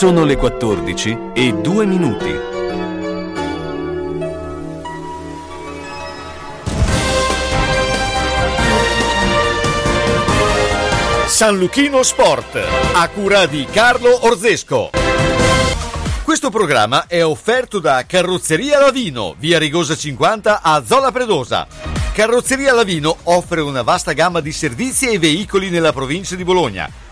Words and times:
Sono 0.00 0.24
le 0.24 0.36
14 0.36 1.18
e 1.34 1.52
2 1.52 1.84
minuti. 1.84 2.34
San 11.26 11.58
Luchino 11.58 12.02
Sport, 12.02 12.58
a 12.94 13.08
cura 13.10 13.44
di 13.44 13.66
Carlo 13.70 14.24
Orzesco. 14.24 14.88
Questo 16.24 16.48
programma 16.48 17.04
è 17.06 17.22
offerto 17.22 17.78
da 17.78 18.06
Carrozzeria 18.06 18.80
Lavino, 18.80 19.34
via 19.38 19.58
Rigosa 19.58 19.94
50 19.94 20.62
a 20.62 20.82
Zola 20.82 21.12
Predosa. 21.12 21.66
Carrozzeria 22.14 22.72
Lavino 22.72 23.14
offre 23.24 23.60
una 23.60 23.82
vasta 23.82 24.14
gamma 24.14 24.40
di 24.40 24.52
servizi 24.52 25.10
e 25.10 25.18
veicoli 25.18 25.68
nella 25.68 25.92
provincia 25.92 26.36
di 26.36 26.44
Bologna 26.44 26.90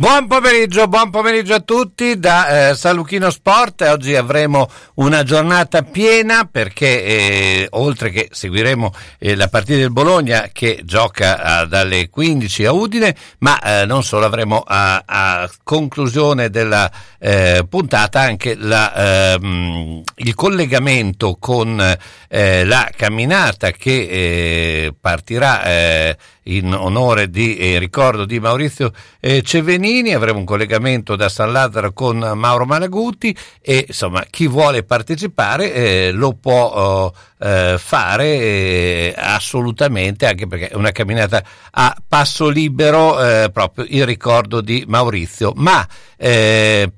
Buon 0.00 0.28
pomeriggio, 0.28 0.88
buon 0.88 1.10
pomeriggio 1.10 1.52
a 1.52 1.60
tutti 1.60 2.18
da 2.18 2.70
eh, 2.70 2.74
San 2.74 2.96
Luchino 2.96 3.28
Sport. 3.28 3.82
Oggi 3.82 4.16
avremo 4.16 4.66
una 4.94 5.22
giornata 5.24 5.82
piena 5.82 6.48
perché 6.50 7.04
eh, 7.04 7.66
oltre 7.72 8.08
che 8.08 8.30
seguiremo 8.32 8.94
eh, 9.18 9.36
la 9.36 9.48
partita 9.48 9.76
del 9.76 9.92
Bologna 9.92 10.48
che 10.54 10.80
gioca 10.86 11.66
dalle 11.68 12.08
15 12.08 12.64
a 12.64 12.72
Udine, 12.72 13.14
ma 13.40 13.60
eh, 13.60 13.84
non 13.84 14.02
solo 14.02 14.24
avremo 14.24 14.64
a, 14.66 15.02
a 15.04 15.50
conclusione 15.62 16.48
della 16.48 16.90
eh, 17.18 17.66
puntata 17.68 18.22
anche 18.22 18.54
la, 18.54 19.34
ehm, 19.34 20.02
il 20.14 20.34
collegamento 20.34 21.36
con 21.38 21.78
eh, 22.26 22.64
la 22.64 22.90
camminata 22.96 23.70
che 23.70 24.94
partirà 24.98 26.16
in 26.56 26.74
onore 26.74 27.30
di 27.30 27.56
eh, 27.56 27.78
ricordo 27.78 28.24
di 28.24 28.40
Maurizio 28.40 28.92
eh, 29.20 29.42
Cevenini, 29.42 30.12
avremo 30.14 30.38
un 30.38 30.44
collegamento 30.44 31.14
da 31.16 31.28
San 31.28 31.52
Lazzaro 31.52 31.92
con 31.92 32.18
Mauro 32.34 32.64
Malaguti 32.64 33.36
e 33.60 33.84
insomma 33.88 34.24
chi 34.28 34.46
vuole 34.46 34.82
partecipare 34.82 35.72
eh, 35.72 36.10
lo 36.12 36.32
può 36.32 36.72
oh, 36.72 37.14
eh, 37.38 37.76
fare 37.78 38.24
eh, 38.26 39.14
assolutamente 39.16 40.26
anche 40.26 40.46
perché 40.46 40.68
è 40.68 40.74
una 40.74 40.90
camminata 40.90 41.42
a 41.70 41.96
passo 42.06 42.48
libero 42.48 43.22
eh, 43.22 43.50
proprio 43.52 43.86
il 43.88 44.04
ricordo 44.04 44.60
di 44.60 44.84
Maurizio. 44.86 45.52
Ma 45.56 45.86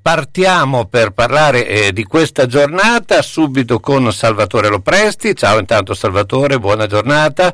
partiamo 0.01 0.83
per 0.83 1.11
parlare 1.11 1.93
di 1.93 2.03
questa 2.03 2.45
giornata 2.45 3.21
subito 3.21 3.79
con 3.79 4.11
Salvatore 4.11 4.67
Lopresti. 4.67 5.33
Ciao 5.33 5.59
intanto 5.59 5.93
Salvatore, 5.93 6.59
buona 6.59 6.87
giornata. 6.87 7.53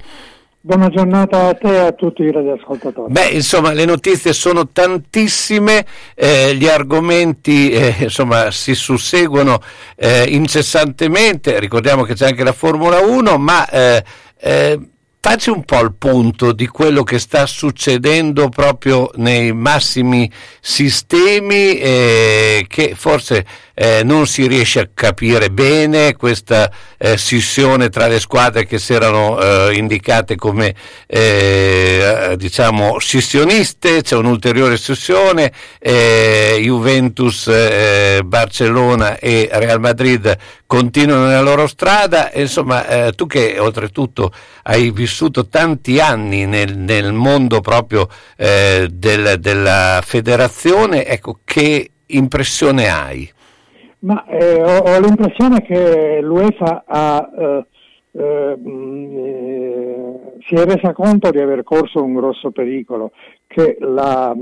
Buona 0.61 0.89
giornata 0.89 1.47
a 1.47 1.53
te 1.53 1.73
e 1.73 1.77
a 1.77 1.91
tutti 1.93 2.21
i 2.21 2.31
radioascoltatori. 2.33 3.13
Beh, 3.13 3.27
insomma, 3.27 3.71
le 3.71 3.85
notizie 3.85 4.33
sono 4.33 4.67
tantissime, 4.67 5.85
eh, 6.13 6.53
gli 6.53 6.67
argomenti 6.67 7.69
eh, 7.69 7.95
insomma, 7.99 8.51
si 8.51 8.75
susseguono 8.75 9.61
eh, 9.95 10.25
incessantemente, 10.27 11.61
ricordiamo 11.61 12.03
che 12.03 12.13
c'è 12.13 12.27
anche 12.27 12.43
la 12.43 12.51
Formula 12.51 12.99
1, 12.99 13.37
ma 13.37 13.69
eh, 13.69 14.03
eh, 14.37 14.79
facci 15.21 15.49
un 15.49 15.63
po' 15.63 15.79
il 15.79 15.93
punto 15.97 16.51
di 16.51 16.67
quello 16.67 17.03
che 17.03 17.19
sta 17.19 17.45
succedendo 17.45 18.49
proprio 18.49 19.11
nei 19.15 19.53
massimi 19.53 20.29
sistemi 20.59 21.77
eh, 21.77 22.65
che 22.67 22.95
forse 22.95 23.45
eh, 23.81 24.03
non 24.03 24.27
si 24.27 24.45
riesce 24.45 24.81
a 24.81 24.89
capire 24.93 25.49
bene 25.51 26.17
questa 26.17 26.69
eh, 26.97 27.15
scissione 27.15 27.87
tra 27.87 28.07
le 28.07 28.19
squadre 28.19 28.65
che 28.65 28.77
si 28.77 28.93
erano 28.93 29.39
eh, 29.39 29.75
indicate 29.75 30.35
come 30.35 30.75
eh, 31.07 32.35
diciamo 32.37 32.99
scissioniste, 32.99 34.01
c'è 34.01 34.17
un'ulteriore 34.17 34.75
scissione, 34.75 35.53
eh, 35.79 36.59
Juventus, 36.61 37.47
eh, 37.47 38.19
Barcellona 38.25 39.17
e 39.17 39.47
Real 39.49 39.79
Madrid 39.79 40.37
continuano 40.65 41.27
nella 41.27 41.39
loro 41.39 41.65
strada, 41.65 42.31
insomma 42.33 43.11
tu 43.15 43.25
che 43.27 43.57
oltretutto 43.57 44.31
hai 44.63 44.91
vissuto 44.91 45.47
tanti 45.47 45.99
anni 45.99 46.45
nel, 46.45 46.77
nel 46.77 47.13
mondo 47.13 47.61
proprio 47.61 48.07
del, 48.35 49.37
della 49.39 50.03
federazione, 50.05 51.05
ecco 51.05 51.39
che 51.43 51.89
impressione 52.07 52.87
hai? 52.89 53.31
Ma 53.99 54.25
eh, 54.25 54.61
ho, 54.61 54.77
ho, 54.77 54.99
l'impressione 54.99 55.61
che 55.61 56.19
l'UEFA 56.21 56.83
ha, 56.85 57.29
eh, 57.37 57.65
eh, 58.11 58.57
si 60.39 60.55
è 60.55 60.63
resa 60.63 60.93
conto 60.93 61.29
di 61.31 61.39
aver 61.39 61.63
corso 61.63 62.01
un 62.03 62.13
grosso 62.13 62.51
pericolo, 62.51 63.11
che 63.45 63.75
la, 63.81 64.33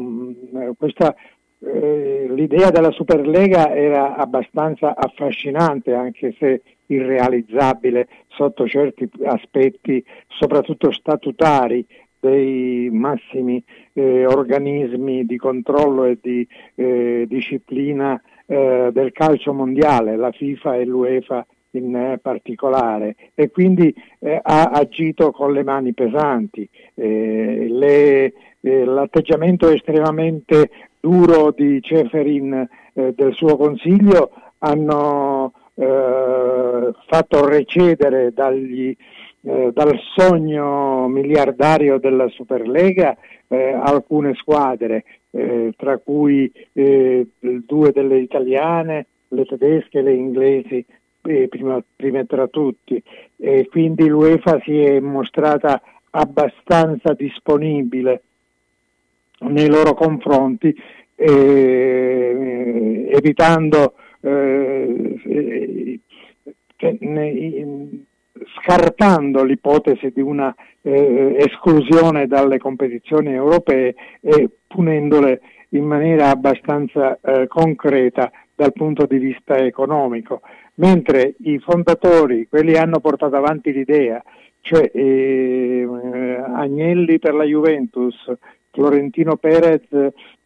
questa, 0.78 1.16
eh, 1.60 2.28
l'idea 2.30 2.70
della 2.70 2.92
Superlega 2.92 3.74
era 3.74 4.16
abbastanza 4.16 4.96
affascinante 4.96 5.94
anche 5.94 6.36
se 6.38 6.62
irrealizzabile 6.86 8.08
sotto 8.28 8.68
certi 8.68 9.10
aspetti, 9.26 10.04
soprattutto 10.28 10.92
statutari 10.92 11.86
dei 12.20 12.90
massimi 12.92 13.64
eh, 13.94 14.26
organismi 14.26 15.26
di 15.26 15.38
controllo 15.38 16.06
e 16.06 16.18
di 16.22 16.48
eh, 16.76 17.26
disciplina 17.28 18.22
eh, 18.48 18.90
del 18.92 19.12
calcio 19.12 19.54
mondiale, 19.54 20.16
la 20.16 20.32
FIFA 20.32 20.78
e 20.78 20.86
l'UEFA 20.86 21.46
in 21.72 21.96
eh, 21.96 22.18
particolare 22.22 23.16
e 23.36 23.50
quindi 23.50 23.94
eh, 24.20 24.40
ha 24.42 24.70
agito 24.70 25.32
con 25.32 25.52
le 25.54 25.64
mani 25.64 25.94
pesanti. 25.94 26.68
Eh, 26.94 27.68
le, 27.70 28.34
eh, 28.62 28.86
l'atteggiamento 28.86 29.70
estremamente 29.70 30.70
duro 31.00 31.52
di 31.52 31.82
Ceferin 31.82 32.68
eh, 32.94 33.14
del 33.14 33.34
suo 33.34 33.58
consiglio 33.58 34.32
hanno 34.60 35.52
fatto 35.80 37.46
recedere 37.46 38.34
dagli, 38.34 38.98
dal 39.40 40.00
sogno 40.16 41.08
miliardario 41.08 42.00
della 42.00 42.28
Superlega 42.30 43.16
alcune 43.50 44.34
squadre 44.34 45.04
eh, 45.32 45.74
tra 45.76 45.98
cui 45.98 46.52
eh, 46.74 47.28
due 47.40 47.92
delle 47.92 48.18
italiane, 48.20 49.08
le 49.30 49.46
tedesche 49.46 50.00
e 50.00 50.02
le 50.02 50.14
inglesi, 50.14 50.86
eh, 51.24 51.48
prima, 51.48 51.84
prima, 51.96 52.24
tra 52.26 52.48
tutti. 52.48 53.02
E 53.38 53.68
quindi 53.70 54.08
l'UEFA 54.08 54.60
si 54.64 54.80
è 54.80 55.00
mostrata 55.00 55.82
abbastanza 56.12 57.14
disponibile 57.14 58.22
nei 59.40 59.68
loro 59.68 59.94
confronti, 59.94 60.76
eh, 61.16 63.08
evitando 63.12 63.94
eh, 64.22 66.00
scartando 68.62 69.44
l'ipotesi 69.44 70.12
di 70.14 70.22
una 70.22 70.54
eh, 70.82 71.36
esclusione 71.38 72.28
dalle 72.28 72.58
competizioni 72.60 73.34
europee 73.34 73.96
e 74.22 74.50
punendole 74.78 75.42
in 75.70 75.86
maniera 75.86 76.30
abbastanza 76.30 77.18
eh, 77.20 77.48
concreta 77.48 78.32
dal 78.54 78.74
punto 78.74 79.08
di 79.08 79.18
vista 79.18 79.58
economico, 79.58 80.42
mentre 80.76 81.34
i 81.40 81.58
fondatori, 81.58 82.48
quelli 82.48 82.74
che 82.74 82.78
hanno 82.78 83.00
portato 83.00 83.36
avanti 83.36 83.74
l'idea, 83.74 84.22
cioè 84.62 84.92
eh, 84.94 85.88
Agnelli 86.54 87.18
per 87.18 87.34
la 87.34 87.44
Juventus, 87.44 88.32
Florentino 88.70 89.38
Perez 89.38 89.88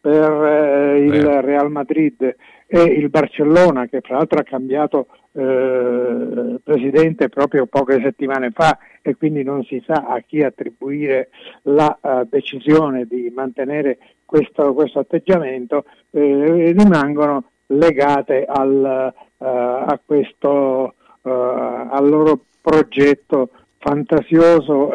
per 0.00 0.32
eh, 0.32 1.04
il 1.04 1.42
Real 1.42 1.70
Madrid 1.70 2.34
e 2.66 2.82
il 2.82 3.10
Barcellona 3.10 3.86
che 3.86 4.00
fra 4.00 4.16
l'altro 4.16 4.38
ha 4.38 4.44
cambiato 4.44 5.08
eh, 5.34 6.60
presidente 6.62 7.28
proprio 7.30 7.66
poche 7.66 8.00
settimane 8.02 8.50
fa 8.50 8.78
e 9.00 9.16
quindi 9.16 9.42
non 9.42 9.64
si 9.64 9.82
sa 9.86 10.04
a 10.06 10.20
chi 10.20 10.42
attribuire 10.42 11.30
la 11.62 11.98
uh, 12.00 12.26
decisione 12.28 13.06
di 13.06 13.32
mantenere 13.34 13.98
questo, 14.26 14.72
questo 14.74 15.00
atteggiamento, 15.00 15.84
eh, 16.10 16.72
rimangono 16.76 17.44
legate 17.66 18.44
al, 18.44 19.12
uh, 19.38 19.44
a 19.44 20.00
questo, 20.04 20.94
uh, 21.22 21.28
al 21.28 22.08
loro 22.08 22.38
progetto 22.60 23.50
fantasioso 23.78 24.92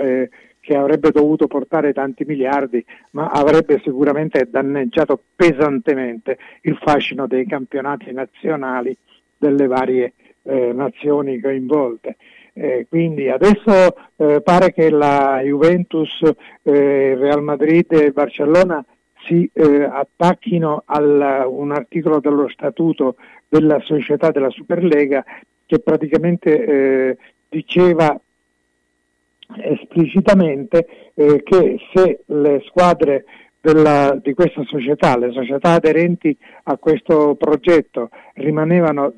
che 0.67 0.75
avrebbe 0.75 1.11
dovuto 1.11 1.47
portare 1.47 1.91
tanti 1.91 2.23
miliardi, 2.25 2.83
ma 3.11 3.29
avrebbe 3.29 3.81
sicuramente 3.83 4.47
danneggiato 4.49 5.19
pesantemente 5.35 6.37
il 6.61 6.77
fascino 6.77 7.27
dei 7.27 7.45
campionati 7.45 8.11
nazionali 8.13 8.95
delle 9.37 9.67
varie 9.67 10.13
eh, 10.47 10.71
nazioni 10.73 11.39
coinvolte. 11.39 12.15
Eh, 12.53 12.87
quindi 12.89 13.29
adesso 13.29 13.95
eh, 14.15 14.41
pare 14.41 14.73
che 14.73 14.89
la 14.89 15.41
Juventus, 15.43 16.21
eh, 16.23 17.15
Real 17.15 17.43
Madrid 17.43 17.85
e 17.93 18.11
Barcellona 18.11 18.83
si 19.25 19.47
eh, 19.53 19.83
attacchino 19.83 20.83
a 20.85 21.47
un 21.47 21.71
articolo 21.71 22.19
dello 22.19 22.49
statuto 22.49 23.17
della 23.47 23.79
società 23.81 24.31
della 24.31 24.49
Superlega 24.49 25.23
che 25.67 25.79
praticamente 25.79 26.65
eh, 26.65 27.17
diceva 27.49 28.19
esplicitamente 29.61 31.11
che 31.15 31.77
se 31.93 32.19
le 32.25 32.61
squadre 32.65 33.23
della, 33.61 34.17
di 34.21 34.33
questa 34.33 34.63
società, 34.65 35.17
le 35.17 35.31
società 35.31 35.71
aderenti 35.71 36.35
a 36.63 36.77
questo 36.77 37.35
progetto 37.35 38.09
rimanevano 38.35 39.13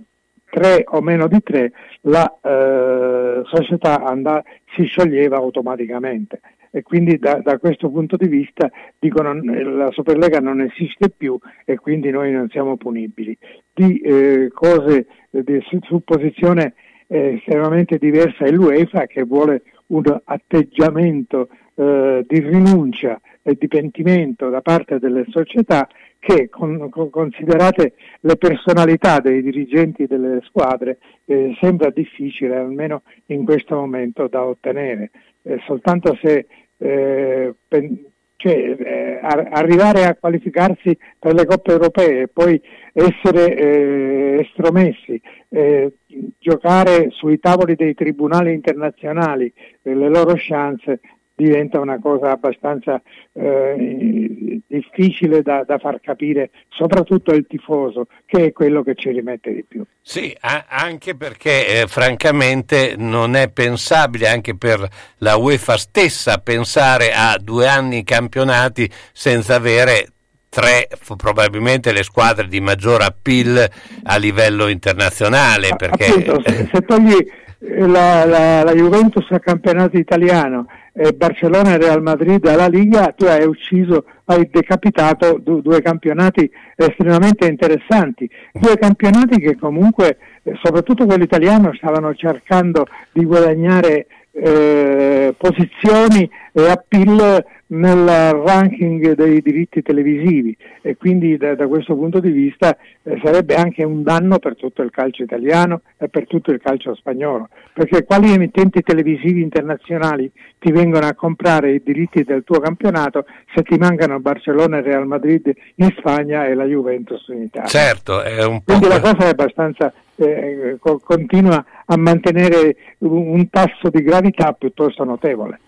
tre 0.50 0.84
o 0.88 1.02
meno 1.02 1.28
di 1.28 1.42
tre, 1.42 1.72
la 2.02 2.40
eh, 2.42 3.42
società 3.46 4.04
andà, 4.04 4.44
si 4.76 4.84
scioglieva 4.86 5.38
automaticamente 5.38 6.40
e 6.72 6.84
quindi 6.84 7.18
da, 7.18 7.42
da, 7.44 7.58
questo 7.58 7.90
punto 7.90 8.16
di 8.16 8.28
vista 8.28 8.70
dicono 9.00 9.34
la 9.34 9.90
Superlega 9.92 10.40
non 10.40 10.62
esiste 10.62 11.10
più 11.10 11.38
e 11.66 11.78
quindi 11.78 12.12
noi 12.12 12.32
non 12.32 12.48
siamo 12.50 12.78
punibili. 12.78 13.36
Di 13.74 14.00
eh, 14.00 14.50
cose 14.54 15.08
di 15.30 15.60
supposizione 15.82 16.74
eh, 17.08 17.36
estremamente 17.36 17.98
diversa 17.98 18.46
è 18.46 18.52
l'UEFA 18.52 19.08
che 19.08 19.24
vuole 19.24 19.64
un 19.88 20.04
atteggiamento 20.24 21.50
eh, 21.76 22.24
di 22.28 22.40
rinuncia 22.40 23.20
e 23.42 23.56
di 23.58 23.68
pentimento 23.68 24.50
da 24.50 24.62
parte 24.62 25.00
delle 25.00 25.26
società 25.30 25.88
che 26.20 26.50
con, 26.50 26.90
con, 26.90 27.10
considerate 27.10 27.94
le 28.22 28.36
personalità 28.36 29.20
dei 29.20 29.42
dirigenti 29.42 30.06
delle 30.06 30.42
squadre 30.44 31.00
eh, 31.26 31.56
sembra 31.60 31.90
difficile 31.90 32.58
almeno 32.58 33.04
in 33.28 33.46
questo 33.46 33.76
momento 33.76 34.28
da 34.28 34.44
ottenere. 34.46 35.12
Eh, 35.44 35.60
soltanto 35.66 36.18
se 36.22 36.46
eh, 36.78 37.56
pen, 37.68 38.06
cioè, 38.36 38.54
eh, 38.54 39.20
arrivare 39.22 40.06
a 40.06 40.16
qualificarsi 40.16 40.98
per 41.18 41.34
le 41.34 41.46
coppe 41.46 41.72
europee 41.72 42.22
e 42.22 42.28
poi 42.30 42.62
essere 42.94 43.54
eh, 43.54 44.40
estromessi, 44.46 45.22
eh, 45.50 45.92
giocare 46.38 47.10
sui 47.12 47.40
tavoli 47.40 47.76
dei 47.76 47.94
tribunali 47.94 48.54
internazionali 48.54 49.52
le 49.82 50.10
loro 50.10 50.36
chance 50.38 51.02
diventa 51.40 51.80
una 51.80 52.00
cosa 52.00 52.32
abbastanza 52.32 53.02
eh, 53.32 54.62
difficile 54.68 55.42
da, 55.42 55.64
da, 55.66 55.78
far 55.78 56.02
capire, 56.02 56.50
soprattutto 56.68 57.34
il 57.34 57.46
tifoso, 57.48 58.08
che 58.26 58.48
è 58.48 58.52
quello 58.52 58.84
che 58.84 58.96
ci 58.96 59.10
rimette 59.12 59.54
di 59.54 59.64
più. 59.66 59.84
Sì, 60.02 60.36
a- 60.42 60.66
anche 60.68 61.16
perché 61.16 61.82
eh, 61.82 61.88
francamente 61.88 62.96
non 62.98 63.36
è 63.36 63.50
pensabile 63.50 64.28
anche 64.28 64.58
per 64.58 64.86
la 65.20 65.38
UEFA 65.38 65.78
stessa 65.78 66.40
pensare 66.40 67.12
a 67.14 67.38
due 67.42 67.68
anni 67.68 68.04
campionati 68.04 68.90
senza 69.14 69.56
avere 69.56 70.08
tre 70.50 70.90
probabilmente 71.16 71.94
le 71.94 72.04
squadre 72.04 72.48
di 72.48 72.60
maggior 72.60 73.02
appeal 73.02 73.66
a 74.04 74.18
livello 74.18 74.68
internazionale. 74.68 75.70
Perché... 75.78 76.06
Appunto, 76.06 76.42
se, 76.46 76.70
se 76.70 76.82
togli 76.82 77.26
la, 77.60 78.26
la, 78.26 78.64
la 78.64 78.74
Juventus 78.74 79.26
al 79.32 79.42
campionato 79.42 79.98
italiano 79.98 80.66
eh, 80.94 81.14
Barcellona 81.14 81.74
e 81.74 81.78
Real 81.78 82.02
Madrid 82.02 82.46
alla 82.46 82.68
Liga, 82.68 83.14
tu 83.16 83.26
hai 83.26 83.46
ucciso, 83.46 84.06
hai 84.26 84.50
decapitato 84.52 85.40
due, 85.42 85.62
due 85.62 85.82
campionati 85.82 86.50
estremamente 86.76 87.48
interessanti, 87.48 88.30
due 88.52 88.78
campionati 88.78 89.40
che 89.40 89.58
comunque, 89.58 90.18
eh, 90.44 90.58
soprattutto 90.62 91.06
quello 91.06 91.24
italiano, 91.24 91.74
stavano 91.74 92.14
cercando 92.16 92.88
di 93.12 93.24
guadagnare 93.24 94.08
eh, 94.42 95.34
posizioni 95.38 96.30
e 96.54 96.70
appeal 96.70 97.46
nel 97.72 98.32
ranking 98.32 99.14
dei 99.14 99.42
diritti 99.42 99.84
televisivi 99.84 100.56
e 100.82 100.98
quindi 100.98 101.38
da, 101.38 101.54
da 101.54 101.68
questo 101.68 101.96
punto 101.96 102.20
di 102.20 102.32
vista 102.32 102.76
eh, 103.04 103.20
sarebbe 103.24 103.56
anche 103.56 103.84
un 103.84 104.02
danno 104.02 104.40
per 104.40 104.56
tutto 104.56 104.82
il 104.82 104.90
calcio 104.90 105.24
italiano 105.24 105.82
e 105.98 106.10
per 106.10 106.26
tutto 106.26 106.52
il 106.52 106.60
calcio 106.60 106.96
spagnolo, 106.96 107.50
perché 107.74 108.06
quali 108.06 108.32
emittenti 108.34 108.82
televisivi 108.82 109.42
internazionali 109.42 110.32
ti 110.58 110.72
vengono 110.72 111.06
a 111.06 111.14
comprare 111.14 111.74
i 111.74 111.82
diritti 111.84 112.24
del 112.24 112.44
tuo 112.44 112.60
campionato 112.60 113.26
se 113.54 113.62
ti 113.62 113.78
mancano 113.78 114.20
Barcellona 114.20 114.78
e 114.78 114.82
Real 114.82 115.06
Madrid 115.06 115.54
in 115.76 115.94
Spagna 115.98 116.46
e 116.46 116.56
la 116.56 116.66
Juventus 116.66 117.28
in 117.28 117.44
Italia? 117.44 117.68
Certo, 117.68 118.24
è 118.24 118.44
un 118.46 118.64
po'... 118.64 118.78
Quindi 118.78 118.88
la 118.88 119.00
cosa 119.00 119.26
è 119.26 119.30
abbastanza 119.30 119.94
eh, 120.20 120.78
continua 120.80 121.64
a 121.86 121.98
mantenere 121.98 122.76
un, 123.00 123.50
tasso 123.50 123.90
di 123.90 124.02
gravità 124.02 124.52
piuttosto 124.54 125.04
notevole. 125.04 125.60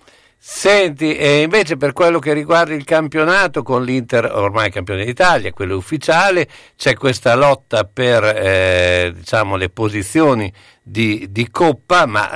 Senti, 0.44 1.16
e 1.16 1.44
invece 1.44 1.78
per 1.78 1.94
quello 1.94 2.18
che 2.18 2.34
riguarda 2.34 2.74
il 2.74 2.84
campionato, 2.84 3.62
con 3.62 3.84
l'Inter 3.84 4.26
ormai 4.26 4.72
campione 4.72 5.06
d'Italia, 5.06 5.52
quello 5.52 5.76
ufficiale, 5.76 6.48
c'è 6.76 6.96
questa 6.96 7.36
lotta 7.36 7.84
per 7.84 8.24
eh, 8.24 9.14
diciamo, 9.16 9.56
le 9.56 9.70
posizioni 9.70 10.52
di, 10.82 11.28
di 11.30 11.48
Coppa, 11.52 12.08
ma 12.08 12.32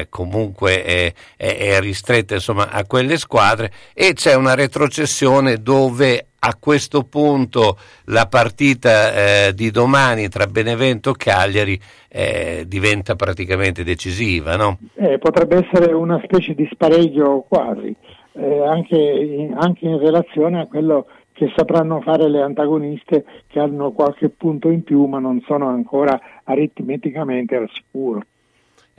eh, 0.00 0.06
comunque 0.10 0.84
è, 0.84 1.12
è, 1.34 1.56
è 1.56 1.80
ristretta 1.80 2.34
insomma, 2.34 2.68
a 2.68 2.84
quelle 2.84 3.16
squadre 3.16 3.72
e 3.94 4.12
c'è 4.12 4.34
una 4.34 4.54
retrocessione 4.54 5.62
dove 5.62 6.26
a 6.40 6.56
questo 6.58 7.04
punto 7.04 7.76
la 8.06 8.26
partita 8.26 9.48
eh, 9.48 9.54
di 9.54 9.70
domani 9.70 10.28
tra 10.28 10.46
Benevento 10.46 11.10
e 11.10 11.16
Cagliari 11.16 11.78
eh, 12.08 12.64
diventa 12.66 13.14
praticamente 13.14 13.84
decisiva, 13.84 14.56
no? 14.56 14.78
Eh, 14.94 15.18
potrebbe 15.18 15.66
essere 15.66 15.92
una 15.92 16.20
specie 16.24 16.54
di 16.54 16.66
spareggio 16.70 17.44
quasi, 17.46 17.94
eh, 18.32 18.66
anche 18.66 18.96
in, 18.96 19.54
anche, 19.58 19.84
in, 19.86 19.98
relazione 19.98 20.60
a 20.60 20.66
quello 20.66 21.06
che 21.32 21.52
sapranno 21.54 22.00
fare 22.00 22.28
le 22.28 22.42
antagoniste 22.42 23.24
che 23.46 23.60
hanno 23.60 23.92
qualche 23.92 24.28
punto 24.30 24.70
in 24.70 24.82
più 24.82 25.04
ma 25.04 25.18
non 25.18 25.42
sono 25.46 25.68
ancora 25.68 26.18
aritmeticamente 26.44 27.56
al 27.56 27.68
sicuro. 27.72 28.22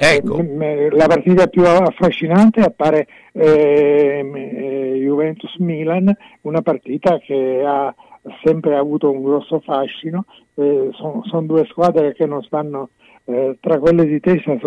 Ecco. 0.03 0.39
Eh, 0.39 0.89
la 0.89 1.05
partita 1.05 1.45
più 1.45 1.63
affascinante 1.63 2.61
appare 2.61 3.05
eh, 3.33 4.97
Juventus-Milan, 4.97 6.11
una 6.41 6.63
partita 6.63 7.19
che 7.19 7.61
ha 7.63 7.93
sempre 8.43 8.75
avuto 8.77 9.11
un 9.11 9.21
grosso 9.21 9.59
fascino, 9.59 10.25
eh, 10.55 10.89
sono 10.93 11.23
son 11.25 11.45
due 11.45 11.65
squadre 11.65 12.15
che 12.15 12.25
non 12.25 12.41
stanno 12.41 12.89
eh, 13.25 13.57
tra 13.59 13.77
quelle 13.77 14.07
di 14.07 14.19
testa, 14.19 14.57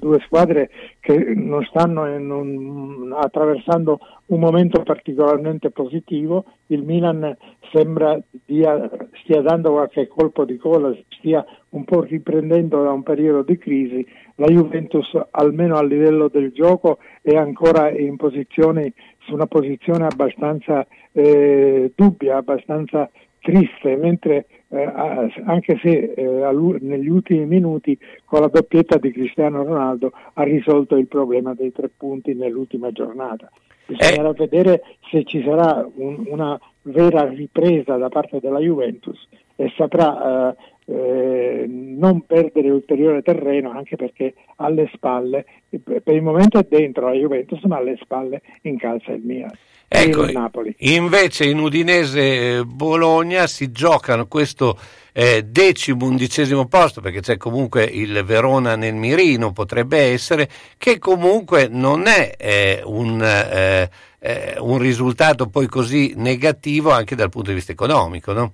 due 0.00 0.18
squadre 0.26 0.70
che 1.00 1.16
non 1.36 1.64
stanno 1.64 2.02
un, 2.02 3.14
attraversando 3.16 4.00
un 4.26 4.40
momento 4.40 4.82
particolarmente 4.82 5.70
positivo, 5.70 6.44
il 6.66 6.82
Milan 6.82 7.36
sembra 7.72 8.18
dia, 8.44 8.90
stia 9.22 9.40
dando 9.40 9.72
qualche 9.72 10.08
colpo 10.08 10.44
di 10.44 10.56
cola, 10.56 10.94
stia 11.18 11.44
un 11.70 11.84
po' 11.84 12.00
riprendendo 12.00 12.82
da 12.82 12.90
un 12.90 13.02
periodo 13.02 13.42
di 13.42 13.56
crisi, 13.58 14.06
la 14.36 14.46
Juventus 14.46 15.16
almeno 15.30 15.76
a 15.76 15.84
livello 15.84 16.28
del 16.28 16.52
gioco 16.52 16.98
è 17.20 17.36
ancora 17.36 17.90
in 17.90 18.16
posizione, 18.16 18.92
su 19.18 19.34
una 19.34 19.46
posizione 19.46 20.06
abbastanza 20.06 20.86
eh, 21.12 21.92
dubbia, 21.94 22.38
abbastanza 22.38 23.08
triste, 23.40 23.96
mentre 23.96 24.46
anche 24.74 25.78
se 25.82 26.14
eh, 26.16 26.78
negli 26.80 27.08
ultimi 27.08 27.44
minuti 27.44 27.98
con 28.24 28.40
la 28.40 28.48
doppietta 28.48 28.96
di 28.96 29.12
Cristiano 29.12 29.62
Ronaldo 29.62 30.12
ha 30.32 30.42
risolto 30.42 30.96
il 30.96 31.06
problema 31.06 31.52
dei 31.54 31.72
tre 31.72 31.90
punti 31.94 32.34
nell'ultima 32.34 32.90
giornata. 32.90 33.50
Bisognerà 33.86 34.30
eh. 34.30 34.34
vedere 34.34 34.82
se 35.10 35.24
ci 35.24 35.42
sarà 35.42 35.86
un, 35.96 36.24
una 36.26 36.58
vera 36.82 37.28
ripresa 37.28 37.96
da 37.96 38.08
parte 38.08 38.40
della 38.40 38.60
Juventus 38.60 39.28
e 39.56 39.70
saprà 39.76 40.50
eh, 40.50 40.56
eh, 40.86 41.66
non 41.68 42.22
perdere 42.22 42.70
ulteriore 42.70 43.22
terreno 43.22 43.70
anche 43.70 43.96
perché 43.96 44.34
alle 44.56 44.88
spalle, 44.92 45.44
per 45.68 46.14
il 46.14 46.22
momento 46.22 46.58
è 46.58 46.66
dentro 46.68 47.06
la 47.06 47.14
Juventus 47.14 47.62
ma 47.64 47.76
alle 47.76 47.96
spalle 48.00 48.40
incalza 48.62 49.12
il 49.12 49.22
Milan. 49.22 49.52
Ecco, 49.94 50.24
invece 50.78 51.44
in 51.44 51.58
Udinese 51.58 52.58
eh, 52.58 52.64
Bologna 52.64 53.46
si 53.46 53.70
giocano 53.70 54.26
questo 54.26 54.78
eh, 55.12 55.42
decimo, 55.42 56.06
undicesimo 56.06 56.66
posto, 56.66 57.02
perché 57.02 57.20
c'è 57.20 57.36
comunque 57.36 57.84
il 57.84 58.22
Verona 58.24 58.74
nel 58.74 58.94
mirino, 58.94 59.52
potrebbe 59.52 59.98
essere, 59.98 60.48
che 60.78 60.98
comunque 60.98 61.68
non 61.68 62.06
è 62.06 62.32
eh, 62.38 62.80
un, 62.84 63.22
eh, 63.22 63.90
eh 64.18 64.54
un, 64.58 64.78
risultato 64.78 65.50
poi 65.50 65.66
così 65.66 66.14
negativo 66.16 66.90
anche 66.90 67.14
dal 67.14 67.28
punto 67.28 67.50
di 67.50 67.56
vista 67.56 67.72
economico, 67.72 68.32
no? 68.32 68.52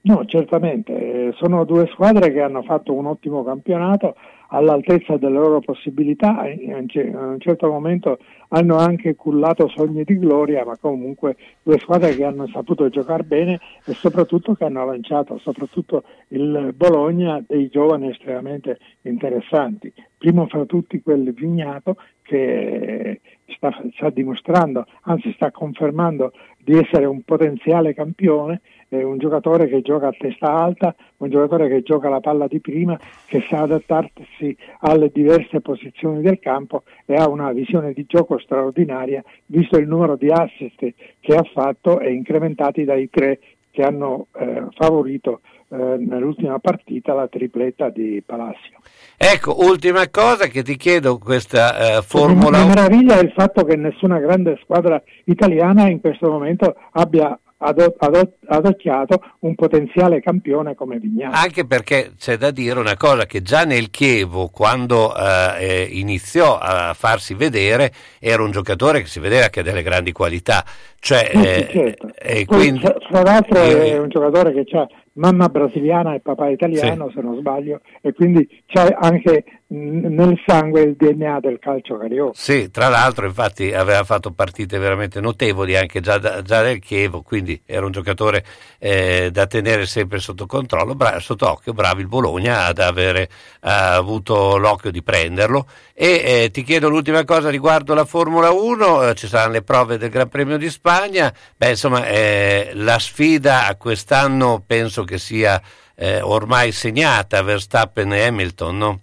No, 0.00 0.24
certamente, 0.24 0.92
eh, 0.92 1.34
sono 1.36 1.64
due 1.64 1.86
squadre 1.92 2.32
che 2.32 2.40
hanno 2.40 2.62
fatto 2.62 2.94
un 2.94 3.04
ottimo 3.04 3.44
campionato, 3.44 4.14
all'altezza 4.48 5.16
delle 5.16 5.38
loro 5.38 5.60
possibilità, 5.60 6.46
in 6.48 6.88
un 6.90 7.38
certo 7.38 7.68
momento 7.68 8.18
hanno 8.48 8.76
anche 8.76 9.14
cullato 9.14 9.68
sogni 9.68 10.04
di 10.04 10.18
gloria, 10.18 10.64
ma 10.64 10.76
comunque 10.78 11.36
due 11.62 11.78
squadre 11.78 12.14
che 12.14 12.24
hanno 12.24 12.46
saputo 12.46 12.88
giocare 12.88 13.24
bene 13.24 13.60
e 13.84 13.92
soprattutto 13.92 14.54
che 14.54 14.64
hanno 14.64 14.84
lanciato, 14.86 15.38
soprattutto 15.38 16.04
il 16.28 16.72
Bologna, 16.74 17.42
dei 17.46 17.68
giovani 17.68 18.08
estremamente 18.08 18.78
interessanti. 19.02 19.92
Primo 20.16 20.46
fra 20.46 20.64
tutti 20.64 21.00
quel 21.02 21.32
Vignato 21.32 21.96
che 22.22 23.20
sta, 23.46 23.70
sta 23.94 24.10
dimostrando, 24.10 24.86
anzi 25.02 25.32
sta 25.32 25.50
confermando 25.50 26.32
di 26.58 26.76
essere 26.76 27.04
un 27.06 27.22
potenziale 27.22 27.94
campione, 27.94 28.60
è 28.88 29.02
un 29.02 29.18
giocatore 29.18 29.68
che 29.68 29.82
gioca 29.82 30.08
a 30.08 30.14
testa 30.16 30.52
alta, 30.52 30.94
un 31.18 31.30
giocatore 31.30 31.68
che 31.68 31.82
gioca 31.82 32.08
la 32.08 32.20
palla 32.20 32.46
di 32.46 32.60
prima, 32.60 32.98
che 33.26 33.44
sa 33.48 33.60
adattarsi 33.60 34.56
alle 34.80 35.10
diverse 35.12 35.60
posizioni 35.60 36.22
del 36.22 36.38
campo 36.38 36.84
e 37.04 37.14
ha 37.14 37.28
una 37.28 37.52
visione 37.52 37.92
di 37.92 38.04
gioco 38.06 38.38
straordinaria, 38.38 39.22
visto 39.46 39.76
il 39.78 39.86
numero 39.86 40.16
di 40.16 40.30
assist 40.30 40.94
che 41.20 41.34
ha 41.34 41.42
fatto 41.52 42.00
e 42.00 42.12
incrementati 42.12 42.84
dai 42.84 43.10
tre 43.10 43.38
che 43.70 43.82
hanno 43.82 44.26
eh, 44.36 44.64
favorito 44.70 45.40
eh, 45.68 45.76
nell'ultima 45.76 46.58
partita 46.58 47.12
la 47.12 47.28
tripletta 47.28 47.90
di 47.90 48.22
Palacio. 48.24 48.78
Ecco, 49.16 49.62
ultima 49.64 50.08
cosa 50.08 50.46
che 50.46 50.62
ti 50.62 50.76
chiedo, 50.76 51.18
questa 51.18 51.98
eh, 51.98 52.02
formula... 52.02 52.58
La 52.58 52.66
meraviglia 52.66 53.18
è 53.18 53.22
il 53.22 53.32
fatto 53.32 53.64
che 53.64 53.76
nessuna 53.76 54.18
grande 54.18 54.58
squadra 54.62 55.00
italiana 55.24 55.88
in 55.88 56.00
questo 56.00 56.30
momento 56.30 56.74
abbia 56.92 57.38
adocchiato 57.58 59.22
un 59.40 59.54
potenziale 59.54 60.20
campione 60.20 60.74
come 60.74 60.98
Vignano. 60.98 61.34
Anche 61.34 61.66
perché 61.66 62.12
c'è 62.16 62.36
da 62.36 62.50
dire 62.50 62.78
una 62.78 62.96
cosa 62.96 63.26
che 63.26 63.42
già 63.42 63.64
nel 63.64 63.90
Chievo 63.90 64.48
quando 64.48 65.14
eh, 65.16 65.88
iniziò 65.90 66.58
a 66.58 66.94
farsi 66.94 67.34
vedere 67.34 67.92
era 68.20 68.42
un 68.42 68.50
giocatore 68.50 69.00
che 69.00 69.06
si 69.06 69.20
vedeva 69.20 69.48
che 69.48 69.60
ha 69.60 69.62
delle 69.62 69.82
grandi 69.82 70.12
qualità. 70.12 70.64
Cioè, 71.00 71.30
sì, 71.32 71.46
eh, 71.46 71.68
certo. 71.70 72.10
e 72.18 72.44
quindi, 72.44 72.80
tra 72.80 73.22
l'altro 73.22 73.62
eh, 73.62 73.92
è 73.92 73.98
un 73.98 74.08
giocatore 74.08 74.52
che 74.52 74.76
ha 74.76 74.86
mamma 75.14 75.48
brasiliana 75.48 76.14
e 76.14 76.20
papà 76.20 76.48
italiano, 76.48 77.08
sì. 77.08 77.14
se 77.14 77.20
non 77.20 77.36
sbaglio, 77.38 77.80
e 78.00 78.12
quindi 78.12 78.48
c'è 78.66 78.96
anche 78.98 79.44
nel 79.70 80.40
sangue 80.46 80.80
il 80.80 80.96
DNA 80.96 81.40
del 81.40 81.58
calcio 81.58 81.98
carioca. 81.98 82.32
Sì, 82.34 82.70
tra 82.70 82.88
l'altro 82.88 83.26
infatti 83.26 83.74
aveva 83.74 84.02
fatto 84.02 84.30
partite 84.30 84.78
veramente 84.78 85.20
notevoli 85.20 85.76
anche 85.76 86.00
già, 86.00 86.16
da, 86.16 86.40
già 86.40 86.62
nel 86.62 86.78
Chievo, 86.78 87.20
quindi 87.20 87.60
era 87.66 87.84
un 87.84 87.92
giocatore 87.92 88.44
eh, 88.78 89.28
da 89.30 89.46
tenere 89.46 89.84
sempre 89.84 90.20
sotto 90.20 90.46
controllo, 90.46 90.94
bra- 90.94 91.20
sotto 91.20 91.50
occhio, 91.50 91.74
bravo 91.74 92.00
il 92.00 92.06
Bologna 92.08 92.64
ad 92.64 92.78
avere 92.78 93.28
avuto 93.60 94.56
l'occhio 94.56 94.90
di 94.90 95.02
prenderlo. 95.02 95.66
E 95.92 96.44
eh, 96.44 96.50
ti 96.50 96.62
chiedo 96.62 96.88
l'ultima 96.88 97.24
cosa 97.24 97.50
riguardo 97.50 97.92
la 97.92 98.06
Formula 98.06 98.50
1, 98.50 99.08
eh, 99.08 99.14
ci 99.14 99.26
saranno 99.26 99.52
le 99.52 99.62
prove 99.62 99.98
del 99.98 100.08
Gran 100.08 100.28
Premio 100.28 100.56
di 100.56 100.70
Spagna, 100.70 101.32
beh 101.56 101.70
insomma 101.70 102.06
eh, 102.06 102.70
la 102.72 102.98
sfida 102.98 103.66
a 103.66 103.76
quest'anno 103.76 104.62
penso 104.66 105.04
che 105.04 105.18
sia 105.18 105.60
eh, 105.94 106.22
ormai 106.22 106.72
segnata 106.72 107.42
Verstappen 107.42 108.12
e 108.14 108.22
Hamilton, 108.22 108.78
no? 108.78 109.00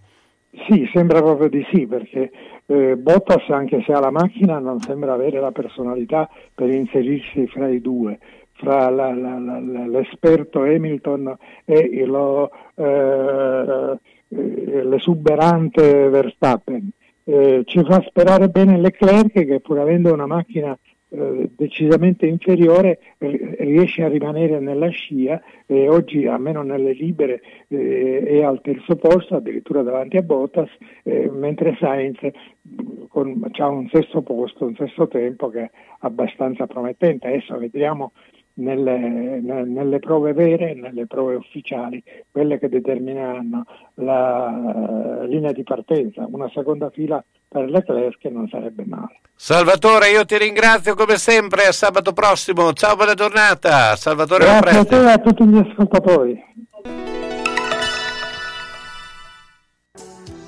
Sì, 0.68 0.90
sembra 0.94 1.22
proprio 1.22 1.50
di 1.50 1.66
sì, 1.72 1.86
perché 1.86 2.32
eh, 2.66 2.96
Bottas, 2.96 3.50
anche 3.50 3.84
se 3.86 3.92
ha 3.92 4.00
la 4.00 4.10
macchina, 4.10 4.58
non 4.60 4.80
sembra 4.80 5.14
avere 5.14 5.40
la 5.40 5.52
personalità 5.52 6.30
per 6.54 6.70
inserirsi 6.70 7.46
fra 7.48 7.68
i 7.68 7.82
due, 7.82 8.18
fra 8.54 8.90
la, 8.90 9.14
la, 9.14 9.38
la, 9.38 9.60
l'esperto 9.60 10.62
Hamilton 10.62 11.36
e 11.66 12.06
lo, 12.06 12.50
eh, 12.76 14.00
l'esuberante 14.30 16.10
Verstappen. 16.10 16.90
Eh, 17.28 17.64
ci 17.66 17.84
fa 17.84 18.02
sperare 18.08 18.50
bene 18.50 18.80
Leclerc 18.80 19.32
che 19.32 19.60
pur 19.60 19.80
avendo 19.80 20.14
una 20.14 20.28
macchina 20.28 20.78
eh, 21.16 21.50
decisamente 21.56 22.26
inferiore 22.26 23.00
eh, 23.18 23.56
riesce 23.60 24.04
a 24.04 24.10
rimanere 24.10 24.60
nella 24.60 24.90
scia 24.90 25.42
e 25.66 25.88
oggi 25.88 26.28
almeno 26.28 26.62
nelle 26.62 26.92
libere 26.92 27.42
eh, 27.70 28.24
è 28.26 28.44
al 28.44 28.60
terzo 28.62 28.98
posto 28.98 29.36
addirittura 29.36 29.82
davanti 29.82 30.18
a 30.18 30.22
Bottas 30.22 30.70
eh, 31.04 31.30
mentre 31.32 31.78
Sainz 31.80 32.20
ha 32.22 33.68
un 33.68 33.88
sesto 33.90 34.22
posto, 34.22 34.66
un 34.66 34.76
sesto 34.76 35.08
tempo 35.08 35.50
che 35.50 35.62
è 35.62 35.72
abbastanza 36.00 36.68
promettente. 36.68 37.28
Adesso 37.28 37.58
vedremo 37.58 38.12
nelle, 38.56 39.42
nelle, 39.42 40.00
prove 40.00 40.34
vere, 40.34 40.74
nelle 40.74 41.08
prove 41.08 41.36
ufficiali, 41.36 42.02
quelle 42.32 42.60
che 42.60 42.70
determineranno 42.70 43.66
la 43.96 44.48
uh, 44.48 45.26
linea 45.26 45.52
di 45.52 45.64
partenza, 45.64 46.28
una 46.30 46.50
seconda 46.54 46.90
fila 46.90 47.24
per 47.48 47.70
Leclerc 47.70 48.18
che 48.20 48.30
non 48.30 48.48
sarebbe 48.48 48.84
male. 48.86 49.20
Salvatore, 49.36 50.10
io 50.10 50.26
ti 50.26 50.38
ringrazio 50.38 50.96
come 50.96 51.18
sempre, 51.18 51.66
a 51.66 51.72
sabato 51.72 52.14
prossimo, 52.14 52.72
ciao, 52.74 52.96
buona 52.96 53.14
giornata, 53.14 53.96
Salvatore 53.96 54.46
Grazie 54.46 54.80
a 54.80 54.86
te 54.86 55.02
e 55.02 55.12
a 55.12 55.18
tutti 55.18 55.46
gli 55.46 55.58
ascoltatori. 55.58 56.44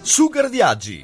Sugar 0.01 0.49
Viaggi, 0.49 1.03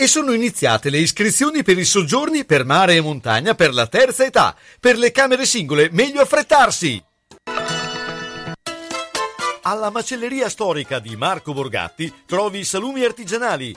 e 0.00 0.06
sono 0.06 0.32
iniziate 0.32 0.88
le 0.88 0.96
iscrizioni 0.96 1.62
per 1.62 1.76
i 1.76 1.84
soggiorni 1.84 2.46
per 2.46 2.64
mare 2.64 2.94
e 2.94 3.02
montagna 3.02 3.54
per 3.54 3.74
la 3.74 3.86
terza 3.86 4.24
età. 4.24 4.56
Per 4.80 4.96
le 4.96 5.12
camere 5.12 5.44
singole 5.44 5.90
meglio 5.92 6.22
affrettarsi! 6.22 7.04
Alla 9.60 9.90
macelleria 9.90 10.48
storica 10.48 11.00
di 11.00 11.16
Marco 11.16 11.52
Borgatti 11.52 12.10
trovi 12.24 12.64
salumi 12.64 13.04
artigianali, 13.04 13.76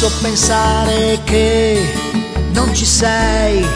Posso 0.00 0.16
pensare 0.22 1.18
che 1.24 1.84
non 2.52 2.72
ci 2.72 2.84
sei. 2.84 3.66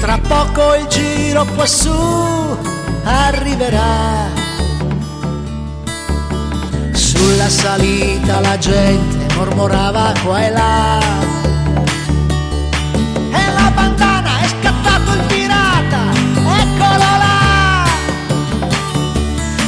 Tra 0.00 0.18
poco 0.18 0.74
il 0.74 0.86
giro 0.88 1.46
quassù 1.54 2.58
arriverà. 3.04 4.28
Sulla 6.92 7.48
salita 7.48 8.40
la 8.40 8.58
gente 8.58 9.34
mormorava 9.34 10.12
qua 10.22 10.44
e 10.44 10.50
là. 10.50 10.98
E 13.32 13.52
la 13.54 13.70
bandana 13.74 14.40
è 14.40 14.46
scattato 14.46 15.12
il 15.12 15.24
pirata, 15.26 16.00
eccolo 16.60 17.08
là. 17.24 17.86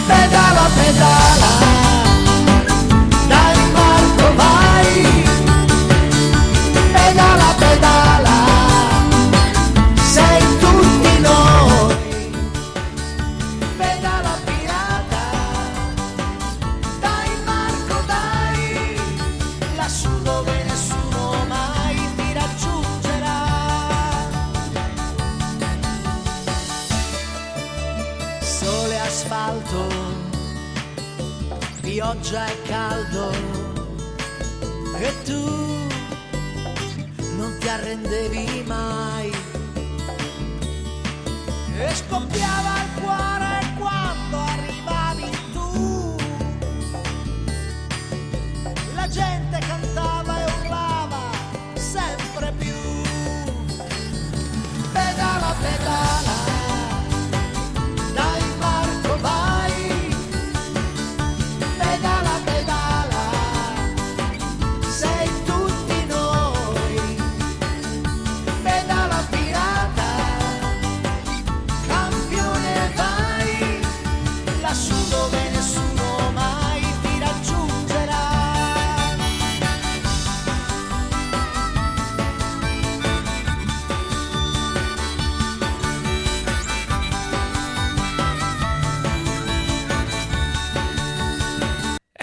Pedala, 0.07 0.69
pedala. 0.75 1.46
Pioggia 32.07 32.47
e 32.47 32.63
caldo 32.63 33.31
e 34.97 35.23
tu 35.25 35.43
non 37.37 37.57
ti 37.59 37.69
arrendevi 37.69 38.63
mai. 38.65 39.33
E 41.79 41.95
scoppiava 41.95 42.83
il 42.83 43.03
cuore 43.03 43.46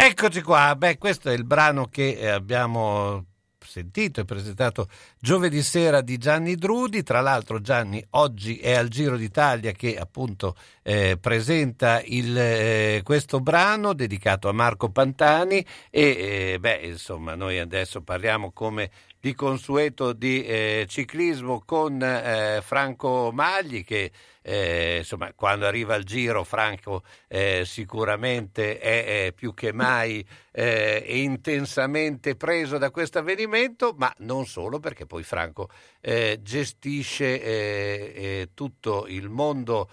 Eccoci 0.05 0.41
qua, 0.41 0.75
beh 0.75 0.97
questo 0.97 1.29
è 1.29 1.33
il 1.33 1.45
brano 1.45 1.87
che 1.87 2.17
eh, 2.19 2.27
abbiamo 2.27 3.23
sentito 3.57 4.19
e 4.19 4.25
presentato 4.25 4.89
giovedì 5.17 5.61
sera 5.61 6.01
di 6.01 6.17
Gianni 6.17 6.55
Drudi. 6.55 7.03
Tra 7.03 7.21
l'altro 7.21 7.61
Gianni 7.61 8.05
oggi 8.09 8.57
è 8.57 8.73
al 8.73 8.89
Giro 8.89 9.15
d'Italia 9.15 9.71
che 9.71 9.95
appunto 9.95 10.57
eh, 10.81 11.17
presenta 11.17 12.01
il, 12.03 12.37
eh, 12.37 12.99
questo 13.01 13.39
brano 13.39 13.93
dedicato 13.93 14.49
a 14.49 14.51
Marco 14.51 14.89
Pantani 14.89 15.65
e 15.89 16.01
eh, 16.01 16.59
beh 16.59 16.81
insomma 16.83 17.35
noi 17.35 17.57
adesso 17.59 18.01
parliamo 18.01 18.51
come 18.51 18.91
di 19.21 19.33
consueto 19.33 20.11
di 20.11 20.43
eh, 20.43 20.85
ciclismo 20.89 21.63
con 21.65 22.03
eh, 22.03 22.59
Franco 22.61 23.31
Magli 23.31 23.85
che 23.85 24.11
eh, 24.43 24.97
insomma, 24.97 25.31
quando 25.33 25.65
arriva 25.65 25.95
il 25.95 26.03
giro 26.03 26.43
Franco 26.43 27.03
eh, 27.27 27.63
sicuramente 27.65 28.77
è, 28.77 29.25
è, 29.25 29.31
più 29.31 29.53
che 29.53 29.71
mai 29.71 30.25
eh, 30.51 31.01
intensamente 31.07 32.35
preso 32.35 32.77
da 32.77 32.91
questo 32.91 33.19
avvenimento, 33.19 33.95
ma 33.97 34.13
non 34.19 34.45
solo 34.45 34.79
perché 34.79 35.05
poi 35.05 35.23
Franco 35.23 35.69
eh, 36.01 36.39
gestisce 36.41 37.41
eh, 37.41 38.13
eh, 38.15 38.49
tutto 38.53 39.05
il 39.07 39.29
mondo 39.29 39.89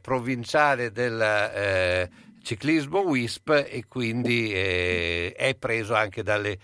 provinciale 0.00 0.90
del 0.90 2.08
ciclismo 2.42 3.00
WISP 3.00 3.66
e 3.68 3.84
quindi 3.86 4.50
è 4.50 5.54
preso 5.58 5.94
anche 5.94 6.22
dalle 6.22 6.56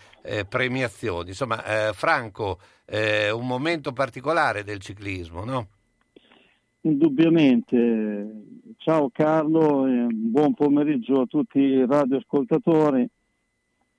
premiazioni. 0.48 1.28
Insomma, 1.28 1.92
Franco, 1.92 2.58
un 2.86 3.46
momento 3.46 3.92
particolare 3.92 4.64
del 4.64 4.80
ciclismo, 4.80 5.44
no? 5.44 5.68
Indubbiamente. 6.82 8.44
Ciao 8.78 9.10
Carlo 9.10 9.86
buon 10.10 10.54
pomeriggio 10.54 11.20
a 11.20 11.26
tutti 11.26 11.58
i 11.58 11.84
radioascoltatori. 11.86 13.06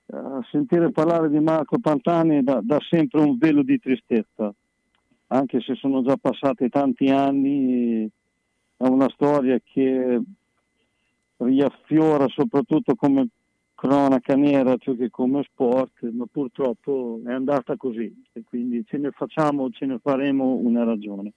A 0.06 0.44
sentire 0.50 0.90
parlare 0.90 1.30
di 1.30 1.38
Marco 1.38 1.78
Pantani 1.78 2.42
dà, 2.42 2.60
dà 2.60 2.78
sempre 2.80 3.20
un 3.20 3.38
velo 3.38 3.62
di 3.62 3.78
tristezza, 3.78 4.52
anche 5.28 5.60
se 5.60 5.76
sono 5.76 6.02
già 6.02 6.16
passati 6.16 6.68
tanti 6.68 7.08
anni, 7.08 8.04
è 8.76 8.86
una 8.86 9.08
storia 9.10 9.60
che 9.62 10.20
riaffiora 11.36 12.26
soprattutto 12.28 12.96
come 12.96 13.28
cronaca 13.76 14.34
nera 14.34 14.76
più 14.76 14.96
che 14.96 15.08
come 15.08 15.44
sport, 15.44 16.02
ma 16.10 16.24
purtroppo 16.30 17.20
è 17.24 17.32
andata 17.32 17.76
così 17.76 18.12
e 18.32 18.42
quindi 18.44 18.84
ce 18.84 18.98
ne 18.98 19.12
facciamo, 19.12 19.70
ce 19.70 19.86
ne 19.86 19.98
faremo 20.02 20.56
una 20.56 20.82
ragione. 20.82 21.32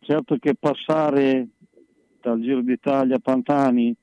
Certo 0.00 0.36
che 0.36 0.54
passare 0.54 1.48
dal 2.20 2.40
Giro 2.40 2.62
d'Italia 2.62 3.18
Pantani 3.18 3.94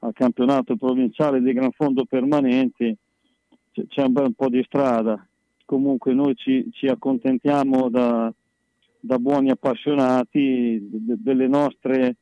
al 0.00 0.12
campionato 0.12 0.76
provinciale 0.76 1.40
di 1.40 1.52
Gran 1.52 1.72
Fondo 1.72 2.04
permanente 2.04 2.96
c'è 3.88 4.02
un 4.02 4.12
bel 4.12 4.34
po' 4.34 4.48
di 4.48 4.62
strada. 4.64 5.26
Comunque 5.64 6.12
noi 6.12 6.34
ci, 6.36 6.68
ci 6.72 6.86
accontentiamo 6.86 7.88
da, 7.88 8.32
da, 9.00 9.18
buoni 9.18 9.50
appassionati 9.50 10.78
de, 10.90 11.14
delle 11.18 11.48
nostre 11.48 12.16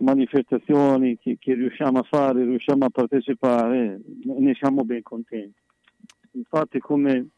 manifestazioni 0.00 1.16
che, 1.18 1.36
che, 1.38 1.54
riusciamo 1.54 2.00
a 2.00 2.02
fare, 2.02 2.44
riusciamo 2.44 2.84
a 2.84 2.90
partecipare, 2.90 4.00
ne 4.24 4.54
siamo 4.54 4.84
ben 4.84 5.02
contenti. 5.02 5.60
Infatti 6.32 6.78
come, 6.78 7.28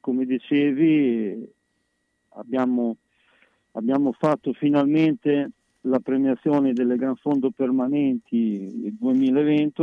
come 0.00 0.26
dicevi 0.26 1.48
abbiamo 2.34 2.96
abbiamo 3.72 4.12
fatto 4.12 4.52
finalmente 4.52 5.50
la 5.82 5.98
premiazione 5.98 6.72
delle 6.72 6.96
Gran 6.96 7.16
Fondo 7.16 7.50
Permanenti 7.50 8.94
2020, 8.98 9.82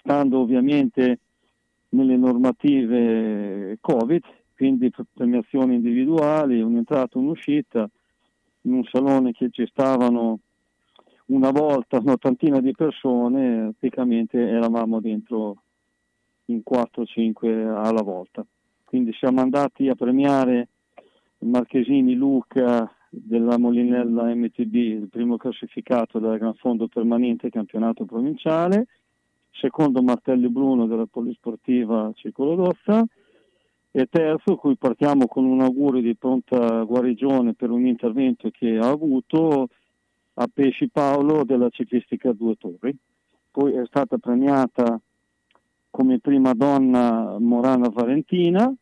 stando 0.00 0.40
ovviamente 0.40 1.18
nelle 1.90 2.16
normative 2.16 3.78
Covid, 3.80 4.22
quindi 4.54 4.92
premiazioni 5.12 5.76
individuali, 5.76 6.60
un'entrata 6.60 7.18
e 7.18 7.22
un'uscita, 7.22 7.88
in 8.62 8.72
un 8.72 8.84
salone 8.84 9.32
che 9.32 9.48
ci 9.50 9.66
stavano 9.66 10.40
una 11.26 11.50
volta 11.50 11.98
un'ottantina 11.98 12.60
di 12.60 12.72
persone, 12.72 13.74
praticamente 13.78 14.38
eravamo 14.38 15.00
dentro 15.00 15.62
in 16.46 16.62
4-5 16.68 17.74
alla 17.74 18.02
volta. 18.02 18.44
Quindi 18.84 19.12
siamo 19.14 19.40
andati 19.40 19.88
a 19.88 19.94
premiare 19.94 20.68
Marchesini 21.44 22.14
Luca 22.14 22.90
della 23.10 23.58
Molinella 23.58 24.34
MTB, 24.34 24.74
il 24.74 25.08
primo 25.10 25.36
classificato 25.36 26.18
della 26.18 26.38
Gran 26.38 26.54
Fondo 26.54 26.88
Permanente 26.88 27.50
Campionato 27.50 28.04
Provinciale, 28.04 28.86
secondo 29.50 30.02
Martelli 30.02 30.48
Bruno 30.48 30.86
della 30.86 31.06
Polisportiva 31.06 32.10
Circolo 32.14 32.54
d'Ozza 32.54 33.04
e 33.90 34.06
terzo, 34.10 34.56
cui 34.56 34.76
partiamo 34.76 35.26
con 35.26 35.44
un 35.44 35.60
augurio 35.60 36.00
di 36.00 36.16
pronta 36.16 36.82
guarigione 36.82 37.54
per 37.54 37.70
un 37.70 37.86
intervento 37.86 38.50
che 38.50 38.76
ha 38.76 38.88
avuto 38.88 39.68
a 40.34 40.48
Pesci 40.52 40.88
Paolo 40.88 41.44
della 41.44 41.68
ciclistica 41.68 42.32
Due 42.32 42.56
Torri. 42.56 42.96
Poi 43.50 43.74
è 43.74 43.84
stata 43.86 44.18
premiata 44.18 45.00
come 45.90 46.18
prima 46.18 46.54
donna 46.54 47.36
Morana 47.38 47.88
Valentina, 47.88 48.74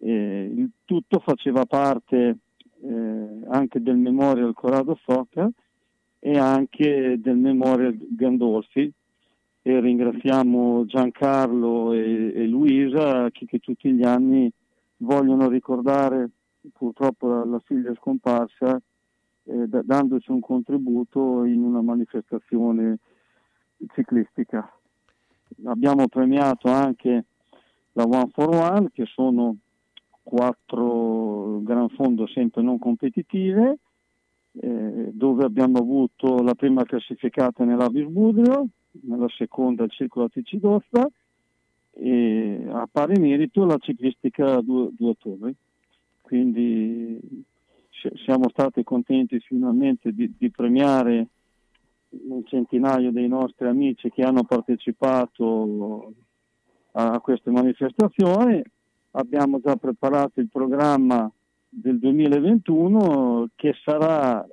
eh, 0.00 0.50
il 0.54 0.70
tutto 0.84 1.20
faceva 1.20 1.64
parte 1.64 2.38
eh, 2.82 3.40
anche 3.48 3.82
del 3.82 3.96
Memorial 3.96 4.54
Corrado 4.54 4.94
Foca 4.94 5.50
e 6.18 6.38
anche 6.38 7.18
del 7.20 7.36
Memorial 7.36 7.96
Gandolfi, 7.98 8.92
e 9.62 9.80
ringraziamo 9.80 10.86
Giancarlo 10.86 11.92
e, 11.92 12.32
e 12.34 12.46
Luisa 12.46 13.30
che, 13.30 13.44
che, 13.44 13.58
tutti 13.58 13.92
gli 13.92 14.02
anni 14.02 14.50
vogliono 14.98 15.48
ricordare 15.48 16.30
purtroppo 16.72 17.28
la, 17.28 17.44
la 17.44 17.60
figlia 17.64 17.94
scomparsa 17.94 18.80
eh, 19.44 19.66
da, 19.68 19.82
dandoci 19.82 20.30
un 20.30 20.40
contributo 20.40 21.44
in 21.44 21.62
una 21.62 21.82
manifestazione 21.82 22.98
ciclistica. 23.94 24.70
Abbiamo 25.64 26.08
premiato 26.08 26.68
anche 26.68 27.24
la 27.92 28.04
One 28.04 28.30
for 28.32 28.54
One 28.54 28.90
che 28.92 29.04
sono 29.06 29.56
quattro 30.30 31.60
gran 31.62 31.88
fondo 31.88 32.28
sempre 32.28 32.62
non 32.62 32.78
competitive 32.78 33.78
eh, 34.52 35.10
dove 35.12 35.44
abbiamo 35.44 35.78
avuto 35.78 36.42
la 36.42 36.54
prima 36.54 36.84
classificata 36.84 37.64
nell'Avis 37.64 38.06
Budrio, 38.06 38.66
nella 39.02 39.28
seconda 39.36 39.84
il 39.84 39.90
Circolo 39.90 40.28
d'Osta 40.32 41.08
e 41.92 42.64
a 42.68 42.88
pari 42.90 43.20
merito 43.20 43.64
la 43.64 43.76
ciclistica 43.78 44.56
a 44.56 44.62
due, 44.62 44.90
due 44.96 45.14
torri. 45.18 45.54
Quindi 46.20 47.44
siamo 48.24 48.48
stati 48.50 48.84
contenti 48.84 49.40
finalmente 49.40 50.12
di, 50.12 50.32
di, 50.38 50.50
premiare 50.50 51.26
un 52.28 52.44
centinaio 52.46 53.10
dei 53.10 53.28
nostri 53.28 53.66
amici 53.66 54.10
che 54.10 54.22
hanno 54.22 54.44
partecipato 54.44 56.12
a 56.92 57.20
queste 57.20 57.50
manifestazioni. 57.50 58.62
Abbiamo 59.12 59.60
già 59.60 59.76
preparato 59.76 60.40
il 60.40 60.48
programma 60.50 61.30
del 61.68 61.98
2021 61.98 63.48
che 63.56 63.74
sarà 63.84 64.46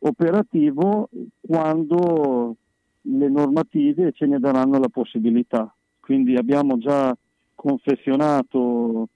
operativo 0.00 1.08
quando 1.40 2.56
le 3.02 3.28
normative 3.28 4.12
ce 4.12 4.26
ne 4.26 4.38
daranno 4.38 4.78
la 4.78 4.88
possibilità. 4.88 5.72
Quindi 6.00 6.36
abbiamo 6.36 6.78
già 6.78 7.16
confezionato 7.54 9.08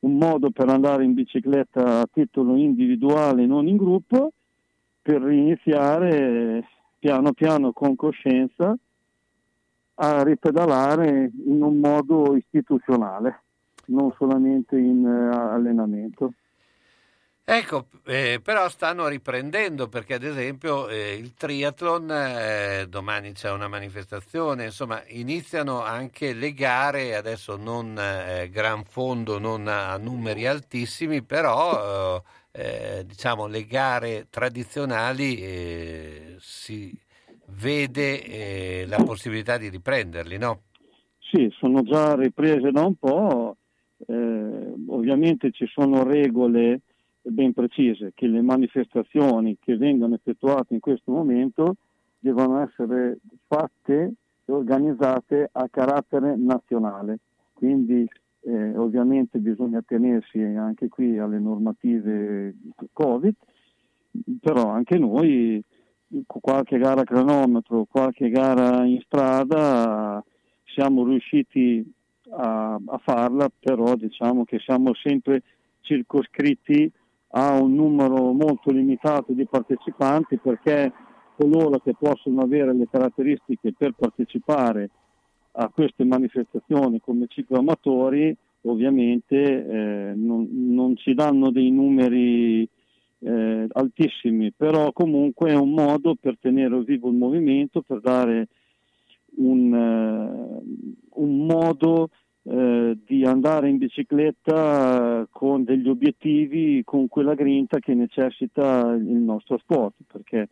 un 0.00 0.16
modo 0.16 0.50
per 0.50 0.68
andare 0.68 1.04
in 1.04 1.14
bicicletta 1.14 2.00
a 2.00 2.08
titolo 2.10 2.56
individuale, 2.56 3.46
non 3.46 3.68
in 3.68 3.76
gruppo, 3.76 4.32
per 5.00 5.22
iniziare 5.30 6.66
piano 6.98 7.32
piano 7.32 7.72
con 7.72 7.96
coscienza 7.96 8.76
a 9.94 10.22
ripedalare 10.22 11.30
in 11.44 11.62
un 11.62 11.78
modo 11.78 12.34
istituzionale, 12.36 13.41
non 13.86 14.12
solamente 14.18 14.76
in 14.76 15.04
uh, 15.04 15.52
allenamento. 15.54 16.32
Ecco, 17.44 17.86
eh, 18.06 18.40
però 18.40 18.68
stanno 18.68 19.08
riprendendo 19.08 19.88
perché 19.88 20.14
ad 20.14 20.22
esempio 20.22 20.88
eh, 20.88 21.14
il 21.14 21.34
triathlon, 21.34 22.08
eh, 22.10 22.86
domani 22.88 23.32
c'è 23.32 23.50
una 23.50 23.66
manifestazione, 23.66 24.66
insomma 24.66 25.02
iniziano 25.08 25.82
anche 25.82 26.34
le 26.34 26.52
gare, 26.52 27.16
adesso 27.16 27.56
non 27.56 27.98
eh, 27.98 28.48
gran 28.48 28.84
fondo, 28.84 29.40
non 29.40 29.66
a 29.66 29.96
numeri 29.96 30.46
altissimi, 30.46 31.22
però 31.22 32.22
eh, 32.52 33.02
diciamo 33.04 33.48
le 33.48 33.66
gare 33.66 34.28
tradizionali 34.30 35.42
eh, 35.42 36.36
si 36.38 36.96
vede 37.46 38.86
la 38.86 39.02
possibilità 39.02 39.58
di 39.58 39.68
riprenderli, 39.68 40.38
no? 40.38 40.62
Sì, 41.18 41.52
sono 41.58 41.82
già 41.82 42.14
riprese 42.14 42.70
da 42.70 42.82
un 42.82 42.94
po', 42.94 43.56
ovviamente 44.06 45.50
ci 45.52 45.66
sono 45.66 46.02
regole 46.02 46.80
ben 47.22 47.52
precise 47.52 48.12
che 48.14 48.26
le 48.26 48.42
manifestazioni 48.42 49.56
che 49.60 49.76
vengono 49.76 50.14
effettuate 50.14 50.74
in 50.74 50.80
questo 50.80 51.12
momento 51.12 51.76
devono 52.18 52.60
essere 52.60 53.18
fatte 53.46 54.12
e 54.44 54.52
organizzate 54.52 55.48
a 55.52 55.68
carattere 55.68 56.36
nazionale. 56.36 57.18
Quindi 57.52 58.08
eh, 58.44 58.76
ovviamente 58.76 59.38
bisogna 59.38 59.82
tenersi 59.86 60.40
anche 60.40 60.88
qui 60.88 61.18
alle 61.18 61.38
normative 61.38 62.54
Covid, 62.92 63.34
però 64.40 64.68
anche 64.68 64.98
noi 64.98 65.62
qualche 66.26 66.78
gara 66.78 67.02
a 67.02 67.04
cronometro, 67.04 67.86
qualche 67.88 68.28
gara 68.28 68.84
in 68.84 69.00
strada 69.04 70.22
siamo 70.64 71.04
riusciti 71.04 71.84
a, 72.34 72.74
a 72.74 72.98
farla, 72.98 73.50
però 73.58 73.94
diciamo 73.94 74.44
che 74.44 74.58
siamo 74.58 74.94
sempre 74.94 75.42
circoscritti 75.80 76.90
ha 77.34 77.60
un 77.60 77.74
numero 77.74 78.32
molto 78.32 78.70
limitato 78.70 79.32
di 79.32 79.46
partecipanti 79.46 80.38
perché 80.38 80.92
coloro 81.36 81.78
che 81.78 81.94
possono 81.98 82.42
avere 82.42 82.74
le 82.74 82.86
caratteristiche 82.90 83.72
per 83.76 83.94
partecipare 83.96 84.90
a 85.52 85.68
queste 85.68 86.04
manifestazioni 86.04 87.00
come 87.00 87.26
cicloamatori 87.28 88.36
ovviamente 88.62 89.36
eh, 89.36 90.12
non, 90.14 90.48
non, 90.50 90.96
ci 90.96 91.14
danno 91.14 91.50
dei 91.50 91.70
numeri 91.70 92.68
eh, 93.18 93.66
altissimi, 93.72 94.52
però 94.52 94.92
comunque 94.92 95.50
è 95.50 95.56
un 95.56 95.72
modo 95.72 96.16
per 96.20 96.36
tenere 96.40 96.80
vivo 96.82 97.08
il 97.08 97.16
movimento, 97.16 97.82
per 97.82 98.00
dare 98.00 98.48
un, 99.36 99.72
uh, 99.72 101.22
un 101.22 101.46
modo 101.46 102.10
eh, 102.44 102.98
di 103.04 103.24
andare 103.24 103.68
in 103.68 103.78
bicicletta 103.78 105.26
con 105.30 105.64
degli 105.64 105.88
obiettivi, 105.88 106.82
con 106.84 107.08
quella 107.08 107.34
grinta 107.34 107.78
che 107.78 107.94
necessita 107.94 108.92
il 108.92 109.04
nostro 109.04 109.58
sport, 109.58 109.94
perché 110.06 110.48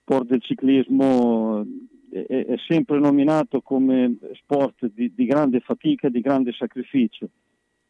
sport 0.00 0.26
del 0.26 0.42
ciclismo 0.42 1.64
è, 2.10 2.24
è 2.26 2.54
sempre 2.68 2.98
nominato 2.98 3.60
come 3.60 4.18
sport 4.34 4.90
di, 4.94 5.12
di 5.14 5.26
grande 5.26 5.60
fatica, 5.60 6.08
di 6.08 6.20
grande 6.20 6.52
sacrificio 6.52 7.28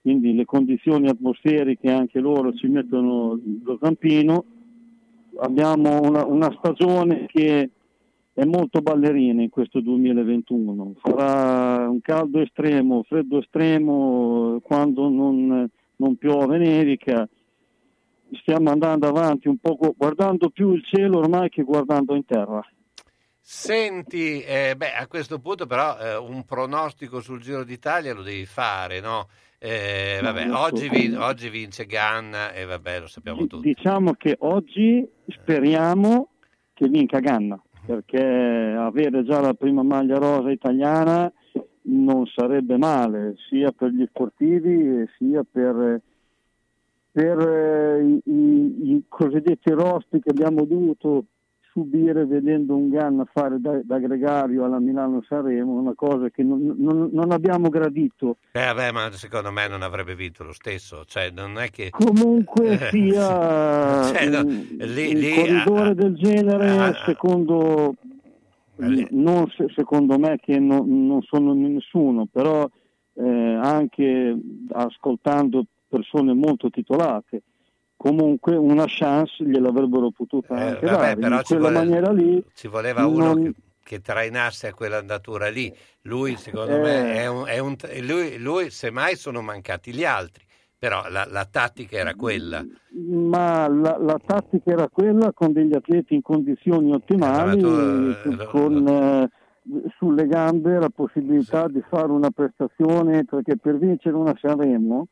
quindi 0.00 0.34
le 0.34 0.46
condizioni 0.46 1.08
atmosferiche 1.08 1.90
anche 1.90 2.20
loro 2.20 2.54
ci 2.54 2.66
mettono 2.66 3.38
lo 3.62 3.78
zampino. 3.78 4.44
Abbiamo 5.40 6.00
una, 6.00 6.24
una 6.24 6.50
stagione 6.56 7.26
che 7.26 7.70
è 8.38 8.44
molto 8.44 8.80
ballerina 8.82 9.42
in 9.42 9.50
questo 9.50 9.80
2021. 9.80 10.94
Farà 11.00 11.88
un 11.88 12.00
caldo 12.00 12.40
estremo, 12.40 13.02
freddo 13.02 13.40
estremo 13.40 14.60
quando 14.62 15.08
non, 15.08 15.68
non 15.96 16.16
piove, 16.16 16.56
nevica. 16.56 17.28
Stiamo 18.40 18.70
andando 18.70 19.08
avanti 19.08 19.48
un 19.48 19.58
po' 19.58 19.76
guardando 19.96 20.50
più 20.50 20.72
il 20.72 20.84
cielo 20.84 21.18
ormai 21.18 21.48
che 21.48 21.64
guardando 21.64 22.14
in 22.14 22.24
terra. 22.24 22.64
Senti, 23.40 24.40
eh, 24.42 24.74
beh, 24.76 24.92
a 24.92 25.08
questo 25.08 25.40
punto 25.40 25.66
però 25.66 25.98
eh, 25.98 26.16
un 26.16 26.44
pronostico 26.44 27.20
sul 27.20 27.40
Giro 27.40 27.64
d'Italia 27.64 28.14
lo 28.14 28.22
devi 28.22 28.46
fare, 28.46 29.00
no? 29.00 29.26
Eh, 29.58 30.20
vabbè, 30.22 30.52
oggi, 30.52 30.88
vi, 30.88 31.12
oggi, 31.12 31.48
vince 31.48 31.86
Ganna 31.86 32.52
e 32.52 32.64
vabbè, 32.64 33.00
lo 33.00 33.08
sappiamo 33.08 33.48
tutti. 33.48 33.74
Diciamo 33.74 34.12
che 34.12 34.36
oggi 34.38 35.04
speriamo 35.26 36.28
che 36.72 36.86
vinca 36.86 37.18
Ganna 37.18 37.60
perché 37.88 38.22
avere 38.22 39.24
già 39.24 39.40
la 39.40 39.54
prima 39.54 39.82
maglia 39.82 40.18
rosa 40.18 40.50
italiana 40.50 41.32
non 41.84 42.26
sarebbe 42.26 42.76
male, 42.76 43.36
sia 43.48 43.72
per 43.72 43.92
gli 43.92 44.04
sportivi 44.10 45.08
sia 45.16 45.42
per, 45.50 45.98
per 47.10 47.38
eh, 47.38 48.20
i, 48.24 48.90
i, 48.90 49.04
cosiddetti 49.08 49.70
rosti 49.70 50.20
che 50.20 50.28
abbiamo 50.28 50.66
dovuto 50.66 51.24
subire 51.78 52.26
vedendo 52.26 52.76
un 52.76 52.88
Ganna 52.88 53.24
fare 53.32 53.60
da, 53.60 53.80
da 53.84 53.98
gregario 53.98 54.64
alla 54.64 54.80
Milano-Sanremo, 54.80 55.70
una 55.70 55.94
cosa 55.94 56.28
che 56.28 56.42
non, 56.42 56.74
non, 56.76 57.08
non 57.12 57.30
abbiamo 57.30 57.68
gradito. 57.68 58.38
Eh, 58.50 58.64
vabbè, 58.64 58.90
ma 58.90 59.10
secondo 59.12 59.52
me 59.52 59.68
non 59.68 59.82
avrebbe 59.82 60.16
vinto 60.16 60.42
lo 60.42 60.52
stesso, 60.52 61.04
cioè 61.06 61.30
non 61.30 61.58
è 61.58 61.70
che... 61.70 61.90
Comunque 61.90 62.70
eh, 62.70 62.88
sia 62.90 64.02
cioè, 64.12 64.28
no, 64.28 64.42
lì, 64.42 65.14
lì, 65.14 65.34
corridore 65.34 65.90
ah, 65.90 65.94
del 65.94 66.14
genere, 66.16 66.68
ah, 66.68 66.86
ah, 66.86 66.94
secondo... 67.04 67.94
Non 69.10 69.50
se, 69.56 69.66
secondo 69.74 70.18
me 70.20 70.38
che 70.40 70.56
no, 70.60 70.84
non 70.86 71.20
sono 71.22 71.52
nessuno, 71.52 72.26
però 72.30 72.64
eh, 73.14 73.58
anche 73.60 74.36
ascoltando 74.70 75.64
persone 75.88 76.32
molto 76.32 76.70
titolate, 76.70 77.42
comunque 77.98 78.54
una 78.56 78.84
chance 78.86 79.44
gliel'avrebbero 79.44 80.10
potuta 80.10 80.56
eh, 80.56 80.68
anche 80.68 80.86
vabbè, 80.86 81.16
dare. 81.16 81.34
In 81.34 81.42
quella 81.44 81.62
vole... 81.62 81.74
maniera 81.74 82.12
lì 82.12 82.42
ci 82.54 82.68
voleva 82.68 83.04
uno 83.04 83.24
non... 83.24 83.42
che, 83.42 83.52
che, 83.82 84.00
trainasse 84.00 84.68
a 84.68 84.74
quell'andatura 84.74 85.48
lì. 85.48 85.70
Lui, 86.02 86.36
secondo 86.36 86.76
eh... 86.76 86.80
me, 86.80 87.14
è 87.14 87.26
un, 87.26 87.44
è 87.46 87.58
un... 87.58 87.76
Lui, 88.02 88.38
lui, 88.38 88.70
semmai 88.70 89.16
sono 89.16 89.42
mancati 89.42 89.92
gli 89.92 90.04
altri. 90.04 90.46
Però 90.78 91.08
la, 91.08 91.26
la 91.28 91.44
tattica 91.44 91.96
era 91.96 92.14
quella. 92.14 92.64
Ma 92.92 93.66
la, 93.66 93.98
la, 93.98 94.16
tattica 94.24 94.70
era 94.70 94.88
quella 94.88 95.32
con 95.32 95.52
degli 95.52 95.74
atleti 95.74 96.14
in 96.14 96.22
condizioni 96.22 96.92
ottimali, 96.92 97.58
tu, 97.58 97.66
eh, 97.66 98.46
con 98.46 98.86
eh, 98.86 99.28
sulle 99.98 100.26
gambe 100.28 100.78
la 100.78 100.88
possibilità 100.88 101.66
sì. 101.66 101.72
di 101.72 101.82
fare 101.88 102.12
una 102.12 102.30
prestazione, 102.30 103.24
perché 103.24 103.56
per 103.56 103.76
vincere 103.76 104.14
una 104.14 104.36
Sanremo 104.40 105.08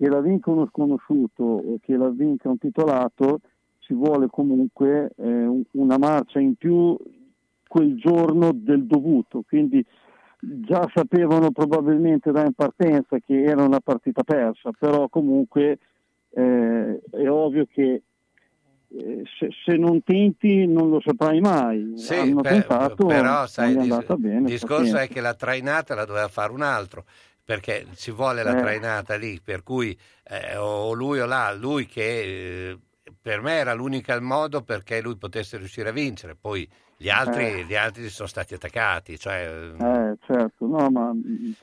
che 0.00 0.08
la 0.08 0.20
vinca 0.20 0.50
uno 0.50 0.66
sconosciuto 0.72 1.42
o 1.42 1.78
che 1.82 1.94
la 1.94 2.08
vinca 2.08 2.48
un 2.48 2.56
titolato 2.56 3.40
ci 3.80 3.92
vuole 3.92 4.28
comunque 4.30 5.10
eh, 5.14 5.64
una 5.72 5.98
marcia 5.98 6.40
in 6.40 6.54
più 6.54 6.96
quel 7.68 7.96
giorno 7.96 8.50
del 8.54 8.86
dovuto, 8.86 9.42
quindi 9.46 9.84
già 10.40 10.90
sapevano 10.94 11.50
probabilmente 11.50 12.32
da 12.32 12.46
in 12.46 12.54
partenza 12.54 13.18
che 13.18 13.42
era 13.42 13.62
una 13.62 13.80
partita 13.80 14.22
persa, 14.22 14.70
però 14.76 15.06
comunque 15.10 15.78
eh, 16.30 17.00
è 17.10 17.28
ovvio 17.28 17.66
che 17.70 18.02
eh, 18.92 19.22
se, 19.38 19.50
se, 19.66 19.76
non 19.76 20.02
tenti 20.02 20.66
non 20.66 20.88
lo 20.88 21.02
saprai 21.04 21.40
mai. 21.40 21.92
Sì, 21.96 22.14
Hanno 22.14 22.40
beh, 22.40 22.48
tentato, 22.48 23.06
però 23.06 23.46
sai, 23.46 23.74
non 23.74 23.92
è 23.92 23.96
il 23.98 24.18
bene. 24.18 24.48
discorso 24.48 24.96
è 24.96 25.08
che 25.08 25.20
la 25.20 25.34
trainata 25.34 25.94
la 25.94 26.06
doveva 26.06 26.28
fare 26.28 26.52
un 26.52 26.62
altro 26.62 27.04
perché 27.50 27.84
ci 27.96 28.12
vuole 28.12 28.44
la 28.44 28.56
Eh. 28.56 28.60
trainata 28.60 29.16
lì, 29.16 29.40
per 29.42 29.64
cui 29.64 29.98
eh, 30.28 30.56
o 30.56 30.92
lui 30.92 31.18
o 31.18 31.26
là, 31.26 31.52
lui 31.52 31.84
che 31.84 32.70
eh, 32.70 32.78
per 33.20 33.40
me 33.40 33.54
era 33.54 33.74
l'unico 33.74 34.16
modo 34.20 34.62
perché 34.62 35.02
lui 35.02 35.16
potesse 35.16 35.56
riuscire 35.56 35.88
a 35.88 35.92
vincere, 35.92 36.36
poi 36.40 36.68
gli 36.96 37.08
altri, 37.08 37.46
Eh. 37.46 37.64
gli 37.64 37.74
altri 37.74 38.08
sono 38.08 38.28
stati 38.28 38.54
attaccati, 38.54 39.18
cioè, 39.18 39.50
Eh, 39.76 40.16
certo, 40.26 40.64
no, 40.66 40.88
ma 40.90 41.12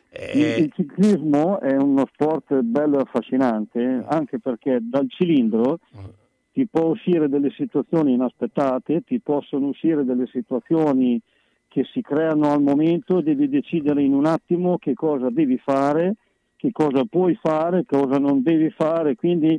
eh, 0.09 0.57
il, 0.57 0.63
il 0.65 0.73
ciclismo 0.75 1.61
è 1.61 1.73
uno 1.77 2.05
sport 2.11 2.53
bello 2.63 2.97
e 2.97 3.03
affascinante, 3.03 4.03
anche 4.09 4.39
perché 4.39 4.79
dal 4.81 5.09
cilindro 5.09 5.79
ti 6.51 6.67
può 6.67 6.87
uscire 6.87 7.29
delle 7.29 7.51
situazioni 7.51 8.11
inaspettate, 8.11 9.03
ti 9.05 9.21
possono 9.21 9.67
uscire 9.67 10.03
delle 10.03 10.27
situazioni 10.27 11.21
che 11.77 11.83
si 11.93 12.01
creano 12.01 12.51
al 12.51 12.63
momento, 12.63 13.21
devi 13.21 13.47
decidere 13.47 14.01
in 14.01 14.11
un 14.15 14.25
attimo 14.25 14.79
che 14.79 14.95
cosa 14.95 15.29
devi 15.29 15.59
fare, 15.59 16.15
che 16.55 16.71
cosa 16.71 17.05
puoi 17.05 17.37
fare, 17.39 17.85
cosa 17.85 18.17
non 18.17 18.41
devi 18.41 18.71
fare, 18.71 19.15
quindi 19.15 19.49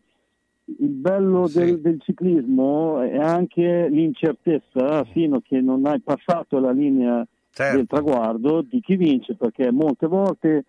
il 0.64 0.88
bello 0.88 1.46
Sì. 1.46 1.60
del, 1.60 1.80
del 1.80 2.00
ciclismo 2.00 3.00
è 3.02 3.16
anche 3.18 3.86
l'incertezza 3.88 5.04
fino 5.04 5.36
a 5.36 5.42
che 5.46 5.60
non 5.60 5.86
hai 5.86 6.00
passato 6.00 6.58
la 6.58 6.72
linea 6.72 7.24
certo. 7.52 7.76
del 7.76 7.86
traguardo 7.86 8.62
di 8.62 8.80
chi 8.80 8.96
vince, 8.96 9.36
perché 9.36 9.70
molte 9.70 10.08
volte 10.08 10.64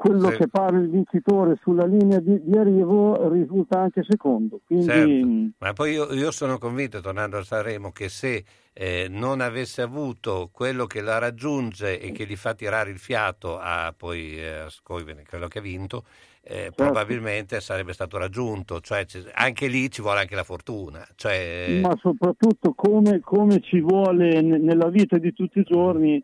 quello 0.00 0.30
Sì. 0.30 0.36
che 0.38 0.48
pare 0.48 0.78
il 0.78 0.88
vincitore 0.88 1.58
sulla 1.60 1.84
linea 1.84 2.20
di, 2.20 2.40
di 2.42 2.56
arrivo 2.56 3.28
risulta 3.28 3.80
anche 3.80 4.02
secondo. 4.08 4.58
Quindi 4.64 4.86
Certo. 4.86 5.26
mh, 5.26 5.50
Ma 5.58 5.72
poi 5.74 5.92
io, 5.92 6.10
io 6.14 6.30
sono 6.30 6.56
convinto, 6.56 7.00
tornando 7.00 7.36
a 7.36 7.44
Sanremo, 7.44 7.92
che 7.92 8.08
se 8.08 8.42
eh, 8.72 9.08
non 9.10 9.42
avesse 9.42 9.82
avuto 9.82 10.48
quello 10.50 10.86
che 10.86 11.02
la 11.02 11.18
raggiunge 11.18 12.00
e 12.00 12.12
che 12.12 12.24
gli 12.24 12.36
fa 12.36 12.54
tirare 12.54 12.88
il 12.90 12.98
fiato 12.98 13.58
a 13.58 13.92
poi 13.94 14.38
eh, 14.38 14.48
a 14.60 14.68
Scoivene, 14.70 15.24
quello 15.28 15.48
che 15.48 15.58
ha 15.58 15.62
vinto, 15.62 16.04
eh, 16.42 16.72
probabilmente 16.74 17.60
sarebbe 17.60 17.92
stato 17.92 18.16
raggiunto. 18.16 18.80
Cioè, 18.80 19.04
ci- 19.04 19.22
anche 19.34 19.66
lì 19.66 19.90
ci 19.90 20.00
vuole 20.00 20.20
anche 20.20 20.34
la 20.34 20.44
fortuna. 20.44 21.06
Cioè, 21.14 21.80
ma 21.82 21.94
soprattutto 22.00 22.72
come, 22.72 23.20
come 23.20 23.60
ci 23.60 23.80
vuole 23.80 24.40
ne- 24.40 24.56
nella 24.56 24.88
vita 24.88 25.18
di 25.18 25.34
tutti 25.34 25.58
i 25.58 25.64
giorni, 25.64 26.22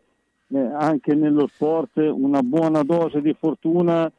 eh, 0.49 0.59
anche 0.59 1.13
nello 1.13 1.47
sport, 1.47 1.97
una 1.97 2.41
buona 2.41 2.83
dose 2.83 3.21
di 3.21 3.35
fortuna 3.39 4.11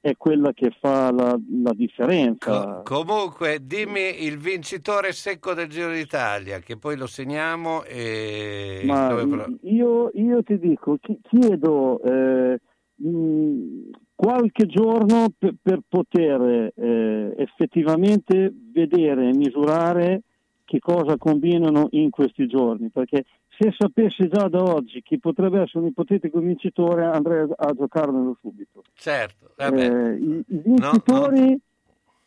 è 0.00 0.16
quella 0.18 0.52
che 0.52 0.70
fa 0.80 1.10
la, 1.10 1.34
la 1.62 1.72
differenza. 1.72 2.82
co- 2.82 2.82
comunque, 2.82 3.60
dimmi 3.62 4.24
il 4.24 4.36
vincitore 4.36 5.12
secco 5.12 5.54
del 5.54 5.68
Giro 5.68 5.92
d'Italia, 5.92 6.58
che 6.58 6.76
poi 6.76 6.96
lo 6.96 7.06
segniamo 7.06 7.84
e 7.84 8.82
dove 8.86 9.58
io, 9.62 10.10
io 10.12 10.42
ti 10.42 10.58
dico, 10.58 10.98
chi- 11.00 11.18
chiedo 11.22 12.02
eh, 12.02 12.60
mh, 12.96 13.90
qualche 14.14 14.66
giorno 14.66 15.28
per, 15.38 15.54
per 15.62 15.80
poter 15.88 16.72
eh, 16.76 17.34
effettivamente 17.38 18.52
vedere 18.72 19.30
e 19.30 19.34
misurare 19.34 20.20
che 20.66 20.78
cosa 20.80 21.16
combinano 21.16 21.88
in 21.92 22.10
questi 22.10 22.46
giorni, 22.46 22.90
perché 22.90 23.24
se 23.58 23.72
sapessi 23.76 24.28
già 24.28 24.48
da 24.48 24.62
oggi 24.62 25.02
chi 25.02 25.18
potrebbe 25.18 25.62
essere 25.62 25.80
un 25.80 25.86
ipotetico 25.86 26.38
vincitore 26.38 27.04
andrei 27.04 27.46
a, 27.56 27.72
giocarmelo 27.72 28.36
subito. 28.40 28.82
certo, 28.94 29.50
vabbè. 29.56 29.82
Eh, 29.82 30.14
i, 30.16 30.44
i 30.46 30.60
vincitori 30.64 31.58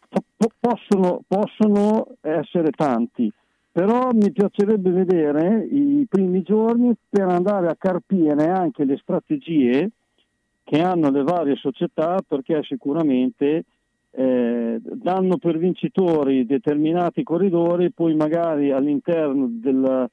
po- 0.07 0.23
po- 0.35 0.51
possono, 0.59 1.21
possono 1.27 2.07
essere 2.21 2.71
tanti, 2.71 3.31
però 3.71 4.09
mi 4.13 4.31
piacerebbe 4.31 4.89
vedere 4.91 5.65
i 5.65 6.05
primi 6.09 6.41
giorni 6.41 6.95
per 7.09 7.27
andare 7.27 7.67
a 7.67 7.75
carpire 7.77 8.49
anche 8.49 8.85
le 8.85 8.97
strategie 8.97 9.89
che 10.63 10.81
hanno 10.81 11.09
le 11.11 11.23
varie 11.23 11.55
società 11.55 12.17
perché 12.27 12.61
sicuramente 12.63 13.63
eh, 14.11 14.79
danno 14.81 15.37
per 15.37 15.57
vincitori 15.57 16.45
determinati 16.45 17.23
corridori, 17.23 17.91
poi 17.91 18.15
magari 18.15 18.71
all'interno 18.71 19.47
della, 19.49 20.09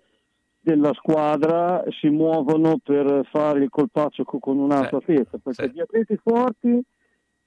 della 0.65 0.93
squadra 0.95 1.85
si 2.01 2.09
muovono 2.09 2.79
per 2.83 3.29
fare 3.31 3.63
il 3.63 3.69
colpaccio 3.69 4.25
co- 4.25 4.39
con 4.39 4.59
un 4.59 4.73
altro 4.73 4.99
Eh, 5.01 5.03
atleta, 5.13 5.39
perché 5.43 5.65
sì. 5.67 5.73
di 5.73 5.81
atleti 5.81 6.19
forti 6.23 6.83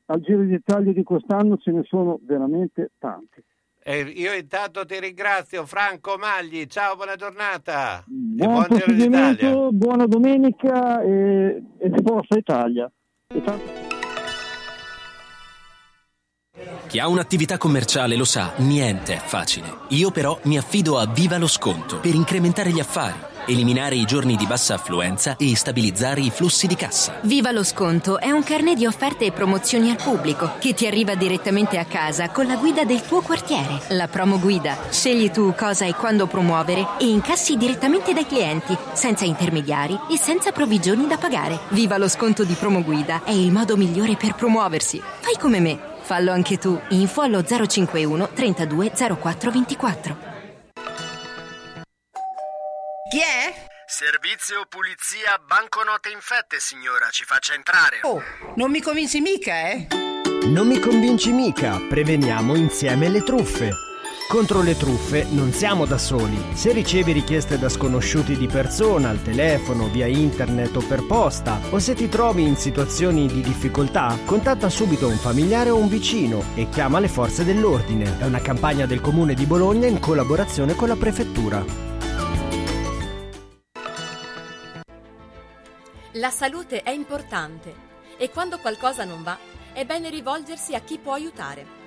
al 0.09 0.21
Giro 0.21 0.43
d'Italia 0.43 0.93
di 0.93 1.03
quest'anno 1.03 1.57
ce 1.57 1.71
ne 1.71 1.81
sono 1.83 2.19
veramente 2.21 2.91
tanti. 2.99 3.43
E 3.83 4.01
io 4.01 4.33
intanto 4.33 4.85
ti 4.85 4.99
ringrazio, 4.99 5.65
Franco 5.65 6.17
Magli. 6.17 6.65
Ciao, 6.65 6.95
buona 6.95 7.15
giornata. 7.15 7.99
E 7.99 8.45
Buon 8.45 8.65
Giro 8.69 8.93
d'Italia. 8.93 9.67
buona 9.71 10.05
domenica 10.05 11.01
e, 11.01 11.63
e 11.77 11.91
forza 12.03 12.37
Italia. 12.37 12.91
E 13.33 13.41
tanto- 13.41 13.96
Chi 16.87 16.99
ha 16.99 17.07
un'attività 17.07 17.57
commerciale 17.57 18.15
lo 18.15 18.25
sa, 18.25 18.53
niente 18.57 19.13
è 19.13 19.21
facile. 19.23 19.81
Io 19.89 20.09
però 20.09 20.39
mi 20.43 20.57
affido 20.57 20.97
a 20.97 21.05
Viva 21.05 21.37
lo 21.37 21.47
Sconto 21.47 21.99
per 21.99 22.15
incrementare 22.15 22.71
gli 22.71 22.79
affari, 22.79 23.19
eliminare 23.45 23.95
i 23.95 24.05
giorni 24.05 24.35
di 24.35 24.47
bassa 24.47 24.73
affluenza 24.73 25.35
e 25.37 25.55
stabilizzare 25.55 26.21
i 26.21 26.31
flussi 26.31 26.65
di 26.65 26.75
cassa. 26.75 27.19
Viva 27.23 27.51
lo 27.51 27.63
sconto 27.63 28.19
è 28.19 28.31
un 28.31 28.41
carnet 28.41 28.75
di 28.75 28.87
offerte 28.87 29.25
e 29.25 29.31
promozioni 29.31 29.91
al 29.91 29.97
pubblico 29.97 30.53
che 30.57 30.73
ti 30.73 30.87
arriva 30.87 31.13
direttamente 31.13 31.77
a 31.77 31.85
casa 31.85 32.29
con 32.29 32.47
la 32.47 32.55
guida 32.55 32.85
del 32.85 33.01
tuo 33.01 33.21
quartiere. 33.21 33.81
La 33.89 34.07
promo 34.07 34.39
guida. 34.39 34.77
Scegli 34.89 35.29
tu 35.29 35.53
cosa 35.55 35.85
e 35.85 35.93
quando 35.93 36.25
promuovere 36.25 36.87
e 36.99 37.07
incassi 37.07 37.55
direttamente 37.55 38.13
dai 38.13 38.25
clienti, 38.25 38.75
senza 38.93 39.25
intermediari 39.25 39.99
e 40.09 40.17
senza 40.17 40.51
provvigioni 40.51 41.05
da 41.05 41.17
pagare. 41.17 41.59
Viva 41.69 41.97
lo 41.97 42.07
sconto 42.07 42.43
di 42.43 42.53
promo 42.53 42.81
guida 42.81 43.23
è 43.23 43.31
il 43.31 43.51
modo 43.51 43.77
migliore 43.77 44.15
per 44.15 44.33
promuoversi. 44.33 44.99
Fai 45.19 45.35
come 45.37 45.59
me. 45.59 45.95
Fallo 46.07 46.31
anche 46.31 46.57
tu. 46.57 46.81
Info 46.91 47.19
allo 47.19 47.43
051 47.43 48.29
32 48.29 48.93
04 49.19 49.51
24. 49.51 50.17
Chi 53.09 53.19
è? 53.19 53.53
Servizio 53.85 54.65
pulizia 54.69 55.37
banconote 55.45 56.09
infette, 56.09 56.61
signora, 56.61 57.09
ci 57.09 57.25
faccia 57.25 57.55
entrare. 57.55 57.99
Oh, 58.03 58.23
non 58.55 58.71
mi 58.71 58.81
convinci 58.81 59.19
mica, 59.19 59.69
eh? 59.69 59.87
Non 60.45 60.67
mi 60.67 60.79
convinci 60.79 61.33
mica, 61.33 61.77
preveniamo 61.89 62.55
insieme 62.55 63.09
le 63.09 63.21
truffe. 63.21 63.71
Contro 64.27 64.61
le 64.61 64.75
truffe 64.75 65.25
non 65.29 65.53
siamo 65.53 65.85
da 65.85 65.97
soli. 65.97 66.37
Se 66.51 66.73
ricevi 66.73 67.13
richieste 67.13 67.57
da 67.57 67.69
sconosciuti 67.69 68.35
di 68.35 68.47
persona, 68.47 69.07
al 69.07 69.21
telefono, 69.21 69.87
via 69.87 70.05
internet 70.05 70.75
o 70.75 70.81
per 70.81 71.05
posta, 71.05 71.57
o 71.69 71.79
se 71.79 71.93
ti 71.93 72.09
trovi 72.09 72.45
in 72.45 72.57
situazioni 72.57 73.27
di 73.27 73.39
difficoltà, 73.39 74.17
contatta 74.25 74.69
subito 74.69 75.07
un 75.07 75.15
familiare 75.15 75.69
o 75.69 75.77
un 75.77 75.87
vicino 75.87 76.43
e 76.55 76.67
chiama 76.67 76.99
le 76.99 77.07
forze 77.07 77.45
dell'ordine. 77.45 78.19
È 78.19 78.25
una 78.25 78.41
campagna 78.41 78.85
del 78.85 78.99
Comune 78.99 79.33
di 79.33 79.45
Bologna 79.45 79.87
in 79.87 80.01
collaborazione 80.01 80.75
con 80.75 80.89
la 80.89 80.97
Prefettura. 80.97 81.63
La 86.11 86.31
salute 86.31 86.81
è 86.81 86.89
importante 86.89 87.73
e 88.17 88.29
quando 88.29 88.57
qualcosa 88.57 89.05
non 89.05 89.23
va 89.23 89.37
è 89.71 89.85
bene 89.85 90.09
rivolgersi 90.09 90.75
a 90.75 90.81
chi 90.81 90.97
può 90.97 91.13
aiutare. 91.13 91.86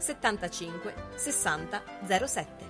75 0.00 0.92
60 1.16 1.82
07. 2.08 2.69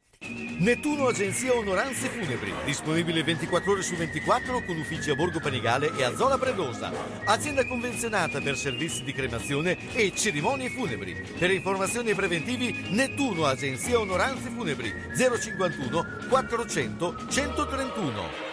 Nettuno 0.61 1.07
Agenzia 1.07 1.55
Onoranze 1.55 2.07
Funebri, 2.07 2.53
disponibile 2.63 3.23
24 3.23 3.71
ore 3.71 3.81
su 3.81 3.95
24 3.95 4.63
con 4.63 4.77
uffici 4.77 5.09
a 5.09 5.15
Borgo 5.15 5.39
Panigale 5.39 5.91
e 5.97 6.03
a 6.03 6.15
Zola 6.15 6.37
Predosa. 6.37 6.91
Azienda 7.25 7.65
convenzionata 7.65 8.39
per 8.41 8.55
servizi 8.55 9.03
di 9.03 9.11
cremazione 9.11 9.75
e 9.95 10.13
cerimonie 10.15 10.69
funebri. 10.69 11.19
Per 11.39 11.49
informazioni 11.49 12.13
preventivi 12.13 12.89
Nettuno 12.89 13.45
Agenzia 13.45 13.99
Onoranze 13.99 14.49
Funebri 14.49 14.93
051 15.17 16.27
400 16.29 17.15
131. 17.27 18.49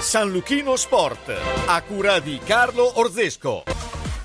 San 0.00 0.32
Luchino 0.32 0.74
Sport, 0.74 1.32
a 1.66 1.80
cura 1.82 2.18
di 2.18 2.40
Carlo 2.44 2.98
Orzesco. 2.98 3.62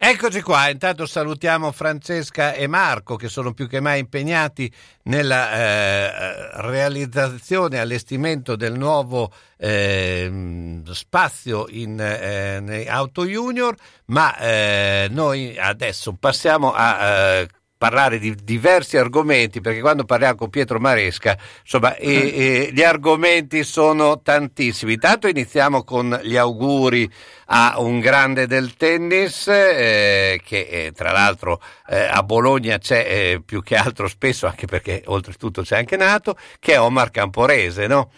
Eccoci 0.00 0.42
qua, 0.42 0.70
intanto 0.70 1.06
salutiamo 1.06 1.72
Francesca 1.72 2.52
e 2.52 2.68
Marco 2.68 3.16
che 3.16 3.28
sono 3.28 3.52
più 3.52 3.66
che 3.66 3.80
mai 3.80 3.98
impegnati 3.98 4.72
nella 5.02 5.50
eh, 5.50 6.60
realizzazione 6.60 7.76
e 7.76 7.80
allestimento 7.80 8.54
del 8.54 8.78
nuovo 8.78 9.32
eh, 9.56 10.80
spazio 10.92 11.66
in 11.70 11.98
eh, 12.00 12.86
Auto 12.88 13.26
Junior, 13.26 13.74
ma 14.06 14.38
eh, 14.38 15.08
noi 15.10 15.58
adesso 15.58 16.12
passiamo 16.12 16.72
a 16.72 17.04
eh, 17.04 17.48
parlare 17.78 18.18
di 18.18 18.34
diversi 18.34 18.96
argomenti 18.96 19.60
perché 19.60 19.80
quando 19.80 20.04
parliamo 20.04 20.34
con 20.34 20.50
Pietro 20.50 20.80
Maresca 20.80 21.38
insomma 21.60 21.94
e, 21.94 22.10
e 22.10 22.70
gli 22.72 22.82
argomenti 22.82 23.62
sono 23.62 24.20
tantissimi. 24.20 24.94
Intanto 24.94 25.28
iniziamo 25.28 25.84
con 25.84 26.18
gli 26.24 26.36
auguri 26.36 27.08
a 27.46 27.76
un 27.78 28.00
grande 28.00 28.46
del 28.48 28.74
tennis 28.74 29.46
eh, 29.46 30.40
che 30.44 30.68
eh, 30.70 30.92
tra 30.92 31.12
l'altro 31.12 31.60
eh, 31.86 32.02
a 32.02 32.22
Bologna 32.24 32.78
c'è 32.78 33.06
eh, 33.08 33.42
più 33.42 33.62
che 33.62 33.76
altro 33.76 34.08
spesso 34.08 34.46
anche 34.46 34.66
perché 34.66 35.02
oltretutto 35.06 35.62
c'è 35.62 35.78
anche 35.78 35.96
nato 35.96 36.36
che 36.58 36.74
è 36.74 36.80
Omar 36.80 37.10
Camporese 37.10 37.86
no? 37.86 38.10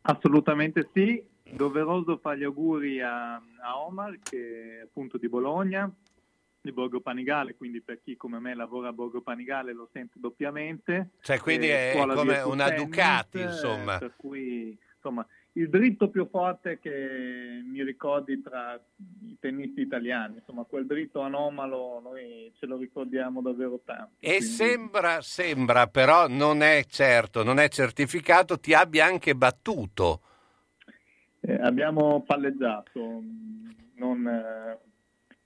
Assolutamente 0.00 0.88
sì, 0.94 1.22
doveroso 1.50 2.18
fare 2.22 2.38
gli 2.38 2.44
auguri 2.44 3.02
a, 3.02 3.34
a 3.34 3.78
Omar 3.86 4.18
che 4.22 4.78
è 4.78 4.82
appunto 4.84 5.18
di 5.18 5.28
Bologna, 5.28 5.90
di 6.60 6.72
Borgo 6.72 7.00
Panigale, 7.00 7.54
quindi 7.54 7.80
per 7.80 8.00
chi 8.02 8.16
come 8.16 8.38
me 8.38 8.54
lavora 8.54 8.88
a 8.88 8.92
Borgo 8.92 9.20
Panigale 9.20 9.72
lo 9.72 9.88
sente 9.92 10.18
doppiamente. 10.18 11.10
Cioè 11.20 11.38
quindi 11.38 11.68
Eh, 11.68 11.92
è 11.92 12.06
come 12.06 12.40
una 12.40 12.70
Ducati 12.70 13.40
insomma. 13.40 13.98
Per 13.98 14.14
cui 14.16 14.76
insomma 14.94 15.26
il 15.52 15.68
dritto 15.70 16.08
più 16.08 16.28
forte 16.28 16.78
che 16.78 17.60
mi 17.64 17.82
ricordi 17.82 18.40
tra 18.42 18.80
i 19.26 19.36
tennisti 19.40 19.80
italiani, 19.80 20.36
insomma 20.36 20.64
quel 20.64 20.86
dritto 20.86 21.20
anomalo 21.20 22.00
noi 22.00 22.52
ce 22.58 22.66
lo 22.66 22.76
ricordiamo 22.76 23.40
davvero 23.40 23.80
tanto. 23.84 24.16
E 24.20 24.36
quindi- 24.36 24.44
sembra, 24.46 25.20
sembra, 25.20 25.86
però 25.86 26.28
non 26.28 26.62
è 26.62 26.84
certo, 26.88 27.42
non 27.42 27.58
è 27.58 27.68
certificato, 27.68 28.58
ti 28.58 28.74
abbia 28.74 29.06
anche 29.06 29.34
battuto. 29.34 30.20
Eh, 31.40 31.54
abbiamo 31.54 32.22
palleggiato, 32.22 33.22
non, 33.94 34.26
eh, 34.26 34.78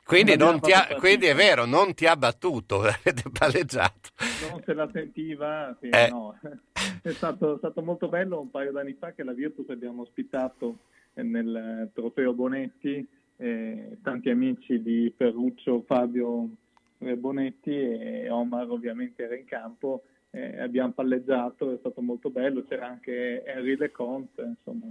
Quindi, 0.04 0.36
non 0.36 0.50
non 0.52 0.60
ti 0.60 0.72
ha- 0.72 0.88
quindi 0.98 1.26
è 1.26 1.34
vero, 1.34 1.64
non 1.64 1.94
ti 1.94 2.06
ha 2.06 2.16
battuto, 2.16 2.80
avete 2.82 3.22
palleggiato. 3.30 4.10
non 4.50 4.62
se 4.64 4.74
la 4.74 4.88
sentiva, 4.92 5.76
sì, 5.80 5.88
Eh. 5.88 6.08
no. 6.10 6.36
è 7.02 7.10
stato, 7.12 7.56
stato 7.58 7.82
molto 7.82 8.08
bello 8.08 8.40
un 8.40 8.50
paio 8.50 8.72
d'anni 8.72 8.94
fa 8.98 9.12
che 9.12 9.22
la 9.22 9.32
Virtus 9.32 9.68
abbiamo 9.70 10.02
ospitato 10.02 10.78
nel 11.14 11.90
trofeo 11.94 12.32
Bonetti, 12.32 13.06
eh, 13.36 13.98
tanti 14.02 14.30
amici 14.30 14.82
di 14.82 15.12
Ferruccio, 15.16 15.82
Fabio 15.86 16.48
eh, 16.98 17.16
Bonetti 17.16 17.70
e 17.70 18.28
Omar 18.30 18.70
ovviamente 18.70 19.22
era 19.24 19.36
in 19.36 19.44
campo, 19.44 20.04
eh, 20.30 20.58
abbiamo 20.60 20.92
palleggiato, 20.92 21.72
è 21.72 21.76
stato 21.78 22.00
molto 22.00 22.30
bello, 22.30 22.64
c'era 22.64 22.86
anche 22.86 23.42
Henry 23.44 23.76
Leconte, 23.76 24.42
insomma, 24.56 24.86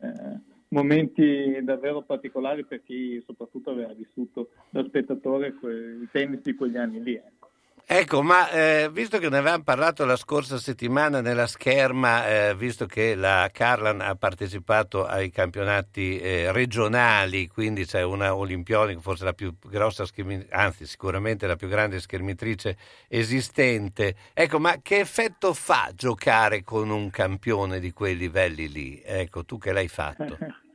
eh, 0.00 0.38
momenti 0.70 1.58
davvero 1.62 2.02
particolari 2.02 2.64
per 2.64 2.82
chi 2.82 3.22
soprattutto 3.24 3.70
aveva 3.70 3.92
vissuto 3.92 4.50
da 4.70 4.84
spettatore 4.84 5.54
que- 5.54 5.72
il 5.72 6.08
tennis 6.10 6.40
di 6.42 6.54
quegli 6.54 6.76
anni 6.76 7.02
lì. 7.02 7.14
ecco. 7.14 7.50
Ecco, 7.90 8.22
ma 8.22 8.50
eh, 8.50 8.90
visto 8.92 9.16
che 9.16 9.30
ne 9.30 9.38
avevamo 9.38 9.62
parlato 9.62 10.04
la 10.04 10.16
scorsa 10.16 10.58
settimana 10.58 11.22
nella 11.22 11.46
scherma, 11.46 12.28
eh, 12.28 12.54
visto 12.54 12.84
che 12.84 13.14
la 13.14 13.48
Carlan 13.50 14.02
ha 14.02 14.14
partecipato 14.14 15.06
ai 15.06 15.30
campionati 15.30 16.18
eh, 16.18 16.52
regionali, 16.52 17.46
quindi 17.46 17.86
c'è 17.86 18.02
una 18.02 18.34
olimpionica, 18.34 19.00
forse 19.00 19.24
la 19.24 19.32
più 19.32 19.56
grossa, 19.58 20.04
schermi- 20.04 20.48
anzi 20.50 20.84
sicuramente 20.84 21.46
la 21.46 21.56
più 21.56 21.66
grande 21.68 21.98
schermitrice 21.98 22.76
esistente, 23.08 24.16
ecco, 24.34 24.60
ma 24.60 24.82
che 24.82 24.98
effetto 24.98 25.54
fa 25.54 25.90
giocare 25.94 26.62
con 26.62 26.90
un 26.90 27.08
campione 27.08 27.80
di 27.80 27.92
quei 27.92 28.18
livelli 28.18 28.70
lì? 28.70 29.02
Ecco, 29.02 29.46
tu 29.46 29.56
che 29.56 29.72
l'hai 29.72 29.88
fatto. 29.88 30.36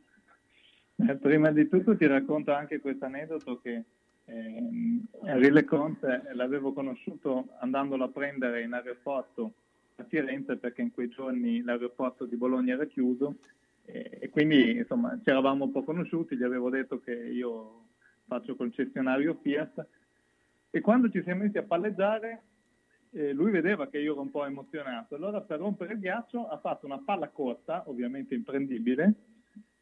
Eh, 0.95 1.15
Prima 1.15 1.49
di 1.51 1.67
tutto 1.67 1.97
ti 1.97 2.05
racconto 2.05 2.53
anche 2.53 2.79
questo 2.79 3.05
aneddoto 3.05 3.59
che 3.59 3.83
ehm, 4.25 5.05
Henri 5.23 5.51
Leconte 5.51 6.23
l'avevo 6.33 6.73
conosciuto 6.73 7.49
andandolo 7.59 8.05
a 8.05 8.09
prendere 8.09 8.63
in 8.63 8.73
aeroporto 8.73 9.53
a 9.95 10.03
Firenze 10.03 10.57
perché 10.57 10.81
in 10.81 10.91
quei 10.91 11.09
giorni 11.09 11.61
l'aeroporto 11.61 12.25
di 12.25 12.35
Bologna 12.35 12.73
era 12.73 12.85
chiuso 12.85 13.37
e, 13.85 14.17
e 14.21 14.29
quindi 14.29 14.77
insomma 14.77 15.17
ci 15.23 15.29
eravamo 15.29 15.65
un 15.65 15.71
po' 15.71 15.83
conosciuti, 15.83 16.35
gli 16.35 16.43
avevo 16.43 16.69
detto 16.69 16.99
che 16.99 17.13
io 17.13 17.85
faccio 18.25 18.55
concessionario 18.55 19.39
Fiat 19.41 19.87
e 20.71 20.81
quando 20.81 21.09
ci 21.09 21.21
siamo 21.21 21.43
messi 21.43 21.57
a 21.57 21.63
palleggiare 21.63 22.43
eh, 23.11 23.31
lui 23.31 23.51
vedeva 23.51 23.87
che 23.87 23.99
io 23.99 24.13
ero 24.13 24.21
un 24.21 24.31
po' 24.31 24.45
emozionato, 24.45 25.15
allora 25.15 25.41
per 25.41 25.59
rompere 25.59 25.93
il 25.93 25.99
ghiaccio 25.99 26.47
ha 26.47 26.57
fatto 26.57 26.85
una 26.87 26.99
palla 27.03 27.29
corta, 27.29 27.83
ovviamente 27.87 28.33
imprendibile, 28.33 29.13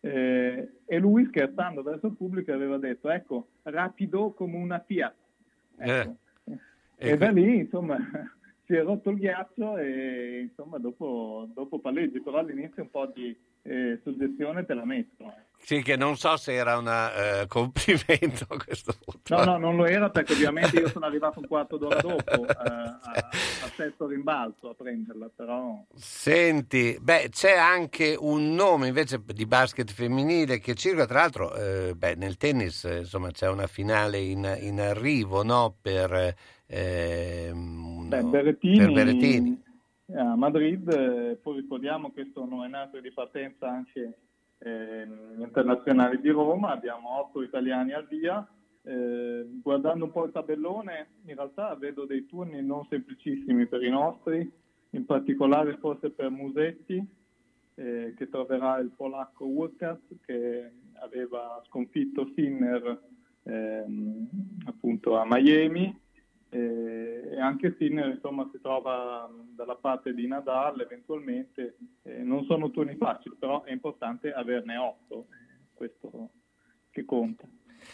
eh, 0.02 0.70
e 0.86 0.97
lui 0.97 1.26
scherzando 1.26 1.84
verso 1.84 2.08
il 2.08 2.16
pubblico 2.16 2.52
aveva 2.52 2.78
detto 2.78 3.10
ecco 3.10 3.47
rapido 3.64 4.32
come 4.32 4.58
una 4.58 4.80
Fiat. 4.80 5.16
Eh, 5.78 6.16
e 6.97 7.18
da 7.18 7.30
lì 7.30 7.60
insomma 7.60 7.97
si 8.66 8.74
è 8.74 8.84
rotto 8.84 9.10
il 9.12 9.18
ghiaccio 9.18 9.78
e 9.78 10.41
insomma 10.41 10.78
dopo, 10.78 11.47
dopo 11.54 11.80
palleggi 11.80 12.22
però 12.22 12.39
all'inizio 12.39 12.84
un 12.84 12.89
po' 12.89 13.06
di 13.08 13.36
eh, 13.64 13.99
suggestione 14.04 14.66
te 14.66 14.74
la 14.74 14.86
metto. 14.86 15.34
Sì, 15.64 15.84
che 15.84 15.95
non 15.95 16.18
so 16.18 16.36
se 16.38 16.53
era 16.53 16.78
un 16.78 16.88
uh, 16.88 17.47
complimento 17.47 18.45
a 18.49 18.57
questo 18.57 18.93
punto. 19.03 19.36
No, 19.36 19.43
no, 19.43 19.57
non 19.57 19.76
lo 19.76 19.86
era 19.86 20.09
perché 20.09 20.34
ovviamente 20.34 20.78
io 20.78 20.89
sono 20.89 21.05
arrivato 21.05 21.39
un 21.39 21.47
quarto 21.47 21.78
d'ora 21.78 22.01
dopo 22.01 22.41
uh, 22.41 22.45
a, 22.47 22.99
a 23.14 23.72
sesto 23.76 24.07
rimbalzo 24.07 24.70
a 24.70 24.74
prenderla, 24.74 25.30
però... 25.34 25.82
Senti, 25.95 26.97
beh, 26.99 27.30
c'è 27.30 27.55
anche 27.57 28.18
un 28.20 28.53
nome 28.53 28.88
invece 28.88 29.22
di 29.24 29.45
basket 29.45 29.89
femminile 29.91 30.59
che 30.59 30.74
circola, 30.74 31.05
tra 31.05 31.20
l'altro, 31.20 31.55
eh, 31.55 31.93
beh, 31.95 32.16
nel 32.16 32.38
tennis 32.38 32.84
insomma 32.84 33.30
c'è 33.32 33.47
una 33.47 33.68
finale 33.68 34.20
in, 34.20 34.57
in 34.59 34.82
arrivo, 34.82 35.43
no? 35.43 35.76
Per, 35.80 36.36
eh, 36.66 37.51
beh, 37.53 38.24
Berrettini, 38.24 38.78
per 38.78 38.91
Berrettini. 38.91 39.64
A 40.16 40.36
Madrid, 40.36 40.89
eh, 40.91 41.38
poi 41.41 41.62
ricordiamo 41.62 42.12
che 42.12 42.30
sono 42.34 42.66
in 42.66 42.74
atto 42.74 42.99
di 42.99 43.12
partenza 43.14 43.70
anche 43.70 44.18
eh, 44.64 45.07
internazionali 45.38 46.20
di 46.20 46.30
Roma, 46.30 46.72
abbiamo 46.72 47.20
otto 47.20 47.41
italiani 47.41 47.93
al 47.93 48.07
via. 48.07 48.47
Eh, 48.84 49.47
guardando 49.62 50.05
un 50.05 50.12
po' 50.12 50.26
il 50.26 50.32
tabellone, 50.32 51.07
in 51.26 51.36
realtà 51.36 51.76
vedo 51.76 52.05
dei 52.05 52.26
turni 52.26 52.64
non 52.64 52.86
semplicissimi 52.89 53.68
per 53.68 53.84
i 53.84 53.89
nostri, 53.89 54.51
in 54.91 55.05
particolare 55.05 55.78
forse 55.78 56.09
per 56.09 56.30
Musetti, 56.30 57.03
eh, 57.76 58.14
che 58.16 58.30
troverà 58.30 58.78
il 58.80 58.91
polacco 58.95 59.45
Wurkat, 59.45 59.99
che 60.26 60.72
aveva 60.99 61.62
sconfitto 61.68 62.30
Sinner 62.36 63.01
ehm, 63.43 64.30
appunto 64.66 65.18
a 65.18 65.26
Miami, 65.28 65.99
e 66.54 67.39
anche 67.39 67.76
Sinner 67.78 68.08
insomma, 68.08 68.47
si 68.52 68.60
trova 68.62 69.30
dalla 69.56 69.76
parte 69.76 70.14
di 70.14 70.28
Nadal 70.28 70.82
eventualmente, 70.82 71.78
eh, 72.04 72.18
non 72.24 72.43
sono 72.43 72.72
turni 72.72 72.95
facili, 72.95 73.36
però 73.39 73.64
è 73.64 73.72
importante 73.72 74.34
averne 74.34 74.76
otto, 74.76 75.28
eh, 75.30 75.68
questo 75.74 76.30
che 76.91 77.06
conta. 77.06 77.45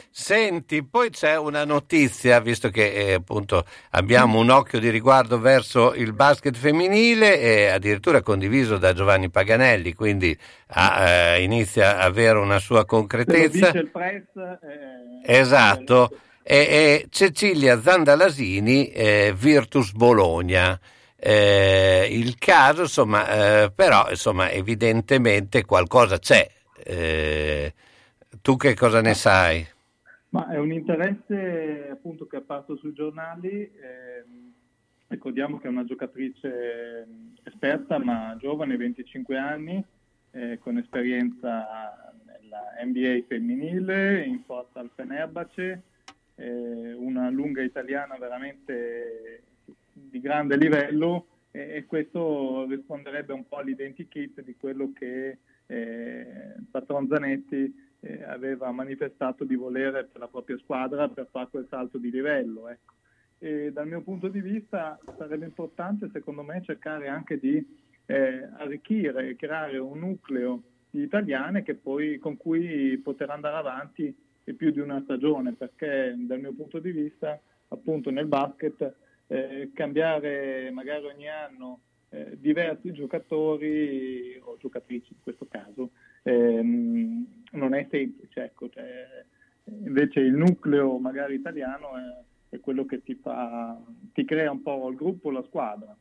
Senti, 0.10 0.84
poi 0.84 1.12
c'è 1.12 1.38
una 1.38 1.66
notizia, 1.66 2.40
visto 2.42 2.70
che 2.70 2.92
eh, 2.92 3.14
appunto 3.14 3.64
abbiamo 3.92 4.40
un 4.40 4.50
occhio 4.50 4.80
di 4.80 4.90
riguardo 4.90 5.40
verso 5.40 5.94
il 5.94 6.14
basket 6.14 6.56
femminile, 6.56 7.40
e 7.40 7.68
addirittura 7.68 8.22
condiviso 8.22 8.78
da 8.78 8.94
Giovanni 8.94 9.30
Paganelli, 9.30 9.94
quindi 9.94 10.38
ha, 10.70 11.08
eh, 11.08 11.44
inizia 11.44 12.00
a 12.00 12.06
avere 12.06 12.40
una 12.40 12.60
sua 12.60 12.86
concretezza. 12.86 13.50
Se 13.50 13.60
lo 13.60 13.72
dice 13.72 13.78
il 13.78 13.90
press, 13.92 14.36
eh, 14.36 15.40
esatto 15.40 16.10
e, 16.50 17.08
Cecilia 17.10 17.82
Zandalasini, 17.82 18.88
eh, 18.88 19.34
Virtus 19.36 19.92
Bologna. 19.92 20.80
Eh, 21.18 22.08
il 22.10 22.38
caso, 22.38 22.84
insomma, 22.84 23.64
eh, 23.64 23.72
però, 23.76 24.10
insomma, 24.10 24.50
evidentemente 24.50 25.66
qualcosa 25.66 26.20
c'è. 26.20 26.50
Eh, 26.78 27.74
tu 28.42 28.56
che 28.56 28.76
cosa 28.76 29.02
ne 29.02 29.14
sai? 29.14 29.68
Ma 30.30 30.48
è 30.50 30.58
un 30.58 30.72
interesse 30.72 31.90
appunto 31.92 32.28
che 32.28 32.38
è 32.38 32.40
apparso 32.40 32.78
sui 32.78 32.94
giornali. 32.94 33.50
Ehm, 33.50 34.54
ricordiamo 35.08 35.60
che 35.60 35.68
è 35.68 35.70
una 35.70 35.84
giocatrice 35.84 37.08
esperta 37.44 37.98
ma 37.98 38.38
giovane, 38.40 38.78
25 38.78 39.38
anni, 39.38 39.84
eh, 40.32 40.60
con 40.62 40.78
esperienza 40.78 42.14
nella 42.26 42.62
NBA 42.86 43.26
femminile, 43.28 44.24
in 44.24 44.44
forza 44.46 44.80
al 44.80 44.90
Fenerbahce 44.96 45.82
eh, 46.38 46.94
una 46.94 47.30
lunga 47.30 47.62
italiana 47.62 48.18
veramente 48.18 49.44
di 49.92 50.20
grande 50.20 50.56
livello 50.56 51.28
e, 51.52 51.76
e, 51.78 51.86
questo 51.86 52.66
risponderebbe 52.68 53.34
un 53.34 53.48
po' 53.48 53.58
all'identikit 53.58 54.42
di 54.42 54.56
quello 54.56 54.92
che 54.94 55.40
eh, 55.66 56.56
Patron 56.70 57.08
Zanetti 57.08 57.74
eh, 58.00 58.24
aveva 58.24 58.72
manifestato 58.72 59.44
di 59.44 59.56
volere 59.56 60.06
per 60.06 60.22
la 60.22 60.28
propria 60.28 60.58
squadra 60.60 61.10
per 61.10 61.28
fare 61.32 61.48
quel 61.50 61.68
salto 61.70 61.98
di 61.98 62.12
livello. 62.12 62.70
Ecco. 62.70 62.94
E 63.40 63.72
dal 63.72 63.88
mio 63.88 64.02
punto 64.02 64.28
di 64.28 64.40
vista 64.40 65.00
sarebbe 65.18 65.46
importante 65.46 66.10
secondo 66.12 66.44
me 66.44 66.62
cercare 66.64 67.08
anche 67.08 67.40
di 67.40 67.66
eh, 68.06 68.50
arricchire 68.58 69.30
e 69.30 69.36
creare 69.36 69.78
un 69.78 70.00
nucleo 70.00 70.62
di 70.90 71.02
italiane 71.02 71.64
poi, 71.82 72.18
con 72.18 72.38
cui 72.38 72.98
poter 72.98 73.30
andare 73.30 73.58
avanti 73.58 74.16
e 74.48 74.54
più 74.54 74.72
di 74.72 74.80
una 74.80 75.02
stagione, 75.04 75.52
perché 75.52 76.16
dal 76.18 76.40
mio 76.40 76.54
punto 76.54 76.80
di 76.80 76.92
vista, 76.92 77.38
appunto 77.68 78.10
nel 78.12 78.28
basket, 78.28 78.96
eh, 79.28 79.72
cambiare 79.74 80.72
magari 80.72 81.06
ogni 81.06 81.28
anno 81.28 81.82
eh, 82.10 82.38
diversi 82.40 82.94
giocatori 82.94 84.40
o 84.42 84.56
giocatrici 84.58 85.12
in 85.12 85.20
questo 85.22 85.48
caso 85.50 85.92
ehm, 86.24 87.44
non 87.52 87.74
è 87.74 87.88
semplice. 87.92 88.46
Ecco, 88.46 88.70
cioè, 88.70 89.26
invece 89.66 90.22
il 90.22 90.34
nucleo 90.34 90.98
magari 90.98 91.36
italiano 91.36 91.98
è, 91.98 92.56
è 92.56 92.60
quello 92.62 92.86
che 92.86 93.04
ti, 93.04 93.16
fa, 93.16 93.78
ti 94.14 94.24
crea 94.24 94.50
un 94.50 94.62
po' 94.62 94.88
il 94.90 94.96
gruppo, 94.96 95.30
la 95.30 95.44
squadra. 95.44 95.94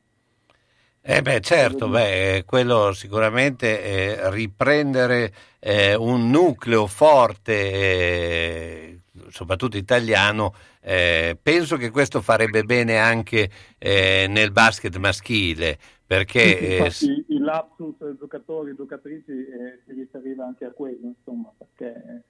Eh 1.09 1.23
beh, 1.23 1.39
certo, 1.39 1.89
beh, 1.89 2.43
quello 2.45 2.93
sicuramente 2.93 3.81
eh, 4.19 4.31
riprendere 4.33 5.33
eh, 5.61 5.95
un 5.95 6.31
nucleo 6.31 6.89
forte, 6.89 7.53
eh, 7.53 9.01
soprattutto 9.29 9.77
italiano, 9.77 10.53
eh, 10.81 11.39
penso 11.41 11.77
che 11.77 11.91
questo 11.91 12.21
farebbe 12.21 12.65
bene 12.65 12.99
anche 12.99 13.49
eh, 13.79 14.27
nel 14.29 14.51
basket 14.51 14.97
maschile, 14.97 15.79
perché... 16.05 16.91
Sì, 16.91 17.07
infatti, 17.07 17.35
il 17.35 17.43
lapsus 17.43 18.17
giocatori 18.19 18.73
e 18.73 18.75
giocatrici 18.75 19.31
eh, 19.31 19.83
si 19.87 19.93
riferiva 19.93 20.45
anche 20.45 20.65
a 20.65 20.73
quello, 20.73 21.15
insomma, 21.17 21.53
perché 21.57 22.25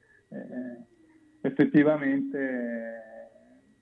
effettivamente 1.40 3.00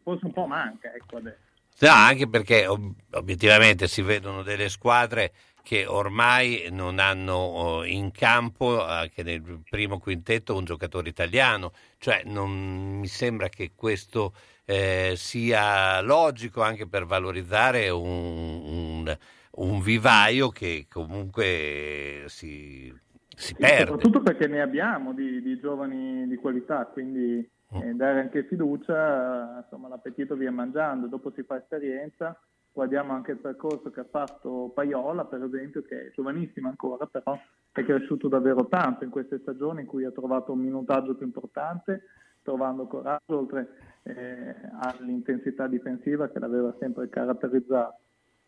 forse 0.05 0.24
un 0.26 0.32
po' 0.32 0.47
manca, 0.47 0.95
ecco 0.95 1.16
adesso. 1.16 1.53
No, 1.80 1.90
anche 1.90 2.28
perché 2.28 2.66
ob- 2.66 2.94
obiettivamente 3.12 3.88
si 3.88 4.02
vedono 4.02 4.42
delle 4.42 4.68
squadre 4.68 5.32
che 5.64 5.86
ormai 5.86 6.68
non 6.70 6.98
hanno 6.98 7.82
in 7.84 8.10
campo 8.10 8.84
anche 8.84 9.22
nel 9.22 9.62
primo 9.68 9.98
quintetto 9.98 10.54
un 10.54 10.64
giocatore 10.64 11.08
italiano, 11.08 11.72
cioè 11.98 12.22
non 12.26 12.50
mi 12.98 13.06
sembra 13.06 13.48
che 13.48 13.72
questo 13.74 14.34
eh, 14.66 15.14
sia 15.16 16.00
logico 16.02 16.62
anche 16.62 16.86
per 16.86 17.06
valorizzare 17.06 17.88
un, 17.88 18.06
un, 18.06 19.18
un 19.52 19.80
vivaio 19.80 20.50
che 20.50 20.86
comunque 20.88 22.24
si, 22.26 22.94
si 23.34 23.54
perde. 23.54 23.86
Soprattutto 23.86 24.20
perché 24.20 24.46
ne 24.46 24.60
abbiamo 24.60 25.14
di, 25.14 25.40
di 25.40 25.58
giovani 25.58 26.28
di 26.28 26.36
qualità, 26.36 26.86
quindi 26.92 27.50
e 27.82 27.94
dare 27.94 28.20
anche 28.20 28.44
fiducia, 28.44 29.62
insomma 29.62 29.88
l'appetito 29.88 30.36
via 30.36 30.52
mangiando, 30.52 31.06
dopo 31.06 31.32
si 31.32 31.42
fa 31.42 31.56
esperienza, 31.56 32.38
guardiamo 32.72 33.12
anche 33.12 33.32
il 33.32 33.38
percorso 33.38 33.90
che 33.90 34.00
ha 34.00 34.06
fatto 34.08 34.70
Paiola 34.74 35.24
per 35.24 35.42
esempio, 35.42 35.82
che 35.82 36.06
è 36.06 36.10
giovanissimo 36.12 36.68
ancora, 36.68 37.06
però 37.06 37.38
è 37.72 37.84
cresciuto 37.84 38.28
davvero 38.28 38.66
tanto 38.66 39.04
in 39.04 39.10
queste 39.10 39.38
stagioni 39.40 39.82
in 39.82 39.86
cui 39.86 40.04
ha 40.04 40.10
trovato 40.10 40.52
un 40.52 40.60
minutaggio 40.60 41.14
più 41.14 41.26
importante, 41.26 42.02
trovando 42.42 42.86
coraggio 42.86 43.38
oltre 43.38 43.68
eh, 44.02 44.54
all'intensità 44.80 45.66
difensiva 45.66 46.28
che 46.28 46.38
l'aveva 46.38 46.74
sempre 46.78 47.08
caratterizzato. 47.08 47.98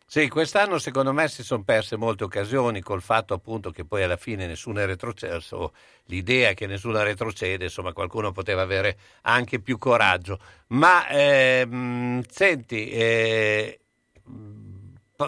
Sì, 0.09 0.29
quest'anno 0.29 0.79
secondo 0.79 1.11
me 1.11 1.27
si 1.27 1.43
sono 1.43 1.63
perse 1.63 1.97
molte 1.97 2.23
occasioni 2.23 2.79
col 2.79 3.01
fatto 3.01 3.33
appunto 3.33 3.71
che 3.71 3.83
poi 3.83 4.03
alla 4.03 4.15
fine 4.15 4.47
nessuno 4.47 4.79
è 4.79 4.85
retrocesso, 4.85 5.73
l'idea 6.05 6.53
che 6.53 6.65
nessuno 6.65 7.03
retrocede, 7.03 7.65
insomma 7.65 7.91
qualcuno 7.91 8.31
poteva 8.31 8.61
avere 8.61 8.97
anche 9.23 9.59
più 9.59 9.77
coraggio. 9.77 10.39
Ma 10.67 11.09
ehm, 11.09 12.23
senti, 12.29 12.89
eh, 12.89 13.81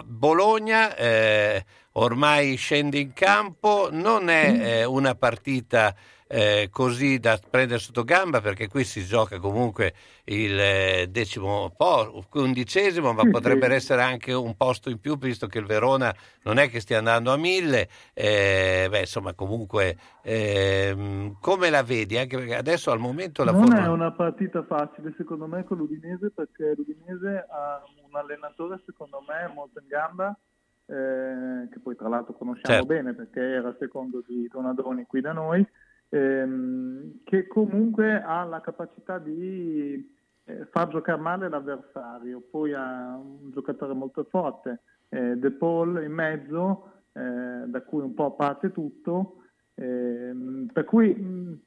Bologna 0.02 0.96
eh, 0.96 1.62
ormai 1.92 2.56
scende 2.56 2.98
in 3.00 3.12
campo, 3.12 3.90
non 3.92 4.30
è 4.30 4.50
mm. 4.50 4.60
eh, 4.62 4.84
una 4.84 5.14
partita 5.14 5.94
eh, 6.32 6.68
così 6.70 7.18
da 7.18 7.36
prendere 7.50 7.80
sotto 7.80 8.04
gamba 8.04 8.40
perché 8.40 8.68
qui 8.68 8.84
si 8.84 9.04
gioca 9.04 9.40
comunque 9.40 9.92
il 10.26 10.56
eh, 10.56 11.06
decimo 11.10 11.72
po- 11.76 12.24
undicesimo 12.34 13.12
ma 13.12 13.28
potrebbe 13.28 13.66
essere 13.66 14.02
anche 14.02 14.32
un 14.32 14.54
posto 14.56 14.90
in 14.90 15.00
più 15.00 15.18
visto 15.18 15.48
che 15.48 15.58
il 15.58 15.66
Verona 15.66 16.14
non 16.44 16.58
è 16.58 16.68
che 16.68 16.78
stia 16.78 16.98
andando 16.98 17.32
a 17.32 17.36
mille. 17.36 17.88
Eh, 18.14 18.86
beh 18.88 19.00
insomma 19.00 19.34
comunque 19.34 19.96
ehm, 20.22 21.36
come 21.40 21.68
la 21.68 21.82
vedi? 21.82 22.16
Anche 22.16 22.36
perché 22.36 22.54
adesso 22.54 22.92
al 22.92 23.00
momento 23.00 23.42
la 23.42 23.50
non 23.50 23.66
forma... 23.66 23.84
è 23.84 23.88
una 23.88 24.12
partita 24.12 24.62
facile 24.62 25.12
secondo 25.16 25.48
me 25.48 25.64
con 25.64 25.78
l'Udinese 25.78 26.30
perché 26.30 26.74
l'Udinese 26.76 27.44
ha 27.50 27.82
un 28.08 28.16
allenatore 28.16 28.80
secondo 28.86 29.20
me 29.26 29.52
molto 29.52 29.80
in 29.80 29.86
gamba 29.88 30.38
eh, 30.86 31.68
che 31.72 31.80
poi 31.82 31.96
tra 31.96 32.08
l'altro 32.08 32.34
conosciamo 32.34 32.72
certo. 32.72 32.86
bene 32.86 33.14
perché 33.14 33.40
era 33.40 33.74
secondo 33.80 34.22
di 34.24 34.48
Donadoni 34.48 35.06
qui 35.06 35.20
da 35.20 35.32
noi 35.32 35.66
ehm, 36.10 37.22
che 37.24 37.46
comunque 37.46 38.22
ha 38.22 38.44
la 38.44 38.60
capacità 38.60 39.18
di 39.18 40.16
eh, 40.44 40.66
far 40.70 40.88
giocare 40.88 41.20
male 41.20 41.48
l'avversario, 41.48 42.42
poi 42.50 42.74
ha 42.74 43.16
un 43.16 43.50
giocatore 43.50 43.94
molto 43.94 44.24
forte, 44.30 44.82
eh, 45.08 45.36
De 45.36 45.50
Paul 45.50 46.02
in 46.04 46.12
mezzo, 46.12 46.92
eh, 47.12 47.64
da 47.66 47.82
cui 47.82 48.02
un 48.02 48.14
po' 48.14 48.36
parte 48.36 48.70
tutto, 48.70 49.36
Ehm, 49.80 50.68
per 50.72 50.84
cui, 50.84 51.14
mh, 51.14 51.62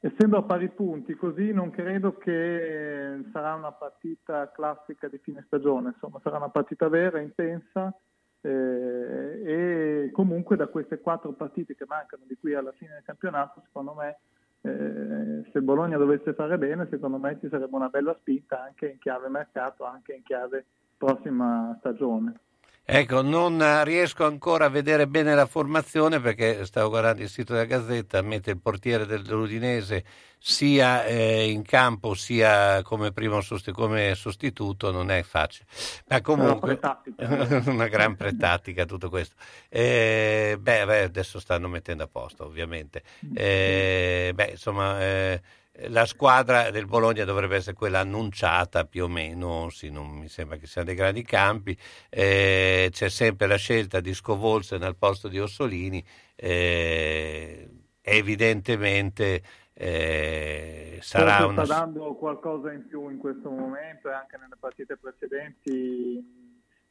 essendo 0.00 0.38
a 0.38 0.42
pari 0.42 0.70
punti 0.70 1.14
così, 1.14 1.52
non 1.52 1.70
credo 1.70 2.16
che 2.16 3.20
sarà 3.30 3.54
una 3.54 3.72
partita 3.72 4.50
classica 4.50 5.06
di 5.08 5.18
fine 5.18 5.44
stagione, 5.46 5.90
insomma 5.90 6.18
sarà 6.22 6.38
una 6.38 6.48
partita 6.48 6.88
vera, 6.88 7.20
intensa 7.20 7.94
eh, 8.42 10.04
e 10.04 10.10
comunque 10.12 10.56
da 10.56 10.66
queste 10.66 11.00
quattro 11.00 11.32
partite 11.32 11.74
che 11.74 11.84
mancano 11.86 12.24
di 12.26 12.36
qui 12.38 12.54
alla 12.54 12.72
fine 12.72 12.94
del 12.94 13.04
campionato, 13.04 13.62
secondo 13.64 13.94
me 13.94 14.18
eh, 14.62 15.50
se 15.50 15.60
Bologna 15.60 15.96
dovesse 15.96 16.34
fare 16.34 16.58
bene, 16.58 16.86
secondo 16.90 17.18
me 17.18 17.38
ci 17.40 17.48
sarebbe 17.48 17.74
una 17.74 17.88
bella 17.88 18.16
spinta 18.20 18.62
anche 18.62 18.90
in 18.90 18.98
chiave 18.98 19.28
mercato, 19.28 19.84
anche 19.84 20.14
in 20.14 20.22
chiave 20.22 20.66
prossima 20.96 21.74
stagione. 21.78 22.34
Ecco, 22.84 23.22
non 23.22 23.84
riesco 23.84 24.24
ancora 24.24 24.64
a 24.64 24.68
vedere 24.68 25.06
bene 25.06 25.34
la 25.36 25.46
formazione 25.46 26.20
perché 26.20 26.66
stavo 26.66 26.88
guardando 26.88 27.22
il 27.22 27.28
sito 27.28 27.52
della 27.52 27.64
Gazzetta, 27.64 28.20
mette 28.22 28.50
il 28.50 28.60
portiere 28.60 29.06
dell'Udinese 29.06 30.04
sia 30.36 31.04
eh, 31.04 31.48
in 31.48 31.62
campo 31.62 32.14
sia 32.14 32.82
come 32.82 33.12
primo 33.12 33.40
sost- 33.40 33.70
come 33.70 34.16
sostituto, 34.16 34.90
non 34.90 35.12
è 35.12 35.22
facile. 35.22 35.66
Ma 36.08 36.20
comunque 36.20 36.80
una 37.66 37.86
gran 37.86 38.16
pretattica 38.16 38.84
tutto 38.84 39.08
questo. 39.08 39.36
Eh, 39.68 40.58
beh, 40.60 40.84
beh, 40.84 41.02
adesso 41.02 41.38
stanno 41.38 41.68
mettendo 41.68 42.02
a 42.02 42.08
posto, 42.08 42.44
ovviamente. 42.44 43.04
Eh, 43.32 44.32
beh, 44.34 44.50
insomma, 44.50 45.00
eh, 45.00 45.40
la 45.88 46.04
squadra 46.04 46.70
del 46.70 46.86
Bologna 46.86 47.24
dovrebbe 47.24 47.56
essere 47.56 47.76
quella 47.76 48.00
annunciata 48.00 48.84
più 48.84 49.04
o 49.04 49.08
meno, 49.08 49.68
sì, 49.70 49.90
non 49.90 50.06
mi 50.08 50.28
sembra 50.28 50.56
che 50.56 50.66
siano 50.66 50.88
dei 50.88 50.96
grandi 50.96 51.22
campi, 51.22 51.76
eh, 52.10 52.88
c'è 52.90 53.08
sempre 53.08 53.46
la 53.46 53.56
scelta 53.56 54.00
di 54.00 54.12
Scovolsen 54.12 54.82
al 54.82 54.96
posto 54.96 55.28
di 55.28 55.40
Ossolini, 55.40 56.04
eh, 56.34 57.68
evidentemente 58.02 59.42
eh, 59.72 60.98
sarà 61.00 61.38
Forse 61.38 61.52
una... 61.52 61.64
sta 61.64 61.74
dando 61.74 62.14
qualcosa 62.14 62.70
in 62.72 62.86
più 62.86 63.08
in 63.08 63.18
questo 63.18 63.50
momento 63.50 64.10
e 64.10 64.12
anche 64.12 64.36
nelle 64.36 64.56
partite 64.58 64.96
precedenti 64.96 66.50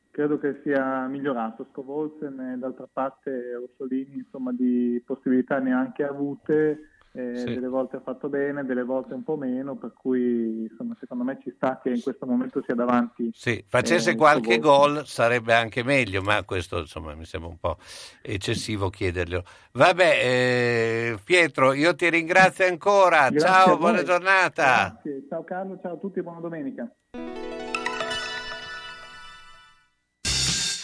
credo 0.10 0.40
che 0.40 0.60
sia 0.64 1.06
migliorato. 1.06 1.68
Scovolsen 1.72 2.40
e 2.40 2.58
d'altra 2.58 2.88
parte 2.92 3.56
Ossolini 3.56 4.16
insomma 4.16 4.52
di 4.52 5.02
possibilità 5.06 5.60
neanche 5.60 6.04
avute 6.04 6.91
eh, 7.14 7.38
Sì. 7.38 7.54
delle 7.54 7.68
volte 7.68 7.98
ha 7.98 8.02
fatto 8.02 8.30
bene, 8.30 8.64
delle 8.66 8.84
volte 8.84 9.14
un 9.14 9.24
po' 9.24 9.36
meno, 9.36 9.76
per 9.76 9.94
cui 9.94 10.68
insomma, 10.70 10.96
secondo 11.00 11.24
me 11.24 11.38
ci 11.42 11.52
sta 11.56 11.80
che 11.82 11.90
in 11.90 12.02
questo 12.02 12.26
momento 12.26 12.62
sia 12.66 12.76
davanti. 12.76 13.32
Sì, 13.34 13.64
facesse 13.68 14.12
eh, 14.12 14.16
qualche 14.16 14.60
gol 14.60 15.06
sarebbe 15.06 15.54
anche 15.54 15.84
meglio, 15.84 16.22
ma 16.22 16.44
questo 16.44 16.80
insomma 16.80 17.14
mi 17.16 17.26
sembra 17.26 17.50
un 17.50 17.58
po' 17.58 17.78
eccessivo 18.22 18.90
chiederglielo. 18.90 19.44
Vabbè, 19.74 20.20
eh, 20.22 21.20
Pietro, 21.24 21.74
io 21.74 21.96
ti 21.96 22.10
ringrazio 22.10 22.66
ancora. 22.66 23.30
Grazie 23.30 23.40
Ciao, 23.40 23.78
buona 23.78 24.04
giornata. 24.04 24.64
Grazie. 25.02 25.26
Ciao 25.28 25.44
Carlo, 25.44 25.80
ciao 25.82 25.94
a 25.94 25.98
tutti, 25.98 26.22
buona 26.22 26.40
domenica. 26.40 26.90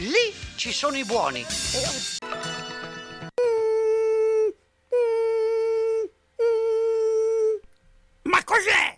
Lì 0.00 0.32
ci 0.54 0.70
sono 0.70 0.96
i 0.96 1.04
buoni. 1.04 1.44
Ma 8.22 8.44
cos'è? 8.44 8.96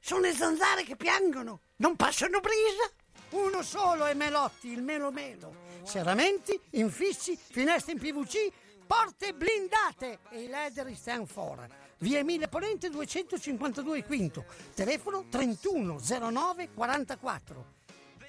Sono 0.00 0.22
le 0.22 0.32
zanzare 0.32 0.84
che 0.84 0.96
piangono, 0.96 1.60
non 1.76 1.96
passano 1.96 2.40
brisa? 2.40 2.90
Uno 3.30 3.62
solo 3.62 4.06
è 4.06 4.14
Melotti, 4.14 4.68
il 4.68 4.80
Melo 4.80 5.10
Melo. 5.10 5.54
Serramenti, 5.82 6.58
infissi, 6.70 7.36
finestre 7.36 7.92
in 7.92 7.98
PVC, 7.98 8.50
porte 8.86 9.34
blindate 9.34 10.20
e 10.30 10.44
i 10.44 10.48
leder 10.48 10.90
stand 10.96 11.26
for. 11.26 11.66
Via 11.98 12.20
Emile 12.20 12.48
Ponente 12.48 12.88
252 12.88 14.02
Quinto, 14.02 14.46
telefono 14.72 15.26
31 15.28 15.98
09 15.98 16.70
44. 16.72 17.74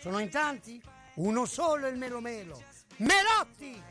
Sono 0.01 0.19
in 0.19 0.29
tanti? 0.29 0.81
Uno 1.19 1.45
solo 1.45 1.85
è 1.85 1.89
il 1.89 1.97
Melo 1.97 2.21
Melo. 2.21 2.63
Melotti! 2.97 3.83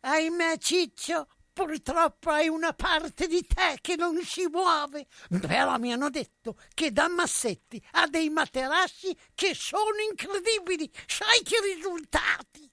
Ahimè 0.00 0.56
Ciccio, 0.56 1.26
purtroppo 1.52 2.30
hai 2.30 2.48
una 2.48 2.72
parte 2.72 3.26
di 3.26 3.46
te 3.46 3.76
che 3.82 3.96
non 3.96 4.22
si 4.22 4.46
muove. 4.50 5.06
Però 5.46 5.76
mi 5.76 5.92
hanno 5.92 6.08
detto 6.08 6.56
che 6.72 6.92
da 6.92 7.08
Massetti 7.08 7.82
ha 7.92 8.06
dei 8.06 8.30
materassi 8.30 9.14
che 9.34 9.54
sono 9.54 10.00
incredibili. 10.10 10.90
Sai 11.06 11.42
che 11.42 11.56
risultati? 11.74 12.72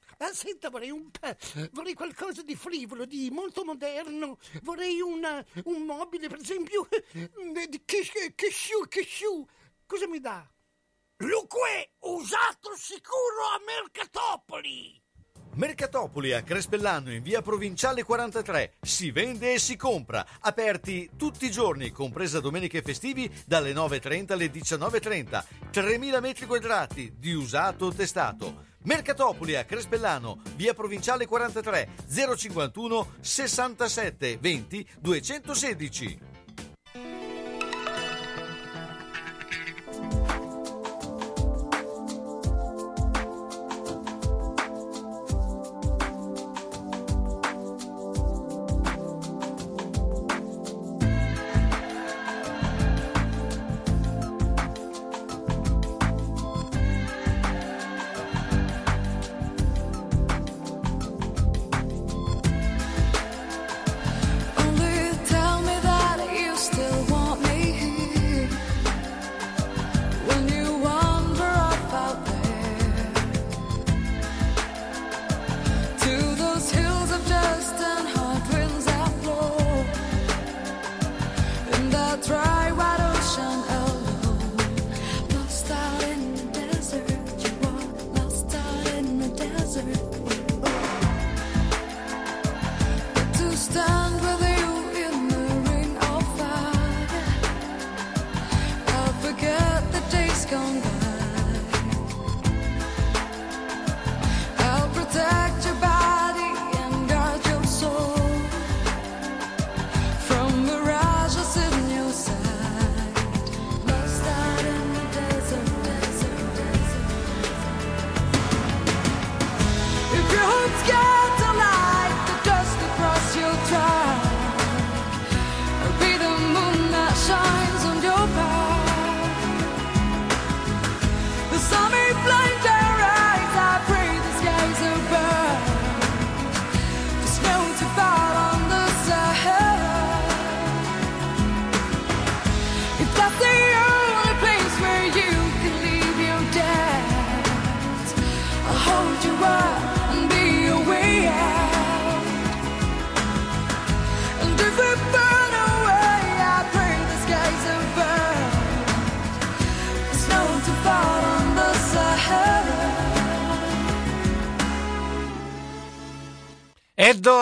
Ma 0.21 0.31
senta, 0.33 0.69
vorrei 0.69 0.91
un 0.91 1.09
pe- 1.09 1.35
vorrei 1.71 1.95
qualcosa 1.95 2.43
di 2.43 2.55
frivolo, 2.55 3.05
di 3.05 3.31
molto 3.31 3.63
moderno. 3.65 4.37
Vorrei 4.61 5.01
una- 5.01 5.43
un 5.63 5.81
mobile, 5.81 6.27
per 6.27 6.39
esempio, 6.39 6.87
eh, 6.91 7.67
di 7.67 7.81
che, 7.83 8.33
che 8.35 8.49
sciù, 8.51 8.87
che 8.87 9.01
sciù. 9.03 9.43
Cosa 9.83 10.07
mi 10.07 10.19
dà? 10.19 10.47
Luque, 11.17 11.93
usato 12.01 12.75
sicuro 12.77 13.45
a 13.55 13.59
Mercatopoli. 13.65 15.01
Mercatopoli 15.55 16.33
a 16.33 16.43
Crespellano 16.43 17.11
in 17.11 17.23
via 17.23 17.41
Provinciale 17.41 18.03
43. 18.03 18.75
Si 18.79 19.09
vende 19.09 19.53
e 19.53 19.59
si 19.59 19.75
compra. 19.75 20.23
Aperti 20.41 21.09
tutti 21.17 21.45
i 21.45 21.51
giorni, 21.51 21.89
compresa 21.89 22.39
domenica 22.39 22.77
e 22.77 22.83
festivi, 22.83 23.29
dalle 23.47 23.73
9.30 23.73 24.33
alle 24.33 24.51
19.30. 24.51 25.43
3.000 25.71 26.19
metri 26.21 26.45
quadrati 26.45 27.13
di 27.17 27.33
usato 27.33 27.91
testato. 27.91 28.69
Mercatopoli 28.83 29.55
a 29.55 29.63
Crespellano, 29.63 30.39
via 30.55 30.73
Provinciale 30.73 31.25
43, 31.25 31.89
051 32.07 33.07
67 33.19 34.37
20 34.37 34.87
216. 34.99 36.19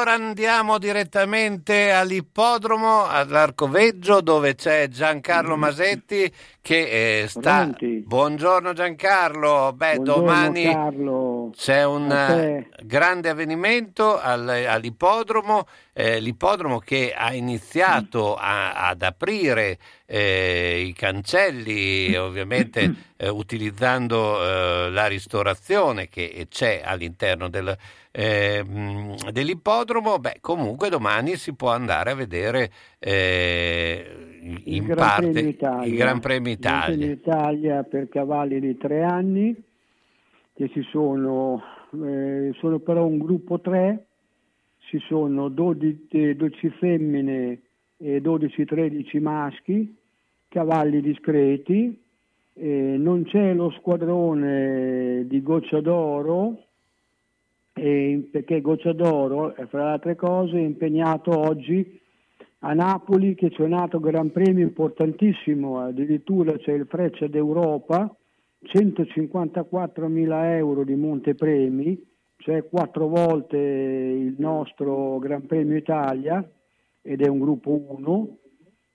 Ed 0.09 0.15
ora 0.15 0.25
andiamo 0.25 0.79
direttamente 0.79 1.91
all'ippodromo, 1.91 3.05
all'Arcoveggio, 3.05 4.21
dove 4.21 4.55
c'è 4.55 4.87
Giancarlo 4.87 5.55
Masetti 5.55 6.33
che 6.61 7.21
eh, 7.21 7.27
sta... 7.27 7.57
Pronti? 7.57 8.03
Buongiorno 8.07 8.73
Giancarlo, 8.73 9.71
beh 9.73 9.95
Buongiorno, 9.97 10.21
domani 10.21 10.63
Carlo. 10.63 11.51
c'è 11.55 11.85
un 11.85 12.65
grande 12.81 13.29
avvenimento 13.29 14.19
al- 14.19 14.49
all'ippodromo, 14.49 15.67
eh, 15.93 16.19
l'ippodromo 16.19 16.79
che 16.79 17.13
ha 17.15 17.31
iniziato 17.35 18.35
a- 18.35 18.87
ad 18.87 19.03
aprire 19.03 19.77
eh, 20.07 20.85
i 20.87 20.93
cancelli, 20.93 22.15
ovviamente 22.15 22.93
eh, 23.15 23.29
utilizzando 23.29 24.43
eh, 24.43 24.89
la 24.89 25.05
ristorazione 25.05 26.09
che 26.09 26.47
c'è 26.49 26.81
all'interno 26.83 27.47
del, 27.47 27.77
eh, 28.11 28.63
dell'ippodromo. 29.31 30.17
Beh, 30.19 30.37
comunque 30.41 30.89
domani 30.89 31.35
si 31.35 31.55
può 31.55 31.69
andare 31.69 32.11
a 32.11 32.15
vedere 32.15 32.71
eh, 32.99 34.59
in 34.65 34.85
Gran 34.85 34.97
parte 34.97 35.39
il 35.39 35.95
Gran 35.95 36.19
Premio 36.19 36.55
Gran 36.55 36.75
Italia. 36.75 36.95
Premio 36.97 37.11
Italia 37.11 37.83
per 37.83 38.09
cavalli 38.09 38.59
di 38.59 38.77
tre 38.77 39.03
anni, 39.03 39.55
che 40.53 40.69
ci 40.69 40.81
sono, 40.91 41.61
eh, 42.03 42.51
sono 42.59 42.79
però 42.79 43.05
un 43.05 43.17
gruppo 43.17 43.59
3, 43.59 44.05
ci 44.87 44.99
sono 45.07 45.49
12, 45.49 46.07
eh, 46.09 46.35
12 46.35 46.69
femmine 46.79 47.61
e 47.97 48.21
12-13 48.21 49.19
maschi, 49.19 49.95
cavalli 50.47 51.01
discreti, 51.01 52.01
eh, 52.53 52.95
non 52.97 53.23
c'è 53.25 53.53
lo 53.53 53.71
squadrone 53.71 55.25
di 55.27 55.41
Goccia 55.43 55.79
d'Oro, 55.79 56.68
perché 58.31 58.61
Goccia 58.61 58.93
d'Oro, 58.93 59.55
eh, 59.55 59.65
fra 59.67 59.85
le 59.85 59.91
altre 59.91 60.15
cose, 60.15 60.57
è 60.57 60.61
impegnato 60.61 61.37
oggi 61.37 61.99
a 62.59 62.73
Napoli 62.73 63.35
che 63.35 63.49
c'è 63.49 63.63
un 63.63 63.73
altro 63.73 63.99
Gran 63.99 64.31
Premio 64.31 64.65
importantissimo, 64.65 65.79
addirittura 65.79 66.57
c'è 66.57 66.73
il 66.73 66.85
Freccia 66.87 67.27
d'Europa, 67.27 68.13
154.000 68.63 70.43
euro 70.55 70.83
di 70.83 70.95
montepremi, 70.95 72.05
cioè 72.37 72.67
quattro 72.67 73.07
volte 73.07 73.57
il 73.57 74.35
nostro 74.37 75.17
Gran 75.19 75.45
Premio 75.45 75.77
Italia 75.77 76.45
ed 77.01 77.21
è 77.21 77.27
un 77.27 77.39
gruppo 77.39 77.81
1, 77.87 78.37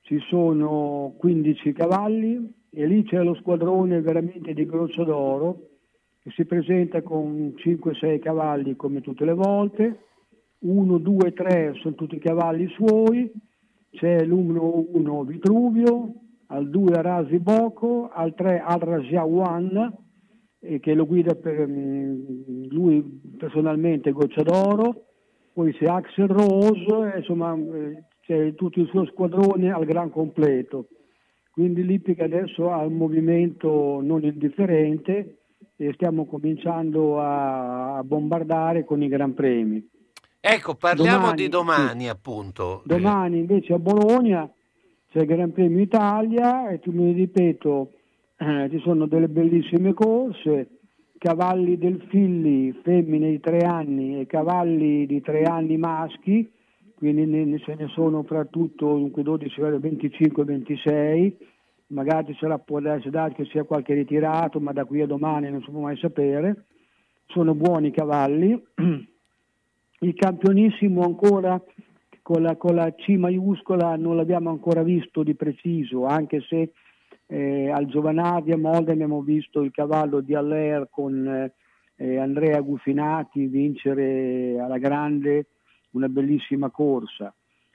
ci 0.03 0.19
sono 0.29 1.15
15 1.17 1.73
cavalli 1.73 2.53
e 2.71 2.87
lì 2.87 3.03
c'è 3.05 3.23
lo 3.23 3.35
squadrone 3.35 4.01
veramente 4.03 4.53
di 4.53 4.67
Grosso 4.67 5.05
d'Oro 5.05 5.74
che 6.25 6.31
si 6.31 6.47
presenta 6.47 7.03
con 7.03 7.53
5-6 7.55 8.19
cavalli 8.19 8.77
come 8.77 9.03
tutte 9.03 9.27
le 9.27 9.35
volte, 9.35 9.99
1, 10.61 10.97
2, 10.97 11.33
3 11.35 11.75
sono 11.75 11.95
tutti 11.95 12.19
cavalli 12.19 12.67
suoi, 12.69 13.31
c'è 13.91 14.25
l'umero 14.25 14.87
1 14.91 15.25
Vitruvio, 15.25 16.15
al 16.47 16.71
2 16.71 16.95
Arasi 16.95 17.39
Bocco, 17.41 18.09
al 18.11 18.35
3 18.35 18.59
Al 18.59 18.81
Rajawan, 18.81 19.95
che 20.81 20.95
lo 20.95 21.05
guida 21.05 21.35
per 21.35 21.69
mm, 21.69 22.69
lui 22.71 23.03
personalmente 23.37 24.13
Goccia 24.13 24.43
d'Oro, 24.43 25.05
poi 25.53 25.75
c'è 25.75 25.85
Axel 25.85 26.29
Rose, 26.29 27.13
eh, 27.13 27.19
insomma 27.19 27.55
eh, 27.55 28.05
c'è 28.23 28.55
tutto 28.55 28.81
il 28.81 28.87
suo 28.87 29.05
squadrone 29.05 29.71
al 29.71 29.85
gran 29.85 30.09
completo. 30.09 30.89
Quindi 31.51 31.85
l'Ippica 31.85 32.25
adesso 32.25 32.71
ha 32.71 32.79
un 32.79 32.95
movimento 32.95 34.01
non 34.01 34.25
indifferente 34.25 35.41
e 35.77 35.93
stiamo 35.95 36.27
cominciando 36.27 37.21
a, 37.21 38.03
bombardare 38.05 38.85
con 38.85 39.03
i 39.03 39.09
gran 39.09 39.35
premi. 39.35 39.87
Ecco, 40.41 40.75
parliamo 40.75 41.19
Domani, 41.19 41.37
di 41.37 41.49
domani 41.49 42.03
sì. 42.03 42.09
appunto. 42.09 42.83
Domani 42.85 43.39
invece 43.39 43.73
a 43.73 43.79
Bologna 43.79 44.49
c'è 45.11 45.21
il 45.21 45.27
Gran 45.27 45.53
Premio 45.53 45.81
Italia 45.81 46.69
e 46.69 46.81
tu 46.81 46.91
mi 46.91 47.13
ripeto, 47.13 47.93
eh, 48.37 48.69
ci 48.71 48.81
sono 48.81 49.07
delle 49.07 49.29
bellissime 49.29 49.95
corse, 49.95 50.69
cavalli 51.19 51.79
del 51.79 52.05
Filli, 52.11 52.73
femmine 52.83 53.31
di 53.31 53.41
tre 53.41 53.59
anni 53.61 54.21
e 54.21 54.27
cavalli 54.27 55.07
di 55.07 55.23
tre 55.23 55.45
anni 55.45 55.79
maschi, 55.79 56.51
quindi 56.95 57.25
ne, 57.25 57.45
ne- 57.45 57.63
se 57.65 57.75
ne 57.75 57.89
sono 57.89 58.23
fra 58.25 58.45
tutto 58.45 58.87
dunque 58.95 59.23
12, 59.23 59.61
25, 59.79 60.45
26, 60.45 61.37
magari 61.95 62.35
ce 62.35 62.47
la 62.47 62.59
può 62.59 62.81
darsi 62.81 63.09
che 63.35 63.45
sia 63.47 63.63
qualche 63.63 63.95
ritirato, 63.95 64.61
ma 64.61 64.73
da 64.73 64.85
qui 64.85 65.01
a 65.01 65.07
domani 65.07 65.51
non 65.51 65.63
si 65.63 65.71
può 65.71 65.81
mai 65.81 65.97
sapere. 65.97 66.67
Sono 67.27 67.55
buoni 67.55 67.91
cavalli. 67.91 68.61
Il 70.01 70.15
campionissimo 70.15 71.03
ancora 71.03 71.63
con 72.21 72.43
la, 72.43 72.57
con 72.57 72.75
la 72.75 72.93
C 72.93 73.11
maiuscola 73.11 73.97
non 73.97 74.17
l'abbiamo 74.17 74.51
ancora 74.51 74.83
visto 74.83 75.23
di 75.23 75.35
preciso, 75.35 76.05
anche 76.05 76.41
se 76.49 76.73
eh, 77.27 77.71
al 77.71 77.87
Giovanardi 77.87 78.53
a 78.53 78.59
Molde 78.59 78.93
abbiamo 78.93 79.23
visto 79.23 79.63
il 79.63 79.71
cavallo 79.71 80.21
di 80.21 80.35
Aller 80.35 80.89
con 80.91 81.27
eh, 81.27 81.55
eh, 81.97 82.19
Andrea 82.19 82.61
Guffinati 82.61 83.47
vincere 83.47 84.59
alla 84.59 84.79
grande 84.79 85.47
una 85.91 86.09
bellissima 86.09 86.71
corsa. 86.71 87.33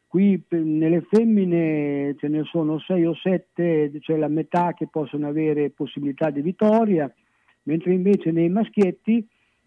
Qui 0.10 0.43
nelle 0.49 1.05
femmine 1.07 2.16
ce 2.18 2.28
ne 2.30 2.41
sono 2.45 2.80
sei 2.80 3.05
o 3.05 3.14
sette, 3.14 3.91
cioè 3.99 4.18
la 4.18 4.28
metà 4.28 4.74
che 4.74 4.88
possono 4.89 5.28
avere 5.28 5.70
possibilità 5.70 6.32
di 6.32 6.41
vittoria, 6.41 7.14
mentre 7.64 7.93
invece 7.93 8.32
nei 8.32 8.49
maschietti 8.49 9.24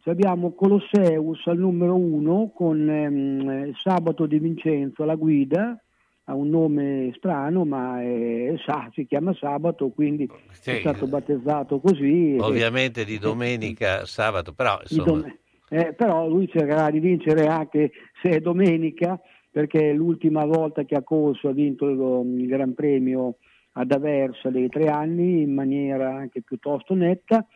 abbiamo 0.06 0.52
Colosseus 0.52 1.46
al 1.46 1.58
numero 1.58 1.94
uno 1.94 2.50
con 2.52 2.90
ehm, 2.90 3.48
eh, 3.48 3.72
Sabato 3.76 4.26
di 4.26 4.40
Vincenzo 4.40 5.04
alla 5.04 5.14
guida, 5.14 5.80
ha 6.24 6.34
un 6.34 6.48
nome 6.48 7.12
strano 7.16 7.64
ma 7.64 8.02
è- 8.02 8.52
sa- 8.66 8.90
si 8.94 9.06
chiama 9.06 9.32
Sabato, 9.34 9.90
quindi 9.90 10.28
Sì. 10.50 10.70
è 10.70 10.80
stato 10.80 11.06
battezzato 11.06 11.78
così. 11.78 12.36
Ovviamente 12.40 13.04
di 13.04 13.16
domenica, 13.22 14.04
sabato, 14.06 14.52
però 14.52 14.80
insomma, 14.80 15.04
dom- 15.04 15.36
eh, 15.68 15.92
però 15.94 16.28
lui 16.28 16.48
cercherà 16.48 16.90
di 16.90 16.98
vincere 16.98 17.46
anche 17.46 17.92
se 18.20 18.30
è 18.30 18.40
domenica, 18.40 19.20
perché 19.52 19.92
l'ultima 19.92 20.46
volta 20.46 20.84
che 20.84 20.94
ha 20.94 21.02
corso 21.02 21.48
ha 21.48 21.52
vinto 21.52 21.86
il, 21.86 22.40
il 22.40 22.46
Gran 22.46 22.72
Premio 22.72 23.36
ad 23.72 23.92
Aversa 23.92 24.48
dei 24.48 24.68
tre 24.68 24.86
anni 24.88 25.42
in 25.42 25.52
maniera 25.52 26.14
anche 26.14 26.40
piuttosto 26.40 26.94
netta. 26.94 27.46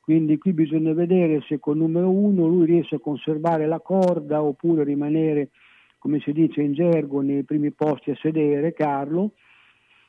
Quindi 0.00 0.38
qui 0.38 0.54
bisogna 0.54 0.94
vedere 0.94 1.42
se 1.46 1.58
col 1.60 1.76
numero 1.76 2.10
uno 2.10 2.46
lui 2.46 2.64
riesce 2.64 2.96
a 2.96 3.00
conservare 3.00 3.66
la 3.66 3.80
corda 3.80 4.42
oppure 4.42 4.82
rimanere, 4.82 5.50
come 5.98 6.20
si 6.20 6.32
dice 6.32 6.62
in 6.62 6.72
gergo, 6.72 7.20
nei 7.20 7.44
primi 7.44 7.70
posti 7.70 8.10
a 8.10 8.16
sedere, 8.16 8.72
Carlo, 8.72 9.32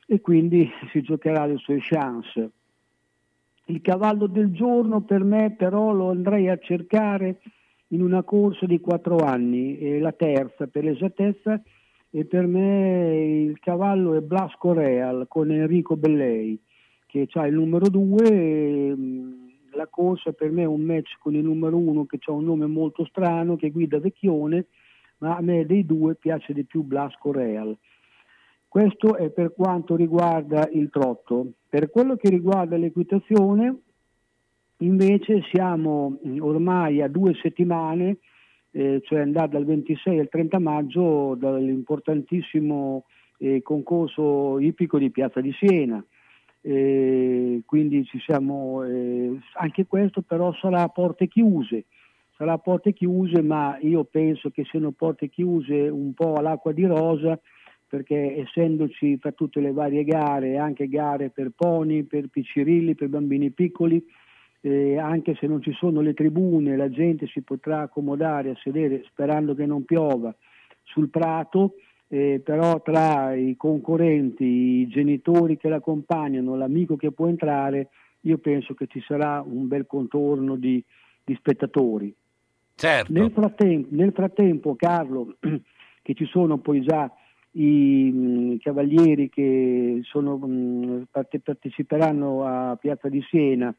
e 0.06 0.22
quindi 0.22 0.68
si 0.90 1.02
giocherà 1.02 1.44
le 1.44 1.58
sue 1.58 1.78
chance. 1.78 2.50
Il 3.66 3.82
cavallo 3.82 4.26
del 4.26 4.50
giorno 4.52 5.02
per 5.02 5.22
me 5.22 5.54
però 5.56 5.92
lo 5.92 6.08
andrei 6.08 6.48
a 6.48 6.58
cercare 6.58 7.40
in 7.94 8.02
una 8.02 8.24
corsa 8.24 8.66
di 8.66 8.80
quattro 8.80 9.18
anni, 9.18 9.78
è 9.78 9.98
la 10.00 10.12
terza 10.12 10.66
per 10.66 10.82
l'esattezza, 10.82 11.62
e 12.10 12.24
per 12.24 12.46
me 12.46 13.44
il 13.46 13.58
cavallo 13.60 14.14
è 14.14 14.20
Blasco 14.20 14.72
Real 14.72 15.26
con 15.28 15.52
Enrico 15.52 15.96
Bellei, 15.96 16.58
che 17.06 17.28
ha 17.32 17.46
il 17.46 17.54
numero 17.54 17.88
due. 17.88 18.24
e, 18.24 18.94
mh, 18.94 19.42
La 19.76 19.88
corsa 19.88 20.32
per 20.32 20.52
me 20.52 20.62
è 20.62 20.66
un 20.66 20.82
match 20.82 21.16
con 21.18 21.34
il 21.34 21.42
numero 21.42 21.76
uno 21.76 22.04
che 22.04 22.18
ha 22.26 22.32
un 22.32 22.44
nome 22.44 22.66
molto 22.66 23.04
strano, 23.06 23.56
che 23.56 23.70
guida 23.70 23.98
Vecchione, 23.98 24.66
ma 25.18 25.36
a 25.36 25.40
me 25.40 25.66
dei 25.66 25.84
due 25.84 26.14
piace 26.14 26.52
di 26.52 26.64
più 26.64 26.82
Blasco 26.82 27.32
Real. 27.32 27.76
Questo 28.68 29.16
è 29.16 29.30
per 29.30 29.52
quanto 29.52 29.96
riguarda 29.96 30.68
il 30.72 30.90
trotto. 30.90 31.54
Per 31.68 31.90
quello 31.90 32.16
che 32.16 32.28
riguarda 32.28 32.76
l'equitazione, 32.76 33.82
invece 34.78 35.42
siamo 35.52 36.18
mm, 36.26 36.40
ormai 36.40 37.02
a 37.02 37.08
due 37.08 37.34
settimane, 37.40 38.18
eh, 38.70 39.00
cioè 39.04 39.20
andare 39.20 39.50
dal 39.50 39.64
26 39.64 40.18
al 40.18 40.28
30 40.28 40.58
maggio, 40.58 41.34
dall'importantissimo 41.36 43.04
eh, 43.38 43.62
concorso 43.62 44.58
ippico 44.58 44.98
di 44.98 45.10
Piazza 45.10 45.40
di 45.40 45.52
Siena. 45.52 46.04
Eh, 46.60 47.62
quindi 47.66 48.04
ci 48.04 48.18
siamo, 48.20 48.82
eh, 48.84 49.38
anche 49.58 49.86
questo 49.86 50.22
però 50.22 50.52
sarà 50.54 50.80
a 50.82 50.88
porte 50.88 51.28
chiuse, 51.28 51.84
sarà 52.36 52.52
a 52.52 52.58
porte 52.58 52.94
chiuse, 52.94 53.42
ma 53.42 53.76
io 53.80 54.04
penso 54.04 54.50
che 54.50 54.64
siano 54.64 54.92
porte 54.92 55.28
chiuse 55.28 55.88
un 55.88 56.14
po' 56.14 56.34
all'acqua 56.34 56.72
di 56.72 56.86
rosa, 56.86 57.38
perché 57.86 58.38
essendoci 58.38 59.18
fra 59.18 59.32
tutte 59.32 59.60
le 59.60 59.72
varie 59.72 60.04
gare, 60.04 60.56
anche 60.56 60.88
gare 60.88 61.28
per 61.30 61.52
pony, 61.54 62.02
per 62.02 62.28
piccirilli, 62.28 62.94
per 62.94 63.08
bambini 63.08 63.50
piccoli, 63.50 64.02
eh, 64.66 64.96
anche 64.96 65.36
se 65.38 65.46
non 65.46 65.60
ci 65.60 65.72
sono 65.72 66.00
le 66.00 66.14
tribune, 66.14 66.74
la 66.74 66.88
gente 66.88 67.26
si 67.26 67.42
potrà 67.42 67.82
accomodare 67.82 68.50
a 68.50 68.56
sedere 68.62 69.04
sperando 69.06 69.54
che 69.54 69.66
non 69.66 69.84
piova 69.84 70.34
sul 70.84 71.10
prato, 71.10 71.74
eh, 72.08 72.40
però 72.42 72.80
tra 72.80 73.34
i 73.34 73.56
concorrenti, 73.58 74.44
i 74.44 74.88
genitori 74.88 75.58
che 75.58 75.68
l'accompagnano, 75.68 76.56
l'amico 76.56 76.96
che 76.96 77.12
può 77.12 77.26
entrare, 77.26 77.90
io 78.20 78.38
penso 78.38 78.72
che 78.72 78.86
ci 78.86 79.02
sarà 79.06 79.44
un 79.46 79.68
bel 79.68 79.86
contorno 79.86 80.56
di, 80.56 80.82
di 81.22 81.34
spettatori. 81.34 82.14
Certo. 82.74 83.12
Nel, 83.12 83.30
frattempo, 83.32 83.88
nel 83.90 84.12
frattempo, 84.12 84.76
Carlo, 84.76 85.36
che 86.00 86.14
ci 86.14 86.24
sono 86.24 86.56
poi 86.56 86.80
già 86.80 87.12
i 87.52 88.10
mh, 88.10 88.58
cavalieri 88.60 89.28
che 89.28 90.00
sono, 90.04 90.38
mh, 90.38 91.08
parte- 91.10 91.40
parteciperanno 91.40 92.44
a 92.46 92.76
Piazza 92.76 93.10
di 93.10 93.22
Siena, 93.28 93.74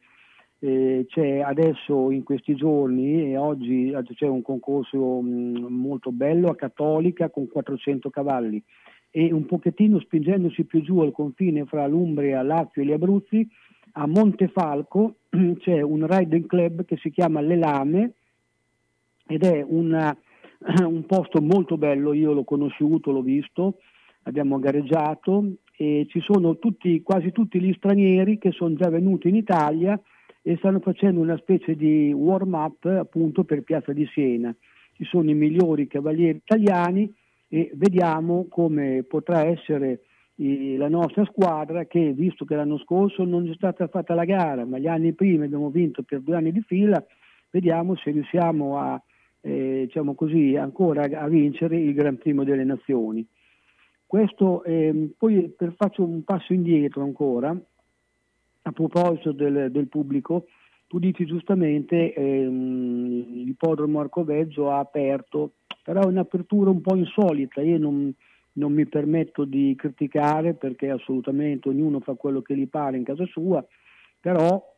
eh, 0.66 1.06
c'è 1.08 1.42
adesso 1.42 2.10
in 2.10 2.24
questi 2.24 2.56
giorni 2.56 3.22
e 3.22 3.38
oggi 3.38 3.94
c'è 4.16 4.26
un 4.26 4.42
concorso 4.42 5.22
mh, 5.22 5.68
molto 5.70 6.12
bello 6.12 6.50
a 6.50 6.56
Cattolica 6.56 7.30
con 7.30 7.48
400 7.48 8.10
cavalli 8.10 8.62
e 9.12 9.32
un 9.32 9.46
pochettino 9.46 10.00
spingendosi 10.00 10.64
più 10.64 10.82
giù 10.82 11.02
al 11.02 11.12
confine 11.12 11.66
fra 11.66 11.86
l'Umbria, 11.86 12.42
Lazio 12.42 12.82
e 12.82 12.86
gli 12.86 12.92
Abruzzi, 12.92 13.48
a 13.94 14.08
Montefalco 14.08 15.18
c'è 15.60 15.82
un 15.82 16.08
riding 16.08 16.48
club 16.48 16.84
che 16.84 16.98
si 16.98 17.12
chiama 17.12 17.42
Le 17.42 17.58
Lame 17.58 18.14
ed 19.28 19.44
è 19.44 19.64
una- 19.66 20.18
un 20.84 21.06
posto 21.06 21.42
molto 21.42 21.78
bello, 21.78 22.12
io 22.12 22.34
l'ho 22.34 22.44
conosciuto, 22.44 23.12
l'ho 23.12 23.22
visto, 23.22 23.78
abbiamo 24.24 24.58
gareggiato 24.58 25.58
e 25.78 26.08
ci 26.10 26.22
sono 26.22 26.58
tutti, 26.58 27.04
quasi 27.04 27.32
tutti 27.32 27.62
gli 27.62 27.74
stranieri 27.74 28.40
che 28.40 28.50
sono 28.50 28.74
già 28.74 28.90
venuti 28.90 29.30
in 29.30 29.36
Italia 29.36 30.00
e 30.48 30.58
stanno 30.58 30.80
facendo 30.80 31.20
una 31.20 31.38
specie 31.38 31.76
di 31.76 32.14
warm 32.14 32.54
up 32.54 32.86
appunto 32.86 33.44
per 33.44 33.64
Piazza 33.64 33.94
di 33.94 34.06
Siena. 34.14 34.56
Ci 34.94 35.04
sono 35.06 35.32
i 35.32 35.34
migliori 35.34 35.88
cavalieri 35.88 36.38
italiani 36.38 37.12
e 37.48 37.72
vediamo 37.74 38.46
come 38.48 39.04
potrà 39.08 39.46
essere 39.46 40.02
eh, 40.36 40.78
la 40.78 40.88
nostra 40.88 41.26
squadra 41.26 41.86
che 41.86 42.14
visto 42.14 42.46
che 42.46 42.56
l'anno 42.56 42.78
scorso 42.78 43.24
non 43.24 43.50
è 43.50 43.54
stata 43.56 43.88
fatta 43.88 44.14
la 44.14 44.26
gara 44.26 44.66
ma 44.66 44.78
gli 44.78 44.88
anni 44.88 45.14
prima 45.14 45.46
abbiamo 45.46 45.70
vinto 45.70 46.04
per 46.04 46.22
due 46.22 46.36
anni 46.36 46.52
di 46.52 46.62
fila 46.62 47.04
vediamo 47.50 47.96
se 47.96 48.12
riusciamo 48.12 48.78
a 48.78 49.02
eh, 49.46 49.84
diciamo 49.86 50.16
così, 50.16 50.56
ancora 50.56 51.04
a 51.04 51.28
vincere 51.28 51.78
il 51.78 51.94
Gran 51.94 52.18
Primo 52.18 52.44
delle 52.44 52.64
Nazioni. 52.64 53.26
Questo, 54.06 54.64
ehm, 54.64 55.14
poi 55.18 55.54
per, 55.56 55.74
faccio 55.78 56.04
un 56.04 56.24
passo 56.24 56.52
indietro 56.52 57.04
ancora, 57.04 57.56
a 58.68 58.72
proposito 58.72 59.32
del, 59.32 59.70
del 59.72 59.88
pubblico, 59.88 60.48
tu 60.88 60.98
dici 60.98 61.26
giustamente 61.26 62.14
ehm, 62.14 63.44
l'ippodromo 63.44 64.00
Arcoveggio 64.00 64.72
ha 64.72 64.80
aperto, 64.80 65.54
però 65.84 66.02
è 66.02 66.06
un'apertura 66.06 66.72
un 66.72 66.82
po' 66.82 66.96
insolita, 66.96 67.62
io 67.62 67.78
non, 67.78 68.12
non 68.54 68.74
mi 68.74 68.88
permetto 68.88 69.46
di 69.46 69.76
criticare 69.78 70.56
perché 70.56 70.90
assolutamente 70.90 71.70
ognuno 71.70 72.00
fa 72.00 72.16
quello 72.16 72.42
che 72.42 72.56
gli 72.56 72.68
pare 72.68 72.98
in 72.98 73.04
casa 73.04 73.26
sua, 73.26 73.64
però 74.20 74.74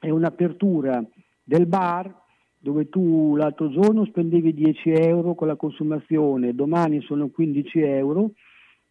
è 0.00 0.08
un'apertura 0.08 1.04
del 1.42 1.66
bar 1.66 2.22
dove 2.58 2.88
tu 2.88 3.36
l'altro 3.36 3.68
giorno 3.68 4.06
spendevi 4.06 4.54
10 4.54 4.90
euro 4.92 5.34
con 5.34 5.48
la 5.48 5.56
consumazione, 5.56 6.54
domani 6.54 7.02
sono 7.02 7.28
15 7.28 7.80
euro 7.80 8.30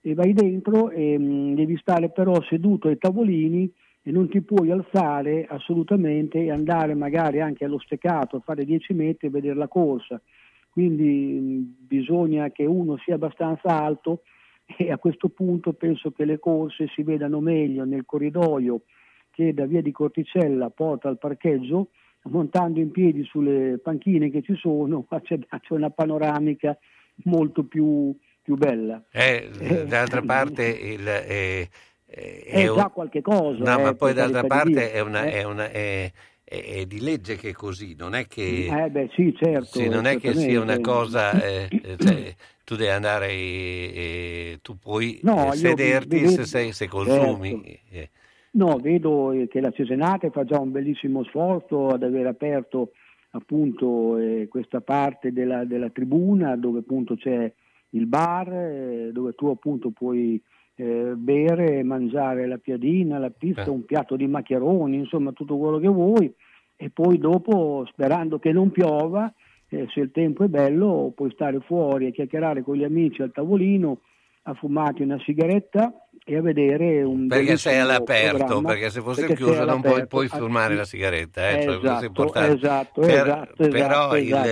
e 0.01 0.13
vai 0.13 0.33
dentro 0.33 0.91
e 0.91 1.17
mh, 1.17 1.55
devi 1.55 1.77
stare 1.77 2.09
però 2.09 2.39
seduto 2.43 2.89
ai 2.89 2.99
tavolini 2.99 3.73
e 4.03 4.11
non 4.11 4.29
ti 4.29 4.41
puoi 4.41 4.69
alzare 4.69 5.45
assolutamente 5.49 6.39
e 6.39 6.51
andare 6.51 6.93
magari 6.93 7.39
anche 7.39 7.63
allo 7.63 7.79
steccato 7.79 8.35
a 8.35 8.41
fare 8.41 8.65
10 8.65 8.93
metri 8.93 9.27
e 9.27 9.29
vedere 9.29 9.55
la 9.55 9.69
corsa. 9.69 10.21
Quindi 10.69 11.39
mh, 11.39 11.85
bisogna 11.87 12.49
che 12.49 12.65
uno 12.65 12.97
sia 12.97 13.15
abbastanza 13.15 13.69
alto 13.69 14.23
e 14.77 14.91
a 14.91 14.97
questo 14.97 15.29
punto 15.29 15.71
penso 15.73 16.11
che 16.11 16.25
le 16.25 16.37
corse 16.37 16.87
si 16.93 17.03
vedano 17.03 17.39
meglio 17.39 17.85
nel 17.85 18.05
corridoio 18.05 18.81
che 19.31 19.53
da 19.53 19.65
via 19.65 19.81
di 19.81 19.91
Corticella 19.91 20.69
porta 20.69 21.07
al 21.07 21.17
parcheggio 21.17 21.89
montando 22.23 22.79
in 22.79 22.91
piedi 22.91 23.23
sulle 23.23 23.79
panchine 23.81 24.29
che 24.29 24.41
ci 24.41 24.55
sono, 24.55 25.05
c'è, 25.07 25.39
c'è 25.39 25.73
una 25.73 25.89
panoramica 25.89 26.77
molto 27.25 27.63
più, 27.63 28.15
più 28.41 28.55
bella. 28.55 29.03
Eh, 29.11 29.49
d'altra 29.87 30.21
parte 30.21 30.65
il, 30.65 31.07
eh, 31.07 31.67
eh, 32.15 32.43
È 32.45 32.67
un- 32.67 32.75
già 32.77 32.89
qualche 32.89 33.21
cosa. 33.21 33.63
No, 33.63 33.79
eh, 33.79 33.83
ma 33.83 33.93
poi 33.93 34.13
d'altra 34.13 34.43
parte 34.43 34.91
è, 34.91 34.99
una, 34.99 35.25
eh. 35.25 35.31
è, 35.31 35.43
una- 35.43 35.69
è- 35.69 36.11
è- 36.43 36.63
è 36.81 36.85
di 36.85 36.99
legge 37.01 37.35
che 37.35 37.49
è 37.49 37.53
così, 37.53 37.95
non 37.97 38.13
è 38.13 38.27
che, 38.27 38.67
Eh 38.67 38.89
beh 38.89 39.09
sì, 39.15 39.33
certo. 39.35 39.65
sì, 39.65 39.87
non 39.87 40.05
è 40.05 40.17
che 40.17 40.33
sia 40.35 40.59
una 40.61 40.79
cosa, 40.79 41.41
eh, 41.43 41.69
eh, 41.83 41.95
cioè, 41.97 42.35
tu 42.63 42.75
devi 42.75 42.89
andare 42.91 43.29
e, 43.29 43.91
e 43.95 44.59
tu 44.61 44.77
puoi 44.77 45.19
No, 45.23 45.51
eh, 45.51 45.55
sederti 45.55 46.17
vedo- 46.17 46.29
se, 46.29 46.45
sei- 46.45 46.71
se 46.71 46.87
consumi. 46.87 47.79
eh. 47.91 48.09
No, 48.51 48.77
vedo 48.77 49.31
eh, 49.31 49.47
che 49.47 49.59
la 49.61 49.71
Cesenate 49.71 50.29
fa 50.29 50.43
già 50.43 50.59
un 50.59 50.71
bellissimo 50.71 51.23
sforzo 51.23 51.87
ad 51.87 52.03
aver 52.03 52.27
aperto 52.27 52.91
appunto 53.31 54.17
eh, 54.19 54.47
questa 54.47 54.81
parte 54.81 55.33
della, 55.33 55.65
della 55.65 55.89
tribuna 55.89 56.55
dove 56.55 56.79
appunto 56.79 57.15
c'è 57.15 57.51
il 57.89 58.05
bar, 58.05 58.53
eh, 58.53 59.09
dove 59.11 59.33
tu 59.33 59.47
appunto 59.47 59.89
puoi 59.89 60.39
eh, 60.75 61.11
bere 61.15 61.79
e 61.79 61.83
mangiare 61.83 62.47
la 62.47 62.57
piadina, 62.57 63.19
la 63.19 63.29
pizza, 63.29 63.65
Eh. 63.65 63.69
un 63.69 63.85
piatto 63.85 64.15
di 64.15 64.27
maccheroni, 64.27 64.97
insomma 64.97 65.31
tutto 65.31 65.57
quello 65.57 65.79
che 65.79 65.87
vuoi 65.87 66.33
e 66.75 66.89
poi 66.89 67.17
dopo 67.17 67.85
sperando 67.89 68.39
che 68.39 68.51
non 68.51 68.71
piova, 68.71 69.31
eh, 69.69 69.87
se 69.93 69.99
il 69.99 70.11
tempo 70.11 70.43
è 70.43 70.47
bello 70.47 71.11
puoi 71.15 71.31
stare 71.31 71.59
fuori 71.59 72.07
a 72.07 72.11
chiacchierare 72.11 72.63
con 72.63 72.75
gli 72.75 72.83
amici 72.83 73.21
al 73.21 73.31
tavolino, 73.31 73.99
a 74.45 74.53
fumarti 74.55 75.03
una 75.03 75.17
sigaretta 75.23 75.93
e 76.25 76.35
a 76.35 76.41
vedere 76.41 77.01
un 77.01 77.27
Perché 77.27 77.55
sei 77.55 77.79
all'aperto, 77.79 78.61
perché 78.61 78.89
se 78.89 78.99
fosse 79.01 79.21
perché 79.27 79.35
chiuso 79.35 79.63
non 79.63 79.81
puoi, 79.81 80.05
puoi 80.07 80.27
fumare 80.27 80.75
la 80.75 80.83
sigaretta, 80.83 81.49
eh, 81.49 81.61
cioè, 81.63 81.79
questo 81.79 81.87
è 81.87 81.89
Esatto, 81.91 82.05
importante. 82.05 82.55
esatto, 82.55 83.01
Per- 83.01 83.09
esatto, 83.09 83.67
però 83.69 84.13
esatto, 84.13 84.15
il, 84.15 84.27
esatto. 84.33 84.47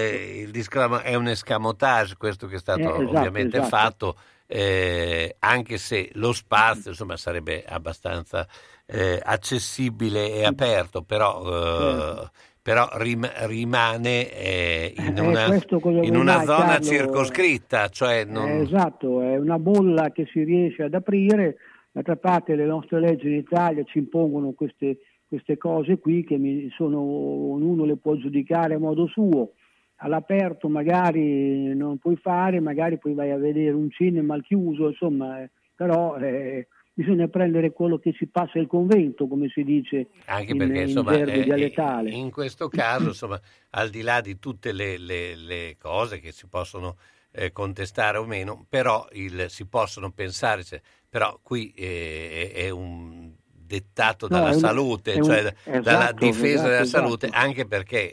il 0.46 0.52
disclamo 0.52 1.00
è 1.02 1.16
un 1.16 1.28
escamotage 1.28 2.16
questo 2.18 2.48
che 2.48 2.56
è 2.56 2.60
stato 2.60 2.80
Eh, 2.80 2.84
esatto, 3.04 3.18
ovviamente 3.18 3.58
esatto. 3.58 3.76
fatto, 3.76 4.16
eh, 4.52 5.36
anche 5.40 5.78
se 5.78 6.10
lo 6.16 6.34
spazio 6.34 6.90
insomma, 6.92 7.16
sarebbe 7.16 7.64
abbastanza 7.66 8.46
eh, 8.86 9.20
accessibile 9.24 10.34
e 10.34 10.44
aperto, 10.46 11.04
però, 11.04 11.42
eh, 11.46 11.82
Certo. 11.82 12.32
però 12.62 12.90
rim- 12.98 13.32
rimane 13.46 14.30
eh, 14.30 14.94
in 14.98 15.18
Eh, 15.18 15.22
una, 15.22 15.46
in 16.02 16.16
una 16.18 16.36
mai, 16.36 16.46
zona 16.46 16.66
Carlo? 16.66 16.86
circoscritta, 16.86 17.88
cioè 17.88 18.26
non... 18.26 18.50
Eh, 18.50 18.62
esatto, 18.64 19.22
è 19.22 19.38
una 19.38 19.58
bolla 19.58 20.12
che 20.12 20.28
si 20.32 20.44
riesce 20.44 20.84
ad 20.84 20.94
aprire, 20.94 21.56
d'altra 21.94 22.18
parte 22.18 22.56
le 22.56 22.66
nostre 22.66 23.00
leggi 23.00 23.28
in 23.28 23.36
Italia 23.36 23.84
ci 23.86 24.00
impongono 24.00 24.52
queste, 24.52 24.98
queste 25.30 25.58
cose 25.58 25.98
qui 25.98 26.26
che 26.26 26.38
mi 26.38 26.70
sono, 26.76 27.00
ognuno 27.00 27.86
le 27.86 27.96
può 27.96 28.16
giudicare 28.16 28.74
a 28.74 28.80
modo 28.80 29.08
suo. 29.08 29.54
All'aperto 30.04 30.68
magari 30.68 31.76
non 31.76 31.98
puoi 32.00 32.16
fare, 32.16 32.60
magari 32.60 32.98
poi 32.98 33.14
vai 33.14 33.30
a 33.32 33.38
vedere 33.38 33.72
un 33.72 33.90
cinema 33.92 34.34
al 34.34 34.42
chiuso, 34.44 34.88
insomma, 34.88 35.42
eh, 35.44 35.52
però 35.76 36.18
eh, 36.18 36.68
bisogna 36.92 37.28
prendere 37.28 37.72
quello 37.72 38.00
che 38.00 38.12
si 38.18 38.26
passa 38.28 38.58
il 38.58 38.66
convento, 38.66 39.28
come 39.28 39.48
si 39.50 39.64
dice 39.64 40.08
Anche 40.26 40.52
in, 40.54 40.58
perché 40.58 40.80
in 40.80 40.88
insomma, 40.88 41.20
eh, 41.20 41.44
dialettale. 41.44 42.10
in 42.10 42.32
questo 42.32 42.68
caso, 42.68 43.08
insomma, 43.10 43.40
al 43.72 43.90
di 43.90 44.02
là 44.02 44.22
di 44.22 44.40
tutte 44.40 44.72
le, 44.72 44.98
le- 44.98 45.36
le 45.36 45.76
cose 45.80 46.20
che 46.20 46.32
si 46.32 46.48
possono 46.48 46.96
eh, 47.34 47.52
contestare 47.52 48.18
o 48.18 48.26
meno, 48.26 48.66
però 48.68 49.08
il- 49.12 49.46
si 49.50 49.68
possono 49.68 50.12
pensare, 50.12 50.64
se- 50.64 50.82
però 51.08 51.40
qui 51.44 51.72
eh, 51.78 52.50
è, 52.54 52.64
è 52.66 52.70
un 52.72 53.32
dettato 53.72 54.28
No, 54.28 54.38
dalla 54.40 54.52
un- 54.52 54.60
salute, 54.60 55.14
è 55.14 55.18
un- 55.18 55.24
cioè 55.24 55.54
dalla 55.82 56.12
esatto, 56.12 56.26
difesa 56.26 56.54
esatto, 56.54 56.70
della 56.70 56.82
esatto. 56.82 57.04
salute, 57.04 57.30
anche 57.32 57.66
perché 57.68 58.12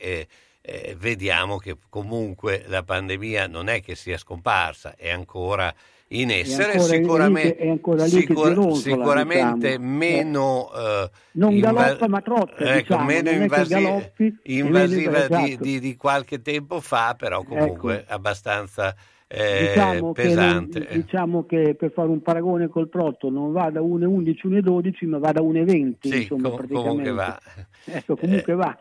eh, 0.61 0.90
eh, 0.90 0.96
vediamo 0.98 1.56
che 1.59 1.76
comunque 1.88 2.64
la 2.66 2.82
pandemia 2.82 3.46
non 3.46 3.68
è 3.68 3.80
che 3.80 3.94
sia 3.94 4.16
scomparsa, 4.18 4.94
è 4.96 5.11
ancora 5.11 5.72
in 6.11 6.30
essere, 6.30 6.72
ancora 6.72 6.86
lì 6.86 6.88
che- 6.88 6.96
sicuramente, 7.02 7.56
è 7.56 7.68
ancora 7.68 8.04
lì 8.04 8.11
che 8.11 8.16
sicura- 8.20 8.48
gironzola, 8.48 8.96
sicuramente 8.96 9.68
diciamo. 9.68 9.86
meno... 9.96 10.70
eh, 10.74 11.11
Non 11.32 11.59
galoppa 11.59 12.09
ma 12.09 12.20
trotta, 12.22 12.56
ecco, 12.64 12.78
diciamo, 12.80 13.04
meno 13.04 13.30
che 13.30 13.36
invasi- 13.36 13.74
galoppi 13.74 14.38
invasiva 14.44 15.11
di, 15.26 15.34
esatto. 15.50 15.62
di- 15.64 15.80
di 15.80 15.96
qualche 15.96 16.40
tempo 16.40 16.80
fa, 16.80 17.14
però 17.16 17.42
comunque 17.42 18.04
abbastanza 18.09 18.94
eh, 19.30 19.66
diciamo, 19.74 20.12
che 20.12 20.22
non- 20.34 20.68
pesante. 20.70 20.88
diciamo 20.90 21.44
che 21.44 21.74
per 21.74 21.92
fare 21.92 22.09
un 22.09 22.22
paragone 22.22 22.68
col 22.68 22.88
trotto 22.88 23.28
non 23.28 23.52
va 23.52 23.68
da 23.70 23.80
1,11 23.82 24.46
1,12 24.48 25.06
ma 25.06 25.18
va 25.18 25.32
da 25.32 25.42
1,20 25.42 26.09
Sì, 26.09 26.20
insomma, 26.22 26.48
com- 26.48 26.56
praticamente. 26.56 26.72
comunque 26.88 27.11
va. 27.12 27.38
Ecco, 27.84 28.16
comunque 28.16 28.54
va. 28.54 28.78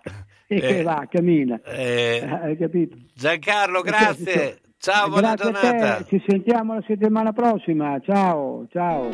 E 0.49 0.55
eh, 0.55 0.59
che 0.59 0.81
va, 0.81 1.05
cammina. 1.09 1.61
Eh, 1.61 2.25
Hai 2.25 2.57
capito? 2.57 2.95
Giancarlo, 3.13 3.81
grazie. 3.81 4.61
Ciao, 4.79 5.09
buona 5.09 5.33
Grazie 5.33 5.49
a 5.49 5.61
giornata. 5.61 6.03
te, 6.03 6.05
ci 6.07 6.23
sentiamo 6.25 6.75
la 6.75 6.83
settimana 6.87 7.33
prossima. 7.33 7.99
Ciao, 7.99 8.65
ciao. 8.71 9.09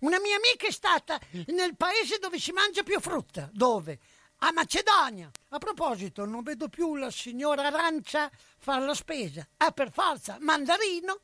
Una 0.00 0.20
mia 0.20 0.36
amica 0.36 0.66
è 0.66 0.70
stata 0.70 1.18
nel 1.46 1.76
paese 1.76 2.18
dove 2.20 2.38
si 2.38 2.52
mangia 2.52 2.82
più 2.82 3.00
frutta. 3.00 3.48
Dove? 3.52 3.98
A 4.40 4.52
Macedonia. 4.52 5.30
A 5.50 5.58
proposito, 5.58 6.26
non 6.26 6.42
vedo 6.42 6.68
più 6.68 6.94
la 6.96 7.10
signora 7.10 7.62
Arancia 7.62 8.30
fare 8.58 8.84
la 8.84 8.94
spesa. 8.94 9.46
Ah, 9.56 9.70
per 9.70 9.90
forza, 9.90 10.36
mandarino, 10.40 11.20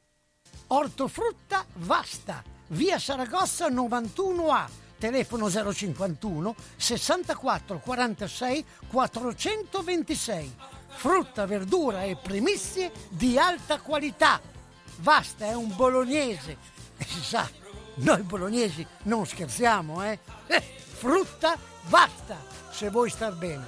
ortofrutta 0.68 1.66
vasta, 1.74 2.42
via 2.68 2.98
Saragossa 2.98 3.68
91A. 3.68 4.81
Telefono 5.02 5.50
051 5.50 6.54
64 6.76 7.80
46 7.80 8.64
426. 8.86 10.54
Frutta, 10.90 11.44
verdura 11.44 12.04
e 12.04 12.16
primizie 12.16 12.92
di 13.08 13.36
alta 13.36 13.80
qualità. 13.80 14.40
Vasta 14.98 15.46
è 15.46 15.54
un 15.54 15.74
bolognese. 15.74 16.56
E 16.96 17.04
si 17.04 17.20
sa, 17.20 17.50
noi 17.94 18.22
bolognesi 18.22 18.86
non 19.04 19.26
scherziamo, 19.26 20.04
eh? 20.04 20.20
eh 20.46 20.60
frutta, 20.60 21.58
basta, 21.88 22.36
se 22.70 22.88
vuoi 22.90 23.10
star 23.10 23.34
bene. 23.34 23.66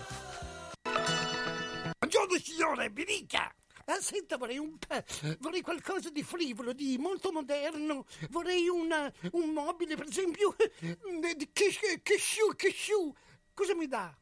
Buongiorno 1.98 2.38
signore, 2.40 2.90
mi 2.90 3.02
dica! 3.02 3.52
Ah, 3.86 4.00
senta, 4.00 4.36
vorrei 4.38 4.58
un 4.58 4.78
vorrei 5.40 5.60
qualcosa 5.60 6.08
di 6.10 6.22
frivolo, 6.22 6.72
di 6.72 6.96
molto 6.98 7.30
moderno. 7.32 8.06
Vorrei 8.30 8.68
una, 8.68 9.12
un 9.32 9.50
mobile, 9.50 9.96
per 9.96 10.08
esempio, 10.08 10.56
di 11.36 11.50
cashew, 11.52 12.54
cashew. 12.56 13.14
Cosa 13.52 13.74
mi 13.74 13.86
dà? 13.86 14.16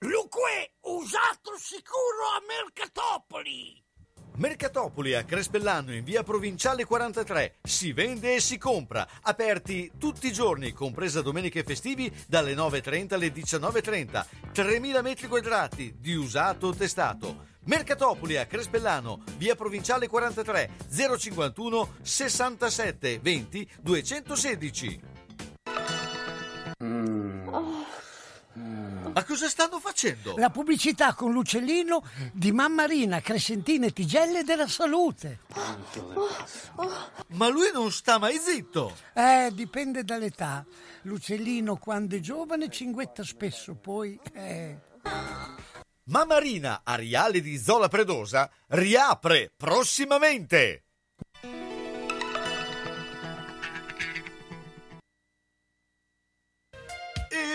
Luque, 0.00 0.74
usato 0.80 1.56
sicuro 1.58 2.28
a 2.36 2.42
Mercatopoli! 2.46 3.86
Mercatopoli 4.38 5.14
a 5.14 5.24
Crespellano 5.24 5.92
in 5.92 6.04
via 6.04 6.22
Provinciale 6.22 6.84
43. 6.84 7.56
Si 7.62 7.92
vende 7.92 8.36
e 8.36 8.40
si 8.40 8.56
compra. 8.56 9.06
Aperti 9.22 9.90
tutti 9.98 10.28
i 10.28 10.32
giorni, 10.32 10.72
compresa 10.72 11.22
domeniche 11.22 11.60
e 11.60 11.64
festivi, 11.64 12.12
dalle 12.28 12.54
9.30 12.54 13.14
alle 13.14 13.32
19.30. 13.32 14.26
3.000 14.54 15.02
metri 15.02 15.26
quadrati 15.26 15.96
di 15.98 16.14
usato 16.14 16.72
testato. 16.72 17.56
Mercatopoli 17.68 18.38
a 18.38 18.46
Crespellano, 18.46 19.20
via 19.36 19.54
Provinciale 19.54 20.08
43, 20.08 20.70
051 20.90 21.96
67 22.00 23.18
20 23.20 23.70
216. 23.82 25.00
Ma 29.12 29.24
cosa 29.24 29.48
stanno 29.48 29.78
facendo? 29.80 30.34
La 30.38 30.48
pubblicità 30.48 31.12
con 31.12 31.30
l'uccellino 31.32 32.02
di 32.32 32.52
Mammarina, 32.52 33.20
Crescentine 33.20 33.92
Tigelle 33.92 34.44
della 34.44 34.66
Salute. 34.66 35.40
Ma 37.32 37.48
lui 37.48 37.70
non 37.70 37.92
sta 37.92 38.18
mai 38.18 38.38
zitto. 38.38 38.96
Eh, 39.12 39.50
dipende 39.52 40.04
dall'età. 40.04 40.64
L'uccellino 41.02 41.76
quando 41.76 42.16
è 42.16 42.20
giovane 42.20 42.70
cinguetta 42.70 43.22
spesso, 43.22 43.74
poi... 43.74 44.18
Eh... 44.32 44.78
Mammarina 46.08 46.80
Ariale 46.84 47.42
di 47.42 47.58
Zola 47.58 47.88
Predosa 47.88 48.50
riapre 48.68 49.52
prossimamente. 49.54 50.84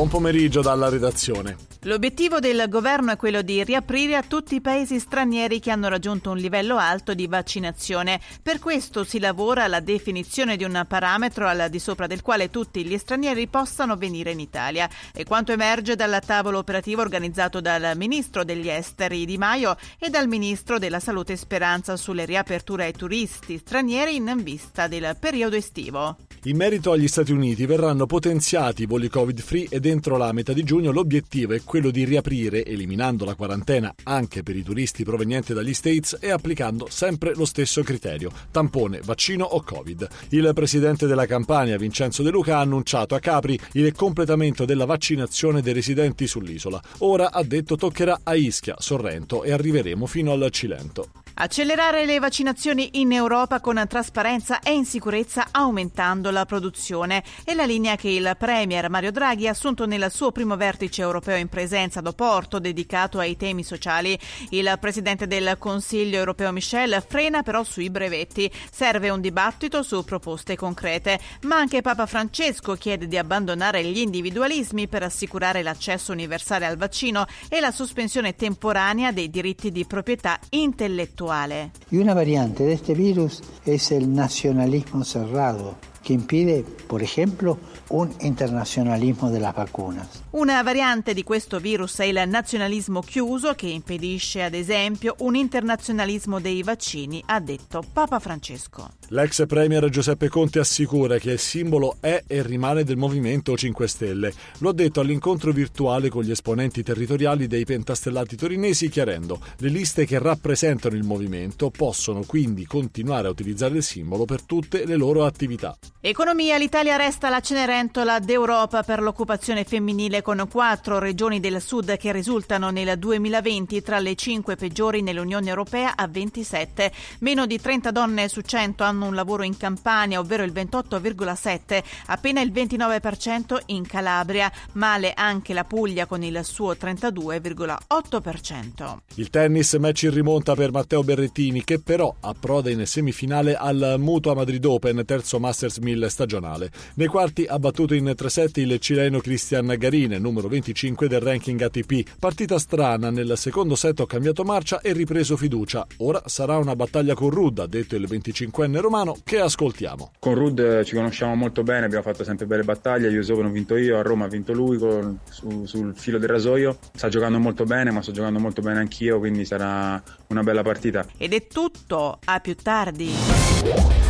Buon 0.00 0.12
pomeriggio 0.12 0.62
dalla 0.62 0.88
redazione. 0.88 1.58
L'obiettivo 1.82 2.40
del 2.40 2.66
governo 2.70 3.12
è 3.12 3.16
quello 3.16 3.42
di 3.42 3.62
riaprire 3.64 4.16
a 4.16 4.22
tutti 4.22 4.54
i 4.54 4.62
paesi 4.62 4.98
stranieri 4.98 5.60
che 5.60 5.70
hanno 5.70 5.88
raggiunto 5.88 6.30
un 6.30 6.38
livello 6.38 6.78
alto 6.78 7.12
di 7.12 7.26
vaccinazione. 7.26 8.18
Per 8.42 8.60
questo 8.60 9.04
si 9.04 9.18
lavora 9.18 9.64
alla 9.64 9.80
definizione 9.80 10.56
di 10.56 10.64
un 10.64 10.86
parametro 10.88 11.46
al 11.46 11.68
di 11.68 11.78
sopra 11.78 12.06
del 12.06 12.22
quale 12.22 12.48
tutti 12.48 12.82
gli 12.82 12.96
stranieri 12.96 13.46
possano 13.46 13.96
venire 13.96 14.30
in 14.30 14.40
Italia. 14.40 14.88
E 15.12 15.24
quanto 15.24 15.52
emerge 15.52 15.96
dal 15.96 16.18
tavolo 16.24 16.56
operativo 16.56 17.02
organizzato 17.02 17.60
dal 17.60 17.92
ministro 17.94 18.42
degli 18.42 18.70
esteri 18.70 19.26
Di 19.26 19.36
Maio 19.36 19.76
e 19.98 20.08
dal 20.08 20.28
ministro 20.28 20.78
della 20.78 21.00
salute 21.00 21.36
Speranza 21.36 21.98
sulle 21.98 22.24
riaperture 22.24 22.84
ai 22.84 22.92
turisti 22.92 23.58
stranieri 23.58 24.16
in 24.16 24.40
vista 24.42 24.86
del 24.86 25.14
periodo 25.20 25.56
estivo. 25.56 26.16
In 26.44 26.56
merito 26.56 26.92
agli 26.92 27.06
Stati 27.06 27.32
Uniti 27.32 27.66
verranno 27.66 28.06
potenziati 28.06 28.84
i 28.84 28.86
voli 28.86 29.10
Covid-free 29.10 29.66
e 29.68 29.89
dentro 29.90 30.16
la 30.16 30.30
metà 30.30 30.52
di 30.52 30.62
giugno 30.62 30.92
l'obiettivo 30.92 31.52
è 31.52 31.62
quello 31.64 31.90
di 31.90 32.04
riaprire 32.04 32.64
eliminando 32.64 33.24
la 33.24 33.34
quarantena 33.34 33.92
anche 34.04 34.44
per 34.44 34.54
i 34.54 34.62
turisti 34.62 35.02
provenienti 35.02 35.52
dagli 35.52 35.74
States 35.74 36.16
e 36.20 36.30
applicando 36.30 36.86
sempre 36.88 37.34
lo 37.34 37.44
stesso 37.44 37.82
criterio, 37.82 38.30
tampone, 38.52 39.00
vaccino 39.02 39.44
o 39.44 39.60
Covid. 39.62 40.08
Il 40.28 40.52
presidente 40.54 41.08
della 41.08 41.26
Campania, 41.26 41.76
Vincenzo 41.76 42.22
De 42.22 42.30
Luca, 42.30 42.58
ha 42.58 42.60
annunciato 42.60 43.16
a 43.16 43.18
Capri 43.18 43.58
il 43.72 43.92
completamento 43.92 44.64
della 44.64 44.84
vaccinazione 44.84 45.60
dei 45.60 45.72
residenti 45.72 46.28
sull'isola. 46.28 46.80
Ora, 46.98 47.32
ha 47.32 47.42
detto, 47.42 47.74
toccherà 47.74 48.20
a 48.22 48.36
Ischia, 48.36 48.76
Sorrento 48.78 49.42
e 49.42 49.50
arriveremo 49.50 50.06
fino 50.06 50.30
al 50.30 50.48
Cilento. 50.50 51.08
Accelerare 51.42 52.04
le 52.04 52.18
vaccinazioni 52.18 53.00
in 53.00 53.12
Europa 53.12 53.60
con 53.60 53.82
trasparenza 53.88 54.60
e 54.60 54.74
in 54.74 54.84
sicurezza 54.84 55.48
aumentando 55.50 56.30
la 56.30 56.44
produzione 56.44 57.24
è 57.44 57.54
la 57.54 57.64
linea 57.64 57.96
che 57.96 58.10
il 58.10 58.34
Premier 58.38 58.90
Mario 58.90 59.10
Draghi 59.10 59.48
ha 59.48 59.52
assunto 59.52 59.69
nel 59.70 60.10
suo 60.10 60.32
primo 60.32 60.56
vertice 60.56 61.02
europeo 61.02 61.36
in 61.36 61.48
presenza 61.48 62.00
do 62.00 62.12
Porto 62.12 62.58
dedicato 62.58 63.18
ai 63.18 63.36
temi 63.36 63.62
sociali. 63.62 64.18
Il 64.50 64.76
Presidente 64.80 65.26
del 65.26 65.56
Consiglio 65.58 66.18
europeo 66.18 66.52
Michel 66.52 67.02
frena 67.06 67.42
però 67.42 67.62
sui 67.64 67.88
brevetti. 67.90 68.50
Serve 68.70 69.10
un 69.10 69.20
dibattito 69.20 69.82
su 69.82 70.04
proposte 70.04 70.56
concrete, 70.56 71.20
ma 71.42 71.56
anche 71.56 71.82
Papa 71.82 72.06
Francesco 72.06 72.74
chiede 72.74 73.06
di 73.06 73.16
abbandonare 73.16 73.84
gli 73.84 73.98
individualismi 73.98 74.88
per 74.88 75.04
assicurare 75.04 75.62
l'accesso 75.62 76.12
universale 76.12 76.66
al 76.66 76.76
vaccino 76.76 77.26
e 77.48 77.60
la 77.60 77.70
sospensione 77.70 78.34
temporanea 78.34 79.12
dei 79.12 79.30
diritti 79.30 79.70
di 79.70 79.84
proprietà 79.84 80.38
intellettuale. 80.50 81.70
Una 81.90 82.14
variante 82.14 82.64
de 82.64 82.72
este 82.72 82.94
virus 82.94 83.40
es 83.64 83.90
el 83.90 84.12
nacionalismo 84.12 85.04
cerrado, 85.04 85.76
que 86.02 86.12
impide, 86.12 86.64
por 86.86 87.02
ejemplo, 87.02 87.58
un 87.90 88.10
internazionalismo 88.20 89.30
delle 89.30 89.52
vacunas. 89.54 90.22
Una 90.32 90.62
variante 90.62 91.12
di 91.12 91.24
questo 91.24 91.58
virus 91.58 91.98
è 91.98 92.04
il 92.04 92.22
nazionalismo 92.24 93.00
chiuso 93.00 93.54
che 93.54 93.66
impedisce 93.66 94.44
ad 94.44 94.54
esempio 94.54 95.16
un 95.18 95.34
internazionalismo 95.34 96.38
dei 96.38 96.62
vaccini, 96.62 97.20
ha 97.26 97.40
detto 97.40 97.82
Papa 97.92 98.20
Francesco. 98.20 98.90
L'ex 99.08 99.44
premier 99.46 99.88
Giuseppe 99.88 100.28
Conte 100.28 100.60
assicura 100.60 101.18
che 101.18 101.32
il 101.32 101.40
simbolo 101.40 101.96
è 101.98 102.22
e 102.28 102.42
rimane 102.44 102.84
del 102.84 102.96
Movimento 102.96 103.56
5 103.56 103.88
Stelle. 103.88 104.32
Lo 104.58 104.68
ha 104.68 104.72
detto 104.72 105.00
all'incontro 105.00 105.50
virtuale 105.50 106.10
con 106.10 106.22
gli 106.22 106.30
esponenti 106.30 106.84
territoriali 106.84 107.48
dei 107.48 107.64
pentastellati 107.64 108.36
torinesi 108.36 108.88
chiarendo 108.88 109.40
le 109.56 109.68
liste 109.68 110.06
che 110.06 110.20
rappresentano 110.20 110.94
il 110.94 111.02
movimento 111.02 111.70
possono 111.70 112.22
quindi 112.24 112.66
continuare 112.66 113.26
a 113.26 113.30
utilizzare 113.32 113.78
il 113.78 113.82
simbolo 113.82 114.26
per 114.26 114.42
tutte 114.42 114.86
le 114.86 114.94
loro 114.94 115.24
attività. 115.24 115.76
Economia, 116.00 116.56
l'Italia 116.56 116.94
resta 116.94 117.28
la 117.28 117.40
Cenerentola 117.40 118.20
d'Europa 118.20 118.84
per 118.84 119.02
l'occupazione 119.02 119.64
femminile 119.64 120.19
con 120.22 120.48
quattro 120.50 120.98
regioni 120.98 121.38
del 121.38 121.62
sud 121.62 121.96
che 121.98 122.10
risultano 122.10 122.70
nel 122.70 122.98
2020 122.98 123.80
tra 123.82 124.00
le 124.00 124.14
cinque 124.14 124.56
peggiori 124.56 125.02
nell'Unione 125.02 125.48
Europea 125.48 125.94
a 125.94 126.08
27. 126.08 126.90
Meno 127.20 127.44
di 127.46 127.60
30 127.60 127.90
donne 127.90 128.28
su 128.28 128.40
100 128.40 128.82
hanno 128.82 129.04
un 129.06 129.14
lavoro 129.14 129.42
in 129.44 129.56
Campania, 129.56 130.18
ovvero 130.18 130.42
il 130.42 130.52
28,7, 130.52 131.82
appena 132.06 132.40
il 132.40 132.50
29% 132.50 133.58
in 133.66 133.86
Calabria, 133.86 134.50
male 134.72 135.12
anche 135.14 135.52
la 135.52 135.64
Puglia 135.64 136.06
con 136.06 136.22
il 136.22 136.40
suo 136.42 136.72
32,8%. 136.72 138.96
Il 139.14 139.30
tennis 139.30 139.74
match 139.74 140.02
in 140.04 140.14
rimonta 140.14 140.54
per 140.54 140.72
Matteo 140.72 141.04
Berrettini 141.04 141.62
che 141.62 141.78
però 141.78 142.14
approda 142.20 142.70
in 142.70 142.86
semifinale 142.86 143.54
al 143.54 143.96
Mutua 143.98 144.32
Madrid 144.34 144.64
Open, 144.64 145.04
terzo 145.04 145.38
Masters 145.38 145.76
1000 145.76 145.98
femminile 146.00 146.08
stagionale. 146.08 146.70
Nei 146.94 147.08
quarti 147.08 147.44
ha 147.44 147.58
battuto 147.58 147.94
in 147.94 148.14
3-7 148.16 148.60
il 148.60 148.78
cileno 148.78 149.20
Cristian 149.20 149.74
Garine, 150.10 150.18
numero 150.18 150.48
25 150.48 151.06
del 151.06 151.20
ranking 151.20 151.60
ATP. 151.60 152.16
Partita 152.18 152.58
strana, 152.58 153.10
nel 153.10 153.34
secondo 153.36 153.76
set 153.76 154.00
ho 154.00 154.06
cambiato 154.06 154.42
marcia 154.42 154.80
e 154.80 154.92
ripreso 154.92 155.36
fiducia. 155.36 155.86
Ora 155.98 156.22
sarà 156.26 156.56
una 156.58 156.74
battaglia 156.74 157.14
con 157.14 157.30
Rud, 157.30 157.60
ha 157.60 157.66
detto 157.66 157.94
il 157.94 158.06
25enne 158.08 158.80
romano, 158.80 159.16
che 159.22 159.38
ascoltiamo. 159.38 160.12
Con 160.18 160.34
Rud 160.34 160.82
ci 160.82 160.94
conosciamo 160.94 161.34
molto 161.36 161.62
bene, 161.62 161.86
abbiamo 161.86 162.02
fatto 162.02 162.24
sempre 162.24 162.46
belle 162.46 162.64
battaglie, 162.64 163.10
io 163.10 163.22
Open 163.30 163.46
ho 163.46 163.50
vinto 163.50 163.76
io, 163.76 163.98
a 163.98 164.02
Roma 164.02 164.24
ha 164.24 164.28
vinto 164.28 164.52
lui 164.52 164.78
con, 164.78 165.20
su, 165.28 165.64
sul 165.66 165.94
filo 165.94 166.18
del 166.18 166.28
rasoio. 166.28 166.78
Sta 166.94 167.08
giocando 167.08 167.38
molto 167.38 167.64
bene, 167.64 167.90
ma 167.90 168.02
sto 168.02 168.12
giocando 168.12 168.38
molto 168.40 168.60
bene 168.60 168.80
anch'io, 168.80 169.18
quindi 169.18 169.44
sarà 169.44 170.02
una 170.28 170.42
bella 170.42 170.62
partita. 170.62 171.06
Ed 171.16 171.32
è 171.32 171.46
tutto, 171.46 172.18
a 172.24 172.40
più 172.40 172.56
tardi. 172.56 174.09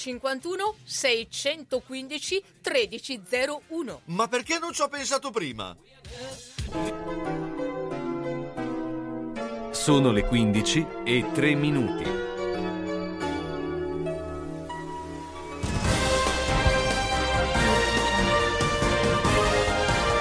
051 0.01 0.75
615 0.83 2.43
1301. 2.63 4.01
Ma 4.05 4.27
perché 4.27 4.57
non 4.57 4.73
ci 4.73 4.81
ho 4.81 4.87
pensato 4.87 5.29
prima? 5.29 5.75
Sono 9.69 10.11
le 10.11 10.25
15 10.25 10.87
e 11.03 11.25
3 11.31 11.55
minuti. 11.55 12.29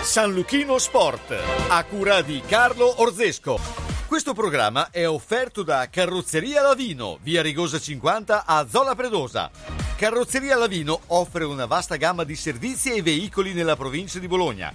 San 0.03 0.33
Luchino 0.33 0.77
Sport, 0.79 1.33
a 1.69 1.85
cura 1.85 2.21
di 2.21 2.43
Carlo 2.45 3.01
Orzesco. 3.01 3.90
Questo 4.11 4.35
programma 4.35 4.91
è 4.91 5.09
offerto 5.09 5.63
da 5.63 5.89
Carrozzeria 5.89 6.63
Lavino, 6.63 7.21
via 7.23 7.43
Rigosa 7.43 7.79
50 7.79 8.45
a 8.45 8.67
Zola 8.69 8.97
Predosa. 8.97 9.53
Carrozzeria 9.95 10.57
Lavino 10.57 11.03
offre 11.07 11.45
una 11.45 11.67
vasta 11.67 11.95
gamma 11.95 12.25
di 12.25 12.35
servizi 12.35 12.93
e 12.93 13.03
veicoli 13.03 13.53
nella 13.53 13.77
provincia 13.77 14.19
di 14.19 14.27
Bologna. 14.27 14.75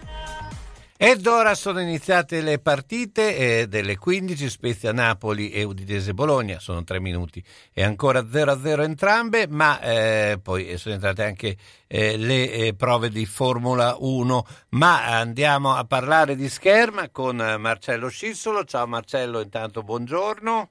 Ed 1.03 1.25
ora 1.25 1.55
sono 1.55 1.79
iniziate 1.81 2.41
le 2.41 2.59
partite 2.59 3.35
eh, 3.61 3.67
delle 3.67 3.97
15, 3.97 4.47
Spezia 4.47 4.93
Napoli 4.93 5.49
e 5.49 5.63
Udinese 5.63 6.13
Bologna, 6.13 6.59
sono 6.59 6.83
tre 6.83 6.99
minuti 6.99 7.43
e 7.73 7.81
ancora 7.81 8.19
0-0 8.19 8.83
entrambe, 8.83 9.47
ma 9.49 9.81
eh, 9.81 10.39
poi 10.39 10.77
sono 10.77 10.93
entrate 10.93 11.23
anche 11.23 11.55
eh, 11.87 12.17
le 12.17 12.51
eh, 12.51 12.75
prove 12.75 13.09
di 13.09 13.25
Formula 13.25 13.95
1. 13.97 14.45
Ma 14.69 15.17
andiamo 15.17 15.73
a 15.73 15.85
parlare 15.85 16.35
di 16.35 16.47
scherma 16.47 17.09
con 17.09 17.37
Marcello 17.57 18.07
Scissolo. 18.07 18.63
Ciao 18.63 18.85
Marcello, 18.85 19.39
intanto 19.39 19.81
buongiorno. 19.81 20.69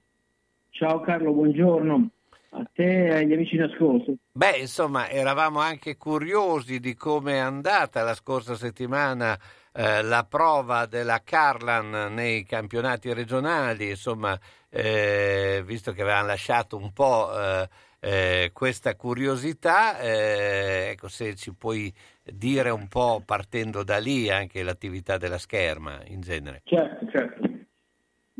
Ciao 0.70 1.00
Carlo, 1.00 1.32
buongiorno. 1.32 2.08
A 2.50 2.70
te 2.72 3.06
e 3.06 3.14
agli 3.16 3.32
amici 3.32 3.56
in 3.56 3.62
ascolto. 3.62 4.14
Beh, 4.30 4.58
insomma, 4.58 5.08
eravamo 5.08 5.58
anche 5.58 5.96
curiosi 5.96 6.78
di 6.78 6.94
come 6.94 7.32
è 7.32 7.38
andata 7.38 8.04
la 8.04 8.14
scorsa 8.14 8.54
settimana 8.54 9.36
eh, 9.72 10.02
la 10.02 10.24
prova 10.28 10.86
della 10.86 11.20
Carlan 11.22 12.12
nei 12.12 12.44
campionati 12.44 13.12
regionali, 13.12 13.90
insomma, 13.90 14.38
eh, 14.68 15.62
visto 15.64 15.92
che 15.92 16.02
avevano 16.02 16.28
lasciato 16.28 16.76
un 16.76 16.92
po' 16.92 17.30
eh, 17.38 17.68
eh 18.00 18.50
questa 18.52 18.96
curiosità, 18.96 19.98
eh, 19.98 20.90
ecco, 20.92 21.08
se 21.08 21.34
ci 21.34 21.52
puoi 21.54 21.92
dire 22.24 22.70
un 22.70 22.88
po' 22.88 23.22
partendo 23.24 23.82
da 23.82 23.98
lì 23.98 24.30
anche 24.30 24.62
l'attività 24.62 25.18
della 25.18 25.38
scherma 25.38 26.00
in 26.06 26.20
genere. 26.20 26.62
Certo, 26.64 27.06
certo. 27.10 27.49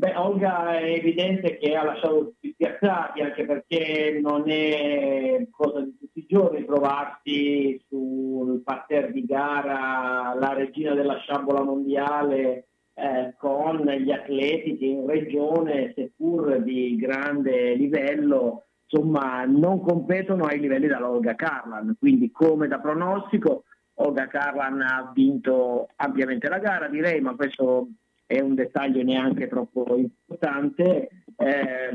Beh, 0.00 0.14
Olga 0.16 0.78
è 0.78 0.94
evidente 0.94 1.58
che 1.58 1.76
ha 1.76 1.84
lasciato 1.84 2.20
tutti 2.20 2.52
spiazzati 2.52 3.20
anche 3.20 3.44
perché 3.44 4.18
non 4.22 4.48
è 4.48 5.46
cosa 5.50 5.80
di 5.80 5.94
tutti 5.98 6.20
i 6.20 6.26
giorni 6.26 6.64
trovarsi 6.64 7.78
sul 7.86 8.62
parterre 8.62 9.12
di 9.12 9.26
gara 9.26 10.34
la 10.34 10.54
regina 10.54 10.94
della 10.94 11.18
sciabola 11.18 11.62
mondiale 11.62 12.68
eh, 12.94 13.34
con 13.36 13.84
gli 13.84 14.10
atleti 14.10 14.78
che 14.78 14.86
in 14.86 15.06
regione, 15.06 15.92
seppur 15.94 16.62
di 16.62 16.96
grande 16.96 17.74
livello, 17.74 18.68
insomma, 18.88 19.44
non 19.44 19.82
competono 19.82 20.46
ai 20.46 20.60
livelli 20.60 20.86
dell'Olga 20.86 21.34
Carlan. 21.34 21.94
Quindi, 21.98 22.30
come 22.30 22.68
da 22.68 22.78
pronostico, 22.78 23.64
Olga 23.96 24.28
Carlan 24.28 24.80
ha 24.80 25.12
vinto 25.14 25.88
ampiamente 25.96 26.48
la 26.48 26.58
gara, 26.58 26.88
direi, 26.88 27.20
ma 27.20 27.34
questo 27.34 27.88
è 28.30 28.38
un 28.38 28.54
dettaglio 28.54 29.02
neanche 29.02 29.48
troppo 29.48 29.96
importante. 29.96 31.24
Eh, 31.36 31.90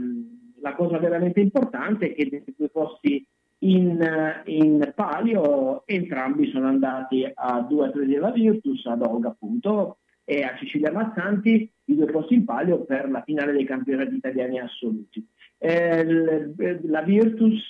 la 0.61 0.75
cosa 0.75 0.97
veramente 0.97 1.39
importante 1.39 2.11
è 2.11 2.13
che 2.13 2.27
dei 2.29 2.43
due 2.57 2.67
posti 2.67 3.25
in, 3.59 4.43
in, 4.43 4.91
palio 4.93 5.87
entrambi 5.87 6.51
sono 6.51 6.67
andati 6.67 7.25
a 7.33 7.61
due 7.61 7.87
atleti 7.87 8.11
della 8.11 8.31
Virtus, 8.31 8.85
ad 8.85 9.01
Olga 9.01 9.29
appunto 9.29 9.99
e 10.25 10.41
a 10.41 10.57
Cecilia 10.57 10.91
Mazzanti, 10.91 11.71
i 11.85 11.95
due 11.95 12.07
posti 12.07 12.33
in 12.33 12.43
palio 12.43 12.83
per 12.83 13.09
la 13.09 13.23
finale 13.23 13.53
dei 13.53 13.63
campionati 13.63 14.15
italiani 14.15 14.59
assoluti. 14.59 15.25
Eh, 15.57 16.53
la 16.83 17.01
Virtus 17.01 17.69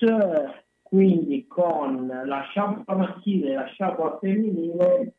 quindi 0.82 1.46
con 1.46 2.08
la 2.08 2.42
sciabola 2.50 2.98
maschile 2.98 3.52
e 3.52 3.56
la 3.56 3.66
sciabola 3.66 4.18
femminile 4.20 5.14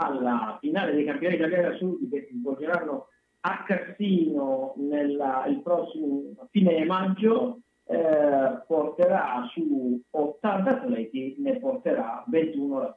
alla 0.00 0.58
finale 0.60 0.94
dei 0.94 1.04
campionati 1.04 1.40
italiani 1.40 1.74
assoluti 1.74 2.08
che 2.08 2.26
si 2.28 2.38
svolgeranno 2.38 3.08
a 3.40 3.64
Cassino 3.66 4.74
nella, 4.76 5.44
il 5.46 5.60
prossimo 5.60 6.34
fine 6.50 6.84
maggio 6.84 7.60
eh, 7.86 8.62
porterà 8.66 9.48
su 9.52 10.00
80 10.10 10.70
atleti, 10.70 11.36
ne 11.38 11.58
porterà 11.58 12.24
21 12.26 12.78
la 12.78 12.96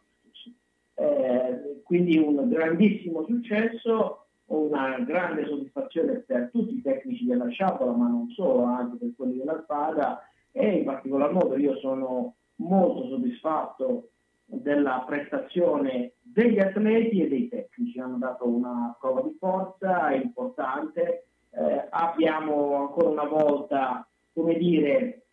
eh, 0.99 1.81
quindi 1.83 2.17
un 2.17 2.49
grandissimo 2.49 3.23
successo, 3.25 4.25
una 4.45 4.97
grande 4.99 5.45
soddisfazione 5.45 6.23
per 6.25 6.49
tutti 6.51 6.75
i 6.75 6.81
tecnici 6.81 7.25
della 7.25 7.49
sciabola, 7.49 7.91
ma 7.91 8.07
non 8.07 8.29
solo, 8.31 8.63
anche 8.63 8.97
per 8.97 9.13
quelli 9.15 9.37
della 9.37 9.61
spada. 9.63 10.21
E 10.51 10.77
in 10.77 10.85
particolar 10.85 11.31
modo 11.31 11.55
io 11.55 11.77
sono 11.77 12.35
molto 12.55 13.07
soddisfatto 13.09 14.09
della 14.47 15.03
prestazione 15.05 16.13
degli 16.21 16.59
atleti 16.59 17.21
e 17.21 17.27
dei 17.27 17.47
tecnici, 17.49 17.99
hanno 17.99 18.17
dato 18.17 18.47
una 18.47 18.95
prova 18.99 19.21
di 19.21 19.35
forza 19.37 20.11
importante, 20.11 21.27
eh, 21.51 21.87
abbiamo 21.89 22.75
ancora 22.75 23.09
una 23.09 23.25
volta, 23.25 24.07
come 24.33 24.55
dire, 24.55 25.25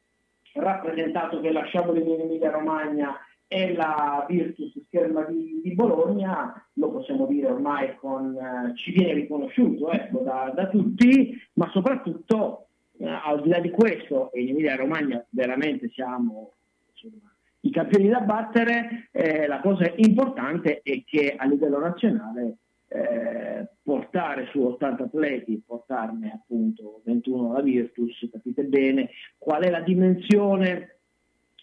rappresentato 0.54 1.40
che 1.40 1.52
la 1.52 1.64
Sciabola 1.64 2.00
in 2.00 2.20
Emilia 2.20 2.50
Romagna 2.50 3.18
è 3.46 3.72
la 3.72 4.24
Virtus 4.28 4.72
Scherma 4.86 5.24
di, 5.24 5.60
di, 5.62 5.74
Bologna, 5.74 6.66
lo 6.74 6.90
possiamo 6.90 7.26
dire 7.26 7.48
ormai 7.48 7.94
con, 7.96 8.36
eh, 8.36 8.76
ci 8.76 8.92
viene 8.92 9.12
riconosciuto 9.12 9.90
ecco, 9.90 10.20
da, 10.20 10.52
da, 10.54 10.68
tutti, 10.68 11.36
ma 11.54 11.68
soprattutto 11.70 12.68
eh, 12.98 13.06
al 13.06 13.42
di 13.42 13.50
là 13.50 13.60
di 13.60 13.70
questo, 13.70 14.30
in 14.34 14.48
Emilia 14.48 14.76
Romagna 14.76 15.24
veramente 15.30 15.88
siamo 15.90 16.54
insomma, 16.90 17.33
i 17.64 17.70
campioni 17.70 18.08
da 18.08 18.20
battere, 18.20 19.08
eh, 19.10 19.46
la 19.46 19.60
cosa 19.60 19.90
importante 19.96 20.80
è 20.82 21.02
che 21.04 21.34
a 21.36 21.46
livello 21.46 21.78
nazionale 21.78 22.58
eh, 22.88 23.66
portare 23.82 24.48
su 24.50 24.60
80 24.60 25.04
atleti, 25.04 25.62
portarne 25.66 26.32
appunto 26.32 27.00
21 27.04 27.50
alla 27.50 27.62
Virtus, 27.62 28.28
capite 28.30 28.64
bene 28.64 29.10
qual 29.38 29.62
è 29.62 29.70
la 29.70 29.80
dimensione 29.80 30.98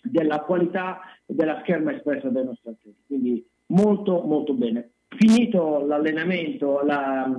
della 0.02 0.40
qualità 0.40 1.02
della 1.26 1.60
scherma 1.62 1.94
espressa 1.94 2.30
dai 2.30 2.46
nostri 2.46 2.72
atleti. 2.72 3.04
Quindi 3.06 3.46
molto 3.68 4.24
molto 4.24 4.54
bene. 4.54 4.94
Finito 5.08 5.86
l'allenamento, 5.86 6.82
la, 6.84 7.32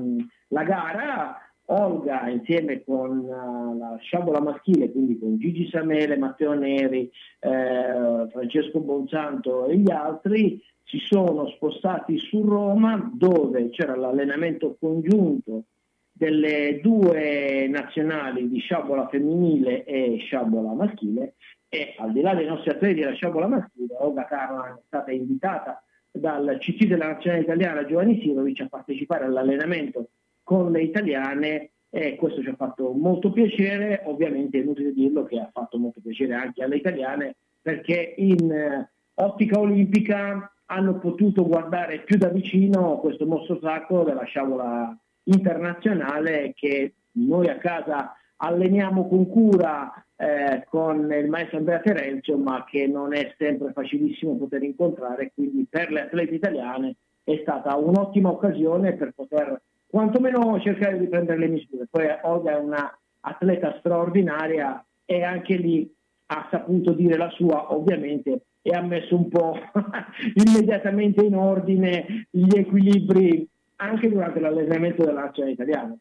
la 0.49 0.63
gara, 0.63 1.42
Olga 1.67 2.29
insieme 2.29 2.83
con 2.85 3.19
uh, 3.19 3.79
la 3.79 3.97
sciabola 4.01 4.41
maschile, 4.41 4.91
quindi 4.91 5.19
con 5.19 5.39
Gigi 5.39 5.69
Samele, 5.69 6.17
Matteo 6.17 6.53
Neri, 6.55 7.11
eh, 7.39 8.29
Francesco 8.31 8.81
Bonsanto 8.81 9.67
e 9.67 9.79
gli 9.79 9.91
altri, 9.91 10.61
si 10.85 10.99
sono 10.99 11.49
spostati 11.49 12.19
su 12.19 12.43
Roma 12.43 13.11
dove 13.15 13.71
c'era 13.71 13.95
l'allenamento 13.95 14.77
congiunto 14.79 15.65
delle 16.13 16.81
due 16.83 17.67
nazionali 17.69 18.49
di 18.49 18.59
sciabola 18.59 19.09
femminile 19.09 19.85
e 19.85 20.19
sciabola 20.19 20.73
maschile. 20.73 21.35
E 21.69 21.95
al 21.97 22.13
di 22.13 22.21
là 22.21 22.35
dei 22.35 22.47
nostri 22.47 22.71
atleti 22.71 23.01
della 23.01 23.15
sciabola 23.15 23.47
maschile, 23.47 23.97
Olga 23.99 24.27
Carolan 24.27 24.75
è 24.77 24.83
stata 24.87 25.11
invitata 25.11 25.83
dal 26.11 26.59
CT 26.59 26.85
della 26.85 27.07
nazionale 27.07 27.43
italiana 27.43 27.87
Giovanni 27.87 28.21
Sirovic 28.21 28.61
a 28.61 28.69
partecipare 28.69 29.25
all'allenamento 29.25 30.11
con 30.43 30.73
le 30.73 30.83
italiane 30.83 31.71
e 31.91 32.17
questo 32.17 32.43
ci 32.43 32.49
ha 32.49 32.55
fatto 32.55 32.93
molto 32.93 33.31
piacere, 33.31 34.03
ovviamente 34.05 34.59
è 34.59 34.63
inutile 34.63 34.93
dirlo 34.93 35.25
che 35.25 35.39
ha 35.39 35.51
fatto 35.53 35.79
molto 35.79 36.01
piacere 36.01 36.35
anche 36.35 36.63
alle 36.63 36.77
italiane 36.77 37.37
perché 37.61 38.15
in 38.17 38.51
eh, 38.51 38.91
ottica 39.15 39.59
olimpica 39.59 40.53
hanno 40.67 40.99
potuto 40.99 41.47
guardare 41.47 42.01
più 42.01 42.17
da 42.17 42.29
vicino 42.29 42.99
questo 42.99 43.27
mostro 43.27 43.59
sacro 43.61 44.05
della 44.05 44.25
sciabola 44.25 44.97
internazionale 45.25 46.53
che 46.57 46.95
noi 47.13 47.49
a 47.49 47.59
casa 47.59 48.17
alleniamo 48.37 49.07
con 49.07 49.29
cura 49.29 49.93
eh, 50.17 50.65
con 50.69 51.13
il 51.13 51.29
maestro 51.29 51.59
Andrea 51.59 51.81
Terenzio, 51.81 52.37
ma 52.39 52.65
che 52.65 52.87
non 52.87 53.15
è 53.15 53.35
sempre 53.39 53.73
facilissimo 53.73 54.37
poter 54.37 54.63
incontrare, 54.63 55.33
quindi 55.35 55.67
per 55.69 55.91
le 55.91 56.03
atlete 56.03 56.35
italiane 56.35 56.95
è 57.23 57.39
stata 57.43 57.77
un'ottima 57.77 58.31
occasione 58.31 58.95
per 58.95 59.13
poter 59.15 59.61
quantomeno 59.93 60.59
cercare 60.63 60.99
di 60.99 61.07
prendere 61.07 61.39
le 61.39 61.49
misure. 61.49 61.87
Poi 61.91 62.07
Olga 62.23 62.53
è 62.53 62.59
una 62.59 62.99
atleta 63.21 63.77
straordinaria 63.79 64.83
e 65.05 65.23
anche 65.23 65.57
lì 65.57 65.95
ha 66.29 66.49
saputo 66.51 66.95
dire 66.95 67.19
la 67.19 67.29
sua, 67.29 67.75
ovviamente, 67.75 68.47
e 68.63 68.75
ha 68.75 68.81
messo 68.81 69.15
un 69.15 69.29
po' 69.29 69.55
immediatamente 70.47 71.23
in 71.23 71.37
ordine 71.37 72.27
gli 72.31 72.57
equilibri 72.57 73.47
anche 73.77 74.09
durante 74.09 74.41
l'allenamento 74.41 75.05
della 75.05 75.25
nazionale 75.25 75.53
italiana. 75.53 75.97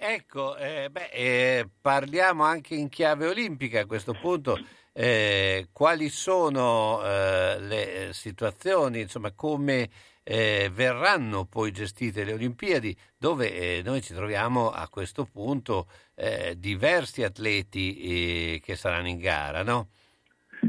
Ecco, 0.00 0.56
eh, 0.56 0.88
beh, 0.90 1.10
eh, 1.12 1.68
parliamo 1.80 2.42
anche 2.42 2.74
in 2.74 2.88
chiave 2.88 3.28
olimpica 3.28 3.80
a 3.80 3.86
questo 3.86 4.12
punto. 4.12 4.58
Eh, 4.92 5.68
quali 5.72 6.08
sono 6.08 7.00
eh, 7.04 7.60
le 7.60 8.08
situazioni, 8.12 9.02
insomma, 9.02 9.30
come 9.32 9.88
eh, 10.30 10.70
verranno 10.70 11.46
poi 11.46 11.70
gestite 11.70 12.22
le 12.22 12.34
Olimpiadi, 12.34 12.94
dove 13.16 13.54
eh, 13.54 13.82
noi 13.82 14.02
ci 14.02 14.12
troviamo 14.12 14.70
a 14.70 14.86
questo 14.88 15.24
punto 15.24 15.86
diversi 16.56 17.22
atleti 17.22 18.60
che 18.60 18.74
saranno 18.74 19.06
in 19.06 19.18
gara, 19.18 19.62
no? 19.62 19.90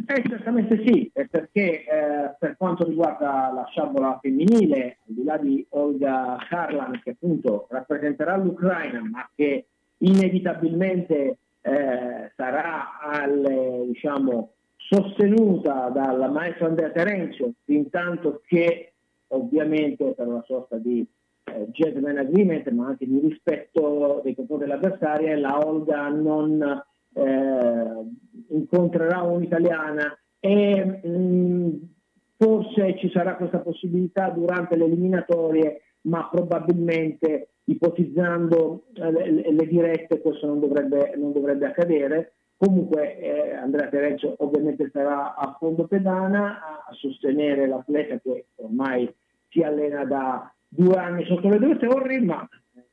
Eh, 0.06 0.22
certamente 0.28 0.84
sì, 0.86 1.12
perché 1.14 1.84
eh, 1.84 2.36
per 2.38 2.56
quanto 2.58 2.86
riguarda 2.86 3.52
la 3.52 3.66
sciabola 3.72 4.20
femminile, 4.22 5.00
al 5.08 5.14
di 5.14 5.24
là 5.24 5.38
di 5.38 5.66
Olga 5.70 6.38
Harlan 6.48 7.02
che 7.04 7.12
appunto 7.12 7.68
rappresenterà 7.72 8.38
l'Ucraina, 8.38 9.02
ma 9.04 9.28
che 9.36 9.66
inevitabilmente 9.98 11.38
eh, 11.62 12.32
sarà 12.36 13.00
al, 13.02 13.86
diciamo, 13.88 14.52
sostenuta 14.76 15.90
dal 15.90 16.32
maestro 16.32 16.68
Andrea 16.68 16.92
Terenzio, 16.92 17.54
fin 17.66 17.90
tanto 17.90 18.42
che 18.46 18.89
ovviamente 19.30 20.14
per 20.14 20.28
una 20.28 20.44
sorta 20.46 20.78
di 20.78 21.06
eh, 21.46 21.68
gentleman 21.72 22.18
agreement, 22.18 22.68
ma 22.70 22.88
anche 22.88 23.08
di 23.08 23.20
rispetto 23.20 24.22
nei 24.24 24.36
confronti 24.36 24.66
dell'avversaria, 24.66 25.38
la 25.38 25.58
Olga 25.66 26.08
non 26.10 26.84
eh, 27.14 28.06
incontrerà 28.50 29.22
un'italiana 29.22 30.18
e 30.40 30.86
mh, 30.86 31.90
forse 32.38 32.98
ci 32.98 33.10
sarà 33.12 33.36
questa 33.36 33.60
possibilità 33.60 34.30
durante 34.30 34.76
le 34.76 34.86
eliminatorie, 34.86 35.82
ma 36.02 36.30
probabilmente 36.32 37.50
ipotizzando 37.66 38.86
eh, 38.94 39.12
le, 39.12 39.52
le, 39.52 39.68
dirette 39.68 40.22
questo 40.22 40.48
non 40.48 40.60
dovrebbe, 40.60 41.14
non 41.18 41.34
dovrebbe 41.34 41.68
accadere. 41.68 42.34
Comunque 42.58 43.18
eh, 43.20 43.54
Andrea 43.54 43.88
Terenzio 43.88 44.36
ovviamente 44.40 44.90
sarà 44.92 45.36
a 45.36 45.56
fondo 45.58 45.86
pedana 45.86 46.86
a, 46.86 46.94
sostenere 46.94 47.68
l'atleta 47.68 48.20
che 48.20 48.48
ormai 48.56 49.10
si 49.50 49.62
allena 49.62 50.06
da 50.06 50.54
due 50.68 50.96
anni 50.96 51.26
sotto 51.26 51.50
le 51.50 51.60
due 51.60 51.78
torri, 51.78 52.20
ma 52.22 52.48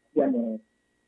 abbiamo 0.08 0.60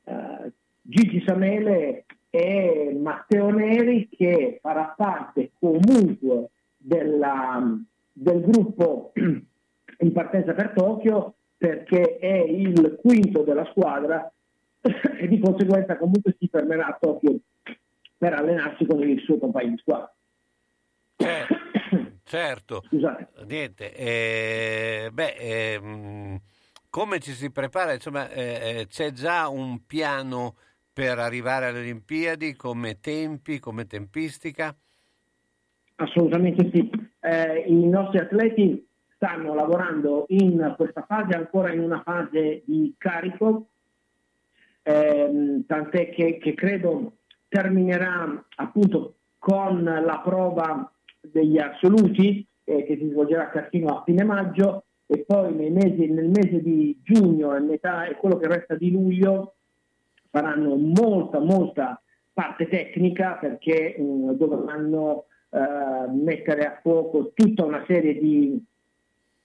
eh, 0.05 0.53
Gigi 0.83 1.23
Samele 1.27 2.05
e 2.31 2.97
Matteo 3.01 3.51
Neri 3.51 4.09
che 4.09 4.59
farà 4.61 4.95
parte 4.97 5.53
comunque 5.59 6.51
della, 6.77 7.77
del 8.13 8.41
gruppo 8.41 9.13
in 9.17 10.13
partenza 10.13 10.53
per 10.53 10.73
Tokyo 10.75 11.35
perché 11.57 12.19
è 12.19 12.39
il 12.39 12.99
quinto 13.01 13.43
della 13.43 13.65
squadra 13.67 14.31
e 14.81 15.27
di 15.27 15.39
conseguenza 15.41 15.97
comunque 15.97 16.37
si 16.39 16.49
fermerà 16.49 16.87
a 16.87 16.99
Tokyo 17.01 17.39
per 18.17 18.35
allenarsi 18.35 18.85
con 18.85 19.03
il 19.03 19.21
suo 19.21 19.39
compagno 19.39 19.71
di 19.71 19.79
squadra. 19.79 20.13
Certo. 22.29 22.83
Scusate. 22.87 23.29
Niente, 23.47 23.95
eh, 23.95 25.09
beh, 25.11 25.35
eh, 25.39 26.41
come 26.91 27.21
ci 27.21 27.33
si 27.33 27.51
prepara? 27.51 27.95
Insomma, 27.95 28.29
eh, 28.29 28.81
eh 28.81 28.87
c'è 28.87 29.13
già 29.13 29.49
un 29.49 29.87
piano 29.87 30.57
per 30.93 31.19
arrivare 31.19 31.67
alle 31.67 31.79
Olimpiadi 31.79 32.55
come 32.55 33.01
tempi, 33.01 33.59
come 33.59 33.87
tempistica? 33.87 34.77
Assolutamente 35.97 36.71
sì. 36.71 36.91
Eh, 37.21 37.65
I 37.67 37.89
nostri 37.89 38.19
atleti 38.19 38.87
stanno 39.15 39.55
lavorando 39.55 40.27
in 40.29 40.75
questa 40.77 41.07
fase, 41.09 41.35
ancora 41.35 41.73
in 41.73 41.81
una 41.81 42.03
fase 42.03 42.63
di 42.67 42.95
carico, 42.99 43.69
eh, 44.83 45.63
tant'è 45.67 46.11
che, 46.11 46.37
che, 46.37 46.53
credo 46.53 47.13
terminerà 47.49 48.45
appunto 48.57 49.15
con 49.39 49.83
la 49.83 50.21
prova 50.23 50.93
degli 51.33 51.59
assoluti 51.59 52.47
eh, 52.65 52.85
che 52.85 52.97
si 52.97 53.09
svolgerà 53.09 53.51
Cassino 53.51 53.99
a 53.99 54.03
fine 54.05 54.25
maggio 54.25 54.85
e 55.07 55.25
poi 55.27 55.55
mesi, 55.71 56.07
nel 56.07 56.29
mese 56.29 56.61
di 56.63 56.99
giugno 57.03 57.55
e, 57.55 57.61
metà, 57.61 58.05
e 58.05 58.17
quello 58.17 58.37
che 58.37 58.47
resta 58.47 58.75
di 58.75 58.91
luglio 58.91 59.55
faranno 60.31 60.77
molta, 60.77 61.39
molta 61.39 62.01
parte 62.33 62.69
tecnica 62.69 63.33
perché 63.41 63.97
mm, 63.99 64.31
dovranno 64.33 65.25
uh, 65.49 66.13
mettere 66.13 66.67
a 66.67 66.79
fuoco 66.83 67.33
tutta 67.35 67.65
una 67.65 67.85
serie 67.87 68.19
di 68.19 68.63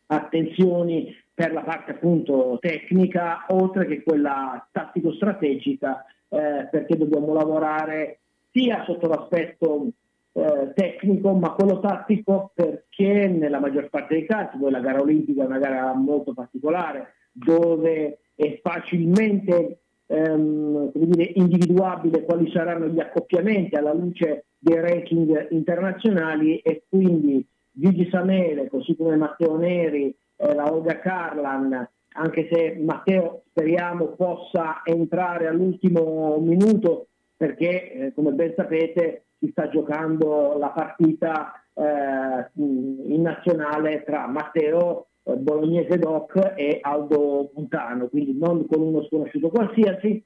attenzioni 0.07 1.15
per 1.34 1.53
la 1.53 1.61
parte 1.61 1.91
appunto 1.91 2.57
tecnica, 2.61 3.45
oltre 3.49 3.88
che 3.88 4.03
quella 4.03 4.68
tattico-strategica, 4.72 6.05
eh, 6.30 6.68
perché 6.69 6.95
dobbiamo 6.95 7.34
lavorare 7.34 8.19
sia 8.51 8.84
sotto 8.85 9.07
l'aspetto 9.07 9.88
eh, 10.34 10.72
tecnico, 10.73 11.34
ma 11.34 11.51
quello 11.51 11.80
tattico 11.80 12.51
perché 12.53 13.27
nella 13.27 13.60
maggior 13.60 13.89
parte 13.89 14.15
dei 14.15 14.26
casi, 14.26 14.57
poi 14.57 14.72
la 14.72 14.80
gara 14.80 14.99
olimpica 14.99 15.43
è 15.43 15.45
una 15.45 15.60
gara 15.60 15.93
molto 15.93 16.34
particolare, 16.34 17.14
dove 17.31 18.19
è 18.35 18.60
facilmente 18.61 19.80
ehm, 20.07 20.91
dire, 20.93 21.31
individuabile 21.35 22.23
quali 22.23 22.49
saranno 22.51 22.88
gli 22.88 22.99
accoppiamenti 22.99 23.76
alla 23.76 23.93
luce 23.93 24.45
dei 24.57 24.80
ranking 24.80 25.47
internazionali 25.51 26.57
e 26.60 26.84
quindi 26.89 27.45
Gigi 27.72 28.07
Samele, 28.10 28.68
così 28.69 28.95
come 28.95 29.15
Matteo 29.15 29.57
Neri, 29.57 30.15
eh, 30.38 30.53
la 30.53 30.72
Olga 30.72 30.99
Carlan, 30.99 31.88
anche 32.15 32.47
se 32.51 32.77
Matteo 32.80 33.43
speriamo 33.49 34.10
possa 34.10 34.81
entrare 34.84 35.47
all'ultimo 35.47 36.38
minuto 36.39 37.07
perché 37.35 37.91
eh, 37.91 38.14
come 38.14 38.31
ben 38.31 38.53
sapete 38.55 39.23
si 39.44 39.49
sta 39.52 39.68
giocando 39.68 40.57
la 40.57 40.70
partita 40.70 41.61
eh, 41.74 42.49
in 42.56 43.22
nazionale 43.22 44.03
tra 44.06 44.26
Matteo 44.28 45.07
eh, 45.24 45.36
bolognese 45.36 45.98
doc 45.98 46.53
e 46.56 46.80
Aldo 46.82 47.52
Montano, 47.53 48.07
quindi 48.07 48.38
non 48.38 48.65
con 48.68 48.82
uno 48.82 49.03
sconosciuto 49.03 49.49
qualsiasi, 49.49 50.24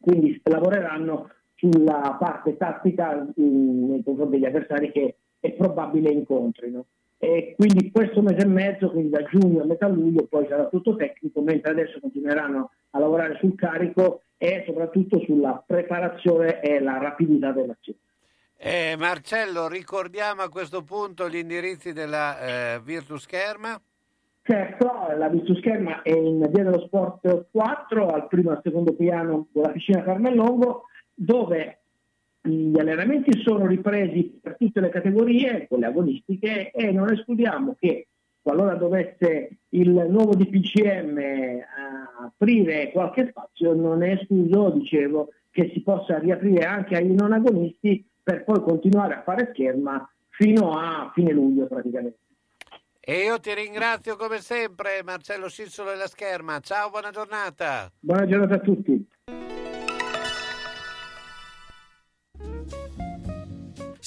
quindi 0.00 0.40
lavoreranno 0.44 1.30
sulla 1.56 2.16
parte 2.18 2.56
tattica 2.56 3.26
nei 3.34 4.02
confronti 4.02 4.38
degli 4.38 4.46
avversari 4.46 4.92
che 4.92 5.16
è 5.40 5.52
probabile 5.52 6.10
incontrino. 6.10 6.86
E 7.20 7.54
quindi 7.56 7.90
questo 7.90 8.22
mese 8.22 8.46
e 8.46 8.48
mezzo, 8.48 8.90
quindi 8.90 9.10
da 9.10 9.24
giugno 9.24 9.62
a 9.62 9.66
metà 9.66 9.88
luglio, 9.88 10.26
poi 10.26 10.46
sarà 10.48 10.68
tutto 10.68 10.94
tecnico, 10.94 11.42
mentre 11.42 11.72
adesso 11.72 11.98
continueranno 12.00 12.70
a 12.90 12.98
lavorare 12.98 13.36
sul 13.40 13.56
carico 13.56 14.22
e 14.38 14.62
soprattutto 14.64 15.20
sulla 15.20 15.62
preparazione 15.66 16.60
e 16.60 16.78
la 16.78 16.96
rapidità 16.98 17.50
dell'azione. 17.50 17.98
Eh, 18.60 18.96
Marcello, 18.98 19.68
ricordiamo 19.68 20.42
a 20.42 20.48
questo 20.48 20.82
punto 20.82 21.28
gli 21.28 21.36
indirizzi 21.36 21.92
della 21.92 22.40
eh, 22.74 22.80
Virtus 22.80 23.22
Scherma. 23.22 23.80
Certo, 24.42 24.90
la 25.16 25.28
Virtus 25.28 25.58
Scherma 25.58 26.02
è 26.02 26.10
in 26.10 26.40
via 26.52 26.64
dello 26.64 26.80
Sport 26.80 27.46
4, 27.52 28.08
al 28.08 28.26
primo 28.26 28.50
e 28.50 28.54
al 28.54 28.60
secondo 28.64 28.94
piano 28.94 29.46
della 29.52 29.68
piscina 29.68 30.02
Carmellongo, 30.02 30.86
dove 31.14 31.78
gli 32.40 32.76
allenamenti 32.76 33.40
sono 33.42 33.64
ripresi 33.64 34.40
per 34.42 34.56
tutte 34.58 34.80
le 34.80 34.88
categorie, 34.88 35.68
quelle 35.68 35.86
agonistiche, 35.86 36.72
e 36.72 36.90
non 36.90 37.12
escludiamo 37.12 37.76
che 37.78 38.08
qualora 38.42 38.74
dovesse 38.74 39.58
il 39.68 39.90
nuovo 40.08 40.34
DPCM 40.34 41.16
eh, 41.16 41.64
aprire 42.24 42.90
qualche 42.90 43.28
spazio, 43.28 43.72
non 43.72 44.02
è 44.02 44.14
escluso, 44.14 44.70
dicevo, 44.70 45.28
che 45.48 45.70
si 45.72 45.80
possa 45.80 46.18
riaprire 46.18 46.64
anche 46.64 46.96
ai 46.96 47.14
non 47.14 47.32
agonisti 47.32 48.04
per 48.28 48.44
poi 48.44 48.60
continuare 48.60 49.14
a 49.14 49.22
fare 49.22 49.48
scherma 49.54 50.06
fino 50.28 50.72
a 50.72 51.10
fine 51.14 51.32
luglio 51.32 51.66
praticamente. 51.66 52.18
E 53.00 53.22
io 53.22 53.40
ti 53.40 53.54
ringrazio 53.54 54.16
come 54.16 54.40
sempre, 54.40 55.02
Marcello 55.02 55.48
Sissolo 55.48 55.88
della 55.88 56.08
Scherma. 56.08 56.60
Ciao, 56.60 56.90
buona 56.90 57.10
giornata. 57.10 57.90
Buona 57.98 58.26
giornata 58.26 58.56
a 58.56 58.58
tutti. 58.58 59.08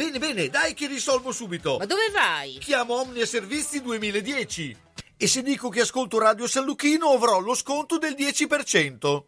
Bene, 0.00 0.18
bene, 0.18 0.48
dai 0.48 0.72
che 0.72 0.86
risolvo 0.86 1.30
subito. 1.30 1.76
Ma 1.76 1.84
dove 1.84 2.08
vai? 2.10 2.56
Chiamo 2.58 2.94
Omnia 2.94 3.26
Servizi 3.26 3.82
2010. 3.82 4.74
E 5.14 5.26
se 5.26 5.42
dico 5.42 5.68
che 5.68 5.82
ascolto 5.82 6.18
Radio 6.18 6.46
San 6.46 6.64
Lucchino 6.64 7.10
avrò 7.10 7.38
lo 7.38 7.54
sconto 7.54 7.98
del 7.98 8.14
10%. 8.18 9.22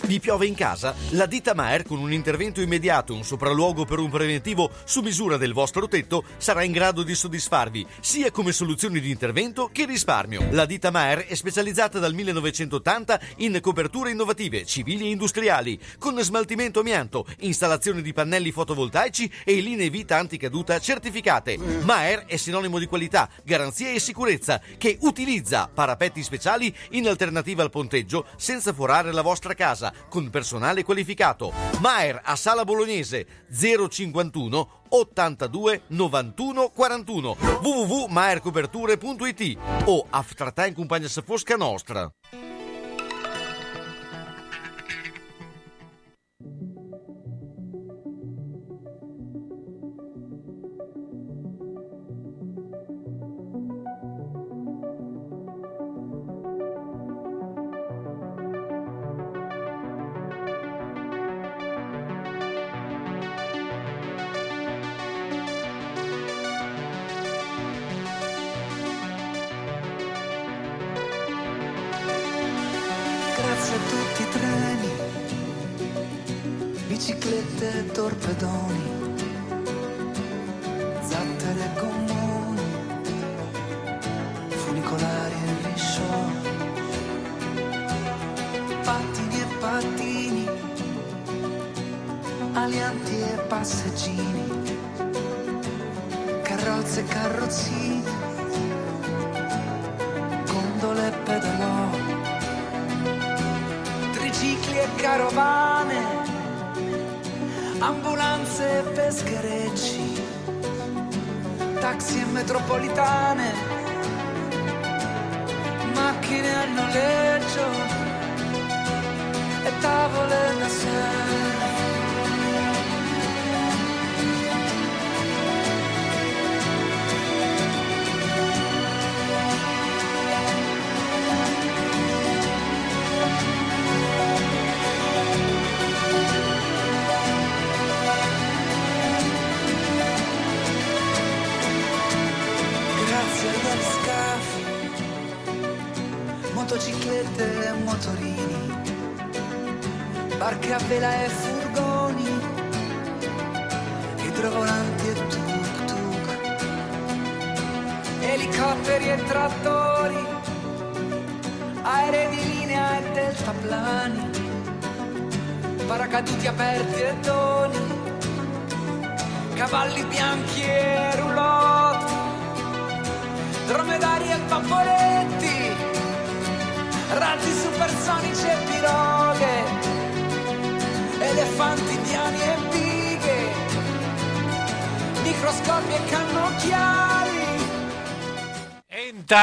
vi 0.06 0.20
piove 0.20 0.46
in 0.46 0.54
casa? 0.54 0.94
La 1.10 1.26
ditta 1.26 1.52
Maer 1.52 1.82
con 1.82 1.98
un 1.98 2.12
intervento 2.12 2.60
immediato 2.60 3.12
e 3.12 3.16
un 3.16 3.24
sopralluogo 3.24 3.84
per 3.84 3.98
un 3.98 4.08
preventivo 4.08 4.70
su 4.84 5.00
misura 5.00 5.36
del 5.36 5.52
vostro 5.52 5.88
tetto 5.88 6.22
sarà 6.36 6.62
in 6.62 6.70
grado 6.70 7.02
di 7.02 7.14
soddisfarvi 7.14 7.84
sia 8.00 8.30
come 8.30 8.52
soluzioni 8.52 9.00
di 9.00 9.10
intervento 9.10 9.68
che 9.72 9.84
risparmio. 9.84 10.46
La 10.50 10.64
ditta 10.64 10.92
Maer 10.92 11.26
è 11.26 11.34
specializzata 11.34 11.98
dal 11.98 12.14
1980 12.14 13.20
in 13.38 13.58
coperture 13.60 14.12
innovative, 14.12 14.64
civili 14.64 15.06
e 15.06 15.10
industriali, 15.10 15.78
con 15.98 16.18
smaltimento 16.20 16.80
amianto, 16.80 17.26
installazione 17.40 18.00
di 18.00 18.12
pannelli 18.12 18.52
fotovoltaici 18.52 19.30
e 19.44 19.60
linee 19.60 19.90
vita 19.90 20.18
anticaduta 20.18 20.78
certificate. 20.78 21.56
Maer 21.56 22.26
è 22.26 22.36
sinonimo 22.36 22.78
di 22.78 22.86
qualità, 22.86 23.28
garanzia 23.42 23.90
e 23.90 23.98
sicurezza 23.98 24.60
che 24.78 24.98
utilizza 25.00 25.68
parapetti 25.72 26.22
speciali 26.22 26.72
in 26.90 27.08
alternativa 27.08 27.64
al 27.64 27.70
ponteggio 27.70 28.26
senza 28.36 28.72
forare 28.72 29.12
la 29.12 29.22
vostra 29.22 29.54
casa 29.54 29.94
con 30.08 30.30
personale 30.30 30.84
qualificato. 30.84 31.52
Maer 31.80 32.20
a 32.24 32.36
Sala 32.36 32.64
Bolognese 32.64 33.26
051 33.50 34.68
82 34.88 35.82
91 35.88 36.70
41 36.70 37.36
www.maercoperture.it 37.62 39.58
o 39.86 40.06
Aftratain 40.10 40.74
Compagnia 40.74 41.08
Fosca 41.08 41.56
Nostra. 41.56 42.10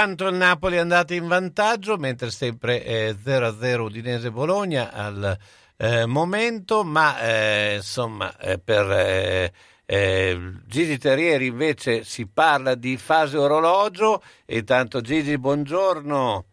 Intanto 0.03 0.27
il 0.27 0.35
Napoli 0.35 0.75
è 0.75 0.79
andato 0.79 1.13
in 1.13 1.27
vantaggio, 1.27 1.95
mentre 1.95 2.29
sempre 2.29 2.83
eh, 2.83 3.15
0-0 3.15 3.79
Udinese-Bologna 3.79 4.91
al 4.91 5.37
eh, 5.77 6.05
momento, 6.05 6.83
ma 6.83 7.21
eh, 7.21 7.75
insomma 7.75 8.37
eh, 8.37 8.59
per 8.59 8.91
eh, 8.91 9.53
eh, 9.85 10.53
Gigi 10.67 10.97
Terrieri 10.97 11.45
invece 11.45 12.03
si 12.03 12.27
parla 12.27 12.75
di 12.75 12.97
fase 12.97 13.37
orologio 13.37 14.21
intanto 14.47 14.99
Gigi 14.99 15.37
buongiorno. 15.37 16.45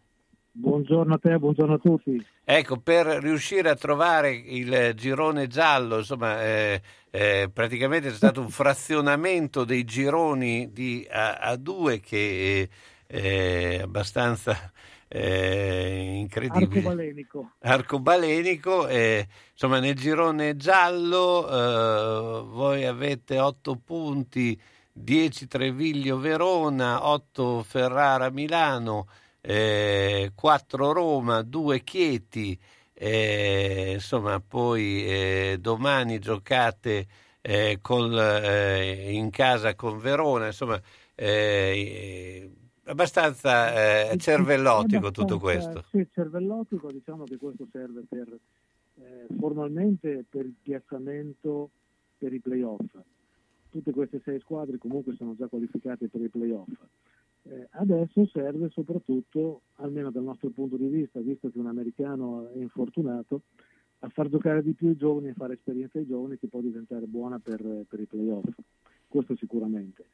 Buongiorno 0.52 1.14
a 1.14 1.18
te, 1.18 1.36
buongiorno 1.36 1.74
a 1.74 1.78
tutti. 1.78 2.24
Ecco, 2.44 2.76
per 2.78 3.06
riuscire 3.06 3.68
a 3.68 3.74
trovare 3.74 4.30
il 4.30 4.92
girone 4.94 5.48
giallo, 5.48 5.98
insomma, 5.98 6.40
eh, 6.44 6.82
eh, 7.10 7.50
praticamente 7.52 8.10
c'è 8.10 8.14
stato 8.14 8.40
un 8.40 8.50
frazionamento 8.50 9.64
dei 9.64 9.82
gironi 9.82 10.70
di 10.72 11.04
a, 11.10 11.34
a 11.34 11.56
due 11.56 11.98
che 11.98 12.68
eh, 13.10 13.80
abbastanza 13.82 14.72
eh, 15.08 16.18
incredibile. 16.20 16.78
Arcobalenico. 16.78 17.50
Arcobalenico, 17.58 18.86
eh, 18.86 19.26
insomma, 19.50 19.80
nel 19.80 19.96
girone 19.96 20.56
giallo 20.56 21.48
eh, 21.48 22.42
voi 22.46 22.84
avete 22.84 23.40
8 23.40 23.76
punti, 23.84 24.58
10 24.92 25.48
Treviglio 25.48 26.18
Verona, 26.18 27.08
8 27.08 27.64
Ferrara 27.64 28.30
Milano, 28.30 29.08
eh, 29.40 30.30
4 30.32 30.92
Roma, 30.92 31.42
2 31.42 31.82
Chieti, 31.82 32.56
eh, 32.94 33.92
insomma, 33.94 34.38
poi 34.38 35.04
eh, 35.04 35.56
domani 35.58 36.20
giocate 36.20 37.06
eh, 37.40 37.78
col, 37.80 38.16
eh, 38.16 39.10
in 39.10 39.30
casa 39.30 39.74
con 39.74 39.98
Verona, 39.98 40.46
insomma, 40.46 40.80
eh, 41.16 42.50
abbastanza 42.90 44.10
eh, 44.10 44.16
cervellotico 44.18 45.10
tutto 45.10 45.38
questo. 45.38 45.84
Sì, 45.90 46.06
cervellotico, 46.12 46.90
diciamo 46.90 47.24
che 47.24 47.36
questo 47.36 47.66
serve 47.70 48.02
per, 48.08 48.36
eh, 48.96 49.26
formalmente 49.38 50.24
per 50.28 50.44
il 50.44 50.54
piazzamento 50.60 51.70
per 52.18 52.32
i 52.32 52.40
playoff. 52.40 52.98
Tutte 53.70 53.92
queste 53.92 54.20
sei 54.24 54.40
squadre 54.40 54.78
comunque 54.78 55.14
sono 55.14 55.34
già 55.36 55.46
qualificate 55.46 56.08
per 56.08 56.20
i 56.20 56.28
playoff. 56.28 56.68
Eh, 57.44 57.68
adesso 57.70 58.26
serve 58.26 58.68
soprattutto, 58.70 59.62
almeno 59.76 60.10
dal 60.10 60.24
nostro 60.24 60.50
punto 60.50 60.76
di 60.76 60.88
vista, 60.88 61.20
visto 61.20 61.50
che 61.50 61.58
un 61.58 61.68
americano 61.68 62.50
è 62.52 62.58
infortunato, 62.58 63.42
a 64.00 64.08
far 64.08 64.28
giocare 64.28 64.62
di 64.62 64.72
più 64.72 64.88
i 64.88 64.96
giovani 64.96 65.28
e 65.28 65.34
fare 65.34 65.54
esperienza 65.54 65.98
ai 65.98 66.06
giovani 66.06 66.38
che 66.38 66.48
può 66.48 66.60
diventare 66.60 67.06
buona 67.06 67.38
per, 67.38 67.84
per 67.88 68.00
i 68.00 68.06
playoff. 68.06 68.48
Questo 69.06 69.36
sicuramente. 69.36 70.04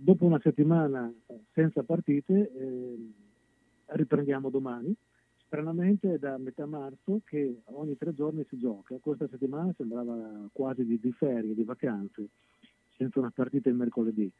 Dopo 0.00 0.24
una 0.24 0.38
settimana 0.40 1.12
senza 1.52 1.82
partite 1.82 2.52
eh, 2.54 3.10
riprendiamo 3.86 4.48
domani. 4.48 4.94
Stranamente 5.44 6.14
è 6.14 6.18
da 6.18 6.38
metà 6.38 6.66
marzo 6.66 7.22
che 7.24 7.62
ogni 7.64 7.96
tre 7.96 8.14
giorni 8.14 8.46
si 8.48 8.58
gioca. 8.58 8.96
Questa 9.00 9.26
settimana 9.26 9.74
sembrava 9.76 10.48
quasi 10.52 10.84
di, 10.84 11.00
di 11.00 11.10
ferie, 11.10 11.52
di 11.52 11.64
vacanze, 11.64 12.28
senza 12.96 13.18
una 13.18 13.32
partita 13.34 13.70
il 13.70 13.74
mercoledì. 13.74 14.30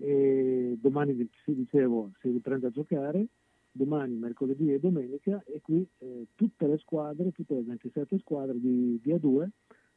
E 0.00 0.76
domani 0.80 1.30
si 1.44 1.54
dicevo 1.54 2.10
si 2.20 2.30
riprende 2.32 2.66
a 2.66 2.70
giocare, 2.70 3.24
domani 3.70 4.16
mercoledì 4.16 4.72
e 4.72 4.80
domenica 4.80 5.44
e 5.46 5.60
qui 5.62 5.86
eh, 5.98 6.26
tutte 6.34 6.66
le 6.66 6.78
squadre, 6.78 7.30
tutte 7.30 7.54
le 7.54 7.62
27 7.62 8.18
squadre 8.18 8.58
di, 8.58 8.98
di 9.00 9.12
A2 9.12 9.46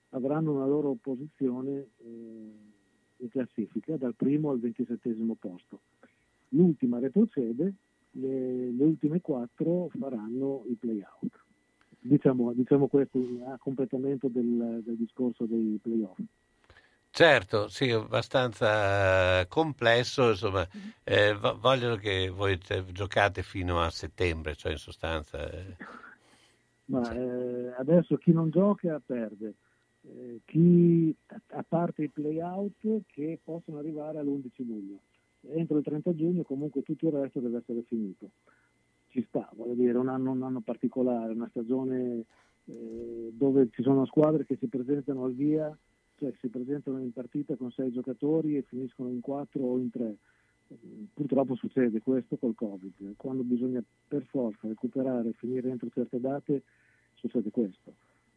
avranno 0.09 0.53
una 0.53 0.67
loro 0.67 0.95
posizione 1.01 1.87
eh, 1.97 2.73
in 3.17 3.29
classifica 3.29 3.95
dal 3.97 4.15
primo 4.15 4.51
al 4.51 4.59
ventisettesimo 4.59 5.35
posto. 5.35 5.79
L'ultima 6.49 6.99
retrocede, 6.99 7.73
le, 8.11 8.71
le 8.71 8.83
ultime 8.83 9.21
quattro 9.21 9.89
faranno 9.99 10.63
i 10.67 10.73
play-out. 10.73 11.43
Diciamo, 11.99 12.53
diciamo 12.53 12.87
questo 12.87 13.19
a 13.47 13.57
completamento 13.57 14.27
del, 14.27 14.81
del 14.83 14.95
discorso 14.95 15.45
dei 15.45 15.79
play-off. 15.81 16.19
Certo, 17.09 17.69
sì, 17.69 17.89
abbastanza 17.91 19.39
eh, 19.39 19.47
complesso, 19.47 20.29
insomma, 20.29 20.67
eh, 21.03 21.33
vo- 21.33 21.57
vogliono 21.57 21.95
che 21.95 22.29
voi 22.29 22.57
te- 22.57 22.83
giocate 22.91 23.41
fino 23.41 23.81
a 23.81 23.89
settembre, 23.89 24.55
cioè 24.55 24.73
in 24.73 24.77
sostanza... 24.77 25.49
eh, 25.49 25.75
Ma 26.85 27.11
eh, 27.13 27.73
adesso 27.77 28.17
chi 28.17 28.31
non 28.31 28.49
gioca 28.49 29.01
perde. 29.03 29.53
Eh, 30.07 30.41
chi, 30.45 31.15
a 31.27 31.65
parte 31.67 32.03
i 32.03 32.09
play-out 32.09 33.01
che 33.07 33.39
possono 33.43 33.79
arrivare 33.79 34.19
all'11 34.19 34.49
luglio. 34.65 34.99
Entro 35.47 35.77
il 35.77 35.83
30 35.83 36.15
giugno 36.15 36.43
comunque 36.43 36.83
tutto 36.83 37.07
il 37.07 37.13
resto 37.13 37.39
deve 37.39 37.57
essere 37.57 37.83
finito. 37.83 38.29
Ci 39.07 39.23
sta, 39.27 39.49
voglio 39.55 39.73
dire, 39.73 39.97
un 39.97 40.09
anno, 40.09 40.31
un 40.31 40.43
anno 40.43 40.61
particolare, 40.61 41.33
una 41.33 41.47
stagione 41.49 42.25
eh, 42.65 43.29
dove 43.31 43.69
ci 43.71 43.81
sono 43.81 44.05
squadre 44.05 44.45
che 44.45 44.57
si 44.57 44.67
presentano 44.67 45.23
al 45.23 45.33
via, 45.33 45.75
cioè 46.17 46.33
si 46.39 46.49
presentano 46.49 46.99
in 46.99 47.11
partita 47.11 47.55
con 47.55 47.71
sei 47.71 47.91
giocatori 47.91 48.57
e 48.57 48.63
finiscono 48.63 49.09
in 49.09 49.21
quattro 49.21 49.63
o 49.63 49.77
in 49.77 49.89
tre. 49.89 50.15
Purtroppo 51.13 51.55
succede 51.55 52.01
questo 52.01 52.37
col 52.37 52.55
Covid, 52.55 53.13
quando 53.17 53.43
bisogna 53.43 53.83
per 54.07 54.23
forza 54.25 54.67
recuperare 54.67 55.29
e 55.29 55.33
finire 55.33 55.69
entro 55.69 55.89
certe 55.89 56.19
date 56.19 56.63
succede 57.13 57.51
questo. 57.51 57.93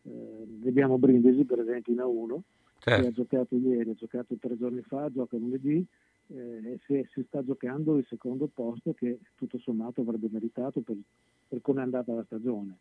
Eh, 0.09 0.47
vediamo 0.61 0.99
Brindisi 0.99 1.45
per 1.45 1.61
esempio 1.61 1.93
in 1.93 1.99
A1 2.01 2.41
Certo. 2.81 3.03
che 3.03 3.09
ha 3.09 3.13
giocato 3.13 3.57
ieri, 3.57 3.91
ha 3.91 3.95
giocato 3.95 4.37
tre 4.37 4.57
giorni 4.57 4.83
fa, 4.83 5.11
gioca 5.11 5.37
lunedì 5.37 5.85
eh, 6.29 6.79
e 6.87 7.07
si, 7.13 7.25
sta 7.27 7.45
giocando 7.45 7.97
il 7.97 8.07
secondo 8.09 8.47
posto 8.47 8.95
che 8.95 9.19
tutto 9.35 9.59
sommato 9.59 10.01
avrebbe 10.01 10.29
meritato 10.31 10.81
per, 10.81 10.97
per 11.49 11.61
come 11.61 11.81
è 11.81 11.85
andata 11.85 12.13
la 12.13 12.25
stagione. 12.25 12.79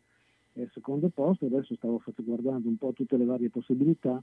E 0.52 0.62
il 0.62 0.70
secondo 0.72 1.08
posto, 1.08 1.46
adesso 1.46 1.74
stavo 1.74 2.00
guardando 2.16 2.68
un 2.68 2.76
po' 2.76 2.92
tutte 2.92 3.16
le 3.16 3.24
varie 3.24 3.50
possibilità, 3.50 4.22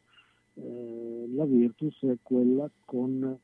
eh, 0.55 1.29
la 1.33 1.45
Virtus 1.45 2.03
è 2.03 2.17
quella 2.21 2.69
con 2.85 3.37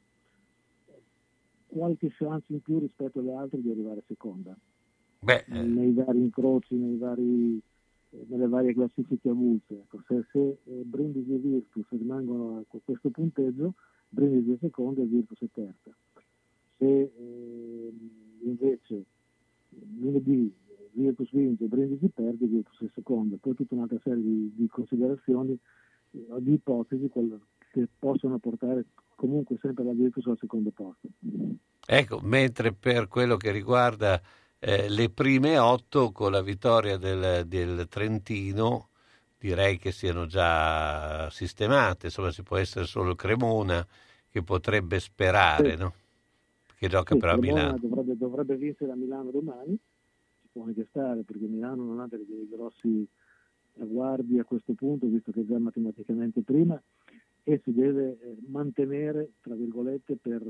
qualche 1.67 2.09
chance 2.17 2.45
in 2.47 2.61
più 2.61 2.79
rispetto 2.79 3.19
alle 3.19 3.33
altre 3.33 3.61
di 3.61 3.71
arrivare 3.71 4.03
seconda 4.05 4.55
Beh, 5.19 5.45
eh, 5.47 5.61
nei 5.61 5.93
vari 5.93 6.19
incroci, 6.19 6.75
nei 6.75 6.97
vari, 6.97 7.61
nelle 8.27 8.47
varie 8.47 8.73
classifiche 8.73 9.29
avulse. 9.29 9.73
Ecco, 9.73 10.01
se 10.07 10.25
se 10.31 10.39
eh, 10.39 10.81
Brindisi 10.83 11.33
e 11.33 11.37
Virtus 11.37 11.87
rimangono 11.89 12.57
a 12.57 12.63
que- 12.67 12.81
questo 12.83 13.09
punteggio, 13.09 13.73
Brindisi 14.09 14.51
è 14.51 14.57
seconda 14.59 15.01
e 15.01 15.05
Virtus 15.05 15.41
è 15.41 15.47
terza. 15.51 15.95
Se 16.77 16.85
eh, 16.85 17.93
invece 18.43 19.05
lunedì 19.99 20.53
Virtus 20.93 21.31
vince, 21.31 21.65
Brindisi 21.65 22.09
perde, 22.09 22.45
Virtus 22.47 22.81
è 22.81 22.91
secondo, 22.93 23.37
poi 23.37 23.55
tutta 23.55 23.75
un'altra 23.75 23.99
serie 24.03 24.21
di, 24.21 24.51
di 24.55 24.67
considerazioni, 24.67 25.57
eh, 26.11 26.25
di 26.39 26.53
ipotesi 26.53 27.09
che 27.09 27.87
possono 27.97 28.37
portare 28.39 28.85
comunque 29.15 29.57
sempre 29.61 29.83
la 29.83 29.93
Virtus 29.93 30.25
al 30.27 30.37
secondo 30.37 30.71
posto. 30.71 31.07
Ecco, 31.85 32.19
mentre 32.21 32.73
per 32.73 33.07
quello 33.07 33.37
che 33.37 33.51
riguarda 33.51 34.21
eh, 34.63 34.89
le 34.89 35.09
prime 35.09 35.57
otto 35.57 36.11
con 36.11 36.31
la 36.31 36.43
vittoria 36.43 36.97
del, 36.97 37.47
del, 37.47 37.87
Trentino 37.89 38.89
direi 39.39 39.77
che 39.79 39.91
siano 39.91 40.27
già 40.27 41.27
sistemate, 41.31 42.05
insomma 42.05 42.29
ci 42.29 42.43
può 42.43 42.57
essere 42.57 42.85
solo 42.85 43.15
Cremona 43.15 43.85
che 44.29 44.43
potrebbe 44.43 44.99
sperare, 44.99 45.71
Sì. 45.71 45.77
no? 45.77 45.93
Che 46.77 46.87
gioca 46.87 47.15
Sì, 47.15 47.19
però 47.19 47.33
a 47.33 47.37
Milano. 47.37 47.77
Dovrebbe, 47.79 48.15
dovrebbe 48.15 48.55
vincere 48.55 48.91
a 48.91 48.95
Milano 48.95 49.31
domani, 49.31 49.75
ci 50.41 50.47
può 50.51 50.65
anche 50.65 50.85
stare 50.89 51.23
perché 51.23 51.45
Milano 51.45 51.83
non 51.83 51.99
ha 51.99 52.07
dei, 52.07 52.23
dei 52.27 52.47
grossi 52.47 53.07
agguardi 53.79 54.37
a 54.37 54.43
questo 54.43 54.73
punto, 54.73 55.07
visto 55.07 55.31
che 55.31 55.41
è 55.41 55.45
già 55.45 55.57
matematicamente 55.57 56.41
prima, 56.41 56.79
e 57.43 57.61
si 57.63 57.73
deve 57.73 58.09
eh, 58.11 58.35
mantenere, 58.47 59.31
tra 59.41 59.55
virgolette, 59.55 60.17
per, 60.21 60.43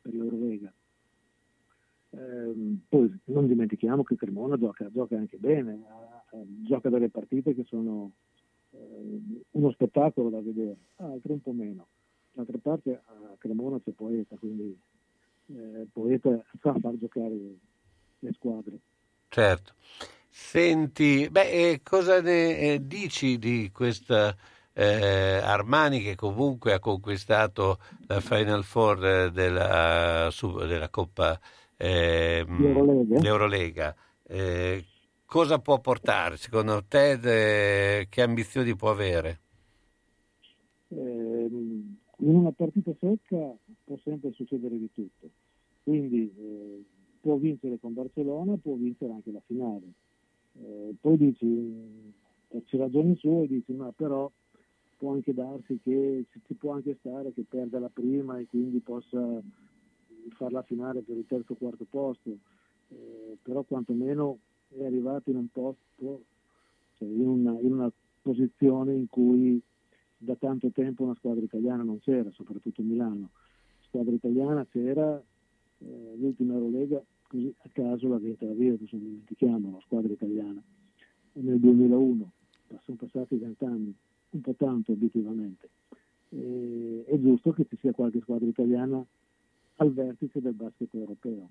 per 0.00 0.14
l'Eurolega. 0.14 0.72
Ehm, 2.14 2.82
poi 2.88 3.10
non 3.24 3.46
dimentichiamo 3.46 4.02
che 4.02 4.16
Cremona 4.16 4.58
gioca, 4.58 4.90
gioca 4.92 5.16
anche 5.16 5.38
bene, 5.38 5.82
ha- 5.88 6.24
gioca 6.62 6.88
delle 6.88 7.08
partite 7.08 7.54
che 7.54 7.64
sono 7.64 8.12
eh, 8.70 9.44
uno 9.50 9.70
spettacolo 9.72 10.30
da 10.30 10.40
vedere, 10.40 10.76
altre 10.96 11.32
un 11.32 11.40
po' 11.40 11.52
meno. 11.52 11.86
D'altra 12.32 12.58
parte 12.60 13.02
a 13.04 13.34
Cremona 13.38 13.78
c'è 13.80 13.92
Poeta, 13.92 14.36
quindi 14.36 14.78
eh, 15.46 15.86
Poeta 15.92 16.42
sa 16.60 16.74
far 16.78 16.96
giocare 16.98 17.38
le 18.18 18.32
squadre. 18.32 18.78
Certo. 19.28 19.74
Senti, 20.28 21.28
beh, 21.30 21.50
eh, 21.50 21.80
cosa 21.82 22.20
ne 22.22 22.58
eh, 22.58 22.86
dici 22.86 23.38
di 23.38 23.70
questa 23.70 24.34
eh, 24.72 25.40
Armani 25.42 26.00
che 26.00 26.14
comunque 26.14 26.72
ha 26.72 26.78
conquistato 26.78 27.78
la 28.06 28.20
Final 28.20 28.64
Four 28.64 29.04
eh, 29.04 29.30
della, 29.30 30.30
della 30.66 30.88
Coppa 30.88 31.38
ehm, 31.82 32.60
L'Eurolega? 32.60 33.20
l'Eurolega? 33.20 33.96
Eh, 34.22 34.84
cosa 35.24 35.58
può 35.58 35.80
portare 35.80 36.36
secondo 36.36 36.84
te? 36.86 37.18
eh, 38.00 38.06
che 38.08 38.22
ambizioni 38.22 38.76
può 38.76 38.90
avere? 38.90 39.40
Ehm, 40.88 41.96
in 42.18 42.34
una 42.34 42.52
partita 42.52 42.92
secca 43.00 43.52
può 43.84 43.96
sempre 44.04 44.32
succedere 44.32 44.78
di 44.78 44.90
tutto, 44.92 45.28
quindi 45.82 46.32
eh, 46.38 46.84
può 47.20 47.36
vincere 47.36 47.78
con 47.80 47.94
Barcellona, 47.94 48.56
può 48.62 48.74
vincere 48.74 49.12
anche 49.12 49.32
la 49.32 49.42
finale. 49.46 49.92
Eh, 50.60 50.94
poi 51.00 51.16
dici, 51.16 51.46
mh, 51.46 52.12
ci 52.66 52.76
ragioni 52.76 53.16
sue, 53.16 53.46
dici, 53.48 53.72
ma 53.72 53.90
però 53.96 54.30
può 54.98 55.14
anche 55.14 55.34
darsi 55.34 55.80
che 55.82 56.26
ci 56.46 56.54
può 56.54 56.74
anche 56.74 56.96
stare 57.00 57.32
che 57.32 57.44
perda 57.48 57.80
la 57.80 57.90
prima 57.92 58.38
e 58.38 58.46
quindi 58.46 58.78
possa 58.78 59.40
fare 60.30 60.52
la 60.52 60.62
finale 60.62 61.02
per 61.02 61.16
il 61.16 61.26
terzo 61.26 61.52
o 61.52 61.56
quarto 61.56 61.86
posto, 61.88 62.38
Eh, 62.88 63.38
però 63.42 63.62
quantomeno 63.62 64.38
è 64.68 64.84
arrivato 64.84 65.30
in 65.30 65.36
un 65.36 65.48
posto, 65.50 66.24
cioè 66.98 67.08
in 67.08 67.26
una, 67.26 67.58
in 67.60 67.72
una 67.72 67.90
posizione 68.20 68.94
in 68.94 69.08
cui 69.08 69.60
da 70.16 70.36
tanto 70.36 70.70
tempo 70.70 71.02
una 71.02 71.14
squadra 71.14 71.42
italiana 71.42 71.82
non 71.82 71.98
c'era, 72.00 72.30
soprattutto 72.32 72.82
Milano. 72.82 73.30
Squadra 73.80 74.12
italiana 74.12 74.66
c'era, 74.66 75.18
eh, 75.78 76.16
l'ultima 76.16 76.54
Eurolega, 76.54 77.02
così 77.26 77.52
a 77.62 77.68
caso 77.72 78.08
l'ha 78.08 78.18
vinta 78.18 78.46
la 78.46 78.52
Virtus, 78.52 78.92
non 78.92 79.02
dimentichiamo, 79.02 79.70
la 79.72 79.80
squadra 79.80 80.12
italiana, 80.12 80.62
nel 81.32 81.58
2001, 81.58 82.30
sono 82.82 82.96
passati 82.96 83.36
vent'anni, 83.36 83.94
un 84.30 84.40
po' 84.40 84.54
tanto 84.54 84.92
obiettivamente. 84.92 85.68
E, 86.30 87.04
è 87.06 87.18
giusto 87.18 87.52
che 87.52 87.66
ci 87.68 87.76
sia 87.78 87.92
qualche 87.92 88.20
squadra 88.20 88.46
italiana 88.46 89.04
al 89.76 89.92
vertice 89.92 90.40
del 90.40 90.54
basket 90.54 90.94
europeo. 90.94 91.50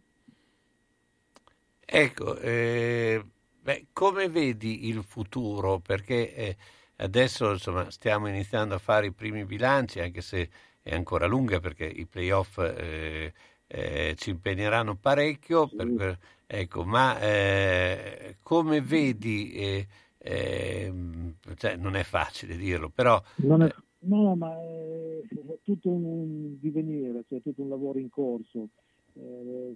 Ecco, 1.94 2.38
eh, 2.40 3.22
beh, 3.62 3.88
come 3.92 4.30
vedi 4.30 4.88
il 4.88 5.04
futuro? 5.04 5.80
Perché 5.80 6.34
eh, 6.34 6.58
adesso 6.98 7.52
insomma, 7.52 7.90
stiamo 7.92 8.28
iniziando 8.30 8.76
a 8.76 8.78
fare 8.80 9.08
i 9.08 9.12
primi 9.12 9.44
bilanci, 9.46 10.00
anche 10.00 10.22
se 10.22 10.50
è 10.82 10.94
ancora 10.96 11.26
lunga 11.28 11.60
perché 11.60 11.86
i 11.86 12.06
playoff 12.06 12.58
eh, 12.60 13.34
eh, 13.68 14.16
ci 14.18 14.30
impegneranno 14.30 14.96
parecchio. 14.96 15.68
per 15.68 15.92
que- 15.94 16.18
ecco, 16.48 16.86
ma 16.86 17.20
eh, 17.20 18.38
come 18.42 18.82
vedi, 18.82 19.52
eh, 19.54 19.88
ehm, 20.20 21.36
cioè, 21.58 21.76
non 21.76 21.96
è 21.98 22.04
facile 22.04 22.56
dirlo, 22.56 22.90
però 22.90 23.22
Non 23.44 23.62
è- 23.64 23.74
no, 24.02 24.36
ma 24.36 24.58
è, 24.60 25.22
è 25.22 25.58
tutto 25.64 25.90
un, 25.90 26.58
divenire, 26.60 27.24
cioè 27.28 27.42
tutto 27.42 27.62
un 27.62 27.70
lavoro 27.70 28.00
in 28.00 28.10
corso. 28.10 28.70
Eh, 29.14 29.76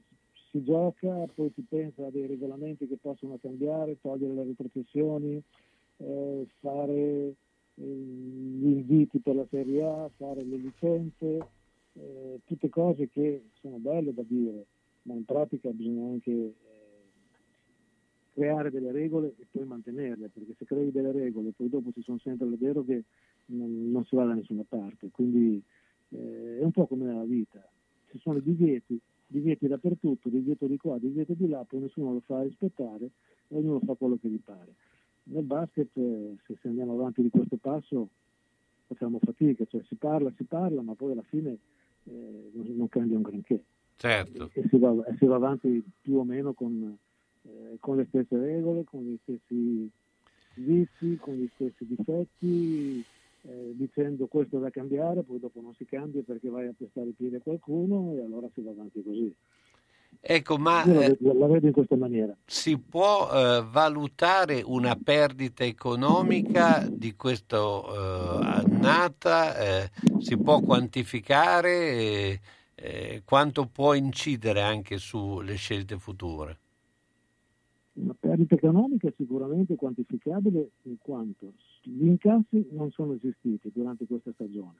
si 0.50 0.64
gioca, 0.64 1.28
poi 1.34 1.52
si 1.54 1.64
pensa 1.68 2.06
a 2.06 2.10
dei 2.10 2.28
regolamenti 2.28 2.88
che 2.88 2.98
possono 3.00 3.38
cambiare, 3.42 4.00
togliere 4.00 4.34
le 4.34 4.44
retrocessioni, 4.46 5.42
eh, 5.98 6.48
fare 6.60 6.94
eh, 6.94 7.34
gli 7.76 8.66
inviti 8.66 9.20
per 9.20 9.36
la 9.36 9.46
Serie 9.50 9.84
A, 9.84 10.10
fare 10.16 10.44
le 10.44 10.58
licenze, 10.58 11.48
eh, 11.94 12.40
tutte 12.46 12.70
cose 12.70 13.10
che 13.10 13.44
sono 13.60 13.78
belle 13.78 14.14
da 14.14 14.24
dire, 14.26 14.66
ma 15.04 15.14
in 15.14 15.26
pratica 15.26 15.70
bisogna 15.72 16.10
anche 16.10 16.32
eh, 16.32 16.54
creare 18.34 18.72
delle 18.72 18.92
regole 18.92 19.34
e 19.38 19.46
poi 19.52 19.66
mantenerle, 19.66 20.30
perché 20.30 20.56
se 20.58 20.66
crei 20.66 20.92
delle 20.92 21.12
regole 21.12 21.50
e 21.50 21.54
poi 21.56 21.70
dopo 21.70 21.92
ci 21.92 22.02
sono 22.02 22.18
sempre 22.20 22.48
le 22.48 22.58
deroghe 22.58 23.04
non, 23.48 23.92
non 23.92 24.06
si 24.06 24.16
va 24.16 24.26
da 24.26 24.34
nessuna 24.34 24.64
parte. 24.68 25.10
Quindi 25.12 25.62
eh, 26.10 26.60
è 26.60 26.64
un 26.64 26.72
po' 26.72 26.88
come 26.88 27.06
nella 27.06 27.24
vita, 27.24 27.68
ci 28.10 28.20
sono 28.20 28.38
i 28.38 28.44
divieti, 28.44 29.00
divieti 29.28 29.68
dappertutto, 29.68 30.30
divieto 30.30 30.68
di 30.68 30.78
qua, 30.78 30.98
divieto 30.98 31.34
di 31.34 31.48
là, 31.48 31.64
poi 31.68 31.82
nessuno 31.82 32.14
lo 32.14 32.22
fa 32.22 32.44
rispettare 32.44 33.10
e 33.48 33.56
ognuno 33.56 33.80
fa 33.80 33.94
quello 33.96 34.18
che 34.20 34.30
gli 34.30 34.40
pare. 34.44 34.74
Nel 35.24 35.44
basket, 35.44 35.90
eh, 35.98 36.36
se, 36.46 36.58
se 36.62 36.68
andiamo 36.68 36.94
avanti 36.94 37.22
di 37.22 37.30
questo 37.30 37.58
passo, 37.58 38.10
facciamo 38.88 39.20
fatica, 39.20 39.66
cioè 39.66 39.82
si 39.88 39.96
parla, 39.96 40.32
si 40.36 40.44
parla, 40.44 40.82
ma 40.82 40.94
poi 40.94 41.14
alla 41.14 41.24
fine 41.24 41.58
eh, 42.04 42.52
non, 42.54 42.88
cambia 42.88 43.18
un 43.18 43.24
granché 43.24 43.64
certo. 43.96 44.52
e 44.54 44.68
si 44.70 44.78
va, 44.78 44.92
e 45.08 45.16
si 45.18 45.26
va 45.26 45.36
avanti 45.36 45.84
più 46.02 46.18
o 46.18 46.24
meno 46.24 46.54
con, 46.54 46.96
eh, 47.44 47.78
con 47.80 47.98
le 47.98 48.06
stesse 48.08 48.38
regole, 48.38 48.84
con 48.84 49.02
gli 49.04 49.18
stessi 49.24 49.90
vizi, 50.56 51.18
con 51.20 51.36
gli 51.36 51.50
stessi 51.56 51.86
difetti, 51.86 53.04
eh, 53.48 53.72
dicendo 53.76 54.28
questo 54.28 54.60
da 54.60 54.70
cambiare, 54.70 55.24
poi 55.24 55.40
dopo 55.40 55.62
non 55.62 55.74
si 55.76 55.86
cambia 55.86 56.22
perché 56.24 56.50
vai 56.50 56.68
a 56.68 56.74
pestare 56.78 57.10
i 57.10 57.14
piedi 57.14 57.36
a 57.36 57.42
qualcuno 57.42 58.14
e 58.14 58.22
allora 58.22 58.50
si 58.54 58.62
va 58.62 58.72
avanti 58.72 59.04
così. 59.04 59.34
Ecco, 60.20 60.58
ma 60.58 60.84
Io 60.84 60.94
la 60.94 61.02
eh, 61.02 61.18
vedo, 61.20 61.34
la 61.38 61.48
vedo 61.48 61.68
in 61.68 61.74
questa 61.74 61.96
maniera. 61.96 62.36
si 62.46 62.78
può 62.80 63.30
eh, 63.32 63.64
valutare 63.70 64.62
una 64.66 64.96
perdita 64.96 65.64
economica 65.64 66.88
di 66.90 67.16
questa 67.16 67.58
annata? 67.60 69.58
Eh, 69.58 69.92
si 70.18 70.38
può 70.38 70.62
quantificare? 70.62 71.70
eh, 71.92 72.40
eh, 72.76 73.22
quanto 73.24 73.68
può 73.68 73.94
incidere 73.94 74.62
anche 74.62 74.98
sulle 74.98 75.56
scelte 75.56 75.98
future? 75.98 76.60
Una 77.98 78.16
perdita 78.20 78.56
economica 78.56 79.12
sicuramente 79.16 79.76
quantificabile 79.76 80.72
in 80.84 80.98
quanto 80.98 81.54
gli 81.82 82.06
incassi 82.08 82.68
non 82.72 82.92
sono 82.92 83.14
esistiti 83.14 83.72
durante 83.74 84.06
questa 84.06 84.34
stagione, 84.34 84.80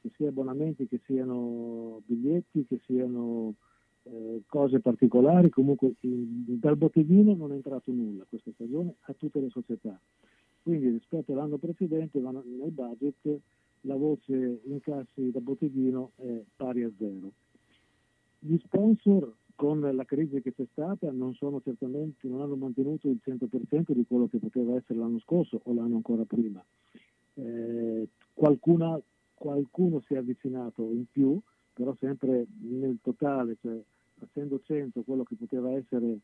che 0.00 0.10
sia 0.16 0.28
abbonamenti, 0.28 0.88
che 0.88 1.00
siano 1.04 2.02
biglietti, 2.04 2.66
che 2.66 2.80
siano 2.84 3.54
eh, 4.02 4.42
cose 4.46 4.80
particolari, 4.80 5.50
comunque 5.50 5.94
in- 6.00 6.58
dal 6.58 6.76
botteghino 6.76 7.34
non 7.34 7.52
è 7.52 7.54
entrato 7.54 7.92
nulla 7.92 8.24
questa 8.28 8.50
stagione 8.54 8.96
a 9.02 9.12
tutte 9.12 9.38
le 9.38 9.50
società. 9.50 9.98
Quindi 10.60 10.88
rispetto 10.88 11.32
all'anno 11.32 11.58
precedente 11.58 12.18
nel 12.18 12.72
budget 12.72 13.40
la 13.82 13.94
voce 13.94 14.60
incassi 14.64 15.30
da 15.30 15.40
botteghino 15.40 16.10
è 16.16 16.42
pari 16.56 16.82
a 16.82 16.90
zero. 16.98 17.30
Gli 18.40 18.58
sponsor 18.58 19.32
con 19.58 19.80
la 19.80 20.04
crisi 20.04 20.40
che 20.40 20.54
c'è 20.54 20.66
stata 20.70 21.10
non 21.10 21.36
non 21.40 22.40
hanno 22.40 22.54
mantenuto 22.54 23.08
il 23.08 23.18
100% 23.20 23.90
di 23.92 24.04
quello 24.06 24.28
che 24.28 24.38
poteva 24.38 24.76
essere 24.76 25.00
l'anno 25.00 25.18
scorso 25.18 25.60
o 25.64 25.74
l'anno 25.74 25.96
ancora 25.96 26.22
prima. 26.22 26.64
Eh, 27.34 28.08
qualcuna- 28.32 29.00
qualcuno 29.34 30.00
si 30.06 30.14
è 30.14 30.18
avvicinato 30.18 30.82
in 30.92 31.06
più, 31.10 31.36
però 31.72 31.92
sempre 31.98 32.46
nel 32.60 32.98
totale, 33.02 33.56
cioè 33.60 33.76
facendo 34.18 34.60
100 34.60 35.02
quello 35.02 35.24
che 35.24 35.34
poteva 35.34 35.72
essere 35.72 36.20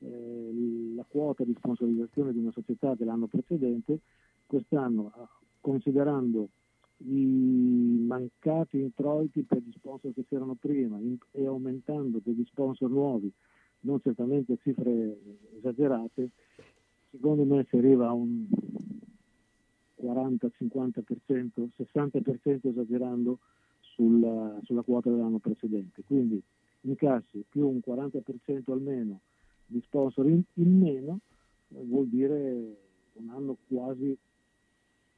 eh, 0.00 0.92
la 0.94 1.06
quota 1.08 1.42
di 1.42 1.54
sponsorizzazione 1.56 2.32
di 2.32 2.40
una 2.40 2.52
società 2.52 2.94
dell'anno 2.94 3.28
precedente, 3.28 4.00
quest'anno, 4.44 5.10
considerando 5.62 6.48
i 6.98 8.04
mancati 8.06 8.80
introiti 8.80 9.42
per 9.42 9.58
gli 9.58 9.72
sponsor 9.72 10.12
che 10.14 10.24
c'erano 10.28 10.54
prima 10.54 10.98
e 11.32 11.46
aumentando 11.46 12.20
degli 12.22 12.44
sponsor 12.44 12.90
nuovi 12.90 13.32
non 13.80 14.00
certamente 14.00 14.56
cifre 14.62 15.18
esagerate, 15.58 16.30
secondo 17.10 17.44
me 17.44 17.66
si 17.68 17.76
arriva 17.76 18.08
a 18.08 18.12
un 18.12 18.46
40-50%, 20.00 21.68
60% 21.76 22.68
esagerando 22.68 23.38
sulla, 23.80 24.58
sulla 24.62 24.82
quota 24.82 25.10
dell'anno 25.10 25.38
precedente. 25.38 26.02
Quindi 26.06 26.42
incassi 26.82 27.44
più 27.48 27.68
un 27.68 27.80
40% 27.86 28.70
almeno 28.70 29.20
di 29.66 29.80
sponsor 29.82 30.28
in, 30.28 30.42
in 30.54 30.78
meno 30.78 31.20
vuol 31.68 32.08
dire 32.08 32.76
un 33.14 33.28
anno 33.30 33.56
quasi, 33.68 34.16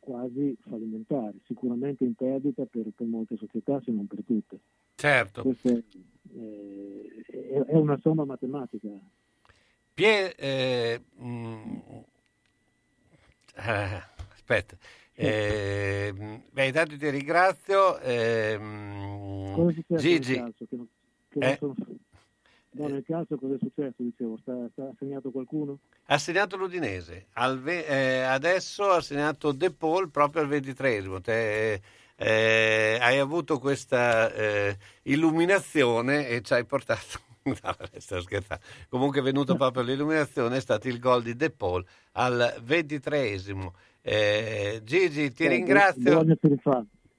quasi 0.07 0.57
fallimentare, 0.69 1.35
sicuramente 1.47 2.05
in 2.05 2.15
perdita 2.15 2.65
per, 2.65 2.87
per 2.95 3.07
molte 3.09 3.37
società 3.37 3.81
se 3.85 3.91
non 3.91 4.07
per 4.07 4.21
tutte. 4.25 4.61
Certo. 4.95 5.43
Questa 5.43 5.69
è, 5.71 5.83
eh, 6.37 7.25
è- 7.67 7.75
una 7.75 7.99
somma 8.01 8.25
matematica. 8.25 8.89
Pie- 9.93 10.35
eh, 10.37 11.01
mm, 11.21 11.79
eh, 13.57 14.03
aspetta. 14.33 14.77
Eh, 15.15 16.13
beh, 16.53 16.67
intanto 16.67 16.97
ti 16.97 17.11
ringrazio. 17.11 17.95
Cosa 17.95 18.03
è 18.05 18.57
successo 19.73 19.97
Gigi, 19.97 20.35
calcio? 20.35 20.67
Che 20.69 20.77
non, 20.77 20.89
che 21.29 21.39
non 21.41 21.49
Eh? 21.49 21.57
sono- 21.59 21.75
no, 22.77 22.89
nel 22.89 23.05
calcio 23.05 23.37
cosa 23.37 23.55
è 23.55 23.59
successo? 23.59 23.95
Dicevo, 23.99 24.39
sta, 24.41 24.53
sta 24.73 24.91
segnato 24.99 25.31
qualcuno? 25.31 25.79
ha 26.07 26.19
segnato 26.19 26.57
l'Udinese. 26.57 27.27
Ve- 27.61 27.87
eh, 27.87 28.21
adesso 28.23 28.91
ha 28.91 29.01
segnato 29.01 29.53
De 29.53 29.71
Paul 29.71 30.11
proprio 30.11 30.43
al 30.43 30.49
ventitresimo. 30.49 31.21
Te, 31.21 31.81
eh, 32.17 32.99
hai 33.01 33.19
avuto 33.19 33.59
questa 33.59 34.33
eh, 34.33 34.77
illuminazione 35.03 36.29
e 36.29 36.43
ci 36.43 36.53
hai 36.55 36.65
portato. 36.65 37.25
No, 37.47 37.77
sto 37.99 38.21
scherzando. 38.21 38.65
Comunque 38.89 39.21
è 39.21 39.23
venuto 39.23 39.55
proprio 39.55 39.85
l'illuminazione, 39.85 40.57
è 40.57 40.61
stato 40.61 40.89
il 40.89 40.99
gol 40.99 41.23
di 41.23 41.37
De 41.37 41.51
Paul 41.51 41.85
al 42.15 42.57
ventitreesimo. 42.61 43.73
Eh, 44.03 44.81
Gigi, 44.83 45.33
ti 45.33 45.45
Eh, 45.45 45.49
ringrazio. 45.51 46.25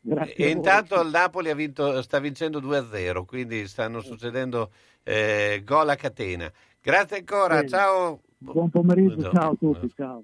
Grazie 0.01 0.33
E 0.35 0.49
intanto 0.49 0.99
il 1.01 1.09
Napoli 1.11 1.49
ha 1.49 1.55
vinto, 1.55 2.01
sta 2.01 2.19
vincendo 2.19 2.59
2-0, 2.59 3.23
quindi 3.25 3.67
stanno 3.69 4.01
succedendo 4.01 4.71
eh, 5.07 5.61
gol 5.63 5.87
a 5.89 5.95
catena. 5.95 6.51
Grazie 6.81 7.19
ancora, 7.19 7.55
Bene. 7.55 7.67
ciao. 7.69 8.21
Buon 8.37 8.69
pomeriggio, 8.69 9.31
ciao 9.31 9.51
a 9.51 9.55
tutti, 9.55 9.89
ciao. 9.95 10.23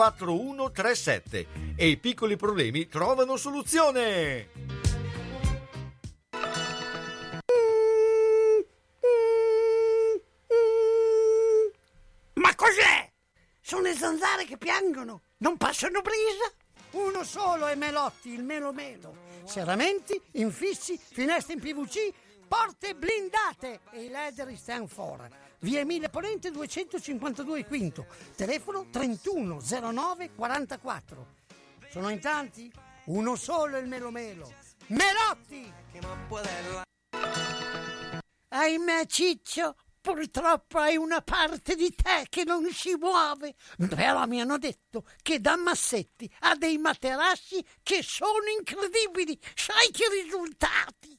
4137 0.00 1.46
e 1.76 1.88
i 1.88 1.98
piccoli 1.98 2.36
problemi 2.36 2.88
trovano 2.88 3.36
soluzione. 3.36 4.48
Ma 12.32 12.54
cos'è? 12.54 13.10
Sono 13.60 13.82
le 13.82 13.92
zanzare 13.92 14.46
che 14.46 14.56
piangono, 14.56 15.24
non 15.38 15.58
passano 15.58 16.00
brisa? 16.00 16.50
Uno 16.92 17.22
solo 17.22 17.66
è 17.66 17.74
Melotti, 17.74 18.32
il 18.32 18.42
Melo 18.42 18.72
Melo. 18.72 19.14
Serramenti, 19.44 20.18
infissi, 20.32 20.98
finestre 20.98 21.52
in 21.52 21.60
PVC, 21.60 22.10
porte 22.48 22.94
blindate 22.94 23.80
e 23.90 24.04
i 24.04 24.08
leder 24.08 24.56
stand 24.56 24.88
for. 24.88 25.28
Via 25.62 25.80
Emile 25.80 26.08
Ponente 26.08 26.50
252 26.50 27.66
Quinto, 27.66 28.06
telefono 28.34 28.86
31 28.90 29.60
09 29.60 30.30
44. 30.34 31.26
Sono 31.90 32.08
in 32.08 32.18
tanti? 32.18 32.72
Uno 33.06 33.36
solo 33.36 33.76
il 33.76 33.86
Melo 33.86 34.10
Melo. 34.10 34.50
Melotti! 34.86 35.70
Ahimè 38.48 39.04
Ciccio, 39.04 39.76
purtroppo 40.00 40.78
hai 40.78 40.96
una 40.96 41.20
parte 41.20 41.74
di 41.74 41.94
te 41.94 42.24
che 42.30 42.44
non 42.44 42.66
si 42.72 42.94
muove. 42.98 43.54
Però 43.76 44.24
mi 44.26 44.40
hanno 44.40 44.56
detto 44.56 45.04
che 45.20 45.40
da 45.40 45.58
Massetti 45.58 46.32
ha 46.40 46.56
dei 46.56 46.78
materassi 46.78 47.62
che 47.82 48.02
sono 48.02 48.48
incredibili. 48.58 49.38
Sai 49.54 49.90
che 49.90 50.08
risultati? 50.22 51.18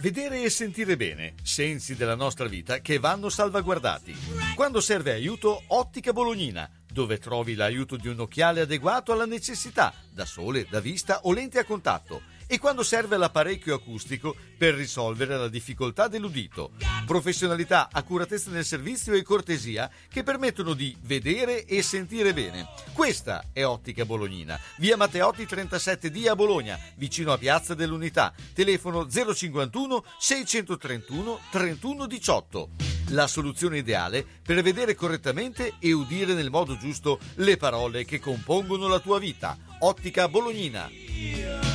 Vedere 0.00 0.42
e 0.42 0.48
sentire 0.48 0.96
bene, 0.96 1.34
sensi 1.42 1.94
della 1.94 2.14
nostra 2.14 2.46
vita 2.46 2.78
che 2.78 2.98
vanno 2.98 3.28
salvaguardati. 3.28 4.16
Quando 4.54 4.80
serve 4.80 5.12
aiuto, 5.12 5.64
Ottica 5.66 6.14
Bolognina, 6.14 6.66
dove 6.90 7.18
trovi 7.18 7.54
l'aiuto 7.54 7.98
di 7.98 8.08
un 8.08 8.20
occhiale 8.20 8.62
adeguato 8.62 9.12
alla 9.12 9.26
necessità, 9.26 9.92
da 10.10 10.24
sole, 10.24 10.66
da 10.70 10.80
vista 10.80 11.20
o 11.24 11.34
lente 11.34 11.58
a 11.58 11.64
contatto. 11.64 12.22
E 12.52 12.58
quando 12.58 12.82
serve 12.82 13.16
l'apparecchio 13.16 13.76
acustico 13.76 14.34
per 14.58 14.74
risolvere 14.74 15.36
la 15.36 15.46
difficoltà 15.46 16.08
dell'udito. 16.08 16.72
Professionalità, 17.06 17.88
accuratezza 17.92 18.50
nel 18.50 18.64
servizio 18.64 19.14
e 19.14 19.22
cortesia 19.22 19.88
che 20.08 20.24
permettono 20.24 20.74
di 20.74 20.96
vedere 21.02 21.64
e 21.64 21.80
sentire 21.80 22.34
bene. 22.34 22.66
Questa 22.92 23.50
è 23.52 23.64
Ottica 23.64 24.04
Bolognina, 24.04 24.58
via 24.78 24.96
Matteotti 24.96 25.44
37D 25.44 26.28
a 26.28 26.34
Bologna, 26.34 26.76
vicino 26.96 27.32
a 27.32 27.38
Piazza 27.38 27.74
dell'Unità. 27.74 28.34
Telefono 28.52 29.08
051 29.08 30.04
631 30.18 31.40
3118. 31.52 32.68
La 33.10 33.28
soluzione 33.28 33.78
ideale 33.78 34.26
per 34.42 34.60
vedere 34.60 34.96
correttamente 34.96 35.74
e 35.78 35.92
udire 35.92 36.34
nel 36.34 36.50
modo 36.50 36.76
giusto 36.76 37.20
le 37.36 37.56
parole 37.56 38.04
che 38.04 38.18
compongono 38.18 38.88
la 38.88 38.98
tua 38.98 39.20
vita. 39.20 39.56
Ottica 39.78 40.28
Bolognina. 40.28 41.69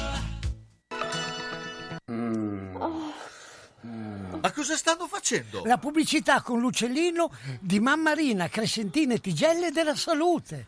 Ma 4.45 4.51
cosa 4.51 4.75
stanno 4.75 5.07
facendo? 5.07 5.63
La 5.65 5.77
pubblicità 5.77 6.41
con 6.41 6.59
l'uccellino 6.59 7.31
di 7.59 7.79
Mammarina, 7.79 8.47
Crescentina 8.47 9.13
e 9.13 9.19
Tigelle 9.19 9.71
della 9.71 9.95
Salute. 9.95 10.67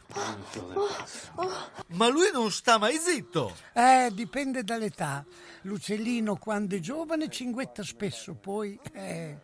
Ma 1.87 2.07
lui 2.07 2.29
non 2.31 2.51
sta 2.51 2.77
mai 2.77 2.97
zitto. 2.97 3.55
Eh, 3.73 4.09
dipende 4.13 4.63
dall'età. 4.63 5.25
L'uccellino 5.61 6.37
quando 6.37 6.75
è 6.75 6.79
giovane 6.79 7.29
cinguetta 7.29 7.83
spesso, 7.83 8.35
poi... 8.35 8.79
Eh. 8.93 9.37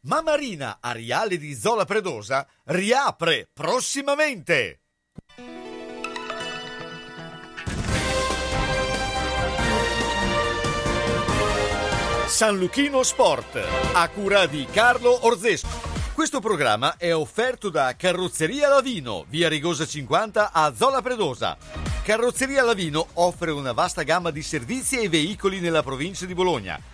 Mammarina 0.00 0.78
Ariale 0.80 1.38
di 1.38 1.54
Zola 1.54 1.84
Predosa 1.84 2.46
riapre 2.64 3.48
prossimamente. 3.52 4.83
San 12.34 12.58
Luchino 12.58 13.04
Sport, 13.04 13.64
a 13.92 14.08
cura 14.08 14.46
di 14.46 14.66
Carlo 14.68 15.24
Orzesco. 15.24 15.68
Questo 16.12 16.40
programma 16.40 16.96
è 16.96 17.14
offerto 17.14 17.70
da 17.70 17.94
Carrozzeria 17.96 18.68
Lavino, 18.68 19.24
via 19.28 19.48
Rigosa 19.48 19.86
50 19.86 20.50
a 20.50 20.74
Zola 20.74 21.00
Predosa. 21.00 21.56
Carrozzeria 22.02 22.64
Lavino 22.64 23.06
offre 23.14 23.52
una 23.52 23.70
vasta 23.70 24.02
gamma 24.02 24.32
di 24.32 24.42
servizi 24.42 24.98
e 24.98 25.08
veicoli 25.08 25.60
nella 25.60 25.84
provincia 25.84 26.26
di 26.26 26.34
Bologna. 26.34 26.93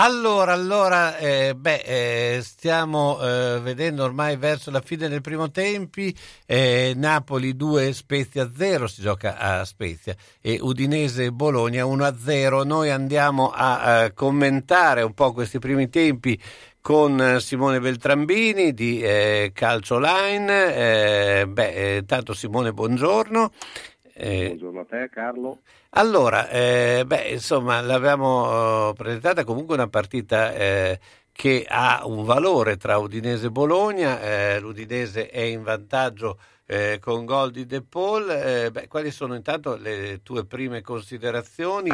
Allora, 0.00 0.52
allora, 0.52 1.18
eh, 1.18 1.56
beh, 1.56 1.82
eh, 2.36 2.40
stiamo 2.40 3.20
eh, 3.20 3.58
vedendo 3.60 4.04
ormai 4.04 4.36
verso 4.36 4.70
la 4.70 4.80
fine 4.80 5.08
del 5.08 5.20
primo 5.20 5.50
tempi, 5.50 6.16
eh, 6.46 6.92
Napoli 6.94 7.56
2, 7.56 7.92
Spezia 7.92 8.48
0, 8.54 8.86
si 8.86 9.02
gioca 9.02 9.36
a 9.38 9.64
Spezia, 9.64 10.14
e 10.40 10.58
Udinese 10.60 11.32
Bologna 11.32 11.84
1 11.84 12.14
0. 12.16 12.62
Noi 12.62 12.90
andiamo 12.90 13.50
a, 13.50 14.02
a 14.02 14.12
commentare 14.12 15.02
un 15.02 15.14
po' 15.14 15.32
questi 15.32 15.58
primi 15.58 15.88
tempi 15.88 16.40
con 16.80 17.38
Simone 17.40 17.80
Beltrambini 17.80 18.72
di 18.72 19.00
eh, 19.00 19.50
Calcio 19.52 19.98
Line. 19.98 21.40
Eh, 21.40 21.46
beh, 21.48 21.96
eh, 21.96 22.04
tanto 22.06 22.34
Simone, 22.34 22.72
buongiorno. 22.72 23.50
Eh, 24.20 24.42
Buongiorno 24.42 24.80
a 24.80 24.84
te 24.84 25.08
Carlo. 25.10 25.62
allora, 25.90 26.48
eh, 26.50 27.04
beh, 27.06 27.28
insomma, 27.30 27.80
l'abbiamo 27.80 28.90
eh, 28.90 28.92
presentata 28.94 29.44
comunque 29.44 29.74
una 29.74 29.88
partita 29.88 30.54
eh, 30.54 31.00
che 31.32 31.64
ha 31.68 32.02
un 32.04 32.24
valore 32.24 32.76
tra 32.76 32.98
Udinese 32.98 33.46
e 33.46 33.50
Bologna. 33.50 34.20
eh, 34.20 34.60
L'Udinese 34.60 35.28
è 35.30 35.40
in 35.40 35.62
vantaggio 35.62 36.38
con 37.00 37.24
gol 37.24 37.50
di 37.50 37.64
De 37.64 37.80
Paul. 37.82 38.28
Eh, 38.30 38.70
beh, 38.70 38.88
quali 38.88 39.10
sono 39.10 39.34
intanto 39.34 39.76
le 39.76 40.20
tue 40.22 40.44
prime 40.44 40.82
considerazioni 40.82 41.88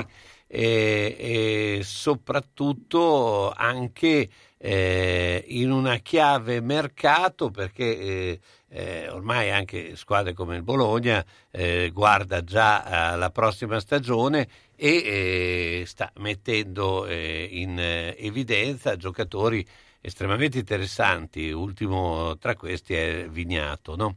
e, 0.48 1.76
e 1.78 1.80
soprattutto 1.84 3.52
anche 3.52 4.28
in 4.66 5.70
una 5.70 5.96
chiave 5.98 6.60
mercato 6.60 7.50
perché 7.50 8.40
eh, 8.74 9.04
eh, 9.04 9.08
ormai 9.08 9.50
anche 9.50 9.94
squadre 9.94 10.32
come 10.32 10.56
il 10.56 10.64
Bologna 10.64 11.24
eh, 11.52 11.90
guarda 11.92 12.42
già 12.42 13.12
alla 13.12 13.30
prossima 13.30 13.78
stagione 13.78 14.48
e 14.74 15.80
eh, 15.80 15.82
sta 15.86 16.10
mettendo 16.16 17.06
eh, 17.06 17.48
in 17.52 17.78
eh, 17.78 18.16
evidenza 18.18 18.96
giocatori 18.96 19.64
estremamente 20.00 20.58
interessanti. 20.58 21.50
Ultimo 21.52 22.36
tra 22.38 22.56
questi 22.56 22.94
è 22.94 23.28
Vignato, 23.28 23.94
no? 23.94 24.16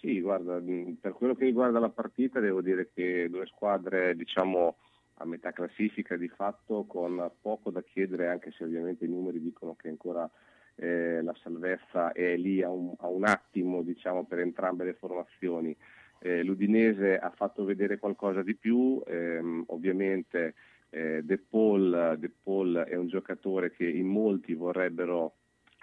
Sì, 0.00 0.20
guarda, 0.20 0.58
mh, 0.58 0.96
per 1.00 1.12
quello 1.12 1.34
che 1.34 1.44
riguarda 1.44 1.78
la 1.78 1.90
partita 1.90 2.40
devo 2.40 2.62
dire 2.62 2.90
che 2.94 3.28
due 3.28 3.46
squadre 3.46 4.16
diciamo 4.16 4.76
a 5.20 5.26
metà 5.26 5.52
classifica 5.52 6.16
di 6.16 6.28
fatto 6.28 6.84
con 6.84 7.30
poco 7.42 7.70
da 7.70 7.82
chiedere 7.82 8.28
anche 8.28 8.52
se 8.52 8.64
ovviamente 8.64 9.04
i 9.04 9.08
numeri 9.08 9.40
dicono 9.40 9.74
che 9.74 9.88
ancora 9.88 10.30
eh, 10.78 11.20
la 11.22 11.34
salvezza 11.42 12.12
è 12.12 12.36
lì 12.36 12.62
a 12.62 12.70
un, 12.70 12.94
a 12.98 13.08
un 13.08 13.24
attimo 13.24 13.82
diciamo, 13.82 14.24
per 14.24 14.38
entrambe 14.40 14.84
le 14.84 14.94
formazioni. 14.94 15.76
Eh, 16.20 16.42
L'Udinese 16.42 17.18
ha 17.18 17.30
fatto 17.30 17.64
vedere 17.64 17.98
qualcosa 17.98 18.42
di 18.42 18.54
più, 18.54 19.02
ehm, 19.06 19.64
ovviamente 19.68 20.54
eh, 20.90 21.22
De, 21.22 21.38
Paul, 21.38 22.16
De 22.18 22.30
Paul 22.42 22.76
è 22.76 22.96
un 22.96 23.08
giocatore 23.08 23.72
che 23.72 23.88
in 23.88 24.06
molti 24.06 24.54
vorrebbero 24.54 25.34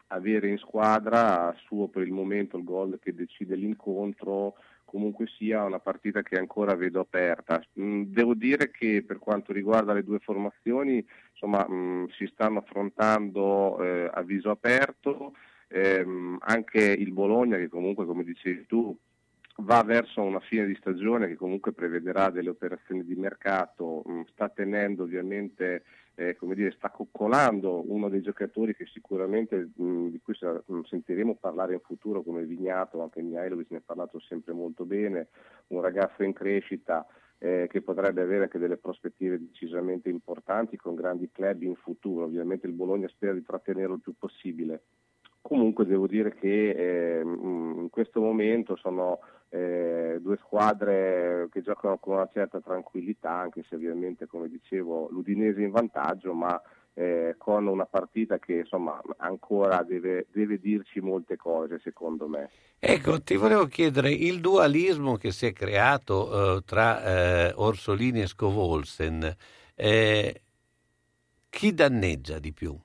avere 0.08 0.50
in 0.50 0.58
squadra, 0.58 1.54
suo 1.66 1.88
per 1.88 2.04
il 2.04 2.12
momento 2.12 2.58
il 2.58 2.64
gol 2.64 3.00
che 3.00 3.14
decide 3.14 3.56
l'incontro, 3.56 4.56
comunque 4.96 5.28
sia 5.38 5.62
una 5.66 5.80
partita 5.80 6.22
che 6.22 6.38
ancora 6.38 6.74
vedo 6.74 7.02
aperta. 7.02 7.62
Mm, 7.78 8.04
Devo 8.14 8.34
dire 8.34 8.72
che 8.72 9.04
per 9.06 9.20
quanto 9.20 9.52
riguarda 9.52 9.92
le 9.92 10.06
due 10.06 10.20
formazioni, 10.20 11.06
insomma, 11.32 11.68
mh, 11.68 12.12
si 12.12 12.26
stanno 12.28 12.60
affrontando 12.60 13.84
eh, 13.84 14.10
a 14.14 14.22
viso 14.22 14.52
aperto, 14.52 15.36
ehm, 15.68 16.38
anche 16.40 16.80
il 16.80 17.12
Bologna 17.12 17.58
che 17.58 17.68
comunque, 17.68 18.06
come 18.06 18.24
dicevi 18.24 18.66
tu, 18.68 18.98
va 19.58 19.84
verso 19.84 20.22
una 20.22 20.40
fine 20.40 20.66
di 20.66 20.76
stagione 20.76 21.28
che 21.28 21.36
comunque 21.36 21.74
prevederà 21.74 22.30
delle 22.30 22.50
operazioni 22.50 23.04
di 23.04 23.16
mercato, 23.16 24.02
mh, 24.06 24.22
sta 24.32 24.48
tenendo 24.48 25.04
ovviamente, 25.04 25.84
eh, 26.16 26.36
come 26.36 26.56
dire, 26.56 26.72
sta 26.72 26.90
coccolando 26.90 27.84
uno 27.92 28.10
dei 28.10 28.22
giocatori 28.22 28.76
che 28.76 28.86
sicuramente 28.86 29.70
mh, 29.76 30.08
di 30.08 30.20
cui 30.24 30.38
mh, 30.40 30.82
sentiremo 30.82 31.36
parlare 31.36 31.74
in 31.74 31.82
futuro 31.82 32.24
come 32.24 32.44
Vignato, 32.46 33.02
anche 33.02 33.22
Mihailovic 33.22 33.72
ne 33.72 33.78
ha 33.78 33.84
parlato 33.86 34.20
sempre 34.20 34.54
molto 34.54 34.86
bene, 34.86 35.28
un 35.68 35.82
ragazzo 35.82 36.24
in 36.24 36.34
crescita 36.34 37.06
eh, 37.38 37.68
che 37.70 37.82
potrebbe 37.82 38.22
avere 38.22 38.44
anche 38.44 38.60
delle 38.60 38.78
prospettive 38.78 39.40
decisamente 39.40 40.10
importanti 40.10 40.78
con 40.78 40.96
grandi 40.96 41.30
club 41.32 41.62
in 41.64 41.76
futuro. 41.76 42.26
Ovviamente 42.26 42.66
il 42.66 42.74
Bologna 42.74 43.08
spera 43.10 43.34
di 43.34 43.44
trattenerlo 43.44 43.96
il 43.96 44.02
più 44.02 44.14
possibile. 44.18 44.84
Comunque 45.42 45.86
devo 45.86 46.08
dire 46.08 46.34
che 46.34 47.20
eh, 47.20 47.24
mh, 47.24 47.82
in 47.82 47.90
questo 47.92 48.22
momento 48.22 48.76
sono 48.78 49.20
eh, 49.50 50.18
due 50.22 50.38
squadre 50.38 51.48
che 51.52 51.62
giocano 51.62 51.98
con 51.98 52.16
una 52.16 52.30
certa 52.32 52.60
tranquillità, 52.60 53.32
anche 53.32 53.64
se 53.68 53.76
ovviamente, 53.76 54.28
come 54.28 54.50
dicevo, 54.50 55.10
l'Udinese 55.10 55.62
in 55.62 55.72
vantaggio, 55.72 56.34
ma 56.34 56.62
eh, 56.94 57.36
con 57.38 57.68
una 57.68 57.86
partita 57.86 58.40
che 58.40 58.54
insomma 58.60 59.02
ancora 59.18 59.84
deve, 59.84 60.28
deve 60.32 60.60
dirci 60.60 61.02
molte 61.02 61.36
cose, 61.36 61.80
secondo 61.84 62.28
me. 62.28 62.50
Ecco, 62.80 63.22
ti 63.22 63.36
volevo 63.36 63.66
chiedere 63.66 64.12
il 64.12 64.40
dualismo 64.40 65.16
che 65.18 65.32
si 65.32 65.46
è 65.46 65.54
creato 65.54 66.58
eh, 66.58 66.62
tra 66.66 67.04
eh, 67.04 67.54
Orsolini 67.56 68.22
e 68.22 68.28
Scovolsen, 68.28 69.36
eh, 69.76 70.42
chi 71.50 71.74
danneggia 71.74 72.40
di 72.40 72.54
più? 72.54 72.78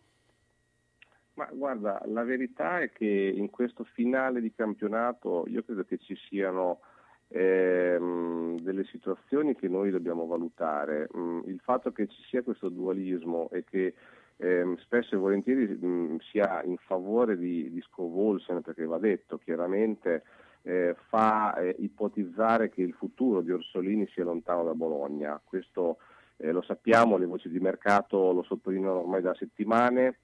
Ma 1.41 1.49
guarda, 1.51 2.03
la 2.05 2.23
verità 2.23 2.81
è 2.81 2.93
che 2.93 3.07
in 3.07 3.49
questo 3.49 3.85
finale 3.85 4.43
di 4.43 4.53
campionato 4.53 5.47
io 5.49 5.63
credo 5.63 5.85
che 5.85 5.97
ci 5.97 6.15
siano 6.29 6.81
ehm, 7.29 8.61
delle 8.61 8.85
situazioni 8.85 9.57
che 9.57 9.67
noi 9.67 9.91
dobbiamo 9.91 10.27
valutare. 10.27 11.09
Mm, 11.17 11.41
il 11.47 11.59
fatto 11.61 11.93
che 11.93 12.09
ci 12.09 12.23
sia 12.29 12.43
questo 12.43 12.69
dualismo 12.69 13.49
e 13.53 13.65
che 13.65 13.95
ehm, 14.37 14.77
spesso 14.77 15.15
e 15.15 15.19
volentieri 15.19 15.67
mh, 15.67 16.19
sia 16.31 16.63
in 16.63 16.77
favore 16.77 17.39
di, 17.39 17.71
di 17.71 17.81
Scovolsen, 17.81 18.61
perché 18.61 18.85
va 18.85 18.99
detto 18.99 19.39
chiaramente 19.39 20.23
eh, 20.61 20.95
fa 21.09 21.55
eh, 21.55 21.75
ipotizzare 21.79 22.69
che 22.69 22.83
il 22.83 22.93
futuro 22.93 23.41
di 23.41 23.51
Orsolini 23.51 24.07
sia 24.09 24.25
lontano 24.25 24.63
da 24.63 24.75
Bologna. 24.75 25.41
Questo 25.43 26.01
eh, 26.37 26.53
lo 26.53 26.61
sappiamo, 26.61 27.17
le 27.17 27.25
voci 27.25 27.49
di 27.49 27.61
mercato 27.61 28.31
lo 28.31 28.43
sottolineano 28.43 28.99
ormai 28.99 29.23
da 29.23 29.33
settimane. 29.33 30.19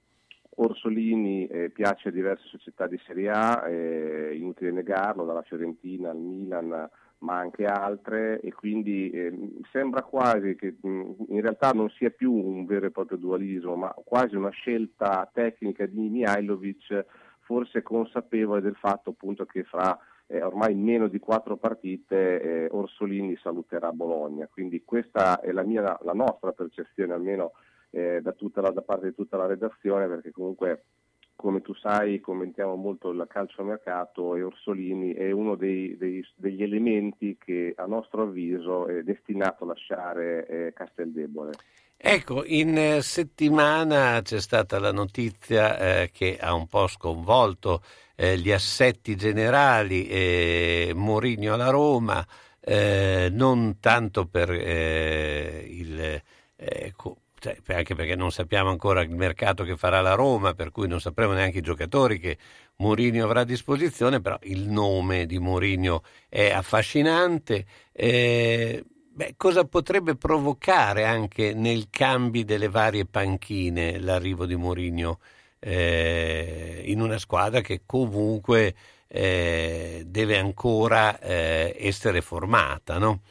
Orsolini 0.59 1.47
eh, 1.47 1.69
piace 1.69 2.09
a 2.09 2.11
diverse 2.11 2.47
società 2.47 2.87
di 2.87 2.99
Serie 3.05 3.29
A, 3.29 3.63
è 3.63 4.31
inutile 4.31 4.71
negarlo, 4.71 5.25
dalla 5.25 5.43
Fiorentina 5.43 6.09
al 6.09 6.17
Milan, 6.17 6.89
ma 7.19 7.37
anche 7.37 7.65
altre, 7.65 8.39
e 8.41 8.53
quindi 8.53 9.09
eh, 9.09 9.33
sembra 9.71 10.03
quasi 10.03 10.55
che 10.55 10.75
mh, 10.79 11.11
in 11.29 11.41
realtà 11.41 11.71
non 11.71 11.89
sia 11.89 12.09
più 12.09 12.33
un 12.33 12.65
vero 12.65 12.87
e 12.87 12.91
proprio 12.91 13.17
dualismo, 13.17 13.75
ma 13.75 13.93
quasi 14.03 14.35
una 14.35 14.49
scelta 14.49 15.29
tecnica 15.31 15.85
di 15.85 16.09
Mihailovic, 16.09 17.05
forse 17.41 17.81
consapevole 17.81 18.61
del 18.61 18.75
fatto 18.75 19.11
appunto 19.11 19.45
che 19.45 19.63
fra 19.63 19.97
eh, 20.27 20.41
ormai 20.41 20.75
meno 20.75 21.07
di 21.07 21.19
quattro 21.19 21.55
partite 21.55 22.41
eh, 22.41 22.67
Orsolini 22.71 23.37
saluterà 23.37 23.91
Bologna. 23.91 24.47
Quindi 24.51 24.83
questa 24.83 25.39
è 25.39 25.51
la, 25.51 25.63
mia, 25.63 25.97
la 26.01 26.13
nostra 26.13 26.51
percezione, 26.51 27.13
almeno 27.13 27.53
eh, 27.89 28.21
da, 28.21 28.35
la, 28.61 28.71
da 28.71 28.81
parte 28.81 29.07
di 29.07 29.15
tutta 29.15 29.37
la 29.37 29.45
redazione, 29.45 30.07
perché 30.07 30.31
comunque 30.31 30.83
come 31.37 31.61
tu 31.61 31.73
sai 31.75 32.19
commentiamo 32.19 32.75
molto 32.75 33.11
il 33.11 33.23
calciomercato 33.29 34.35
e 34.35 34.41
Orsolini 34.41 35.13
è 35.13 35.29
uno 35.29 35.55
dei, 35.55 35.95
dei- 35.95 36.25
degli 36.35 36.63
elementi 36.63 37.37
che 37.37 37.73
a 37.77 37.85
nostro 37.85 38.23
avviso 38.23 38.87
è 38.87 39.03
destinato 39.03 39.63
a 39.63 39.67
lasciare 39.67 40.47
eh, 40.47 40.73
Casteldebole. 40.73 41.51
Ecco, 41.95 42.43
in 42.43 42.75
eh, 42.75 43.01
settimana 43.03 44.19
c'è 44.23 44.39
stata 44.39 44.79
la 44.79 44.91
notizia 44.91 45.77
eh, 45.77 46.09
che 46.11 46.37
ha 46.39 46.53
un 46.55 46.67
po' 46.67 46.87
sconvolto 46.87 47.81
eh, 48.15 48.37
gli 48.37 48.51
assetti 48.51 49.15
generali, 49.15 50.07
eh, 50.07 50.91
Mourinho 50.95 51.53
alla 51.53 51.69
Roma, 51.69 52.25
eh, 52.59 53.29
non 53.31 53.77
tanto 53.79 54.25
per 54.25 54.49
eh, 54.51 55.65
il... 55.69 56.21
eh, 56.55 56.93
co- 56.95 57.17
cioè, 57.39 57.57
anche 57.67 57.95
perché 57.95 58.15
non 58.15 58.31
sappiamo 58.31 58.69
ancora 58.69 59.01
il 59.01 59.09
mercato 59.09 59.63
che 59.63 59.77
farà 59.77 60.01
la 60.01 60.13
Roma, 60.13 60.53
per 60.53 60.71
cui 60.71 60.87
non 60.87 60.99
sapremo 60.99 61.33
neanche 61.33 61.59
i 61.59 61.61
giocatori 61.61 62.19
che 62.19 62.37
Mourinho 62.77 63.23
avrà 63.23 63.41
a 63.41 63.43
disposizione, 63.45 64.21
però 64.21 64.37
il 64.43 64.67
nome 64.67 65.25
di 65.25 65.39
Mourinho 65.39 66.03
è 66.29 66.51
affascinante. 66.51 67.65
Eh, 67.91 68.83
beh, 68.87 69.35
cosa 69.37 69.65
potrebbe 69.65 70.15
provocare 70.15 71.05
anche 71.05 71.53
nel 71.53 71.87
cambi 71.89 72.43
delle 72.43 72.69
varie 72.69 73.05
panchine 73.05 73.99
l'arrivo 73.99 74.45
di 74.45 74.55
Mourinho 74.55 75.19
eh, 75.59 76.81
in 76.85 77.01
una 77.01 77.17
squadra 77.17 77.61
che 77.61 77.81
comunque 77.85 78.75
eh, 79.07 80.03
deve 80.05 80.37
ancora 80.37 81.19
eh, 81.19 81.75
essere 81.79 82.21
formata, 82.21 82.97
no? 82.97 83.21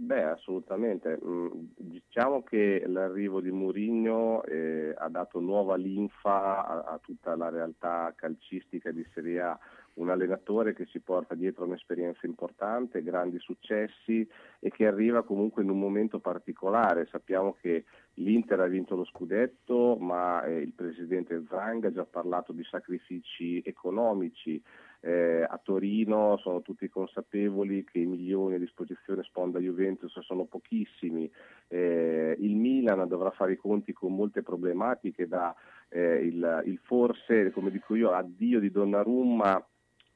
Beh, 0.00 0.22
assolutamente. 0.22 1.18
Mm, 1.24 1.48
diciamo 1.76 2.44
che 2.44 2.84
l'arrivo 2.86 3.40
di 3.40 3.50
Mourinho 3.50 4.44
eh, 4.44 4.94
ha 4.96 5.08
dato 5.08 5.40
nuova 5.40 5.74
linfa 5.74 6.64
a, 6.64 6.84
a, 6.84 7.00
tutta 7.02 7.34
la 7.34 7.48
realtà 7.48 8.12
calcistica 8.14 8.92
di 8.92 9.04
Serie 9.12 9.40
A. 9.40 9.58
Un 9.94 10.10
allenatore 10.10 10.72
che 10.72 10.86
si 10.86 11.00
porta 11.00 11.34
dietro 11.34 11.64
un'esperienza 11.64 12.26
importante, 12.26 13.02
grandi 13.02 13.40
successi 13.40 14.24
e 14.60 14.70
che 14.70 14.86
arriva 14.86 15.24
comunque 15.24 15.64
in 15.64 15.70
un 15.70 15.80
momento 15.80 16.20
particolare. 16.20 17.08
Sappiamo 17.10 17.56
che 17.60 17.84
l'Inter 18.14 18.60
ha 18.60 18.66
vinto 18.66 18.94
lo 18.94 19.04
scudetto, 19.04 19.96
ma 19.96 20.44
eh, 20.44 20.58
il 20.58 20.72
presidente 20.74 21.42
Zang 21.48 21.84
ha 21.86 21.92
già 21.92 22.04
parlato 22.04 22.52
di 22.52 22.62
sacrifici 22.62 23.60
economici 23.64 24.62
eh, 25.00 25.46
a 25.48 25.60
Torino 25.62 26.36
sono 26.38 26.62
tutti 26.62 26.88
consapevoli 26.88 27.84
che 27.84 28.00
i 28.00 28.06
milioni 28.06 28.56
a 28.56 28.58
disposizione 28.58 29.22
sponda 29.22 29.58
Juventus 29.58 30.18
sono 30.20 30.44
pochissimi, 30.44 31.30
eh, 31.68 32.36
il 32.38 32.56
Milan 32.56 33.06
dovrà 33.06 33.30
fare 33.30 33.52
i 33.52 33.56
conti 33.56 33.92
con 33.92 34.14
molte 34.14 34.42
problematiche 34.42 35.28
da 35.28 35.54
eh, 35.88 36.24
il, 36.24 36.62
il, 36.66 36.80
forse, 36.82 37.50
come 37.52 37.70
dico 37.70 37.94
io, 37.94 38.10
addio 38.12 38.60
di 38.60 38.70
Donnarumma 38.70 39.64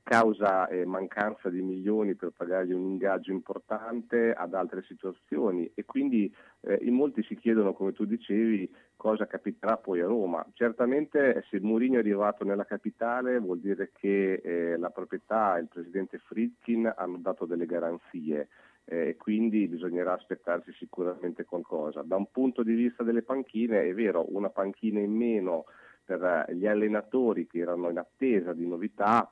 causa 0.02 0.66
eh, 0.68 0.84
mancanza 0.84 1.48
di 1.48 1.62
milioni 1.62 2.14
per 2.14 2.32
pagargli 2.36 2.72
un 2.72 2.84
ingaggio 2.84 3.30
importante 3.30 4.32
ad 4.32 4.54
altre 4.54 4.82
situazioni 4.82 5.70
e 5.74 5.84
quindi 5.84 6.32
eh, 6.60 6.78
in 6.82 6.94
molti 6.94 7.22
si 7.22 7.36
chiedono, 7.36 7.72
come 7.72 7.92
tu 7.92 8.04
dicevi, 8.04 8.70
cosa 8.96 9.26
capiterà 9.26 9.76
poi 9.76 10.00
a 10.00 10.06
Roma. 10.06 10.44
Certamente 10.54 11.44
se 11.48 11.60
Mourinho 11.60 11.96
è 11.96 12.00
arrivato 12.00 12.44
nella 12.44 12.64
capitale 12.64 13.38
vuol 13.38 13.60
dire 13.60 13.90
che 13.92 14.34
eh, 14.34 14.76
la 14.76 14.90
proprietà 14.90 15.56
e 15.56 15.62
il 15.62 15.68
presidente 15.68 16.18
Fritkin 16.18 16.92
hanno 16.96 17.18
dato 17.18 17.46
delle 17.46 17.66
garanzie 17.66 18.48
e 18.84 19.08
eh, 19.08 19.16
quindi 19.16 19.68
bisognerà 19.68 20.12
aspettarsi 20.12 20.72
sicuramente 20.72 21.44
qualcosa. 21.44 22.02
Da 22.02 22.16
un 22.16 22.26
punto 22.30 22.62
di 22.62 22.74
vista 22.74 23.02
delle 23.02 23.22
panchine 23.22 23.82
è 23.82 23.94
vero, 23.94 24.26
una 24.34 24.50
panchina 24.50 24.98
in 24.98 25.12
meno 25.12 25.66
per 26.04 26.22
eh, 26.22 26.54
gli 26.54 26.66
allenatori 26.66 27.46
che 27.46 27.58
erano 27.58 27.90
in 27.90 27.98
attesa 27.98 28.52
di 28.52 28.66
novità, 28.66 29.30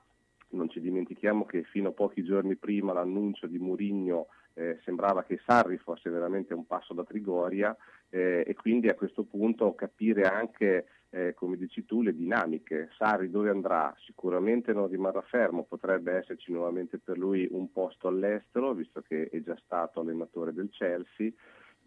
non 0.50 0.68
ci 0.68 0.80
dimentichiamo 0.80 1.44
che 1.44 1.62
fino 1.64 1.88
a 1.88 1.92
pochi 1.92 2.24
giorni 2.24 2.56
prima 2.56 2.92
l'annuncio 2.92 3.46
di 3.46 3.58
Murigno 3.58 4.28
eh, 4.54 4.78
sembrava 4.84 5.22
che 5.24 5.40
Sarri 5.44 5.78
fosse 5.78 6.10
veramente 6.10 6.54
un 6.54 6.66
passo 6.66 6.92
da 6.92 7.04
Trigoria 7.04 7.76
eh, 8.08 8.44
e 8.46 8.54
quindi 8.54 8.88
a 8.88 8.94
questo 8.94 9.22
punto 9.24 9.74
capire 9.74 10.22
anche, 10.22 10.86
eh, 11.10 11.34
come 11.34 11.56
dici 11.56 11.84
tu, 11.84 12.02
le 12.02 12.14
dinamiche. 12.14 12.90
Sarri 12.96 13.30
dove 13.30 13.50
andrà? 13.50 13.94
Sicuramente 14.04 14.72
non 14.72 14.88
rimarrà 14.88 15.22
fermo, 15.22 15.64
potrebbe 15.64 16.12
esserci 16.12 16.52
nuovamente 16.52 16.98
per 16.98 17.16
lui 17.16 17.46
un 17.50 17.70
posto 17.70 18.08
all'estero, 18.08 18.74
visto 18.74 19.02
che 19.02 19.28
è 19.28 19.40
già 19.42 19.56
stato 19.64 20.00
allenatore 20.00 20.52
del 20.52 20.70
Chelsea 20.70 21.30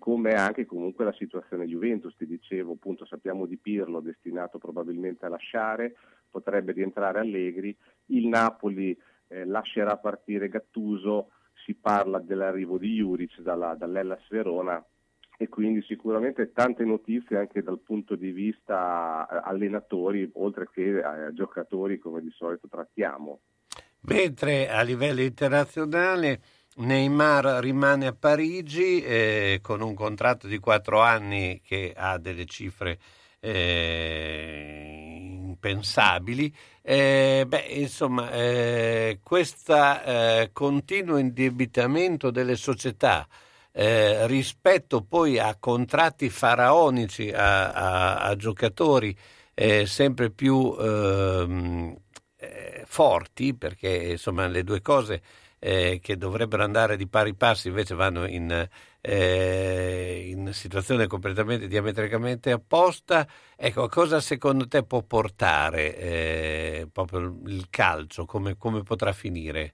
come 0.03 0.34
anche 0.34 0.65
comunque 0.65 1.06
la 1.06 1.14
situazione 1.14 1.65
Juventus, 1.65 2.14
ti 2.18 2.26
dicevo 2.26 2.73
appunto 2.73 3.06
sappiamo 3.06 3.45
di 3.45 3.56
Pirlo 3.56 4.02
destinato 4.02 4.57
probabilmente 4.57 5.26
a 5.26 5.30
lasciare, 5.30 5.95
potrebbe 6.34 6.72
rientrare 6.72 7.19
Allegri, 7.19 7.77
il 8.07 8.27
Napoli 8.27 8.97
eh, 9.27 9.45
lascerà 9.45 9.97
partire 9.97 10.49
Gattuso, 10.49 11.30
si 11.64 11.76
parla 11.76 12.18
dell'arrivo 12.18 12.80
di 12.80 12.95
Juric 12.95 13.39
dalla, 13.41 13.76
dall'Ellas 13.76 14.27
Verona 14.30 14.84
e 15.38 15.47
quindi 15.47 15.84
sicuramente 15.84 16.51
tante 16.51 16.84
notizie 16.84 17.38
anche 17.38 17.61
dal 17.61 17.80
punto 17.80 18.15
di 18.15 18.31
vista 18.31 19.27
eh, 19.30 19.41
allenatori 19.43 20.30
oltre 20.34 20.69
che 20.72 20.97
eh, 20.97 21.34
giocatori 21.34 21.99
come 21.99 22.22
di 22.22 22.31
solito 22.31 22.68
trattiamo. 22.68 23.39
Mentre 24.01 24.69
a 24.69 24.81
livello 24.81 25.22
internazionale 25.22 26.39
Neymar 26.77 27.61
rimane 27.61 28.07
a 28.07 28.14
Parigi 28.14 29.01
eh, 29.01 29.60
con 29.61 29.81
un 29.81 29.93
contratto 29.93 30.47
di 30.47 30.57
quattro 30.57 31.01
anni 31.01 31.61
che 31.64 31.93
ha 31.95 32.18
delle 32.18 32.45
cifre 32.45 32.97
eh, 33.44 34.94
impensabili. 35.48 36.53
Eh, 36.82 37.44
beh, 37.48 37.65
insomma, 37.70 38.32
eh, 38.32 39.20
questo 39.22 39.76
eh, 39.76 40.49
continuo 40.53 41.18
indebitamento 41.18 42.32
delle 42.32 42.56
società 42.56 43.28
eh, 43.72 44.26
rispetto 44.28 45.02
poi 45.03 45.40
a 45.40 45.56
contratti 45.60 46.30
faraonici, 46.30 47.32
a, 47.32 47.72
a, 47.72 48.15
a 48.20 48.36
giocatori 48.36 49.15
sempre 49.86 50.32
più 50.32 50.76
ehm, 50.80 51.95
forti, 52.86 53.53
perché 53.53 54.11
insomma 54.11 54.48
le 54.48 54.64
due 54.64 54.82
cose 54.82 55.22
eh, 55.65 55.99
che 56.02 56.18
dovrebbero 56.18 56.61
andare 56.61 56.98
di 56.98 57.07
pari 57.07 57.35
passi 57.35 57.69
invece 57.69 57.95
vanno 57.95 58.26
in, 58.27 58.68
eh, 58.99 60.23
in 60.27 60.52
situazione 60.52 61.07
completamente 61.07 61.68
diametricamente 61.68 62.52
opposta. 62.52 63.26
Ecco, 63.56 63.88
cosa 63.88 64.19
secondo 64.19 64.68
te 64.68 64.84
può 64.84 65.02
portare 65.03 65.95
eh, 65.95 66.88
proprio 66.91 67.40
il 67.45 67.68
calcio? 67.69 68.26
Come, 68.26 68.57
come 68.57 68.84
potrà 68.84 69.14
finire? 69.14 69.72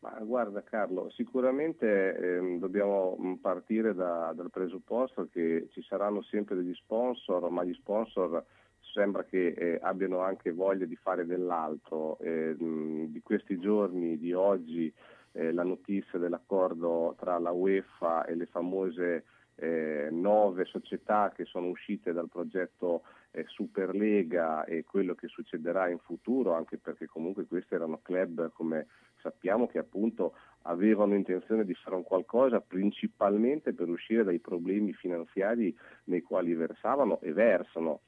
Ma 0.00 0.10
guarda 0.20 0.62
Carlo, 0.62 1.08
sicuramente 1.10 2.14
ehm, 2.14 2.58
dobbiamo 2.58 3.38
partire 3.40 3.94
da, 3.94 4.32
dal 4.34 4.50
presupposto 4.50 5.26
che 5.32 5.68
ci 5.70 5.82
saranno 5.82 6.22
sempre 6.24 6.54
degli 6.56 6.74
sponsor, 6.74 7.48
ma 7.50 7.64
gli 7.64 7.72
sponsor 7.74 8.44
sembra 8.92 9.24
che 9.24 9.48
eh, 9.48 9.78
abbiano 9.82 10.20
anche 10.20 10.52
voglia 10.52 10.84
di 10.84 10.96
fare 10.96 11.26
dell'altro. 11.26 12.18
Eh, 12.18 12.54
di 12.56 13.20
questi 13.22 13.58
giorni, 13.58 14.18
di 14.18 14.32
oggi, 14.32 14.92
eh, 15.32 15.52
la 15.52 15.64
notizia 15.64 16.18
dell'accordo 16.18 17.16
tra 17.18 17.38
la 17.38 17.50
UEFA 17.50 18.24
e 18.26 18.34
le 18.34 18.46
famose 18.46 19.24
eh, 19.56 20.08
nove 20.10 20.64
società 20.64 21.32
che 21.34 21.44
sono 21.44 21.68
uscite 21.68 22.12
dal 22.12 22.28
progetto 22.28 23.02
eh, 23.30 23.44
Superlega 23.46 24.64
e 24.64 24.84
quello 24.84 25.14
che 25.14 25.28
succederà 25.28 25.88
in 25.88 25.98
futuro, 25.98 26.54
anche 26.54 26.78
perché 26.78 27.06
comunque 27.06 27.46
questi 27.46 27.74
erano 27.74 28.00
club, 28.02 28.52
come 28.52 28.88
sappiamo, 29.20 29.66
che 29.66 29.78
appunto 29.78 30.34
avevano 30.62 31.14
intenzione 31.14 31.64
di 31.64 31.74
fare 31.74 31.96
un 31.96 32.02
qualcosa 32.02 32.60
principalmente 32.60 33.72
per 33.72 33.88
uscire 33.88 34.24
dai 34.24 34.38
problemi 34.38 34.92
finanziari 34.92 35.76
nei 36.04 36.22
quali 36.22 36.54
versavano 36.54 37.20
e 37.20 37.32
versano 37.32 38.00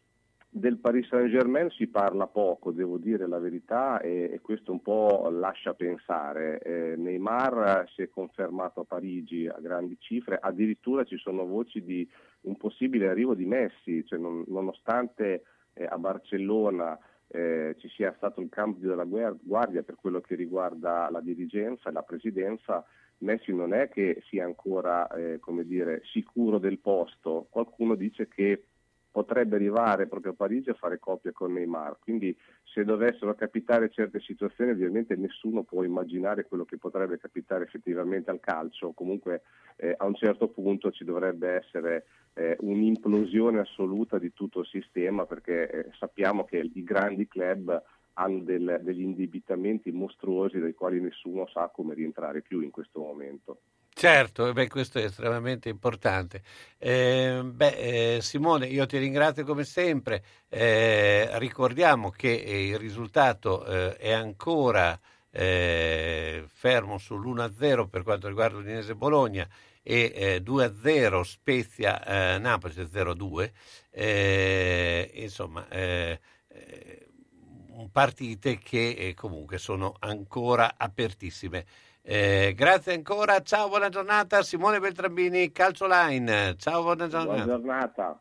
del 0.57 0.79
Paris 0.79 1.09
Saint-Germain 1.09 1.69
si 1.71 1.89
parla 1.89 2.29
poco, 2.29 2.71
devo 2.71 2.97
dire 2.97 3.27
la 3.27 3.41
verità, 3.41 4.01
e, 4.01 4.31
e 4.33 4.41
questo 4.41 4.71
un 4.71 4.83
po' 4.83 5.29
lascia 5.29 5.75
pensare. 5.75 6.61
Eh, 6.61 6.95
Neymar 6.97 7.91
si 7.93 8.03
è 8.03 8.09
confermato 8.09 8.79
a 8.79 8.85
Parigi 8.85 9.49
a 9.49 9.59
grandi 9.61 9.97
cifre, 9.99 10.39
addirittura 10.41 11.03
ci 11.03 11.17
sono 11.17 11.45
voci 11.45 11.83
di 11.83 12.09
un 12.43 12.57
possibile 12.57 13.09
arrivo 13.09 13.35
di 13.35 13.47
Messi, 13.47 14.07
cioè 14.07 14.17
non, 14.21 14.45
nonostante 14.47 15.43
eh, 15.73 15.87
a 15.87 15.99
Barcellona 15.99 16.97
eh, 17.27 17.75
ci 17.81 17.89
sia 17.89 18.15
stato 18.17 18.41
il 18.41 18.49
cambio 18.49 18.89
della 18.89 19.07
guardia 19.43 19.83
per 19.83 19.97
quello 19.97 20.21
che 20.21 20.37
riguarda 20.37 21.09
la 21.11 21.21
dirigenza 21.21 21.89
e 21.89 21.93
la 21.93 22.03
presidenza, 22.03 22.85
Messi 23.19 23.53
non 23.53 23.75
è 23.75 23.89
che 23.89 24.23
sia 24.29 24.45
ancora 24.45 25.09
eh, 25.09 25.41
dire, 25.65 26.03
sicuro 26.05 26.59
del 26.59 26.79
posto, 26.79 27.49
qualcuno 27.51 27.97
dice 27.97 28.29
che 28.29 28.67
potrebbe 29.15 29.55
arrivare 29.55 30.09
proprio 30.09 30.33
a 30.33 30.35
Parigi 30.35 30.71
a 30.71 30.75
fare 30.75 30.99
coppia 30.99 31.31
con 31.31 31.53
Neymar. 31.53 31.99
Quindi 32.01 32.37
se 32.65 32.83
dovessero 32.83 33.33
capitare 33.37 33.89
certe 33.89 34.19
situazioni 34.19 34.73
ovviamente 34.73 35.15
nessuno 35.15 35.63
può 35.63 35.85
immaginare 35.85 36.47
quello 36.47 36.65
che 36.65 36.79
potrebbe 36.79 37.19
capitare 37.19 37.63
effettivamente 37.63 38.33
al 38.33 38.41
calcio, 38.41 38.91
comunque 38.91 39.43
eh, 39.77 39.95
a 39.97 40.05
un 40.05 40.17
certo 40.17 40.49
punto 40.49 40.91
ci 40.91 41.05
dovrebbe 41.05 41.49
essere 41.51 42.07
eh, 42.33 42.57
un'implosione 42.59 43.61
assoluta 43.61 44.19
di 44.19 44.33
tutto 44.33 44.59
il 44.59 44.67
sistema 44.67 45.27
perché 45.27 45.71
eh, 45.71 45.91
sappiamo 45.97 46.45
che 46.45 46.59
i 46.59 46.83
grandi 46.83 47.29
club 47.29 47.81
hanno 48.15 48.43
del, 48.43 48.81
degli 48.83 49.03
indebitamenti 49.03 49.93
mostruosi 49.93 50.59
dai 50.59 50.75
quali 50.75 51.01
nessuno 51.01 51.47
sa 51.47 51.71
come 51.73 51.95
rientrare 51.95 52.43
più 52.43 52.59
in 52.63 52.73
questo 52.73 52.99
momento. 52.99 53.61
Certo, 54.05 54.53
beh, 54.53 54.69
questo 54.69 54.99
è 54.99 55.05
estremamente 55.05 55.71
importante. 55.71 56.43
Eh, 56.77 57.41
beh, 57.43 58.17
eh, 58.17 58.21
Simone, 58.21 58.67
io 58.67 58.85
ti 58.85 58.99
ringrazio 58.99 59.47
come 59.47 59.65
sempre. 59.65 60.23
Eh, 60.51 61.31
ricordiamo 61.39 62.11
che 62.11 62.35
eh, 62.35 62.67
il 62.67 62.79
risultato 62.79 63.65
eh, 63.65 63.97
è 63.97 64.13
ancora 64.13 65.01
eh, 65.31 66.45
fermo 66.49 66.97
sull'1-0 66.97 67.89
per 67.89 68.03
quanto 68.03 68.29
riguarda 68.29 68.59
l'Udinese 68.59 68.95
Bologna 68.95 69.49
e 69.83 70.43
2-0 70.45 71.23
Spezia 71.23 72.37
Napoli 72.39 72.75
0-2. 72.75 73.51
insomma, 75.15 75.67
partite 77.91 78.59
che 78.59 79.15
comunque 79.17 79.57
sono 79.57 79.95
ancora 79.99 80.75
apertissime. 80.77 81.65
Eh, 82.07 82.53
grazie 82.55 82.93
ancora, 82.93 83.41
ciao, 83.41 83.69
buona 83.69 83.89
giornata. 83.89 84.43
Simone 84.43 84.79
Beltrambini, 84.79 85.51
Calcio 85.53 85.87
Line. 85.87 86.55
Ciao, 86.59 86.83
buona 86.83 87.09
giornata. 87.09 87.45
Buona 87.45 87.45
giornata. 87.45 88.21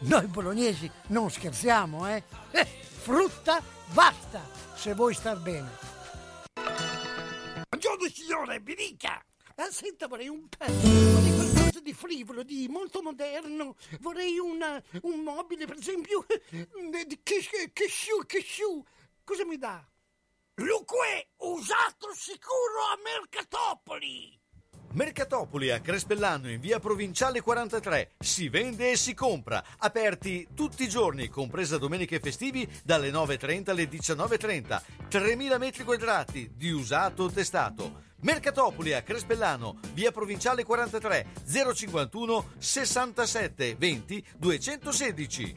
noi 0.00 0.26
bolognesi 0.26 0.90
non 1.08 1.30
scherziamo, 1.30 2.08
eh? 2.08 2.22
eh 2.50 2.64
frutta 2.64 3.62
basta, 3.92 4.42
se 4.74 4.94
vuoi 4.94 5.14
star 5.14 5.38
bene. 5.38 5.70
Buongiorno 7.68 8.08
signore, 8.08 8.60
mi 8.60 8.74
dica! 8.74 9.24
Ah, 9.56 9.70
senta, 9.70 10.08
vorrei 10.08 10.28
un 10.28 10.48
pezzo, 10.48 10.72
vorrei 10.72 11.34
qualcosa 11.34 11.80
di 11.80 11.92
frivolo, 11.92 12.42
di 12.42 12.66
molto 12.68 13.02
moderno. 13.02 13.76
Vorrei 14.00 14.38
una, 14.38 14.82
un 15.02 15.20
mobile, 15.20 15.66
per 15.66 15.76
esempio, 15.76 16.26
di 17.06 17.20
cashew, 17.22 18.24
cashew. 18.26 18.84
Cosa 19.22 19.44
mi 19.44 19.56
dà? 19.56 19.86
Luque, 20.54 21.28
usato 21.36 22.12
sicuro 22.14 22.82
a 22.92 22.98
Mercatopoli! 23.02 24.40
Mercatopoli 24.94 25.72
a 25.72 25.80
Crespellano 25.80 26.48
in 26.48 26.60
via 26.60 26.78
Provinciale 26.78 27.40
43. 27.40 28.12
Si 28.20 28.48
vende 28.48 28.92
e 28.92 28.96
si 28.96 29.12
compra. 29.12 29.60
Aperti 29.78 30.46
tutti 30.54 30.84
i 30.84 30.88
giorni, 30.88 31.28
compresa 31.28 31.78
domeniche 31.78 32.16
e 32.16 32.20
festivi, 32.20 32.68
dalle 32.84 33.10
9.30 33.10 33.70
alle 33.70 33.88
19.30. 33.88 34.82
3.000 35.10 35.58
metri 35.58 35.82
quadrati 35.82 36.52
di 36.54 36.70
usato 36.70 37.28
testato. 37.28 38.02
Mercatopoli 38.20 38.92
a 38.92 39.02
Crespellano, 39.02 39.80
via 39.94 40.12
Provinciale 40.12 40.62
43, 40.62 41.26
051 41.44 42.50
67 42.56 43.74
20 43.76 44.26
216. 44.38 45.56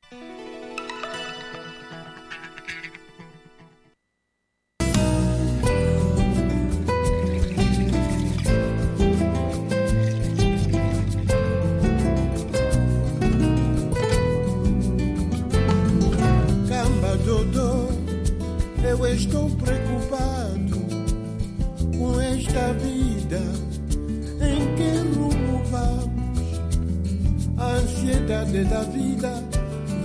Eu 18.83 19.05
estou 19.07 19.49
preocupado 19.49 20.79
com 21.97 22.21
esta 22.21 22.73
vida. 22.73 23.39
Em 24.41 24.75
que 24.75 24.97
rumo 25.15 25.63
vamos? 25.71 26.61
A 27.57 27.65
ansiedade 27.77 28.63
da 28.65 28.83
vida 28.83 29.43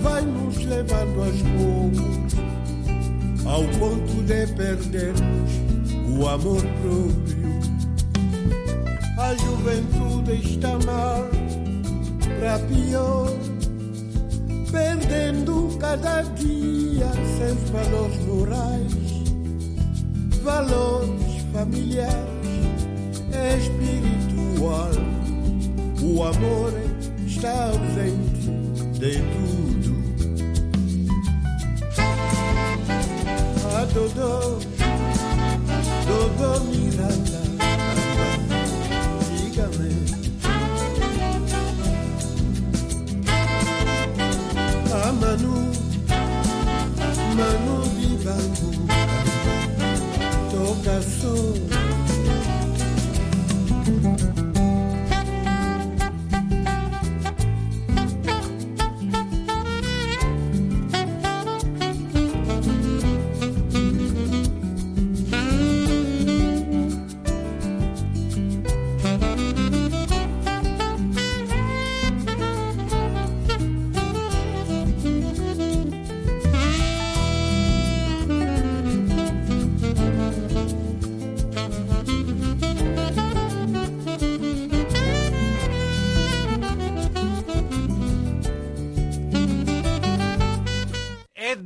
vai 0.01 0.21
nos 0.21 0.57
levando 0.65 1.23
aos 1.23 1.41
poucos 1.41 2.27
ao 3.45 3.63
ponto 3.79 4.23
de 4.23 4.47
perdermos 4.47 5.51
o 6.17 6.27
amor 6.27 6.61
próprio. 6.61 7.47
A 9.19 9.35
juventude 9.35 10.53
está 10.53 10.77
mal, 10.85 11.27
para 12.39 12.59
pior 12.59 13.56
perdendo 14.71 15.77
cada 15.79 16.21
dia 16.21 17.11
seus 17.37 17.69
valores 17.69 18.25
morais, 18.25 18.93
valores 20.43 21.45
familiares, 21.53 22.27
espiritual. 23.59 24.91
O 26.03 26.23
amor 26.23 26.73
está 27.25 27.65
ausente 27.65 28.49
de 28.99 29.17
tudo. 29.17 29.97
A 33.75 33.85
Dodô, 33.85 34.59
Dodô 36.07 36.59
Miranda, 36.65 37.46
a 45.07 45.11
Manu, 45.13 45.71
Manu 47.37 47.77
di 47.95 48.17
Bangu, 48.23 48.71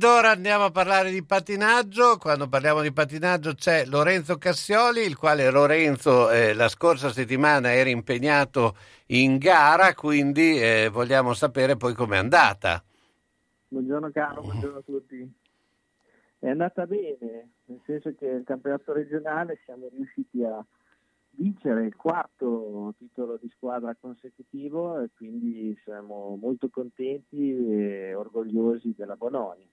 Ed 0.02 0.08
ora 0.08 0.30
andiamo 0.30 0.64
a 0.64 0.70
parlare 0.72 1.12
di 1.12 1.22
pattinaggio. 1.22 2.16
Quando 2.18 2.48
parliamo 2.48 2.80
di 2.80 2.92
pattinaggio 2.92 3.54
c'è 3.54 3.84
Lorenzo 3.86 4.36
Cassioli, 4.36 5.02
il 5.02 5.16
quale 5.16 5.48
Lorenzo 5.48 6.28
eh, 6.28 6.54
la 6.54 6.66
scorsa 6.66 7.10
settimana 7.10 7.72
era 7.72 7.88
impegnato 7.88 8.74
in 9.10 9.38
gara, 9.38 9.94
quindi 9.94 10.60
eh, 10.60 10.88
vogliamo 10.92 11.34
sapere 11.34 11.76
poi 11.76 11.94
com'è 11.94 12.16
andata. 12.16 12.82
Buongiorno 13.68 14.10
caro, 14.10 14.40
buongiorno 14.40 14.78
a 14.78 14.82
tutti. 14.82 15.32
È 16.40 16.48
andata 16.48 16.84
bene, 16.84 17.50
nel 17.66 17.80
senso 17.86 18.12
che 18.18 18.26
il 18.26 18.42
campionato 18.44 18.92
regionale 18.92 19.60
siamo 19.64 19.86
riusciti 19.88 20.42
a 20.42 20.66
vincere 21.36 21.84
il 21.84 21.94
quarto 21.94 22.92
titolo 22.98 23.38
di 23.40 23.48
squadra 23.54 23.96
consecutivo 24.00 25.00
e 25.00 25.10
quindi 25.14 25.78
siamo 25.84 26.36
molto 26.42 26.68
contenti 26.70 27.54
e 27.56 28.14
orgogliosi 28.14 28.94
della 28.96 29.14
Bononia. 29.14 29.64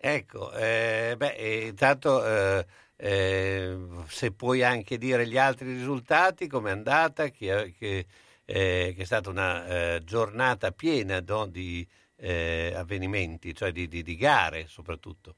Ecco, 0.00 0.52
eh, 0.52 1.14
beh, 1.16 1.34
eh, 1.34 1.66
intanto 1.66 2.24
eh, 2.24 2.64
eh, 2.94 3.76
se 4.06 4.30
puoi 4.30 4.62
anche 4.62 4.96
dire 4.96 5.26
gli 5.26 5.36
altri 5.36 5.72
risultati, 5.72 6.46
come 6.46 6.70
è 6.70 6.72
andata, 6.72 7.28
che, 7.30 7.74
che, 7.76 8.06
eh, 8.44 8.94
che, 8.94 9.02
è 9.02 9.04
stata 9.04 9.28
una 9.28 9.66
eh, 9.66 10.02
giornata 10.04 10.70
piena 10.70 11.20
no, 11.26 11.46
di 11.46 11.86
avvenimenti, 12.20 13.54
cioè 13.54 13.70
di, 13.70 13.86
di, 13.86 14.02
di 14.02 14.16
gare 14.16 14.66
soprattutto. 14.66 15.36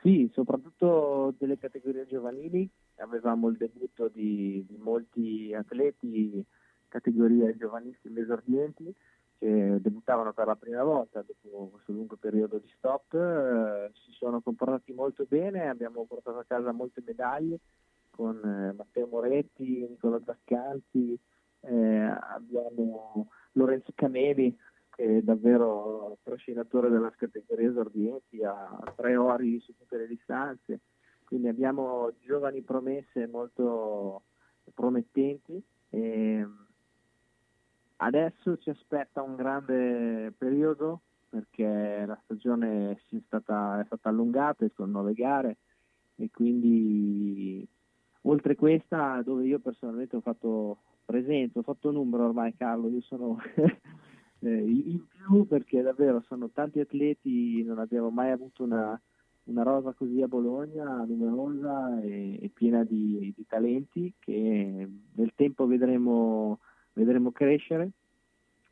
Sì, 0.00 0.30
soprattutto 0.32 1.34
delle 1.38 1.58
categorie 1.58 2.06
giovanili, 2.06 2.66
avevamo 2.96 3.48
il 3.48 3.56
debutto 3.58 4.08
di, 4.08 4.64
di 4.66 4.76
molti 4.78 5.52
atleti 5.54 6.42
categorie 6.88 7.56
giovanissime 7.56 8.20
esordienti 8.20 8.94
che 9.42 9.80
debuttavano 9.80 10.32
per 10.32 10.46
la 10.46 10.54
prima 10.54 10.84
volta 10.84 11.20
dopo 11.20 11.70
questo 11.72 11.90
lungo 11.90 12.14
periodo 12.14 12.58
di 12.58 12.72
stop, 12.76 13.12
eh, 13.14 13.90
si 13.92 14.12
sono 14.12 14.40
comportati 14.40 14.92
molto 14.92 15.26
bene, 15.28 15.68
abbiamo 15.68 16.04
portato 16.04 16.38
a 16.38 16.44
casa 16.46 16.70
molte 16.70 17.02
medaglie 17.04 17.58
con 18.10 18.36
eh, 18.36 18.72
Matteo 18.72 19.08
Moretti, 19.08 19.84
Nicola 19.88 20.20
Zaccanti, 20.24 21.18
eh, 21.58 22.16
abbiamo 22.30 23.30
Lorenzo 23.54 23.90
Cameli 23.96 24.56
che 24.90 25.18
è 25.18 25.22
davvero 25.22 26.18
trascinatore 26.22 26.88
della 26.88 27.10
categoria 27.10 27.68
esordienti, 27.68 28.44
ha 28.44 28.80
tre 28.94 29.16
ori 29.16 29.58
su 29.58 29.74
tutte 29.76 29.96
le 29.96 30.06
distanze, 30.06 30.82
quindi 31.24 31.48
abbiamo 31.48 32.12
giovani 32.20 32.60
promesse 32.60 33.26
molto 33.26 34.22
promettenti. 34.72 35.60
E, 35.88 36.46
Adesso 38.04 38.58
ci 38.58 38.68
aspetta 38.68 39.22
un 39.22 39.36
grande 39.36 40.32
periodo 40.36 41.02
perché 41.28 42.04
la 42.04 42.18
stagione 42.24 42.90
è 42.90 43.20
stata, 43.26 43.80
è 43.80 43.84
stata 43.84 44.08
allungata 44.08 44.68
con 44.74 44.90
nuove 44.90 45.14
gare 45.14 45.58
e 46.16 46.28
quindi 46.32 47.66
oltre 48.22 48.56
questa 48.56 49.22
dove 49.22 49.46
io 49.46 49.60
personalmente 49.60 50.16
ho 50.16 50.20
fatto 50.20 50.78
presente, 51.04 51.60
ho 51.60 51.62
fatto 51.62 51.92
numero 51.92 52.24
ormai 52.24 52.56
Carlo, 52.56 52.88
io 52.88 53.02
sono 53.02 53.38
eh, 54.40 54.50
in 54.50 55.06
più 55.06 55.46
perché 55.46 55.80
davvero 55.80 56.24
sono 56.26 56.50
tanti 56.50 56.80
atleti, 56.80 57.62
non 57.62 57.78
abbiamo 57.78 58.10
mai 58.10 58.32
avuto 58.32 58.64
una, 58.64 59.00
una 59.44 59.62
rosa 59.62 59.92
così 59.92 60.20
a 60.22 60.26
Bologna, 60.26 61.04
numerosa 61.04 62.00
e, 62.00 62.36
e 62.42 62.48
piena 62.48 62.82
di, 62.82 63.32
di 63.36 63.46
talenti 63.46 64.12
che 64.18 64.90
nel 65.12 65.32
tempo 65.36 65.68
vedremo 65.68 66.58
vedremo 66.92 67.32
crescere 67.32 67.90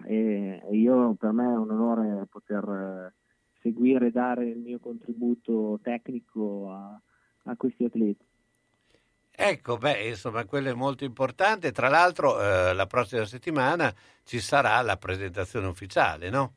e 0.05 0.60
io 0.70 1.14
per 1.14 1.32
me 1.32 1.44
è 1.44 1.56
un 1.56 1.70
onore 1.70 2.26
poter 2.30 2.64
eh, 2.64 3.12
seguire 3.60 4.06
e 4.06 4.10
dare 4.10 4.48
il 4.48 4.59
mio 4.59 4.78
contributo 4.78 5.78
tecnico 5.82 6.70
a, 6.70 7.01
a 7.44 7.56
questi 7.56 7.84
atleti. 7.84 8.24
Ecco, 9.30 9.78
beh, 9.78 10.09
insomma, 10.09 10.44
quello 10.44 10.68
è 10.68 10.74
molto 10.74 11.05
importante. 11.05 11.72
Tra 11.72 11.88
l'altro, 11.88 12.40
eh, 12.40 12.74
la 12.74 12.86
prossima 12.86 13.24
settimana 13.24 13.92
ci 14.24 14.38
sarà 14.38 14.80
la 14.82 14.97
presentazione 14.97 15.66
ufficiale, 15.66 16.28
no? 16.28 16.52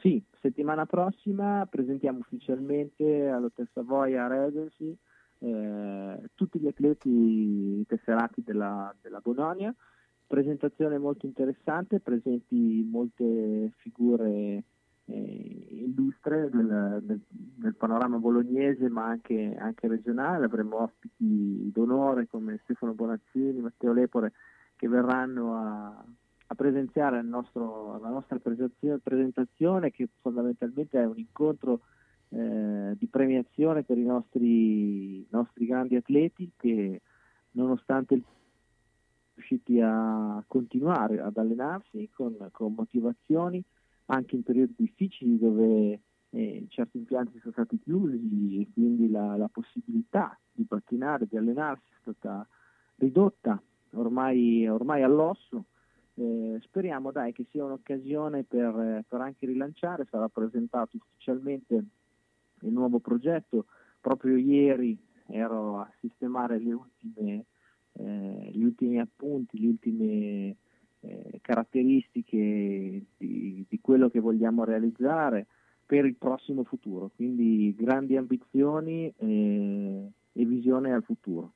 Sì, 0.00 0.22
settimana 0.40 0.86
prossima 0.86 1.66
presentiamo 1.70 2.18
ufficialmente 2.18 3.28
all'Hotel 3.28 3.68
Savoia 3.72 4.26
Regency 4.26 4.96
eh, 5.38 6.30
tutti 6.34 6.58
gli 6.58 6.66
atleti 6.66 7.84
tesserati 7.86 8.42
della, 8.42 8.94
della 9.00 9.20
Bononia 9.20 9.74
presentazione 10.34 10.98
molto 10.98 11.26
interessante, 11.26 12.00
presenti 12.00 12.84
molte 12.90 13.70
figure 13.76 14.64
eh, 15.04 15.66
illustre 15.84 16.50
del, 16.50 17.00
del, 17.04 17.20
del, 17.28 17.74
panorama 17.76 18.18
bolognese 18.18 18.88
ma 18.88 19.04
anche, 19.04 19.54
anche, 19.56 19.86
regionale, 19.86 20.46
avremo 20.46 20.82
ospiti 20.82 21.70
d'onore 21.72 22.26
come 22.26 22.58
Stefano 22.64 22.94
Bonazzini, 22.94 23.60
Matteo 23.60 23.92
Lepore 23.92 24.32
che 24.74 24.88
verranno 24.88 25.54
a, 25.54 26.04
a 26.48 26.54
presenziare 26.56 27.22
nostro, 27.22 28.00
la 28.00 28.08
nostra 28.08 28.36
presentazione 28.40 29.92
che 29.92 30.08
fondamentalmente 30.20 30.98
è 30.98 31.04
un 31.06 31.16
incontro 31.16 31.82
eh, 32.30 32.96
di 32.98 33.06
premiazione 33.06 33.84
per 33.84 33.98
i 33.98 34.04
nostri, 34.04 35.24
nostri 35.30 35.64
grandi 35.64 35.94
atleti 35.94 36.50
che 36.56 37.02
nonostante 37.52 38.14
il 38.14 38.24
riusciti 39.34 39.80
a 39.80 40.42
continuare 40.46 41.20
ad 41.20 41.36
allenarsi 41.36 42.08
con, 42.12 42.36
con 42.52 42.74
motivazioni 42.74 43.62
anche 44.06 44.36
in 44.36 44.42
periodi 44.42 44.74
difficili 44.76 45.38
dove 45.38 46.00
eh, 46.30 46.66
certi 46.68 46.98
impianti 46.98 47.38
sono 47.38 47.52
stati 47.52 47.78
chiusi 47.78 48.60
e 48.60 48.68
quindi 48.72 49.08
la, 49.10 49.36
la, 49.36 49.48
possibilità 49.48 50.38
di 50.52 50.64
pattinare, 50.64 51.26
di 51.28 51.36
allenarsi 51.36 51.84
è 51.90 51.96
stata 52.00 52.46
ridotta 52.96 53.60
ormai, 53.92 54.68
ormai 54.68 55.02
all'osso. 55.02 55.66
Eh, 56.16 56.58
speriamo 56.62 57.10
dai, 57.10 57.32
che 57.32 57.46
sia 57.50 57.64
un'occasione 57.64 58.44
per, 58.44 59.04
per, 59.08 59.20
anche 59.20 59.46
rilanciare, 59.46 60.06
sarà 60.10 60.28
presentato 60.28 60.96
ufficialmente 60.96 61.74
il 61.74 62.72
nuovo 62.72 62.98
progetto. 62.98 63.66
Proprio 64.00 64.36
ieri 64.36 64.96
ero 65.26 65.78
a 65.80 65.90
sistemare 66.00 66.58
le 66.58 66.72
ultime 66.72 67.44
eh, 67.94 68.50
gli 68.52 68.62
ultimi 68.62 68.98
appunti, 68.98 69.60
le 69.60 69.66
ultime 69.66 70.56
eh, 71.00 71.38
caratteristiche 71.40 72.36
di, 73.16 73.64
di, 73.68 73.80
quello 73.80 74.08
che 74.08 74.20
vogliamo 74.20 74.64
realizzare 74.64 75.46
per 75.86 76.04
il 76.04 76.16
prossimo 76.16 76.64
futuro, 76.64 77.10
quindi 77.14 77.74
grandi 77.78 78.16
ambizioni 78.16 79.12
eh, 79.16 80.10
e 80.32 80.44
visione 80.44 80.92
al 80.92 81.02
futuro. 81.02 81.52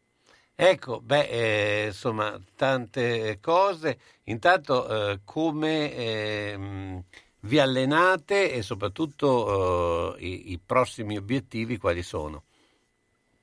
Ecco, 0.55 1.01
beh, 1.01 1.29
eh, 1.29 1.87
insomma, 1.87 2.39
tante 2.57 3.39
cose. 3.41 3.99
Intanto, 4.25 4.89
eh, 5.13 5.21
come 5.25 5.95
eh, 5.95 7.05
vi 7.41 7.59
allenate 7.61 8.53
e 8.53 8.63
soprattutto 8.63 10.17
i, 10.19 10.51
i, 10.51 10.59
prossimi 10.59 11.17
obiettivi 11.17 11.79
quali 11.79 12.03
sono? 12.03 12.43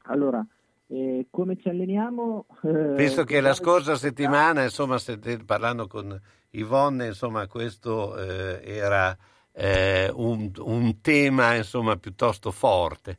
Allora, 0.08 0.46
e 0.88 1.28
come 1.30 1.57
ci 1.57 1.70
alleniamo? 1.70 2.45
Eh, 2.64 2.94
Visto 2.95 3.24
che 3.24 3.41
la 3.41 3.53
scorsa 3.53 3.95
settimana, 3.95 4.64
insomma, 4.64 4.98
parlando 5.45 5.88
con 5.88 6.20
Yvonne, 6.52 7.07
insomma, 7.07 7.48
questo 7.48 8.18
eh, 8.18 8.62
era 8.64 9.16
eh, 9.52 10.12
un, 10.14 10.52
un, 10.57 11.02
tema 11.02 11.56
insomma, 11.56 11.95
piuttosto 11.98 12.52
forte. 12.52 13.18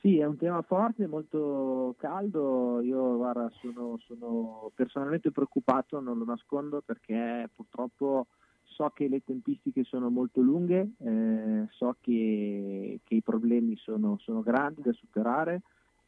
Sì, 0.00 0.18
è 0.18 0.24
un 0.24 0.36
tema 0.36 0.62
forte, 0.62 1.06
molto 1.06 1.94
caldo. 1.98 2.80
Io 2.82 3.16
guarda, 3.16 3.50
sono, 3.60 3.98
sono 4.06 4.70
personalmente 4.74 5.32
preoccupato, 5.32 6.00
non 6.00 6.18
lo 6.18 6.24
nascondo, 6.24 6.82
perché 6.84 7.48
purtroppo 7.54 8.26
so 8.62 8.90
che 8.94 9.08
le 9.08 9.22
tempistiche 9.24 9.84
sono 9.84 10.10
molto 10.10 10.42
lunghe, 10.42 10.90
eh, 10.98 11.66
so 11.70 11.96
che, 12.00 13.00
che, 13.02 13.14
i 13.14 13.22
problemi 13.22 13.74
sono, 13.76 14.18
sono 14.20 14.42
grandi 14.42 14.82
da 14.82 14.92
superare 14.92 15.62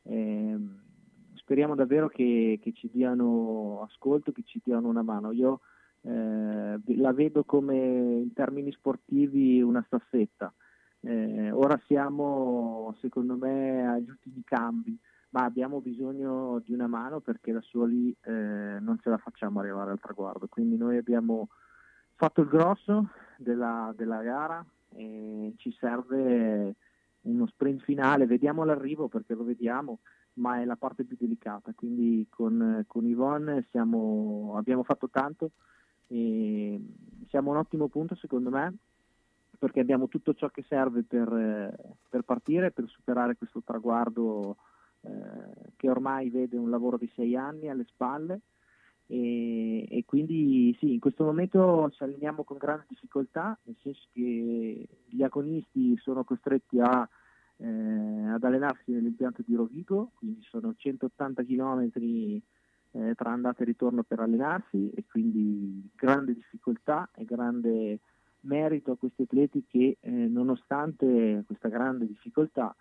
eh, 0.09 0.57
speriamo 1.35 1.75
davvero 1.75 2.09
che, 2.09 2.59
che, 2.63 2.73
ci 2.73 2.91
diano 2.93 3.83
ascolto, 3.83 4.33
che 4.33 4.43
ci 4.45 4.61
diano 4.65 4.89
una 4.89 5.03
mano. 5.03 5.33
Io 5.33 5.61
eh, 6.03 6.81
la 6.97 7.13
vedo 7.13 7.45
come 7.45 7.77
in 7.77 8.33
termini 8.33 8.73
sportivi 8.73 9.61
una 9.61 9.83
staffetta. 9.87 10.53
Eh, 11.01 11.51
ora 11.51 11.81
siamo 11.87 12.95
secondo 13.01 13.37
me 13.37 13.87
agli 13.87 14.09
ultimi 14.09 14.43
cambi, 14.45 14.99
ma 15.31 15.45
abbiamo 15.45 15.81
bisogno 15.81 16.61
di 16.65 16.73
una 16.73 16.87
mano 16.87 17.21
perché 17.21 17.53
da 17.53 17.61
soli 17.63 18.15
eh, 18.23 18.79
non 18.81 18.99
ce 19.01 19.11
la 19.11 19.19
facciamo 19.19 19.61
arrivare 19.61 19.91
al 19.91 20.01
traguardo. 20.01 20.49
Quindi 20.49 20.77
noi 20.77 20.97
abbiamo 20.97 21.49
fatto 22.15 22.41
il 22.41 22.49
grosso 22.49 23.11
della, 23.37 23.93
della 23.97 24.23
gara 24.23 24.65
e 24.91 25.55
ci 25.57 25.71
serve 25.79 26.75
uno 27.31 27.47
sprint 27.47 27.83
finale, 27.83 28.27
vediamo 28.27 28.65
l'arrivo 28.65 29.09
perché 29.09 29.35
lo 29.35 29.45
vediamo, 29.45 29.99
ma 30.35 30.61
è 30.61 30.65
la 30.65 30.77
parte 30.77 31.05
più 31.05 31.17
delicata, 31.19 31.73
quindi 31.75 32.27
con, 32.29 32.85
con 32.87 33.07
Yvonne 33.07 33.67
siamo, 33.71 34.55
abbiamo 34.57 34.83
fatto 34.83 35.09
tanto 35.09 35.51
e 36.09 36.81
siamo 37.29 37.51
un 37.51 37.59
ottimo 37.59 37.89
punto 37.89 38.15
secondo 38.15 38.51
me 38.51 38.75
perché 39.59 39.81
abbiamo 39.81 40.09
tutto 40.09 40.35
ciò 40.35 40.49
che 40.49 40.65
serve 40.69 41.03
per, 41.03 41.75
per 42.09 42.23
partire, 42.23 42.71
per 42.71 42.89
superare 42.89 43.37
questo 43.37 43.61
traguardo 43.65 44.57
eh, 45.01 45.11
che 45.77 45.91
ormai 45.91 46.31
vede 46.31 46.57
un 46.57 46.71
lavoro 46.71 46.97
di 46.97 47.11
sei 47.15 47.37
anni 47.37 47.69
alle 47.69 47.85
spalle 47.85 48.41
e, 49.11 49.87
e, 49.89 50.05
quindi 50.05 50.77
sì, 50.79 50.93
in 50.93 51.01
questo 51.01 51.25
momento 51.25 51.91
ci 51.95 52.03
alleniamo 52.03 52.45
con 52.45 52.59
grande 52.59 52.85
difficoltà, 52.89 53.59
nel 53.63 53.77
senso 53.83 54.07
che 54.13 54.87
gli 55.07 55.23
agonisti 55.23 55.97
sono 55.97 56.25
costretti 56.25 56.79
a, 56.79 57.09
eh, 57.57 57.67
ad 57.67 58.45
allenarsi 58.45 58.93
nell'impianto 58.93 59.43
di 59.47 59.55
Rovigo, 59.55 60.11
quindi 60.15 60.43
sono 60.43 60.75
180 60.77 61.43
km 61.43 61.91
eh, 61.91 63.15
tra 63.15 63.31
andata 63.31 63.63
e 63.63 63.65
ritorno 63.65 64.03
per 64.03 64.21
allenarsi 64.21 64.91
e 64.91 65.05
quindi 65.11 65.89
grande 65.95 66.35
difficoltà 66.35 67.09
e 67.15 67.25
grande 67.25 68.01
merito 68.41 68.93
a 68.93 68.97
questi 68.99 69.23
atleti 69.23 69.65
che 69.67 69.97
eh, 70.01 70.11
nonostante 70.11 71.45
questa 71.47 71.69
grande 71.69 72.07
difficoltà 72.07 72.77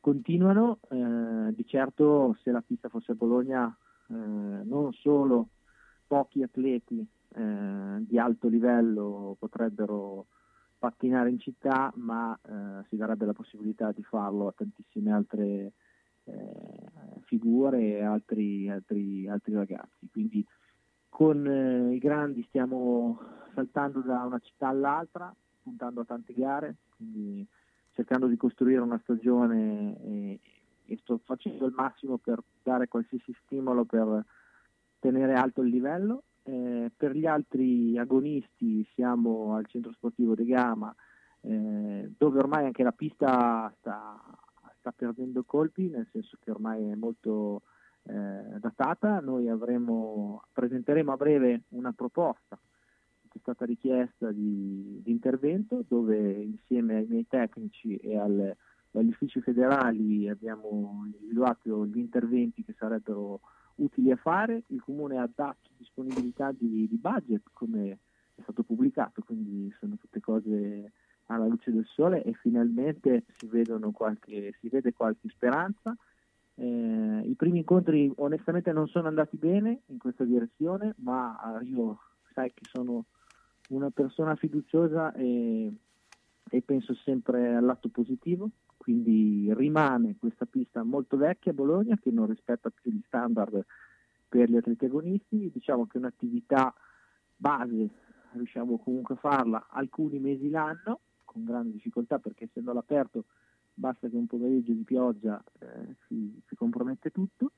continuano. 0.00 0.78
Eh, 0.88 1.54
di 1.54 1.66
certo 1.66 2.38
se 2.42 2.52
la 2.52 2.62
pista 2.62 2.88
fosse 2.88 3.12
a 3.12 3.16
Bologna 3.16 3.68
eh, 4.08 4.14
non 4.14 4.94
solo 4.94 5.48
pochi 6.08 6.42
atleti 6.42 7.06
eh, 7.34 7.96
di 8.00 8.18
alto 8.18 8.48
livello 8.48 9.36
potrebbero 9.38 10.26
pattinare 10.78 11.30
in 11.30 11.38
città, 11.38 11.92
ma 11.96 12.36
eh, 12.42 12.84
si 12.88 12.96
darebbe 12.96 13.26
la 13.26 13.32
possibilità 13.32 13.92
di 13.92 14.02
farlo 14.02 14.48
a 14.48 14.54
tantissime 14.56 15.12
altre 15.12 15.72
eh, 16.24 17.22
figure 17.24 17.80
e 17.80 18.02
altri, 18.02 18.68
altri, 18.68 19.28
altri 19.28 19.54
ragazzi. 19.54 20.08
Quindi 20.10 20.44
con 21.08 21.46
eh, 21.46 21.94
i 21.94 21.98
grandi 21.98 22.42
stiamo 22.48 23.20
saltando 23.54 24.00
da 24.00 24.22
una 24.24 24.38
città 24.38 24.68
all'altra, 24.68 25.34
puntando 25.62 26.00
a 26.00 26.04
tante 26.04 26.32
gare, 26.32 26.76
quindi 26.96 27.46
cercando 27.92 28.26
di 28.26 28.36
costruire 28.36 28.80
una 28.80 29.00
stagione 29.02 30.00
e, 30.00 30.40
e 30.86 30.98
sto 31.02 31.20
facendo 31.24 31.66
il 31.66 31.74
massimo 31.76 32.16
per 32.18 32.40
dare 32.62 32.86
qualsiasi 32.86 33.34
stimolo 33.44 33.84
per 33.84 34.24
tenere 34.98 35.34
alto 35.34 35.62
il 35.62 35.70
livello. 35.70 36.22
Eh, 36.42 36.90
per 36.96 37.14
gli 37.14 37.26
altri 37.26 37.98
agonisti 37.98 38.86
siamo 38.94 39.54
al 39.54 39.66
centro 39.66 39.92
sportivo 39.92 40.34
De 40.34 40.44
Gama, 40.44 40.94
eh, 41.42 42.10
dove 42.16 42.38
ormai 42.38 42.64
anche 42.64 42.82
la 42.82 42.92
pista 42.92 43.72
sta, 43.78 44.18
sta, 44.78 44.92
perdendo 44.92 45.44
colpi, 45.44 45.88
nel 45.88 46.08
senso 46.10 46.38
che 46.40 46.50
ormai 46.50 46.88
è 46.88 46.94
molto 46.94 47.62
eh, 48.04 48.58
datata. 48.58 49.20
Noi 49.20 49.48
avremo, 49.48 50.42
presenteremo 50.52 51.12
a 51.12 51.16
breve 51.16 51.62
una 51.70 51.92
proposta 51.92 52.58
che 53.28 53.36
è 53.36 53.40
stata 53.40 53.66
richiesta 53.66 54.32
di, 54.32 55.02
di 55.02 55.10
intervento, 55.10 55.84
dove 55.86 56.18
insieme 56.18 56.96
ai 56.96 57.06
miei 57.06 57.26
tecnici 57.28 57.96
e 57.96 58.16
al, 58.16 58.56
agli 58.92 59.08
uffici 59.08 59.40
federali 59.40 60.28
abbiamo 60.28 61.02
individuato 61.04 61.84
gli 61.86 61.98
interventi 61.98 62.64
che 62.64 62.74
sarebbero 62.76 63.40
utili 63.78 64.10
a 64.10 64.16
fare, 64.16 64.62
il 64.68 64.82
comune 64.82 65.18
ha 65.18 65.28
dato 65.32 65.70
disponibilità 65.76 66.52
di, 66.52 66.88
di, 66.88 66.96
budget 66.96 67.42
come 67.52 67.98
è 68.34 68.42
stato 68.42 68.62
pubblicato, 68.62 69.22
quindi 69.22 69.72
sono 69.78 69.96
tutte 69.96 70.20
cose 70.20 70.92
alla 71.26 71.46
luce 71.46 71.72
del 71.72 71.86
sole 71.86 72.22
e 72.22 72.32
finalmente 72.34 73.24
si, 73.36 73.48
qualche, 73.92 74.54
si 74.60 74.68
vede 74.68 74.92
qualche 74.92 75.28
speranza. 75.28 75.96
Eh, 76.54 77.22
I 77.24 77.34
primi 77.36 77.58
incontri 77.58 78.10
onestamente 78.16 78.72
non 78.72 78.88
sono 78.88 79.08
andati 79.08 79.36
bene 79.36 79.82
in 79.86 79.98
questa 79.98 80.24
direzione, 80.24 80.94
ma 80.98 81.60
io 81.62 81.98
sai 82.32 82.52
che 82.54 82.64
sono 82.70 83.04
una 83.68 83.90
persona 83.90 84.34
fiduciosa 84.36 85.12
e, 85.12 85.72
e 86.48 86.62
penso 86.62 86.94
sempre 86.94 87.54
al 87.54 87.64
lato 87.64 87.88
positivo, 87.88 88.50
quindi 88.88 89.52
rimane 89.52 90.16
questa 90.18 90.46
pista 90.46 90.82
molto 90.82 91.18
vecchia 91.18 91.50
a 91.50 91.54
Bologna 91.54 91.98
che 92.00 92.10
non 92.10 92.26
rispetta 92.26 92.70
più 92.70 92.90
gli 92.90 93.02
standard 93.04 93.62
per 94.26 94.48
gli 94.48 94.56
atleti 94.56 94.86
agonisti, 94.86 95.50
diciamo 95.52 95.86
che 95.86 95.98
un'attività 95.98 96.72
base 97.36 97.90
riusciamo 98.32 98.78
comunque 98.78 99.16
a 99.16 99.18
farla 99.18 99.66
alcuni 99.68 100.18
mesi 100.18 100.48
l'anno 100.48 101.00
con 101.26 101.44
grande 101.44 101.72
difficoltà 101.72 102.18
perché 102.18 102.44
essendo 102.44 102.70
all'aperto 102.70 103.26
basta 103.74 104.08
che 104.08 104.16
un 104.16 104.26
pomeriggio 104.26 104.72
di 104.72 104.84
pioggia 104.84 105.38
eh, 105.58 105.94
si, 106.06 106.40
si, 106.46 106.56
compromette 106.56 107.10
tutto. 107.10 107.52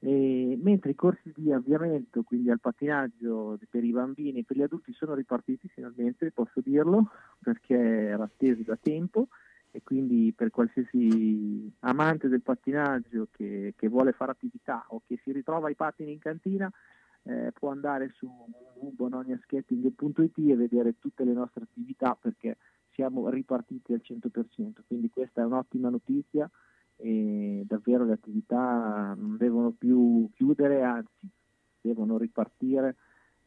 E, 0.00 0.58
mentre 0.60 0.90
i 0.90 0.94
corsi 0.96 1.32
di 1.32 1.52
avviamento, 1.52 2.24
quindi 2.24 2.50
al 2.50 2.58
pattinaggio 2.58 3.56
per 3.70 3.84
i 3.84 3.92
bambini 3.92 4.40
e 4.40 4.44
per 4.44 4.56
gli 4.56 4.62
adulti 4.62 4.92
sono 4.92 5.14
ripartiti 5.14 5.68
finalmente, 5.68 6.32
posso 6.32 6.60
dirlo, 6.60 7.08
perché 7.38 7.76
era 7.76 8.24
atteso 8.24 8.62
da 8.64 8.76
tempo 8.76 9.28
e 9.76 9.82
quindi 9.84 10.32
per 10.34 10.48
qualsiasi 10.48 11.70
amante 11.80 12.28
del 12.28 12.40
pattinaggio 12.40 13.28
che, 13.30 13.74
che 13.76 13.88
vuole 13.88 14.12
fare 14.12 14.30
attività 14.30 14.86
o 14.88 15.02
che 15.06 15.20
si 15.22 15.32
ritrova 15.32 15.68
i 15.68 15.74
pattini 15.74 16.12
in 16.12 16.18
cantina 16.18 16.72
eh, 17.24 17.52
può 17.52 17.70
andare 17.72 18.10
su 18.16 18.26
bolognaskating.it 18.90 20.38
e 20.38 20.56
vedere 20.56 20.98
tutte 20.98 21.24
le 21.24 21.34
nostre 21.34 21.64
attività 21.64 22.16
perché 22.18 22.56
siamo 22.92 23.28
ripartiti 23.28 23.92
al 23.92 24.00
100%, 24.02 24.80
quindi 24.86 25.10
questa 25.10 25.42
è 25.42 25.44
un'ottima 25.44 25.90
notizia 25.90 26.50
e 26.96 27.62
davvero 27.66 28.06
le 28.06 28.14
attività 28.14 29.14
non 29.14 29.36
devono 29.36 29.72
più 29.72 30.30
chiudere, 30.32 30.82
anzi 30.84 31.28
devono 31.82 32.16
ripartire 32.16 32.96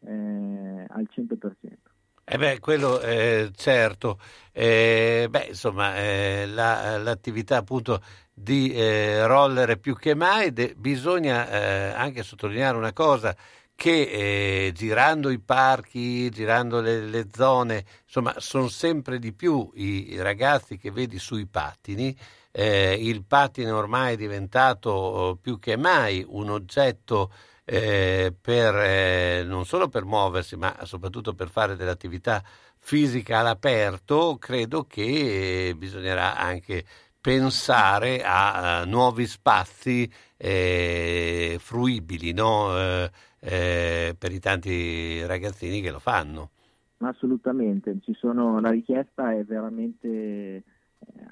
eh, 0.01 0.85
al 0.87 1.07
100%. 1.09 1.88
Eh 2.31 2.37
beh, 2.37 2.59
quello 2.59 3.01
eh, 3.01 3.49
certo, 3.55 4.19
eh, 4.51 5.25
beh, 5.31 5.45
insomma, 5.47 5.97
eh, 5.97 6.45
la, 6.45 6.99
l'attività 6.99 7.57
appunto 7.57 8.03
di 8.31 8.71
eh, 8.71 9.25
roller 9.25 9.69
è 9.69 9.77
più 9.77 9.95
che 9.95 10.13
mai, 10.13 10.53
de- 10.53 10.75
bisogna 10.77 11.49
eh, 11.49 11.91
anche 11.91 12.21
sottolineare 12.21 12.77
una 12.77 12.93
cosa, 12.93 13.35
che 13.73 14.71
girando 14.75 15.31
i 15.31 15.39
parchi, 15.39 16.29
girando 16.29 16.81
le, 16.81 16.99
le 17.01 17.27
zone, 17.33 17.83
insomma, 18.05 18.35
sono 18.37 18.67
sempre 18.67 19.17
di 19.17 19.33
più 19.33 19.67
i, 19.73 20.11
i 20.11 20.21
ragazzi 20.21 20.77
che 20.77 20.91
vedi 20.91 21.17
sui 21.17 21.47
pattini, 21.47 22.15
il 22.51 23.23
pattino 23.25 23.75
ormai 23.77 24.13
è 24.13 24.17
diventato 24.17 24.89
oh, 24.91 25.35
più 25.35 25.57
che 25.59 25.77
mai 25.77 26.23
un 26.27 26.49
oggetto 26.49 27.31
eh, 27.71 28.33
per, 28.39 28.75
eh, 28.77 29.43
non 29.45 29.63
solo 29.63 29.89
per 29.89 30.03
muoversi, 30.03 30.55
ma 30.55 30.75
soprattutto 30.85 31.35
per 31.35 31.49
fare 31.49 31.75
dell'attività 31.75 32.41
fisica 32.79 33.39
all'aperto, 33.39 34.37
credo 34.39 34.85
che 34.85 35.75
bisognerà 35.77 36.35
anche 36.35 36.83
pensare 37.21 38.23
a, 38.23 38.79
a 38.79 38.85
nuovi 38.85 39.27
spazi 39.27 40.11
eh, 40.35 41.57
fruibili 41.59 42.31
no? 42.33 42.75
Eh, 42.75 43.11
eh, 43.41 44.15
per 44.17 44.31
i 44.31 44.39
tanti 44.39 45.23
ragazzini 45.27 45.79
che 45.81 45.91
lo 45.91 45.99
fanno. 45.99 46.49
Assolutamente, 46.97 47.95
sono, 48.13 48.59
la 48.59 48.71
richiesta 48.71 49.31
è 49.31 49.43
veramente 49.43 50.07
eh, 50.07 50.63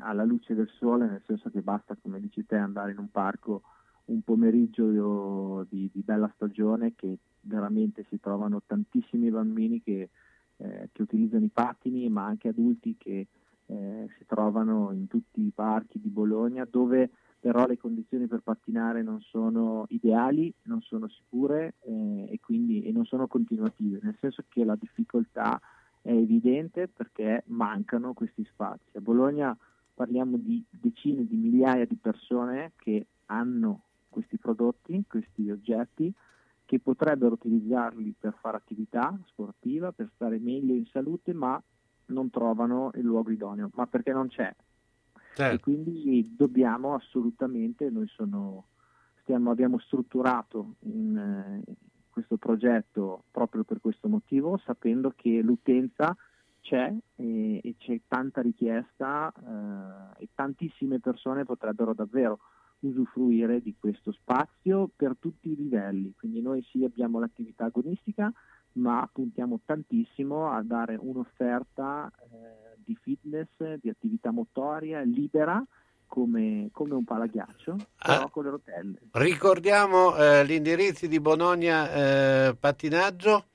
alla 0.04 0.24
luce 0.24 0.54
del 0.54 0.70
sole, 0.78 1.08
nel 1.08 1.24
senso 1.26 1.50
che 1.50 1.62
basta, 1.62 1.98
come 2.00 2.20
dici 2.20 2.46
te, 2.46 2.58
andare 2.58 2.92
in 2.92 3.00
un 3.00 3.10
parco 3.10 3.64
un 4.08 4.22
pomeriggio 4.22 5.66
di, 5.70 5.90
di, 5.92 6.02
bella 6.02 6.32
stagione 6.36 6.94
che 6.96 7.18
veramente 7.42 8.06
si 8.10 8.20
trovano 8.20 8.62
tantissimi 8.66 9.30
bambini 9.30 9.82
che, 9.82 10.10
eh, 10.58 10.90
che 10.92 11.02
utilizzano 11.02 11.46
i 11.46 11.52
pattini, 11.52 12.08
ma 12.10 12.26
anche 12.26 12.50
adulti 12.50 12.96
che 12.98 13.28
eh, 13.66 14.08
si 14.18 14.26
trovano 14.26 14.92
in 14.92 15.08
tutti 15.08 15.42
i 15.42 15.52
parchi 15.54 16.00
di 16.00 16.10
Bologna 16.10 16.66
dove 16.70 17.10
però 17.40 17.68
le 17.68 17.78
condizioni 17.78 18.28
per 18.28 18.42
pattinare 18.42 19.04
non 19.04 19.22
sono 19.22 19.86
ideali, 19.90 20.52
non 20.64 20.82
sono 20.82 21.08
sicure 21.08 21.76
eh, 21.82 22.30
e 22.32 22.40
quindi 22.42 22.84
e 22.84 22.92
non 22.92 23.06
sono 23.06 23.28
continuative, 23.28 24.00
nel 24.02 24.18
senso 24.20 24.44
che 24.48 24.64
la 24.64 24.76
difficoltà 24.76 25.60
è 26.02 26.12
evidente 26.12 26.88
perché 26.88 27.44
mancano 27.48 28.14
questi 28.14 28.44
spazi. 28.46 28.98
A 28.98 29.02
Bologna 29.02 29.56
parliamo 29.94 30.38
di 30.38 30.64
decine 30.70 31.26
di 31.26 31.36
migliaia 31.36 31.86
di 31.86 31.96
persone 31.96 32.72
che 32.78 33.08
hanno 33.26 33.87
questi 34.18 34.38
prodotti, 34.38 35.04
questi 35.08 35.52
oggetti, 35.52 36.12
che 36.66 36.80
potrebbero 36.80 37.34
utilizzarli 37.34 38.16
per 38.20 38.36
fare 38.42 38.58
attività 38.58 39.16
sportiva, 39.28 39.92
per 39.92 40.10
stare 40.16 40.40
meglio 40.40 40.74
in 40.74 40.88
salute, 40.88 41.34
ma 41.34 41.62
non 42.08 42.32
trovano 42.32 42.90
il 42.96 43.04
luogo 43.04 43.30
idoneo, 43.30 43.70
ma 43.76 43.86
perché 43.86 44.12
non 44.12 44.28
c'è. 44.28 44.54
Certo. 45.36 45.54
E 45.54 45.60
quindi 45.60 46.34
dobbiamo 46.36 46.96
assolutamente, 46.96 47.92
noi 47.92 48.08
sono, 48.08 48.66
stiamo, 49.22 49.52
abbiamo 49.52 49.78
strutturato 49.78 50.78
in, 50.80 51.16
eh, 51.16 51.74
questo 52.10 52.38
progetto 52.38 53.26
proprio 53.30 53.64
per 53.64 53.80
questo 53.80 54.08
motivo, 54.08 54.58
sapendo 54.66 55.14
che 55.16 55.42
l'utenza 55.42 56.18
c'è 56.62 56.92
e, 57.18 57.62
e 57.64 57.76
c'è 57.78 58.02
tanta 58.08 58.42
richiesta 58.42 59.32
eh, 59.32 60.24
e 60.24 60.30
tantissime 60.34 61.00
persone 61.00 61.46
potrebbero 61.46 61.94
davvero 61.94 62.40
usufruire 62.80 63.62
di 63.62 63.76
questo 63.80 64.12
spazio 64.12 64.90
per 64.96 65.16
tutti 65.20 65.52
i 65.52 65.56
livelli. 65.56 66.14
Quindi 66.18 66.42
noi 66.42 66.66
sì 66.72 66.84
abbiamo 66.84 67.20
l'attività 67.20 67.66
agonistica, 67.66 68.32
ma 68.74 69.08
puntiamo 69.12 69.60
tantissimo 69.66 70.52
a 70.52 70.62
dare 70.62 70.98
un'offerta 71.00 72.12
eh, 72.12 72.78
di 72.84 72.96
fitness, 73.02 73.50
di 73.82 73.90
attività 73.90 74.32
motoria 74.32 75.02
libera 75.02 75.64
come, 76.08 76.70
come 76.72 76.94
un 76.94 77.04
palaghiaccio, 77.04 77.76
però 77.98 78.24
ah, 78.24 78.30
con 78.30 78.44
le 78.46 78.50
rotelle. 78.52 79.00
Ricordiamo 79.12 80.16
eh, 80.16 80.46
gli 80.46 80.54
indirizzi 80.54 81.08
di 81.08 81.20
Bologna 81.20 81.92
eh, 81.92 82.56
Pattinaggio 82.58 83.46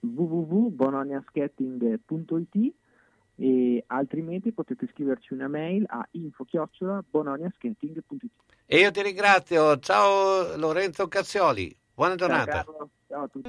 www.bolognaskating.it 0.00 2.74
e 3.40 3.84
altrimenti 3.86 4.52
potete 4.52 4.86
scriverci 4.92 5.32
una 5.32 5.48
mail 5.48 5.84
a 5.86 6.06
info-bolognaskating.it 6.10 8.32
e 8.70 8.80
io 8.80 8.90
ti 8.90 9.00
ringrazio. 9.00 9.78
Ciao 9.78 10.54
Lorenzo 10.56 11.08
Cazzioli. 11.08 11.74
Buona 11.94 12.16
giornata. 12.16 12.64
Ciao, 12.64 12.90
Ciao 13.08 13.22
a 13.22 13.28
tutti. 13.28 13.48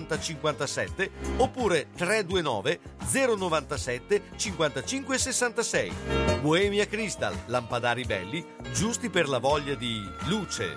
57 0.19 1.11
oppure 1.37 1.89
329 1.95 2.79
097 3.11 4.23
55 4.35 5.17
66. 5.17 5.93
Bohemia 6.41 6.87
Crystal, 6.87 7.35
lampadari 7.47 8.03
belli, 8.03 8.45
giusti 8.71 9.09
per 9.09 9.27
la 9.27 9.39
voglia 9.39 9.75
di 9.75 10.01
luce. 10.27 10.75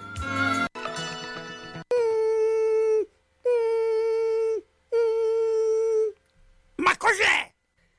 Ma 6.76 6.96
cos'è? 6.96 7.52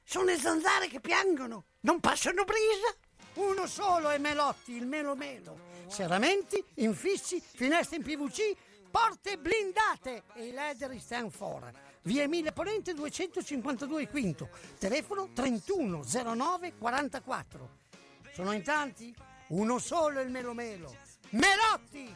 Sono 0.04 0.26
le 0.26 0.38
zanzare 0.38 0.88
che 0.88 1.00
piangono, 1.00 1.66
non 1.82 2.00
passano 2.00 2.44
brisa. 2.44 2.94
Uno 3.36 3.68
solo 3.68 4.10
è 4.12 4.18
Melotti, 4.18 4.76
il 4.76 4.86
Melo 4.86 5.16
Melo. 5.16 5.74
Serramenti, 5.88 6.64
infissi, 6.76 7.42
finestre 7.42 7.98
in 7.98 8.04
PVC, 8.04 8.56
porte 8.96 9.38
blindate 9.38 10.24
e 10.36 10.46
i 10.46 10.52
leder 10.54 10.98
stand 11.02 11.30
for. 11.30 11.70
Via 12.04 12.24
Emile 12.24 12.54
Ponente 12.54 12.94
252 12.94 14.08
Quinto, 14.08 14.48
telefono 14.80 15.32
3109 15.34 16.78
44. 16.78 17.70
Sono 18.32 18.54
in 18.54 18.64
tanti? 18.64 19.14
Uno 19.48 19.80
solo 19.80 20.22
il 20.22 20.30
Melo 20.30 20.54
Melo. 20.54 20.96
Melotti! 21.32 22.16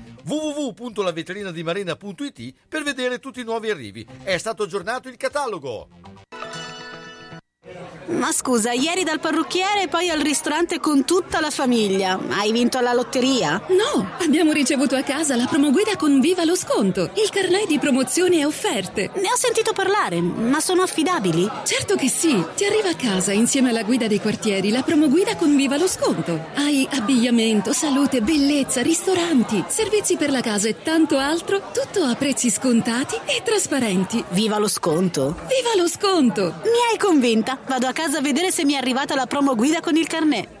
www.lavetrinadimarina.it 0.23 2.53
per 2.67 2.83
vedere 2.83 3.19
tutti 3.19 3.41
i 3.41 3.43
nuovi 3.43 3.69
arrivi. 3.69 4.03
È 4.23 4.37
stato 4.37 4.63
aggiornato 4.63 5.09
il 5.09 5.17
catalogo. 5.17 5.89
Ma 8.07 8.31
scusa, 8.31 8.71
ieri 8.71 9.03
dal 9.03 9.19
parrucchiere 9.19 9.83
e 9.83 9.87
poi 9.87 10.09
al 10.09 10.19
ristorante 10.19 10.79
con 10.79 11.05
tutta 11.05 11.39
la 11.39 11.49
famiglia. 11.49 12.19
Hai 12.29 12.51
vinto 12.51 12.77
alla 12.77 12.93
lotteria? 12.93 13.61
No, 13.69 14.11
abbiamo 14.19 14.51
ricevuto 14.51 14.95
a 14.95 15.01
casa 15.01 15.35
la 15.35 15.45
promoguida 15.45 15.95
con 15.95 16.19
Viva 16.19 16.43
lo 16.43 16.55
sconto, 16.55 17.09
il 17.15 17.29
carnet 17.29 17.67
di 17.67 17.79
promozioni 17.79 18.39
e 18.39 18.45
offerte. 18.45 19.11
Ne 19.15 19.31
ho 19.31 19.35
sentito 19.35 19.71
parlare, 19.71 20.19
ma 20.19 20.59
sono 20.59 20.81
affidabili? 20.81 21.49
Certo 21.63 21.95
che 21.95 22.09
sì, 22.09 22.43
ti 22.55 22.65
arriva 22.65 22.89
a 22.89 22.95
casa 22.95 23.31
insieme 23.31 23.69
alla 23.69 23.83
guida 23.83 24.07
dei 24.07 24.19
quartieri 24.19 24.71
la 24.71 24.83
promoguida 24.83 25.35
con 25.35 25.55
Viva 25.55 25.77
lo 25.77 25.87
sconto. 25.87 26.47
Hai 26.55 26.87
abbigliamento, 26.91 27.71
salute, 27.71 28.21
bellezza, 28.21 28.81
ristoranti, 28.81 29.63
servizi 29.67 30.17
per 30.17 30.31
la 30.31 30.41
casa 30.41 30.67
e 30.67 30.81
tanto 30.81 31.17
altro, 31.17 31.71
tutto 31.71 32.03
a 32.03 32.15
prezzi 32.15 32.49
scontati 32.49 33.15
e 33.25 33.41
trasparenti. 33.43 34.23
Viva 34.29 34.57
lo 34.57 34.67
sconto! 34.67 35.35
Viva 35.47 35.81
lo 35.81 35.87
sconto! 35.87 36.59
Mi 36.63 36.91
hai 36.91 36.97
convinta, 36.97 37.57
vado 37.67 37.87
a 37.87 37.93
casa 37.93 38.19
a 38.19 38.21
vedere 38.21 38.51
se 38.51 38.65
mi 38.65 38.73
è 38.73 38.77
arrivata 38.77 39.15
la 39.15 39.25
promo 39.25 39.55
guida 39.55 39.79
con 39.79 39.95
il 39.95 40.07
carnet. 40.07 40.60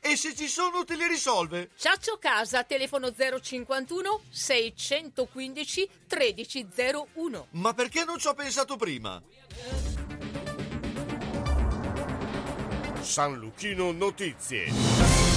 e 0.00 0.16
se 0.16 0.34
ci 0.34 0.48
sono 0.48 0.84
te 0.84 0.96
li 0.96 1.06
risolve. 1.06 1.70
Ciaccio 1.76 2.18
Casa, 2.18 2.64
telefono 2.64 3.12
051 3.12 4.22
615 4.30 5.88
1301. 6.08 7.46
Ma 7.50 7.74
perché 7.74 8.04
non 8.04 8.18
ci 8.18 8.26
ho 8.26 8.34
pensato 8.34 8.76
prima? 8.76 9.22
San 13.00 13.34
Luchino 13.38 13.92
Notizie. 13.92 15.29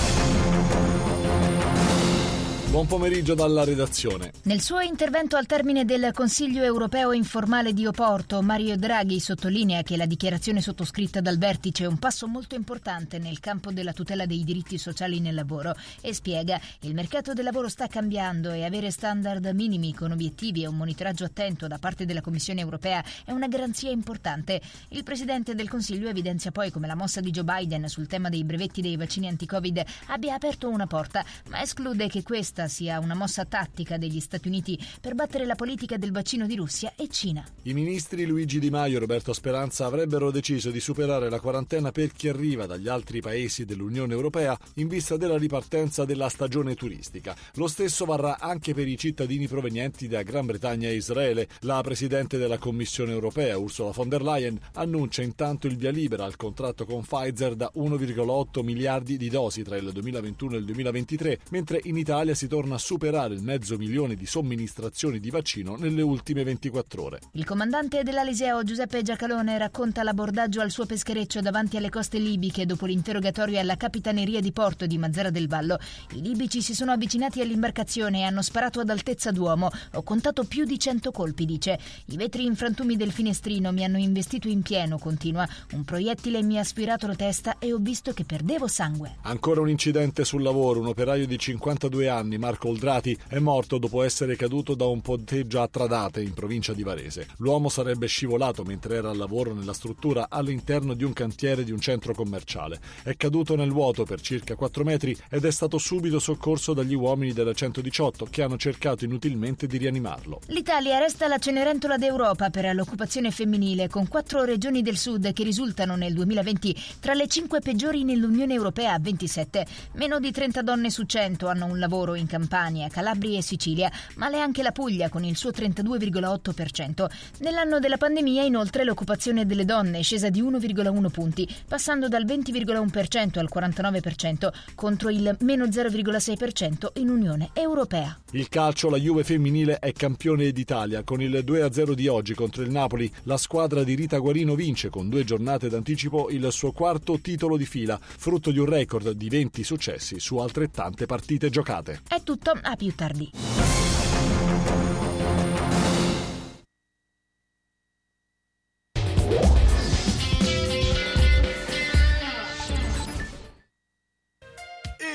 Buon 2.74 2.88
pomeriggio 2.88 3.36
dalla 3.36 3.64
redazione. 3.64 4.32
Nel 4.46 4.60
suo 4.60 4.80
intervento 4.80 5.36
al 5.36 5.46
termine 5.46 5.86
del 5.86 6.10
Consiglio 6.12 6.64
europeo 6.64 7.12
informale 7.12 7.72
di 7.72 7.86
Oporto, 7.86 8.42
Mario 8.42 8.76
Draghi 8.78 9.20
sottolinea 9.20 9.84
che 9.84 9.96
la 9.96 10.08
dichiarazione 10.08 10.60
sottoscritta 10.60 11.22
dal 11.22 11.38
vertice 11.38 11.84
è 11.84 11.88
un 11.88 12.00
passo 12.00 12.28
molto 12.28 12.56
importante 12.56 13.20
nel 13.20 13.40
campo 13.40 13.72
della 13.72 13.94
tutela 13.94 14.26
dei 14.26 14.44
diritti 14.44 14.80
sociali 14.80 15.20
nel 15.20 15.36
lavoro 15.36 15.76
e 16.02 16.16
spiega 16.16 16.60
il 16.80 16.96
mercato 16.96 17.34
del 17.34 17.44
lavoro 17.44 17.70
sta 17.70 17.86
cambiando 17.86 18.50
e 18.50 18.66
avere 18.66 18.90
standard 18.90 19.46
minimi 19.54 19.94
con 19.94 20.12
obiettivi 20.12 20.64
e 20.64 20.68
un 20.68 20.76
monitoraggio 20.76 21.26
attento 21.26 21.68
da 21.68 21.78
parte 21.78 22.06
della 22.06 22.22
Commissione 22.22 22.62
europea 22.62 23.04
è 23.24 23.30
una 23.30 23.48
garanzia 23.48 23.92
importante. 23.92 24.60
Il 24.88 25.04
Presidente 25.04 25.54
del 25.54 25.70
Consiglio 25.70 26.10
evidenzia 26.10 26.50
poi 26.50 26.72
come 26.72 26.88
la 26.88 26.96
mossa 26.96 27.22
di 27.22 27.30
Joe 27.30 27.44
Biden 27.44 27.88
sul 27.88 28.08
tema 28.08 28.30
dei 28.30 28.44
brevetti 28.44 28.82
dei 28.82 28.98
vaccini 28.98 29.28
anti-Covid 29.28 29.84
abbia 30.08 30.34
aperto 30.34 30.70
una 30.70 30.88
porta, 30.88 31.24
ma 31.50 31.62
esclude 31.62 32.08
che 32.08 32.24
questa 32.24 32.62
sia 32.68 33.00
una 33.00 33.16
mossa 33.16 33.46
tattica 33.46 33.98
degli 33.98 34.20
Stati 34.20 34.48
Uniti 34.48 34.78
per 35.00 35.16
battere 35.16 35.46
la 35.46 35.56
politica 35.56 35.98
del 35.98 36.12
vaccino 36.12 36.48
di 36.48 36.56
Russia 36.56 36.94
e 36.96 37.08
Cina. 37.10 37.46
I 37.64 37.74
ministri 37.74 38.26
Luigi 38.26 38.60
Di 38.60 38.70
Maio 38.70 38.98
e 38.98 39.00
Roberto 39.00 39.34
Speranza 39.34 39.86
avrebbero 39.86 40.32
deciso 40.32 40.72
di 40.72 40.80
superare 40.80 41.30
la 41.30 41.40
quarantena 41.40 41.92
per 41.92 42.12
chi 42.12 42.30
arriva 42.30 42.66
dagli 42.66 42.88
altri 42.88 43.22
paesi 43.22 43.66
dell'Unione 43.66 44.14
Europea 44.14 44.58
in 44.76 44.88
vista 44.88 45.18
della 45.18 45.38
ripartenza 45.38 46.06
della 46.06 46.30
stagione 46.30 46.76
turistica. 46.76 47.36
Lo 47.56 47.68
stesso 47.68 48.06
varrà 48.06 48.40
anche 48.40 48.74
per 48.74 48.88
i 48.88 48.98
cittadini 48.98 49.48
provenienti 49.48 50.08
da 50.08 50.24
Gran 50.24 50.46
Bretagna 50.46 50.88
e 50.88 50.96
Israele. 50.96 51.48
La 51.62 51.82
Presidente 51.82 52.38
della 52.38 52.58
Commissione 52.58 53.12
Europea, 53.12 53.58
Ursula 53.58 53.92
von 53.92 54.10
der 54.10 54.22
Leyen, 54.22 54.60
annuncia 54.74 55.22
intanto 55.22 55.68
il 55.68 55.78
via 55.78 55.92
libera 55.92 56.26
al 56.26 56.36
contratto 56.36 56.86
con 56.86 57.02
Pfizer 57.02 57.56
da 57.56 57.72
1,8 57.76 58.64
miliardi 58.64 59.18
di 59.18 59.30
dosi 59.30 59.64
tra 59.64 59.78
il 59.78 59.92
2021 59.92 60.56
e 60.56 60.58
il 60.58 60.66
2023, 60.66 61.40
mentre 61.50 61.80
in 61.84 61.98
Italia 61.98 62.36
si 62.36 62.48
torna 62.54 62.76
a 62.76 62.78
superare 62.78 63.34
il 63.34 63.42
mezzo 63.42 63.78
milione 63.78 64.14
di 64.14 64.28
somministrazioni 64.28 65.20
di 65.20 65.32
vaccino 65.32 65.76
nelle 65.76 66.04
ultime 66.04 66.44
24 66.44 67.04
ore. 67.04 67.20
Il 67.32 67.46
comandante 67.46 68.04
dell'Aliseo 68.04 68.62
Giuseppe 68.62 69.02
Giacalone 69.02 69.58
racconta 69.58 70.04
l'abordaggio 70.04 70.62
al 70.62 70.70
suo 70.70 70.86
peschereccio 70.86 71.42
davanti 71.42 71.78
alle 71.78 71.90
coste 71.90 72.20
libiche 72.20 72.68
dopo 72.68 72.86
l'interrogatorio 72.86 73.60
alla 73.60 73.76
capitaneria 73.76 74.40
di 74.40 74.52
porto 74.52 74.86
di 74.86 75.00
Mazzara 75.00 75.32
del 75.32 75.48
Vallo. 75.48 75.80
I 76.12 76.22
libici 76.22 76.62
si 76.62 76.76
sono 76.76 76.92
avvicinati 76.92 77.42
all'imbarcazione 77.42 78.20
e 78.20 78.22
hanno 78.22 78.44
sparato 78.44 78.82
ad 78.82 78.90
altezza 78.92 79.32
d'uomo. 79.32 79.72
Ho 79.94 80.04
contato 80.04 80.44
più 80.44 80.64
di 80.64 80.78
cento 80.78 81.10
colpi, 81.10 81.46
dice. 81.46 81.80
I 82.06 82.18
vetri 82.18 82.46
infrantumi 82.46 82.96
del 82.96 83.12
finestrino 83.12 83.72
mi 83.72 83.84
hanno 83.84 83.98
investito 83.98 84.48
in 84.48 84.62
pieno, 84.62 85.00
continua. 85.00 85.50
Un 85.72 85.84
proiettile 85.86 86.44
mi 86.44 86.60
ha 86.60 86.62
aspirato 86.62 87.08
la 87.08 87.16
testa 87.16 87.58
e 87.58 87.74
ho 87.74 87.80
visto 87.80 88.14
che 88.14 88.26
perdevo 88.26 88.68
sangue. 88.68 89.16
Ancora 89.24 89.60
un 89.60 89.70
incidente 89.70 90.24
sul 90.24 90.44
lavoro. 90.44 90.82
Un 90.82 90.86
operaio 90.86 91.26
di 91.26 91.40
52 91.40 92.08
anni, 92.10 92.42
Marco 92.44 92.68
Oldrati, 92.68 93.18
è 93.30 93.40
morto 93.40 93.78
dopo 93.78 94.04
essere 94.04 94.36
caduto 94.36 94.76
da 94.76 94.86
un 94.86 95.00
ponteggio 95.00 95.62
a 95.62 95.68
Tradate, 95.70 96.22
in 96.22 96.34
provincia 96.34 96.74
di 96.74 96.84
Varese. 96.84 97.28
L'uomo 97.38 97.70
sarebbe 97.70 98.08
scivolato 98.08 98.66
mentre 98.66 98.98
era 98.98 99.12
al 99.12 99.16
lavoro 99.16 99.54
nella 99.54 99.72
struttura 99.72 100.26
all'interno 100.28 100.94
di 100.94 101.06
un 101.06 101.14
cantiere 101.14 101.64
di 101.64 101.72
un 101.72 101.80
centro 101.80 102.14
commerciale. 102.14 102.82
È 103.02 103.16
caduto 103.16 103.56
nel 103.56 103.72
vuoto 103.72 104.04
per 104.04 104.20
circa 104.20 104.56
4 104.56 104.84
metri 104.84 105.16
ed 105.30 105.46
è 105.46 105.52
stato 105.52 105.78
subito 105.78 106.20
soccorso 106.20 106.74
dagli 106.74 106.94
uomini 106.96 107.32
della 107.32 107.54
118 107.54 108.26
che 108.30 108.42
hanno 108.42 108.58
cercato 108.58 109.06
inutilmente 109.06 109.66
di 109.66 109.78
rianimarlo. 109.78 110.42
L'Italia 110.48 111.00
resta 111.00 111.30
la 111.30 111.38
Cenerentola 111.38 111.98
d'Europa 111.98 112.50
per 112.50 112.76
l'occupazione 112.76 113.32
femminile, 113.32 113.88
con 113.88 114.10
quattro 114.10 114.44
regioni 114.44 114.82
del 114.82 114.98
sud 114.98 115.32
che 115.32 115.44
risultano 115.46 115.96
nel 115.96 116.14
2020 116.14 116.76
tra 117.00 117.14
le 117.14 117.30
cinque 117.30 117.62
peggiori 117.62 118.04
nell'Unione 118.04 118.54
Europea, 118.54 119.00
27. 119.00 119.66
Meno 119.94 120.20
di 120.20 120.32
30 120.32 120.62
donne 120.62 120.90
su 120.90 121.04
100 121.04 121.48
hanno 121.48 121.68
un 121.68 121.80
lavoro 121.80 122.16
in 122.16 122.23
Campania, 122.28 122.88
Calabria 122.90 123.38
e 123.38 123.42
Sicilia, 123.42 123.92
male 124.16 124.40
anche 124.40 124.64
la 124.64 124.72
Puglia 124.72 125.10
con 125.10 125.24
il 125.24 125.36
suo 125.36 125.52
32,8%. 125.52 127.10
Nell'anno 127.40 127.80
della 127.80 127.98
pandemia, 127.98 128.44
inoltre, 128.44 128.84
l'occupazione 128.84 129.46
delle 129.46 129.66
donne 129.66 130.00
è 130.00 130.04
scesa 130.04 130.30
di 130.30 130.42
1,1 130.42 131.10
punti, 131.10 131.48
passando 131.68 132.08
dal 132.08 132.26
20,1% 132.26 133.40
al 133.40 133.50
49% 133.54 134.52
contro 134.76 135.10
il 135.10 135.36
meno 135.42 135.66
0,6% 135.66 136.88
in 136.96 137.10
Unione 137.10 137.50
Europea. 137.54 138.18
Il 138.32 138.50
calcio, 138.50 138.90
la 138.90 138.98
Juve 138.98 139.24
femminile 139.24 139.80
è 139.80 139.92
campione 139.94 140.52
d'Italia. 140.52 141.04
Con 141.04 141.22
il 141.22 141.44
2-0 141.46 141.94
di 141.94 142.08
oggi 142.08 142.34
contro 142.34 142.64
il 142.64 142.70
Napoli, 142.72 143.12
la 143.24 143.38
squadra 143.38 143.84
di 143.84 143.96
Rita 143.96 144.18
Guarino 144.18 144.56
vince 144.56 144.90
con 144.90 145.10
due 145.10 145.24
giornate 145.24 145.70
d'anticipo 145.70 146.30
il 146.30 146.48
suo 146.52 146.72
quarto 146.72 147.20
titolo 147.20 147.58
di 147.58 147.66
fila, 147.66 148.00
frutto 148.02 148.52
di 148.52 148.60
un 148.60 148.66
record 148.66 149.12
di 149.12 149.30
20 149.30 149.64
successi 149.64 150.20
su 150.20 150.38
altrettante 150.38 151.06
partite 151.06 151.50
giocate. 151.50 152.02
È 152.14 152.22
tutto, 152.22 152.52
a 152.62 152.76
più 152.76 152.94
tardi. 152.94 153.32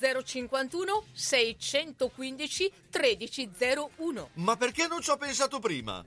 051 0.00 1.04
615 1.12 2.72
1301. 2.92 4.28
Ma 4.34 4.56
perché 4.56 4.86
non 4.86 5.00
ci 5.00 5.10
ho 5.10 5.16
pensato 5.16 5.58
prima? 5.58 6.04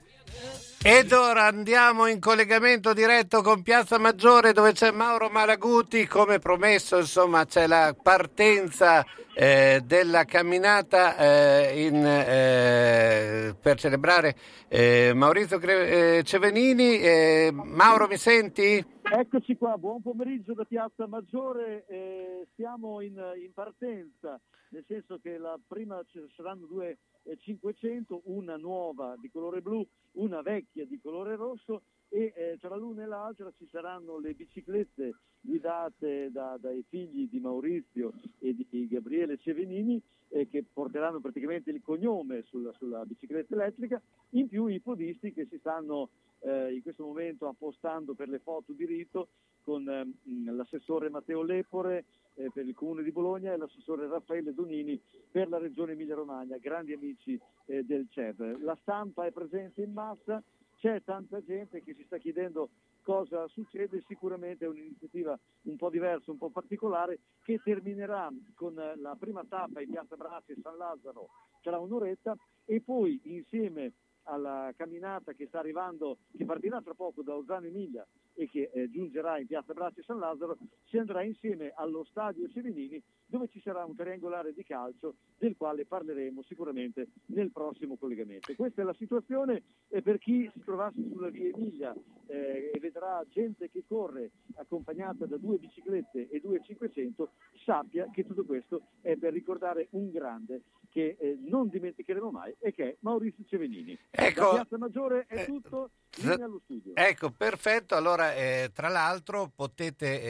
Ed 0.82 1.12
ora 1.12 1.44
andiamo 1.46 2.06
in 2.06 2.18
collegamento 2.20 2.92
diretto 2.92 3.40
con 3.40 3.62
Piazza 3.62 3.98
Maggiore 3.98 4.52
dove 4.52 4.72
c'è 4.72 4.90
Mauro 4.90 5.28
Malaguti, 5.30 6.06
come 6.06 6.38
promesso 6.40 6.98
insomma 6.98 7.46
c'è 7.46 7.66
la 7.66 7.94
partenza 8.00 9.04
eh, 9.34 9.80
della 9.84 10.24
camminata 10.24 11.16
eh, 11.16 11.86
in, 11.86 12.04
eh, 12.04 13.54
per 13.60 13.78
celebrare 13.78 14.36
eh, 14.68 15.12
Maurizio 15.14 15.58
Cre- 15.58 16.18
eh, 16.18 16.22
Cevenini. 16.24 16.98
Eh, 17.00 17.50
Mauro 17.52 18.06
mi 18.06 18.18
senti? 18.18 18.84
Eccoci 19.16 19.56
qua, 19.56 19.78
buon 19.78 20.02
pomeriggio 20.02 20.54
da 20.54 20.64
Piazza 20.64 21.06
Maggiore, 21.06 21.86
eh, 21.86 22.48
siamo 22.56 23.00
in, 23.00 23.14
in 23.40 23.52
partenza, 23.52 24.40
nel 24.70 24.84
senso 24.88 25.20
che 25.22 25.38
la 25.38 25.56
prima 25.64 26.02
ci 26.08 26.20
saranno 26.34 26.66
due 26.66 26.98
eh, 27.22 27.36
500, 27.38 28.22
una 28.24 28.56
nuova 28.56 29.14
di 29.16 29.30
colore 29.30 29.60
blu, 29.60 29.86
una 30.14 30.42
vecchia 30.42 30.84
di 30.84 30.98
colore 31.00 31.36
rosso 31.36 31.82
e 32.08 32.32
eh, 32.34 32.58
tra 32.60 32.74
l'una 32.74 33.04
e 33.04 33.06
l'altra 33.06 33.52
ci 33.56 33.68
saranno 33.70 34.18
le 34.18 34.34
biciclette 34.34 35.14
guidate 35.40 36.32
da- 36.32 36.58
dai 36.60 36.84
figli 36.88 37.28
di 37.28 37.38
Maurizio 37.38 38.14
e 38.40 38.52
di 38.52 38.88
Gabriele 38.88 39.38
Cevenini 39.38 40.02
eh, 40.30 40.48
che 40.48 40.64
porteranno 40.64 41.20
praticamente 41.20 41.70
il 41.70 41.82
cognome 41.82 42.42
sulla, 42.48 42.72
sulla 42.72 43.04
bicicletta 43.04 43.54
elettrica, 43.54 44.02
in 44.30 44.48
più 44.48 44.66
i 44.66 44.80
podisti 44.80 45.32
che 45.32 45.46
si 45.48 45.58
stanno 45.58 46.08
eh, 46.44 46.74
in 46.74 46.82
questo 46.82 47.04
momento 47.04 47.48
appostando 47.48 48.14
per 48.14 48.28
le 48.28 48.38
foto 48.38 48.72
di 48.72 48.84
rito 48.84 49.28
con 49.62 49.88
ehm, 49.88 50.54
l'assessore 50.54 51.08
Matteo 51.08 51.42
Lepore 51.42 52.04
eh, 52.34 52.50
per 52.52 52.66
il 52.66 52.74
comune 52.74 53.02
di 53.02 53.12
Bologna 53.12 53.52
e 53.52 53.56
l'assessore 53.56 54.06
Raffaele 54.06 54.52
Donini 54.52 55.00
per 55.30 55.48
la 55.48 55.58
regione 55.58 55.92
Emilia-Romagna, 55.92 56.58
grandi 56.58 56.92
amici 56.92 57.40
eh, 57.66 57.82
del 57.84 58.06
CEB. 58.10 58.60
La 58.60 58.76
stampa 58.82 59.24
è 59.24 59.32
presente 59.32 59.82
in 59.82 59.92
massa, 59.92 60.42
c'è 60.76 61.02
tanta 61.02 61.42
gente 61.42 61.82
che 61.82 61.94
si 61.94 62.02
sta 62.04 62.18
chiedendo 62.18 62.68
cosa 63.02 63.46
succede, 63.48 64.02
sicuramente 64.06 64.64
è 64.64 64.68
un'iniziativa 64.68 65.38
un 65.62 65.76
po' 65.76 65.90
diversa, 65.90 66.30
un 66.30 66.38
po' 66.38 66.50
particolare, 66.50 67.20
che 67.42 67.60
terminerà 67.62 68.30
con 68.54 68.78
eh, 68.78 68.96
la 68.96 69.16
prima 69.18 69.44
tappa 69.48 69.80
in 69.80 69.90
Piazza 69.90 70.16
Brassi 70.16 70.52
e 70.52 70.56
San 70.60 70.76
Lazzaro 70.76 71.28
tra 71.62 71.78
un'oretta 71.78 72.36
e 72.66 72.80
poi 72.80 73.20
insieme 73.24 73.92
alla 74.24 74.72
camminata 74.76 75.32
che 75.32 75.46
sta 75.46 75.58
arrivando, 75.58 76.18
che 76.36 76.44
partirà 76.44 76.80
tra 76.80 76.94
poco 76.94 77.22
da 77.22 77.34
Ozzano 77.34 77.66
Emilia 77.66 78.06
e 78.34 78.48
che 78.48 78.70
eh, 78.72 78.90
giungerà 78.90 79.38
in 79.38 79.46
Piazza 79.46 79.72
Bracci 79.72 80.02
San 80.02 80.18
Lazzaro, 80.18 80.56
si 80.84 80.98
andrà 80.98 81.22
insieme 81.22 81.72
allo 81.74 82.04
Stadio 82.04 82.48
Serenini 82.48 83.02
dove 83.26 83.48
ci 83.48 83.60
sarà 83.60 83.84
un 83.84 83.94
triangolare 83.94 84.52
di 84.52 84.64
calcio 84.64 85.16
del 85.38 85.56
quale 85.56 85.84
parleremo 85.84 86.42
sicuramente 86.42 87.08
nel 87.26 87.50
prossimo 87.50 87.96
collegamento. 87.96 88.54
Questa 88.54 88.82
è 88.82 88.84
la 88.84 88.94
situazione 88.94 89.62
e 89.88 90.02
per 90.02 90.18
chi 90.18 90.48
si 90.52 90.60
trovasse 90.64 91.02
sulla 91.10 91.30
via 91.30 91.48
Emilia 91.48 91.94
eh, 92.26 92.70
e 92.72 92.78
vedrà 92.80 93.24
gente 93.28 93.70
che 93.70 93.84
corre 93.86 94.30
accompagnata 94.54 95.26
da 95.26 95.36
due 95.36 95.58
biciclette 95.58 96.28
e 96.28 96.40
due 96.40 96.60
500, 96.62 97.30
sappia 97.64 98.08
che 98.12 98.24
tutto 98.24 98.44
questo 98.44 98.82
è 99.00 99.16
per 99.16 99.32
ricordare 99.32 99.88
un 99.90 100.10
grande 100.10 100.62
che 100.90 101.16
eh, 101.18 101.36
non 101.40 101.68
dimenticheremo 101.68 102.30
mai 102.30 102.54
e 102.60 102.72
che 102.72 102.90
è 102.90 102.96
Maurizio 103.00 103.44
Cevenini. 103.48 103.98
Ecco. 104.10 104.40
Da 104.40 104.50
Piazza 104.50 104.78
Maggiore 104.78 105.24
è 105.26 105.44
tutto, 105.44 105.90
allo 106.22 106.60
studio. 106.62 106.92
Ecco, 106.94 107.30
perfetto. 107.30 107.96
Allora, 107.96 108.34
eh, 108.34 108.70
tra 108.72 108.88
l'altro, 108.88 109.50
potete 109.52 110.22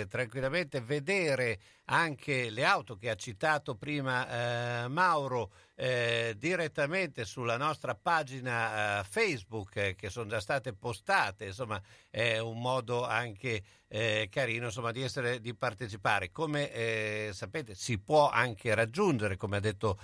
eh, 0.00 0.06
tranquillamente 0.08 0.80
vedere 0.80 1.58
anche 1.86 2.50
le 2.50 2.64
auto 2.64 2.96
che 2.96 3.10
ha 3.10 3.14
citato 3.14 3.76
prima 3.76 4.84
eh, 4.84 4.88
Mauro 4.88 5.52
eh, 5.78 6.34
direttamente 6.38 7.24
sulla 7.24 7.58
nostra 7.58 7.94
pagina 7.94 9.00
eh, 9.00 9.04
Facebook 9.04 9.76
eh, 9.76 9.94
che 9.94 10.08
sono 10.08 10.28
già 10.28 10.40
state 10.40 10.72
postate. 10.72 11.46
Insomma, 11.46 11.80
è 12.10 12.38
un 12.38 12.60
modo 12.60 13.04
anche 13.04 13.62
eh, 13.86 14.28
carino 14.30 14.66
insomma, 14.66 14.90
di, 14.90 15.02
essere, 15.02 15.40
di 15.40 15.54
partecipare. 15.54 16.32
Come 16.32 16.72
eh, 16.72 17.30
sapete, 17.32 17.74
si 17.74 17.98
può 17.98 18.30
anche 18.30 18.74
raggiungere, 18.74 19.36
come 19.36 19.58
ha 19.58 19.60
detto 19.60 19.98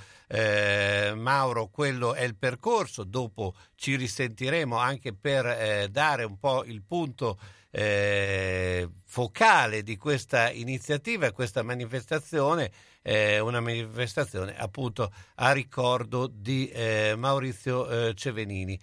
Mauro, 1.14 1.68
quello 1.68 2.14
è 2.14 2.22
il 2.22 2.36
percorso. 2.36 3.04
Dopo 3.04 3.54
ci 3.74 3.96
risentiremo 3.96 4.76
anche 4.76 5.12
per 5.14 5.90
dare 5.90 6.24
un 6.24 6.38
po' 6.38 6.64
il 6.64 6.82
punto 6.82 7.38
eh, 7.74 8.86
focale 9.06 9.82
di 9.82 9.96
questa 9.96 10.50
iniziativa, 10.50 11.32
questa 11.32 11.62
manifestazione, 11.62 12.70
eh, 13.00 13.40
una 13.40 13.60
manifestazione 13.60 14.54
appunto 14.56 15.10
a 15.36 15.52
ricordo 15.52 16.26
di 16.32 16.68
eh, 16.68 17.14
Maurizio 17.16 17.88
eh, 17.88 18.14
Cevenini. 18.14 18.78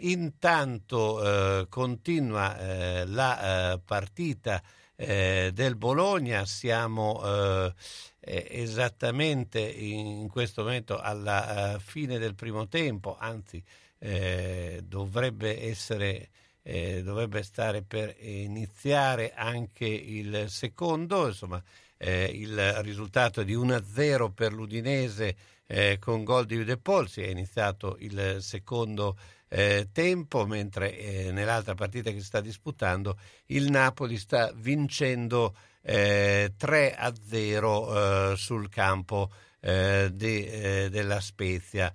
intanto 0.00 1.60
eh, 1.60 1.68
continua 1.68 2.58
eh, 2.58 3.06
la 3.06 3.78
partita 3.84 4.62
eh, 4.96 5.50
del 5.52 5.76
Bologna, 5.76 6.44
siamo 6.46 7.20
eh, 7.24 7.74
eh, 8.20 8.46
esattamente 8.50 9.60
in 9.60 10.28
questo 10.28 10.62
momento 10.62 10.98
alla 10.98 11.78
fine 11.82 12.18
del 12.18 12.34
primo 12.34 12.68
tempo, 12.68 13.16
anzi 13.18 13.62
eh, 13.98 14.80
dovrebbe 14.84 15.68
essere 15.68 16.28
eh, 16.66 17.02
dovrebbe 17.02 17.42
stare 17.42 17.82
per 17.82 18.16
iniziare 18.18 19.32
anche 19.34 19.84
il 19.84 20.46
secondo, 20.48 21.26
insomma 21.26 21.62
eh, 21.98 22.24
il 22.24 22.72
risultato 22.82 23.42
è 23.42 23.44
di 23.44 23.54
1-0 23.54 24.32
per 24.32 24.52
l'Udinese 24.52 25.36
eh, 25.66 25.98
con 25.98 26.24
gol 26.24 26.46
di 26.46 26.64
De 26.64 26.78
Paul, 26.78 27.08
si 27.08 27.20
è 27.20 27.28
iniziato 27.28 27.96
il 28.00 28.38
secondo 28.40 29.18
eh, 29.48 29.88
tempo, 29.92 30.46
mentre 30.46 30.98
eh, 30.98 31.32
nell'altra 31.32 31.74
partita 31.74 32.10
che 32.10 32.18
si 32.18 32.24
sta 32.24 32.40
disputando 32.40 33.18
il 33.46 33.70
Napoli 33.70 34.16
sta 34.16 34.50
vincendo 34.54 35.54
3 35.84 36.94
a 36.96 37.12
0 37.14 38.36
sul 38.36 38.70
campo 38.70 39.30
de, 39.60 40.88
della 40.90 41.20
Spezia. 41.20 41.92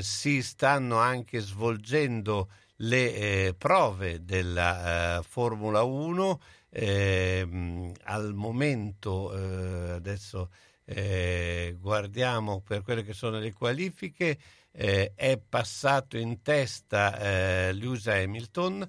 si 0.00 0.42
stanno 0.42 0.98
anche 0.98 1.38
svolgendo 1.38 2.48
le 2.82 3.14
eh, 3.14 3.54
prove 3.56 4.24
della 4.24 5.18
eh, 5.18 5.22
Formula 5.22 5.82
1. 5.82 6.40
Eh, 6.72 7.92
al 8.04 8.32
momento, 8.32 9.34
eh, 9.34 9.90
adesso 9.90 10.50
eh, 10.84 11.76
guardiamo 11.80 12.60
per 12.60 12.82
quelle 12.82 13.02
che 13.02 13.12
sono 13.12 13.38
le 13.38 13.52
qualifiche, 13.52 14.38
eh, 14.72 15.12
è 15.16 15.36
passato 15.36 16.16
in 16.16 16.42
testa 16.42 17.72
Lewis 17.72 18.06
Hamilton 18.06 18.88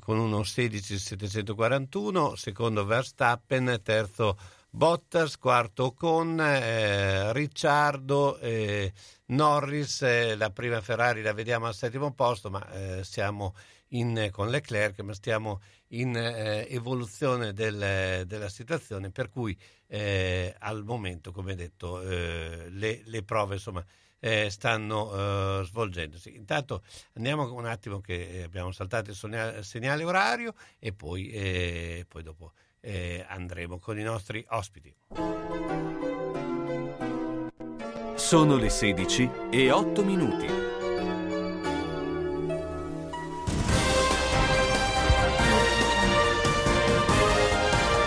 con 0.00 0.18
uno 0.18 0.40
16.741, 0.40 2.34
secondo 2.34 2.84
Verstappen, 2.84 3.80
terzo 3.82 4.36
Bottas, 4.72 5.36
quarto 5.36 5.92
con 5.92 6.40
eh, 6.40 7.32
Ricciardo, 7.32 8.38
eh, 8.38 8.92
Norris, 9.26 10.02
eh, 10.02 10.36
la 10.36 10.50
prima 10.50 10.80
Ferrari 10.80 11.22
la 11.22 11.32
vediamo 11.32 11.66
al 11.66 11.74
settimo 11.74 12.14
posto, 12.14 12.50
ma 12.50 12.70
eh, 12.70 13.02
siamo 13.02 13.56
in, 13.88 14.28
con 14.30 14.48
Leclerc, 14.48 15.00
ma 15.00 15.12
stiamo 15.12 15.60
in 15.88 16.14
eh, 16.14 16.68
evoluzione 16.70 17.52
del, 17.52 18.24
della 18.28 18.48
situazione, 18.48 19.10
per 19.10 19.28
cui 19.28 19.58
eh, 19.88 20.54
al 20.60 20.84
momento, 20.84 21.32
come 21.32 21.56
detto, 21.56 21.98
le, 22.00 23.02
le, 23.04 23.22
prove 23.24 23.54
insomma, 23.56 23.84
stanno 24.48 25.64
svolgendosi. 25.64 26.36
Intanto 26.36 26.84
andiamo 27.14 27.52
un 27.52 27.66
attimo 27.66 28.00
che 28.00 28.42
abbiamo 28.44 28.70
saltato 28.70 29.10
il 29.10 29.58
segnale, 29.62 30.04
orario 30.04 30.54
e 30.78 30.92
poi, 30.92 32.04
poi 32.06 32.22
dopo 32.22 32.52
eh, 32.80 33.24
andremo 33.28 33.78
con 33.78 33.98
i 33.98 34.02
nostri 34.02 34.44
ospiti. 34.50 34.94
Sono 38.14 38.56
le 38.56 38.68
16 38.68 39.30
e 39.50 39.70
8 39.70 40.04
minuti. 40.04 40.46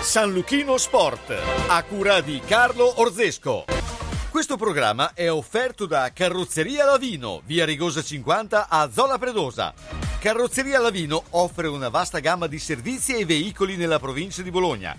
San 0.02 0.32
Luchino 0.32 0.76
Sport, 0.76 1.34
a 1.66 1.82
cura 1.82 2.20
di 2.20 2.40
Carlo 2.46 3.00
Orzesco. 3.00 3.64
Questo 4.34 4.56
programma 4.56 5.12
è 5.14 5.30
offerto 5.30 5.86
da 5.86 6.10
Carrozzeria 6.12 6.84
Lavino, 6.84 7.40
via 7.44 7.64
Rigosa 7.64 8.02
50 8.02 8.66
a 8.68 8.90
Zola 8.90 9.16
Predosa. 9.16 9.72
Carrozzeria 10.18 10.80
Lavino 10.80 11.22
offre 11.30 11.68
una 11.68 11.88
vasta 11.88 12.18
gamma 12.18 12.48
di 12.48 12.58
servizi 12.58 13.14
e 13.14 13.24
veicoli 13.24 13.76
nella 13.76 14.00
provincia 14.00 14.42
di 14.42 14.50
Bologna 14.50 14.98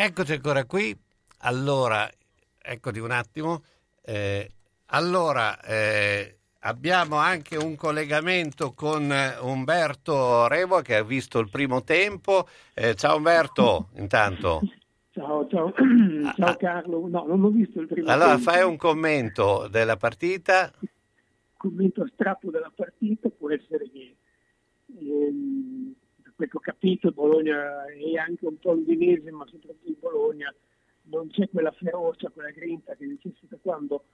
Eccoci 0.00 0.32
ancora 0.32 0.64
qui. 0.64 0.96
Allora, 1.38 2.08
eccoti 2.56 3.00
un 3.00 3.10
attimo. 3.10 3.64
Eh, 4.00 4.48
allora, 4.86 5.60
eh, 5.60 6.38
abbiamo 6.60 7.16
anche 7.16 7.56
un 7.56 7.74
collegamento 7.74 8.74
con 8.74 9.12
Umberto 9.40 10.46
Revo 10.46 10.82
che 10.82 10.94
ha 10.94 11.02
visto 11.02 11.40
il 11.40 11.50
primo 11.50 11.82
tempo. 11.82 12.46
Eh, 12.74 12.94
ciao 12.94 13.16
Umberto, 13.16 13.88
intanto. 13.98 14.60
Ciao, 15.10 15.48
ciao, 15.48 15.72
ciao 16.36 16.56
Carlo. 16.56 17.08
No, 17.08 17.24
non 17.26 17.42
ho 17.42 17.48
visto 17.48 17.80
il 17.80 17.88
primo 17.88 18.08
allora, 18.08 18.36
tempo. 18.36 18.50
fai 18.52 18.62
un 18.62 18.76
commento 18.76 19.66
della 19.68 19.96
partita. 19.96 20.72
Un 20.80 20.88
commento 21.56 22.02
astratto 22.02 22.50
della 22.52 22.70
partita 22.72 23.28
può 23.30 23.50
essere 23.50 23.90
che 23.90 24.14
ehm, 24.98 25.94
quel 26.34 26.48
che 26.48 26.56
ho 26.56 26.60
capito 26.60 27.10
Bologna 27.10 27.86
e 27.86 28.16
anche 28.18 28.46
un 28.46 28.58
po' 28.58 28.72
l'Udinese, 28.72 29.30
ma 29.30 29.44
soprattutto 29.46 29.88
il 29.88 29.96
Bologna, 29.98 30.54
non 31.04 31.28
c'è 31.28 31.48
quella 31.48 31.72
ferocia, 31.72 32.30
quella 32.30 32.50
grinta 32.50 32.94
che 32.94 33.06
necessita 33.06 33.56
quando 33.60 34.04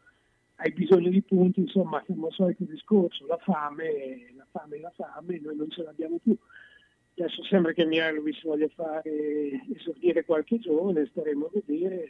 hai 0.56 0.73
bisogno 0.73 1.11
di 1.11 1.23
punti, 1.23 1.61
insomma 1.61 2.02
siamo 2.06 2.27
al 2.27 2.32
solito 2.32 2.65
discorso, 2.65 3.27
la 3.27 3.39
fame, 3.39 4.32
la 4.36 4.47
fame, 4.51 4.81
la 4.81 4.93
fame, 4.94 5.40
noi 5.40 5.56
non 5.56 5.69
ce 5.70 5.82
l'abbiamo 5.82 6.19
più. 6.23 6.36
Adesso 7.16 7.44
sembra 7.44 7.73
che 7.73 7.85
Mihailovic 7.85 8.43
voglia 8.43 8.69
fare 8.69 9.61
esordire 9.74 10.24
qualche 10.24 10.59
giovane, 10.59 11.06
staremo 11.06 11.47
a 11.47 11.51
vedere 11.52 12.09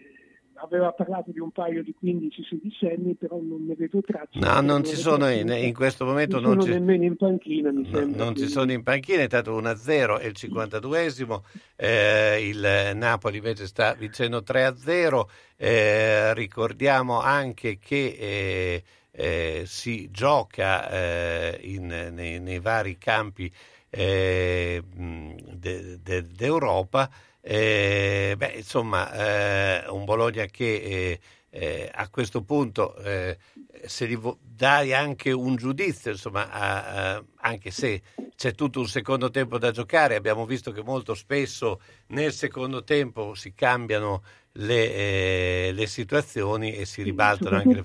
aveva 0.57 0.93
parlato 0.93 1.31
di 1.31 1.41
un 1.41 1.51
paio 1.51 1.83
di 1.83 1.95
15-16 2.01 2.93
anni, 2.93 3.15
però 3.15 3.39
non 3.41 3.65
ne 3.67 3.75
vedo 3.75 4.01
traccia. 4.01 4.39
No, 4.39 4.61
non 4.61 4.85
ci 4.85 4.97
sono 4.97 5.29
in, 5.31 5.49
in, 5.49 5.75
questo 5.75 6.05
momento. 6.05 6.41
Non, 6.41 6.57
non 6.57 6.65
ci, 6.65 6.71
nemmeno 6.71 7.05
in 7.05 7.17
panchina, 7.17 7.71
mi 7.71 7.83
no, 7.83 7.97
sembra. 7.97 8.25
Non 8.25 8.37
ci 8.37 8.47
sono 8.49 8.73
in 8.73 8.83
panchina, 8.83 9.23
è 9.23 9.27
stato 9.27 9.61
1-0 9.61 10.21
e 10.21 10.27
il 10.27 10.35
52esimo. 10.37 11.41
Eh, 11.77 12.49
il 12.49 12.93
Napoli 12.97 13.39
invece 13.39 13.67
sta 13.67 13.95
vincendo 13.95 14.39
3-0. 14.39 15.25
Eh, 15.57 16.35
ricordiamo 16.35 17.21
anche 17.21 17.79
che 17.79 18.17
eh, 18.19 18.83
eh 19.11 19.63
si 19.67 20.11
gioca 20.11 20.91
eh, 20.91 21.59
in, 21.63 21.87
nei, 22.13 22.41
nei, 22.41 22.59
vari 22.59 22.99
campi 22.99 23.51
eh, 23.91 24.83
de, 24.85 26.01
de, 26.03 26.23
d'Europa. 26.23 27.09
Eh, 27.47 28.35
beh, 28.39 28.53
insomma, 28.57 29.13
eh, 29.13 29.91
un 29.91 30.05
Bologna 30.07 30.47
che 30.47 30.65
eh, 30.65 31.21
eh 31.51 31.91
a 31.93 32.09
questo 32.09 32.43
punto, 32.43 32.97
eh, 32.97 33.37
se 33.85 34.09
gli 34.09 34.19
dai 34.41 34.95
anche 34.95 35.31
un 35.31 35.55
giudizio, 35.55 36.11
insomma, 36.11 36.51
a, 36.51 37.17
a, 37.17 37.25
anche 37.43 37.71
se 37.71 38.01
c'è 38.35 38.53
tutto 38.53 38.81
un 38.81 38.87
secondo 38.87 39.29
tempo 39.29 39.59
da 39.59 39.73
giocare, 39.73 40.15
abbiamo 40.15 40.47
visto 40.47 40.73
che 40.73 40.83
molto 40.83 41.13
spesso 41.13 41.81
nel 42.09 42.33
secondo 42.33 42.83
tempo 42.83 43.35
si 43.35 43.53
cambiano 43.53 44.23
le, 44.53 44.95
eh, 44.95 45.73
le 45.75 45.87
situazioni 45.87 46.75
e 46.75 46.87
si 46.87 47.03
ribaltano 47.03 47.57
anche 47.57 47.75
le 47.75 47.83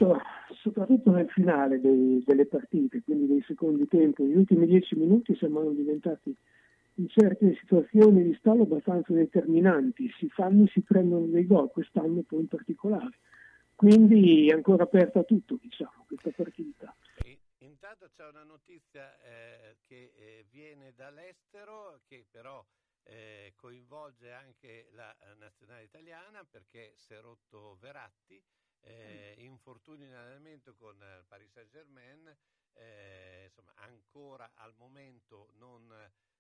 soprattutto 0.62 1.12
nel 1.12 1.30
finale 1.30 1.80
dei, 1.80 2.22
delle 2.26 2.46
partite, 2.46 3.02
quindi 3.04 3.32
nei 3.32 3.44
secondi 3.48 3.88
tempi, 3.88 4.24
negli 4.24 4.38
ultimi 4.38 4.66
dieci 4.66 4.96
minuti 4.96 5.36
sembrano 5.36 5.72
diventati 5.72 6.36
in 7.00 7.08
certe 7.08 7.56
situazioni 7.56 8.24
di 8.24 8.36
stallo 8.36 8.64
abbastanza 8.64 9.14
determinanti, 9.14 10.12
si 10.18 10.28
fanno 10.28 10.66
e 10.66 10.68
si 10.68 10.82
prendono 10.82 11.26
dei 11.28 11.48
gol, 11.48 11.72
quest'anno 11.72 12.22
poi 12.24 12.42
in 12.42 12.48
particolare. 12.48 13.20
Quindi 13.74 14.50
è 14.50 14.54
ancora 14.54 14.84
aperta 14.84 15.24
tutto, 15.24 15.58
diciamo, 15.62 16.04
questa 16.06 16.32
partita. 16.36 16.94
Intanto 17.60 18.10
c'è 18.14 18.28
una 18.28 18.44
notizia 18.44 19.18
eh, 19.22 19.78
che 19.88 20.12
eh, 20.16 20.46
viene 20.50 20.94
dall'estero, 20.94 22.02
che 22.06 22.26
però 22.30 22.64
eh, 23.04 23.54
coinvolge 23.56 24.34
anche 24.34 24.90
la 24.92 25.16
nazionale 25.38 25.84
italiana 25.84 26.44
perché 26.44 26.92
si 26.96 27.14
è 27.14 27.22
rotto 27.22 27.78
Veratti, 27.80 28.42
eh, 28.82 29.36
infortuni 29.38 30.06
in 30.06 30.14
allenamento 30.14 30.76
con 30.76 30.96
il 30.96 31.24
Paris 31.28 31.50
Saint 31.52 31.70
Germain, 31.70 32.36
eh, 32.74 33.46
insomma 33.46 33.72
ancora 33.78 34.52
al 34.56 34.74
momento 34.78 35.52
non 35.58 35.90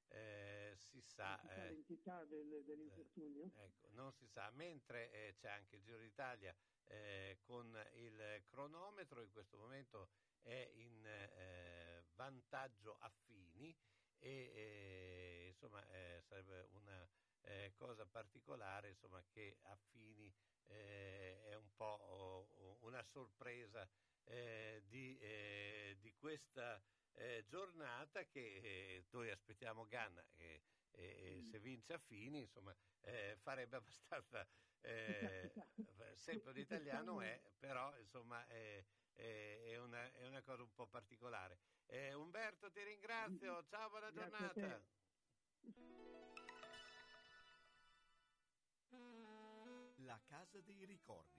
eh, 0.10 0.73
si 0.76 1.02
sa 1.02 1.40
eh, 1.49 1.69
l'entità 1.69 2.26
del, 2.26 2.64
dell'infortunio? 2.65 3.52
ecco, 3.56 3.88
non 3.91 4.11
si 4.11 4.27
sa. 4.27 4.49
Mentre 4.52 5.11
eh, 5.11 5.36
c'è 5.36 5.49
anche 5.49 5.76
il 5.76 5.84
Giro 5.84 5.99
d'Italia 5.99 6.56
eh, 6.86 7.40
con 7.41 7.77
il 7.94 8.44
cronometro 8.48 9.22
in 9.22 9.31
questo 9.31 9.57
momento 9.57 10.10
è 10.41 10.69
in 10.73 11.06
eh, 11.06 12.03
vantaggio 12.15 12.98
a 12.99 13.10
Fini 13.10 13.76
e 14.18 14.52
eh, 14.53 15.48
insomma 15.48 15.86
eh, 15.90 16.22
sarebbe 16.22 16.68
una 16.72 17.07
eh, 17.41 17.73
cosa 17.76 18.06
particolare 18.06 18.90
insomma, 18.90 19.23
che 19.30 19.57
a 19.64 19.76
Fini 19.76 20.34
eh, 20.65 21.41
è 21.45 21.56
un 21.56 21.73
po' 21.76 21.86
oh, 21.86 22.77
una 22.81 23.03
sorpresa 23.03 23.88
eh, 24.26 24.84
di, 24.88 25.18
eh, 25.19 25.98
di 25.99 26.14
questa 26.15 26.81
eh, 27.20 27.44
giornata 27.48 28.26
che 28.26 28.40
eh, 28.40 29.06
noi 29.12 29.30
aspettiamo 29.30 29.86
Ganna 29.88 30.26
e, 30.36 30.62
e 30.91 31.41
se 31.44 31.60
vince 31.60 31.94
a 31.94 31.98
Fini 31.98 32.40
insomma 32.40 32.76
eh, 33.02 33.38
farebbe 33.41 33.76
abbastanza 33.76 34.48
eh, 34.82 35.52
sempre 36.16 36.54
l'italiano 36.54 37.22
è 37.22 37.40
però 37.58 37.96
insomma 37.98 38.46
è, 38.48 38.84
una, 39.78 40.12
è 40.14 40.26
una 40.28 40.41
cosa 40.41 40.64
un 40.64 40.74
po' 40.74 40.88
particolare. 40.88 41.60
Eh, 41.88 42.14
Umberto 42.14 42.72
ti 42.72 42.82
ringrazio. 42.84 43.66
Ciao 43.66 43.90
buona 43.90 44.12
giornata. 44.12 44.82
La 49.98 50.22
Casa 50.26 50.62
dei 50.62 50.86
Ricordi, 50.86 51.39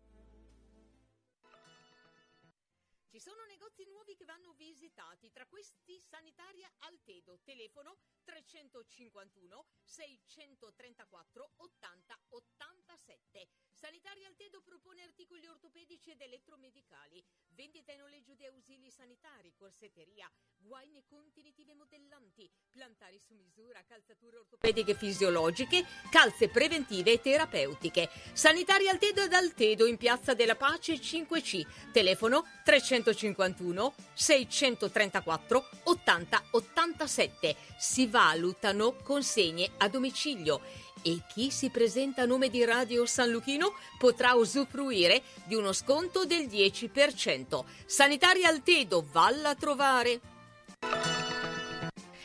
Ci 3.11 3.19
sono 3.19 3.43
negozi 3.43 3.83
nuovi 3.83 4.15
che 4.15 4.23
vanno 4.23 4.53
visitati, 4.53 5.29
tra 5.31 5.45
questi 5.45 5.99
Sanitaria 5.99 6.71
Altedo, 6.77 7.41
telefono 7.43 7.97
351 8.23 9.65
634 9.83 11.51
80 11.57 12.19
87. 12.29 13.49
Sanitaria 13.73 14.29
Altedo 14.29 14.61
propone 14.61 15.01
articoli 15.03 15.45
ortopedici 15.45 16.11
ed 16.11 16.21
elettromedicali, 16.21 17.21
vendita 17.61 17.91
e 17.91 17.95
noleggio 17.95 18.33
di 18.33 18.47
ausili 18.47 18.89
sanitari, 18.89 19.53
corsetteria, 19.55 20.27
guaine 20.57 21.03
contenitive 21.07 21.75
modellanti, 21.75 22.49
plantari 22.71 23.19
su 23.19 23.35
misura, 23.35 23.83
calzature 23.87 24.37
ortopediche 24.37 24.95
fisiologiche, 24.95 25.85
calze 26.09 26.49
preventive 26.49 27.11
e 27.11 27.21
terapeutiche. 27.21 28.09
Sanitaria 28.33 28.89
Altedo 28.89 29.21
ed 29.21 29.33
Altedo 29.33 29.85
in 29.85 29.97
Piazza 29.97 30.33
della 30.33 30.55
Pace 30.55 30.95
5C, 30.95 31.91
telefono 31.91 32.45
351 32.63 33.93
634 34.11 35.69
80 35.83 36.43
87. 36.53 37.55
Si 37.77 38.07
valutano 38.07 38.95
consegne 39.03 39.69
a 39.77 39.87
domicilio 39.87 40.61
e 41.01 41.21
chi 41.31 41.51
si 41.51 41.69
presenta 41.69 42.23
a 42.23 42.25
nome 42.25 42.49
di 42.49 42.63
Radio 42.63 43.05
San 43.05 43.29
Luchino 43.29 43.73
potrà 43.97 44.33
usufruire 44.33 45.21
di 45.45 45.55
uno 45.55 45.73
sconto 45.73 46.25
del 46.25 46.47
10%. 46.47 47.63
Sanitaria 47.85 48.49
Altedo, 48.49 49.05
valla 49.11 49.49
a 49.49 49.55
trovare! 49.55 50.40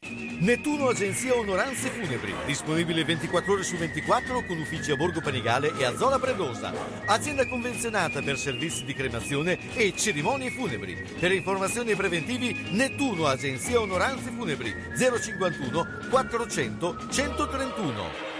Nettuno 0.00 0.88
Agenzia 0.88 1.34
Onoranze 1.34 1.88
Funebri, 1.88 2.34
disponibile 2.44 3.04
24 3.04 3.52
ore 3.52 3.62
su 3.62 3.76
24 3.76 4.44
con 4.44 4.58
uffici 4.58 4.90
a 4.90 4.96
Borgo 4.96 5.20
Panigale 5.20 5.72
e 5.78 5.84
a 5.84 5.96
Zola 5.96 6.18
Predosa. 6.18 6.72
Azienda 7.06 7.46
convenzionata 7.48 8.20
per 8.20 8.36
servizi 8.36 8.84
di 8.84 8.94
cremazione 8.94 9.58
e 9.74 9.94
cerimonie 9.96 10.50
funebri. 10.50 10.94
Per 11.18 11.32
informazioni 11.32 11.92
e 11.92 11.96
preventivi 11.96 12.68
Nettuno 12.70 13.26
Agenzia 13.26 13.80
Onoranze 13.80 14.30
Funebri 14.30 14.74
051 14.96 16.08
400 16.10 17.08
131. 17.10 18.34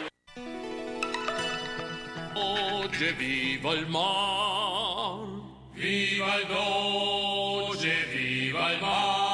Oggi 2.35 3.13
viva 3.17 3.73
il 3.73 3.89
mar, 3.89 5.27
viva 5.73 6.35
il 6.37 6.47
Doge, 6.47 7.95
viva 8.13 8.73
il 8.73 8.81
mar. 8.81 9.26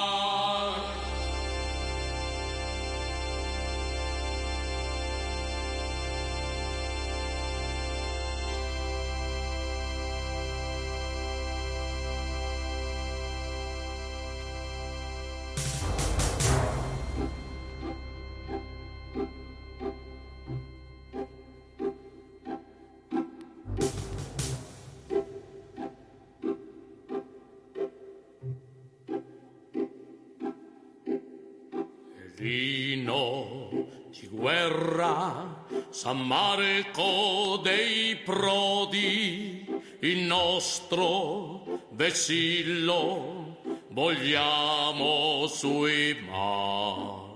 Vino 32.52 33.70
di 34.10 34.28
guerra, 34.28 35.64
San 35.88 36.20
Marco 36.26 37.58
dei 37.62 38.14
Prodi, 38.16 39.64
il 40.00 40.18
nostro 40.18 41.86
vessillo, 41.92 43.56
vogliamo 43.88 45.46
sui 45.46 46.14
mar. 46.28 47.30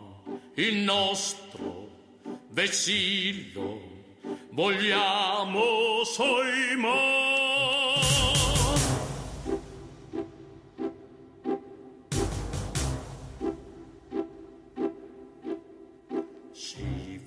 Il 0.56 0.76
nostro 0.76 1.88
vessillo, 2.50 3.80
vogliamo 4.50 6.04
sui 6.04 6.76
mar. 6.76 8.25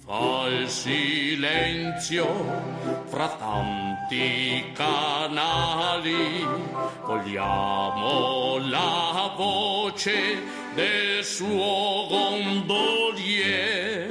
Fa 0.10 0.48
il 0.48 0.68
silenzio 0.68 2.26
fra 3.06 3.28
tanti 3.38 4.72
canali. 4.74 6.44
Vogliamo 7.06 8.58
la 8.58 9.32
voce 9.38 10.42
del 10.74 11.24
suo 11.24 12.08
gondolier 12.10 14.10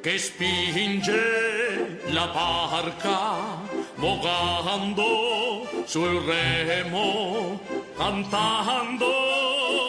che 0.00 0.18
spinge 0.18 2.00
la 2.06 2.26
barca 2.26 3.62
vogando 3.94 5.68
sul 5.84 6.20
remo 6.22 7.60
cantando 7.96 9.06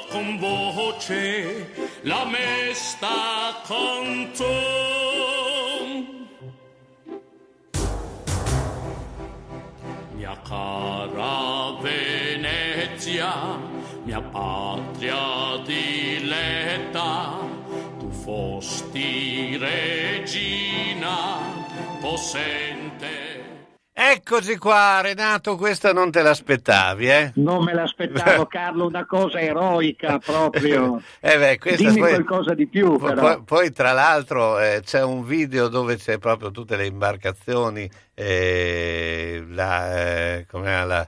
con 0.10 0.38
voce 0.38 1.74
la 2.02 2.24
mesta 2.26 3.62
canzone 3.66 5.07
cara 10.48 11.78
Venezia, 11.82 13.60
mia 14.06 14.22
patria 14.22 15.58
diletta, 15.66 17.40
tu 18.00 18.10
fosti 18.10 19.58
regina 19.58 21.40
possente. 22.02 22.87
Eccoci 24.00 24.58
qua, 24.58 25.02
Renato, 25.02 25.56
questa 25.56 25.92
non 25.92 26.12
te 26.12 26.22
l'aspettavi, 26.22 27.10
eh? 27.10 27.32
Non 27.38 27.64
me 27.64 27.74
l'aspettavo, 27.74 28.46
Carlo, 28.48 28.86
una 28.86 29.08
cosa 29.08 29.40
eroica 29.40 30.20
proprio. 30.20 31.02
Eh 31.20 31.36
beh, 31.40 31.76
Dimmi 31.76 31.98
poi- 32.02 32.10
qualcosa 32.12 32.54
di 32.54 32.68
più, 32.68 32.96
Poi, 32.96 33.16
però. 33.16 33.42
poi, 33.42 33.72
tra 33.72 33.94
l'altro 33.94 34.60
eh, 34.60 34.82
c'è 34.86 35.02
un 35.02 35.26
video 35.26 35.68
dove 35.68 35.96
c'è 35.96 36.20
proprio 36.20 36.52
tutte 36.52 36.78
le 36.78 36.86
imbarcazioni, 36.86 37.90
eh, 38.14 39.44
la, 39.50 39.98
eh, 40.00 40.46
la, 40.52 41.08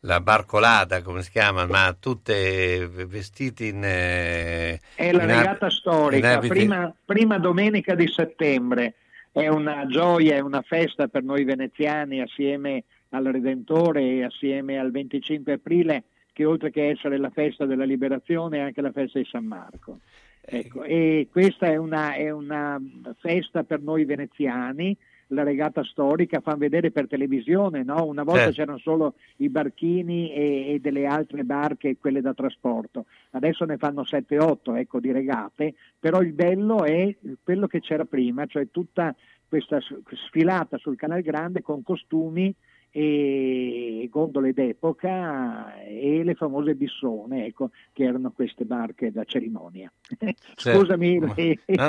la 0.00 0.20
barcolata, 0.20 1.02
come 1.02 1.22
si 1.22 1.30
chiama, 1.30 1.66
ma 1.66 1.94
tutte 1.96 2.88
vestiti 2.88 3.68
in... 3.68 3.84
eh, 3.84 4.80
È 4.92 5.12
la 5.12 5.22
in 5.22 5.30
ab- 5.30 5.36
regata 5.38 5.66
in 5.66 5.70
storica, 5.70 6.38
prima, 6.40 6.92
prima 7.04 7.38
domenica 7.38 7.94
di 7.94 8.08
settembre. 8.08 8.94
È 9.34 9.48
una 9.48 9.84
gioia, 9.88 10.36
è 10.36 10.38
una 10.38 10.62
festa 10.62 11.08
per 11.08 11.24
noi 11.24 11.42
veneziani 11.42 12.20
assieme 12.20 12.84
al 13.08 13.24
Redentore 13.24 14.00
e 14.00 14.22
assieme 14.22 14.78
al 14.78 14.92
25 14.92 15.54
aprile, 15.54 16.04
che 16.32 16.44
oltre 16.44 16.70
che 16.70 16.90
essere 16.90 17.18
la 17.18 17.30
festa 17.30 17.66
della 17.66 17.82
liberazione 17.82 18.58
è 18.58 18.60
anche 18.60 18.80
la 18.80 18.92
festa 18.92 19.18
di 19.18 19.24
San 19.24 19.44
Marco. 19.44 19.98
Ecco, 20.40 20.84
e 20.84 21.26
questa 21.32 21.66
è 21.66 21.74
una, 21.74 22.14
è 22.14 22.30
una 22.30 22.80
festa 23.18 23.64
per 23.64 23.80
noi 23.80 24.04
veneziani, 24.04 24.96
la 25.28 25.42
regata 25.42 25.82
storica, 25.84 26.40
fanno 26.40 26.58
vedere 26.58 26.90
per 26.90 27.06
televisione, 27.06 27.82
no? 27.82 28.04
una 28.06 28.22
volta 28.22 28.44
Certo. 28.44 28.56
c'erano 28.56 28.78
solo 28.78 29.14
i 29.36 29.48
barchini 29.48 30.32
e, 30.32 30.74
e 30.74 30.78
delle 30.80 31.06
altre 31.06 31.44
barche, 31.44 31.96
quelle 31.98 32.20
da 32.20 32.34
trasporto, 32.34 33.06
adesso 33.30 33.64
ne 33.64 33.76
fanno 33.76 34.02
7-8 34.02 34.76
ecco, 34.76 35.00
di 35.00 35.12
regate, 35.12 35.74
però 35.98 36.20
il 36.20 36.32
bello 36.32 36.84
è 36.84 37.14
quello 37.42 37.66
che 37.66 37.80
c'era 37.80 38.04
prima, 38.04 38.46
cioè 38.46 38.68
tutta 38.70 39.14
questa 39.48 39.78
sfilata 40.26 40.78
sul 40.78 40.96
Canal 40.96 41.22
Grande 41.22 41.62
con 41.62 41.82
costumi 41.82 42.54
e 42.96 44.08
gondole 44.08 44.52
d'epoca 44.52 45.74
e 45.82 46.22
le 46.22 46.34
famose 46.36 46.76
bissone, 46.76 47.46
ecco, 47.46 47.70
che 47.92 48.04
erano 48.04 48.30
queste 48.30 48.64
barche 48.64 49.10
da 49.10 49.24
cerimonia. 49.24 49.92
Certo. 50.54 50.78
Scusami 50.78 51.18
no, 51.18 51.34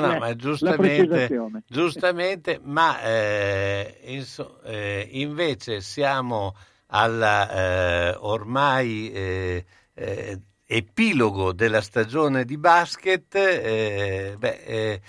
la- 0.00 0.18
ma 0.18 0.34
giustamente, 0.34 1.28
giustamente 1.64 2.58
ma 2.60 3.00
eh, 3.02 3.98
inso- 4.06 4.60
eh, 4.64 5.06
invece 5.12 5.80
siamo 5.80 6.56
alla 6.88 8.10
eh, 8.10 8.16
ormai 8.18 9.12
eh, 9.12 9.64
eh, 9.94 10.40
epilogo 10.66 11.52
della 11.52 11.82
stagione 11.82 12.44
di 12.44 12.58
basket. 12.58 13.32
eh, 13.36 14.34
beh, 14.36 14.62
eh, 14.64 15.00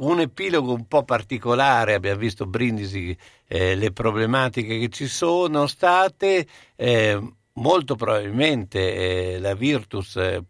un 0.00 0.20
epilogo 0.20 0.72
un 0.72 0.86
po' 0.86 1.04
particolare, 1.04 1.94
abbiamo 1.94 2.18
visto 2.18 2.46
Brindisi, 2.46 3.16
eh, 3.46 3.74
le 3.74 3.92
problematiche 3.92 4.78
che 4.78 4.88
ci 4.88 5.06
sono 5.06 5.66
state, 5.66 6.46
eh, 6.76 7.20
molto 7.54 7.96
probabilmente 7.96 9.34
eh, 9.34 9.38
la 9.38 9.54
Virtus 9.54 10.16
eh, 10.16 10.42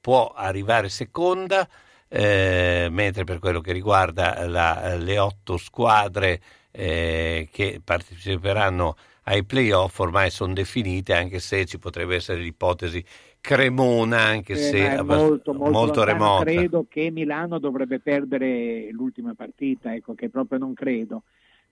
può 0.00 0.32
arrivare 0.34 0.88
seconda, 0.88 1.68
eh, 2.08 2.88
mentre 2.90 3.24
per 3.24 3.38
quello 3.38 3.60
che 3.60 3.72
riguarda 3.72 4.46
la- 4.46 4.96
le 4.96 5.18
otto 5.18 5.56
squadre 5.56 6.40
eh, 6.76 7.48
che 7.52 7.80
parteciperanno 7.82 8.96
ai 9.24 9.44
playoff 9.44 9.98
ormai 10.00 10.30
sono 10.30 10.52
definite, 10.52 11.14
anche 11.14 11.38
se 11.40 11.64
ci 11.66 11.78
potrebbe 11.78 12.16
essere 12.16 12.40
l'ipotesi 12.40 13.04
Cremona, 13.46 14.20
anche 14.22 14.54
Eh, 14.54 14.56
se 14.56 14.78
è 14.78 14.94
abbast- 14.94 15.20
molto, 15.20 15.52
molto, 15.52 15.70
lontano. 15.84 16.04
remota. 16.06 16.44
Credo 16.44 16.86
che 16.88 17.10
Milano 17.10 17.58
dovrebbe 17.58 18.00
perdere 18.00 18.88
l'ultima 18.90 19.34
partita, 19.34 19.94
ecco, 19.94 20.14
che 20.14 20.30
proprio 20.30 20.58
non 20.58 20.72
credo. 20.72 21.24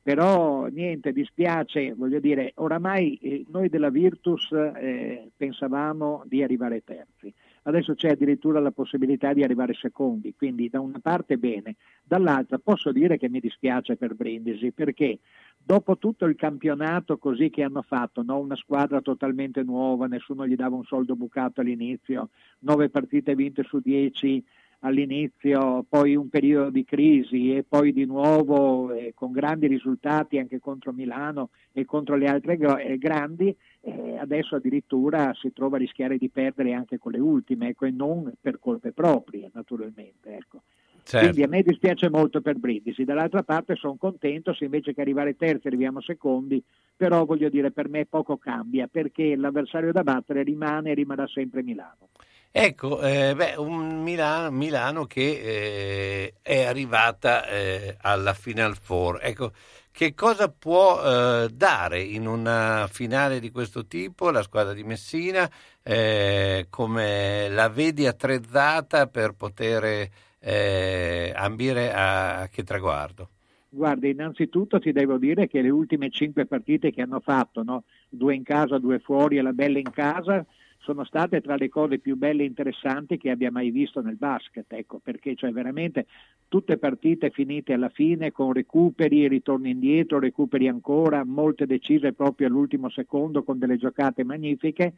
Però 0.02 0.66
niente, 0.66 1.12
dispiace, 1.14 1.94
voglio 1.94 2.20
dire, 2.20 2.52
oramai 2.56 3.18
eh, 3.22 3.46
noi 3.50 3.70
della 3.70 3.88
Virtus 3.88 4.52
eh, 4.52 5.30
pensavamo 5.34 6.24
di 6.26 6.42
arrivare 6.42 6.82
terzi. 6.84 7.32
Adesso 7.64 7.94
c'è 7.94 8.10
addirittura 8.10 8.58
la 8.58 8.72
possibilità 8.72 9.32
di 9.32 9.44
arrivare 9.44 9.74
secondi, 9.74 10.34
quindi 10.34 10.68
da 10.68 10.80
una 10.80 10.98
parte 11.00 11.38
bene, 11.38 11.76
dall'altra 12.02 12.58
posso 12.58 12.90
dire 12.90 13.18
che 13.18 13.28
mi 13.28 13.38
dispiace 13.38 13.96
per 13.96 14.14
Brindisi 14.14 14.72
perché 14.72 15.20
dopo 15.56 15.96
tutto 15.96 16.24
il 16.24 16.34
campionato 16.34 17.18
così 17.18 17.50
che 17.50 17.62
hanno 17.62 17.82
fatto, 17.82 18.22
no? 18.22 18.38
una 18.38 18.56
squadra 18.56 19.00
totalmente 19.00 19.62
nuova, 19.62 20.06
nessuno 20.06 20.46
gli 20.46 20.56
dava 20.56 20.74
un 20.74 20.84
soldo 20.84 21.14
bucato 21.14 21.60
all'inizio, 21.60 22.30
nove 22.60 22.88
partite 22.88 23.36
vinte 23.36 23.62
su 23.62 23.78
dieci 23.78 24.44
all'inizio, 24.84 25.84
poi 25.88 26.16
un 26.16 26.28
periodo 26.28 26.70
di 26.70 26.84
crisi 26.84 27.54
e 27.54 27.62
poi 27.62 27.92
di 27.92 28.04
nuovo 28.04 28.92
eh, 28.92 29.12
con 29.14 29.30
grandi 29.30 29.66
risultati 29.68 30.38
anche 30.38 30.58
contro 30.58 30.92
Milano 30.92 31.50
e 31.72 31.84
contro 31.84 32.16
le 32.16 32.26
altre 32.26 32.56
gro- 32.56 32.78
eh, 32.78 32.98
grandi, 32.98 33.56
eh, 33.82 34.16
adesso 34.18 34.56
addirittura 34.56 35.34
si 35.34 35.52
trova 35.52 35.76
a 35.76 35.80
rischiare 35.80 36.16
di 36.16 36.28
perdere 36.30 36.72
anche 36.72 36.98
con 36.98 37.12
le 37.12 37.18
ultime, 37.18 37.68
ecco, 37.68 37.84
e 37.84 37.90
non 37.90 38.32
per 38.40 38.58
colpe 38.58 38.92
proprie 38.92 39.50
naturalmente. 39.52 40.34
Ecco. 40.36 40.62
Certo. 41.04 41.26
Quindi 41.26 41.42
a 41.42 41.48
me 41.48 41.62
dispiace 41.62 42.08
molto 42.08 42.40
per 42.40 42.58
Brindisi, 42.58 43.04
dall'altra 43.04 43.42
parte 43.42 43.74
sono 43.74 43.96
contento 43.96 44.54
se 44.54 44.64
invece 44.64 44.94
che 44.94 45.00
arrivare 45.00 45.36
terzi 45.36 45.66
arriviamo 45.66 46.00
secondi, 46.00 46.62
però 46.96 47.24
voglio 47.24 47.48
dire 47.48 47.72
per 47.72 47.88
me 47.88 48.06
poco 48.06 48.36
cambia 48.36 48.86
perché 48.86 49.34
l'avversario 49.34 49.90
da 49.90 50.04
battere 50.04 50.44
rimane 50.44 50.92
e 50.92 50.94
rimarrà 50.94 51.26
sempre 51.26 51.64
Milano. 51.64 52.08
Ecco, 52.54 53.00
eh, 53.00 53.34
beh, 53.34 53.54
un 53.56 54.02
Milano, 54.02 54.50
Milano 54.50 55.06
che 55.06 55.40
eh, 55.42 56.34
è 56.42 56.64
arrivata 56.64 57.48
eh, 57.48 57.96
alla 58.02 58.34
Final 58.34 58.76
Four. 58.76 59.20
Ecco, 59.22 59.52
che 59.92 60.14
cosa 60.14 60.48
può 60.48 61.00
eh, 61.00 61.48
dare 61.52 62.00
in 62.00 62.26
una 62.26 62.88
finale 62.90 63.38
di 63.38 63.50
questo 63.50 63.86
tipo 63.86 64.30
la 64.30 64.42
squadra 64.42 64.72
di 64.72 64.82
Messina? 64.82 65.48
Eh, 65.82 66.66
come 66.70 67.48
la 67.50 67.68
vedi 67.68 68.06
attrezzata 68.06 69.06
per 69.06 69.34
poter 69.34 70.08
eh, 70.40 71.32
ambire 71.36 71.92
a, 71.92 72.40
a 72.40 72.48
che 72.48 72.64
traguardo? 72.64 73.28
Guarda, 73.68 74.06
innanzitutto 74.06 74.78
ti 74.78 74.92
devo 74.92 75.16
dire 75.16 75.48
che 75.48 75.62
le 75.62 75.70
ultime 75.70 76.10
cinque 76.10 76.44
partite 76.46 76.90
che 76.90 77.00
hanno 77.00 77.20
fatto, 77.20 77.62
no? 77.62 77.84
due 78.08 78.34
in 78.34 78.42
casa, 78.42 78.78
due 78.78 78.98
fuori 78.98 79.38
e 79.38 79.42
la 79.42 79.52
bella 79.52 79.78
in 79.78 79.90
casa, 79.90 80.44
sono 80.82 81.04
state 81.04 81.40
tra 81.40 81.54
le 81.54 81.68
cose 81.68 81.98
più 81.98 82.16
belle 82.16 82.42
e 82.42 82.46
interessanti 82.46 83.16
che 83.16 83.30
abbia 83.30 83.50
mai 83.50 83.70
visto 83.70 84.00
nel 84.00 84.16
basket, 84.16 84.70
ecco, 84.72 85.00
perché 85.02 85.34
cioè 85.36 85.52
veramente 85.52 86.06
tutte 86.48 86.76
partite 86.76 87.30
finite 87.30 87.72
alla 87.72 87.88
fine 87.88 88.32
con 88.32 88.52
recuperi, 88.52 89.28
ritorni 89.28 89.70
indietro, 89.70 90.18
recuperi 90.18 90.66
ancora, 90.68 91.24
molte 91.24 91.66
decise 91.66 92.12
proprio 92.12 92.48
all'ultimo 92.48 92.90
secondo 92.90 93.44
con 93.44 93.58
delle 93.58 93.76
giocate 93.76 94.24
magnifiche. 94.24 94.94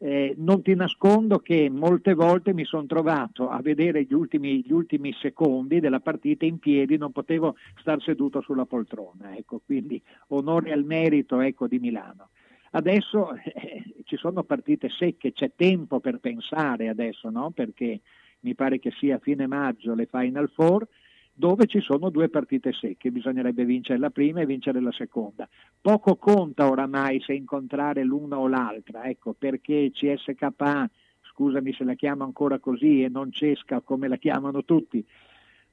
Eh, 0.00 0.34
non 0.38 0.62
ti 0.62 0.74
nascondo 0.74 1.40
che 1.40 1.68
molte 1.68 2.14
volte 2.14 2.54
mi 2.54 2.64
sono 2.64 2.86
trovato 2.86 3.48
a 3.48 3.60
vedere 3.60 4.04
gli 4.04 4.14
ultimi, 4.14 4.62
gli 4.64 4.72
ultimi 4.72 5.12
secondi 5.12 5.80
della 5.80 5.98
partita 6.00 6.44
in 6.44 6.58
piedi, 6.58 6.96
non 6.96 7.10
potevo 7.10 7.56
star 7.80 8.00
seduto 8.00 8.40
sulla 8.40 8.64
poltrona, 8.64 9.36
ecco, 9.36 9.60
quindi 9.64 10.00
onore 10.28 10.72
al 10.72 10.84
merito 10.84 11.40
ecco, 11.40 11.66
di 11.66 11.80
Milano. 11.80 12.28
Adesso 12.72 13.34
eh, 13.34 13.84
ci 14.04 14.16
sono 14.16 14.42
partite 14.42 14.88
secche, 14.88 15.32
c'è 15.32 15.52
tempo 15.54 16.00
per 16.00 16.18
pensare 16.18 16.88
adesso, 16.88 17.30
no? 17.30 17.50
perché 17.50 18.00
mi 18.40 18.54
pare 18.54 18.78
che 18.78 18.90
sia 18.92 19.16
a 19.16 19.20
fine 19.20 19.46
maggio 19.46 19.94
le 19.94 20.06
Final 20.06 20.50
Four, 20.50 20.86
dove 21.32 21.66
ci 21.66 21.80
sono 21.80 22.10
due 22.10 22.28
partite 22.28 22.72
secche, 22.72 23.12
bisognerebbe 23.12 23.64
vincere 23.64 23.98
la 23.98 24.10
prima 24.10 24.40
e 24.40 24.46
vincere 24.46 24.80
la 24.80 24.90
seconda. 24.90 25.48
Poco 25.80 26.16
conta 26.16 26.68
oramai 26.68 27.20
se 27.20 27.32
incontrare 27.32 28.02
l'una 28.02 28.38
o 28.38 28.48
l'altra, 28.48 29.04
ecco, 29.04 29.34
perché 29.38 29.90
CSKA, 29.92 30.90
scusami 31.30 31.72
se 31.72 31.84
la 31.84 31.94
chiamo 31.94 32.24
ancora 32.24 32.58
così, 32.58 33.04
e 33.04 33.08
non 33.08 33.30
Cesca 33.30 33.80
come 33.80 34.08
la 34.08 34.16
chiamano 34.16 34.64
tutti, 34.64 35.04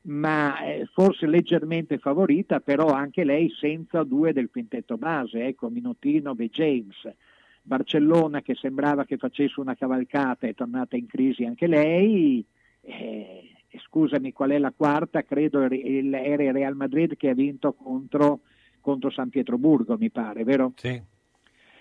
ma 0.06 0.64
eh, 0.64 0.88
forse 0.92 1.26
leggermente 1.26 1.98
favorita, 1.98 2.60
però 2.60 2.88
anche 2.88 3.24
lei 3.24 3.50
senza 3.50 4.04
due 4.04 4.34
del 4.34 4.50
quintetto 4.50 4.98
base, 4.98 5.46
ecco 5.46 5.70
Minotino 5.70 6.36
e 6.38 6.50
James. 6.50 7.14
Barcellona 7.62 8.42
che 8.42 8.54
sembrava 8.54 9.06
che 9.06 9.18
facesse 9.18 9.60
una 9.60 9.76
cavalcata 9.76 10.46
è 10.46 10.54
tornata 10.54 10.96
in 10.96 11.08
crisi 11.08 11.46
anche 11.46 11.66
lei. 11.66 12.46
Eh, 12.82 13.50
scusami, 13.80 14.32
qual 14.32 14.52
è 14.52 14.60
la 14.60 14.74
quarta? 14.76 15.24
Credo 15.24 15.62
era 15.62 15.74
il 15.74 16.54
Real 16.54 16.76
Madrid 16.76 17.16
che 17.16 17.30
ha 17.30 17.34
vinto 17.34 17.74
contro, 17.74 18.42
contro 18.82 19.10
San 19.10 19.30
Pietroburgo, 19.30 19.98
mi 19.98 20.12
pare, 20.12 20.44
vero? 20.44 20.74
Sì. 20.76 21.02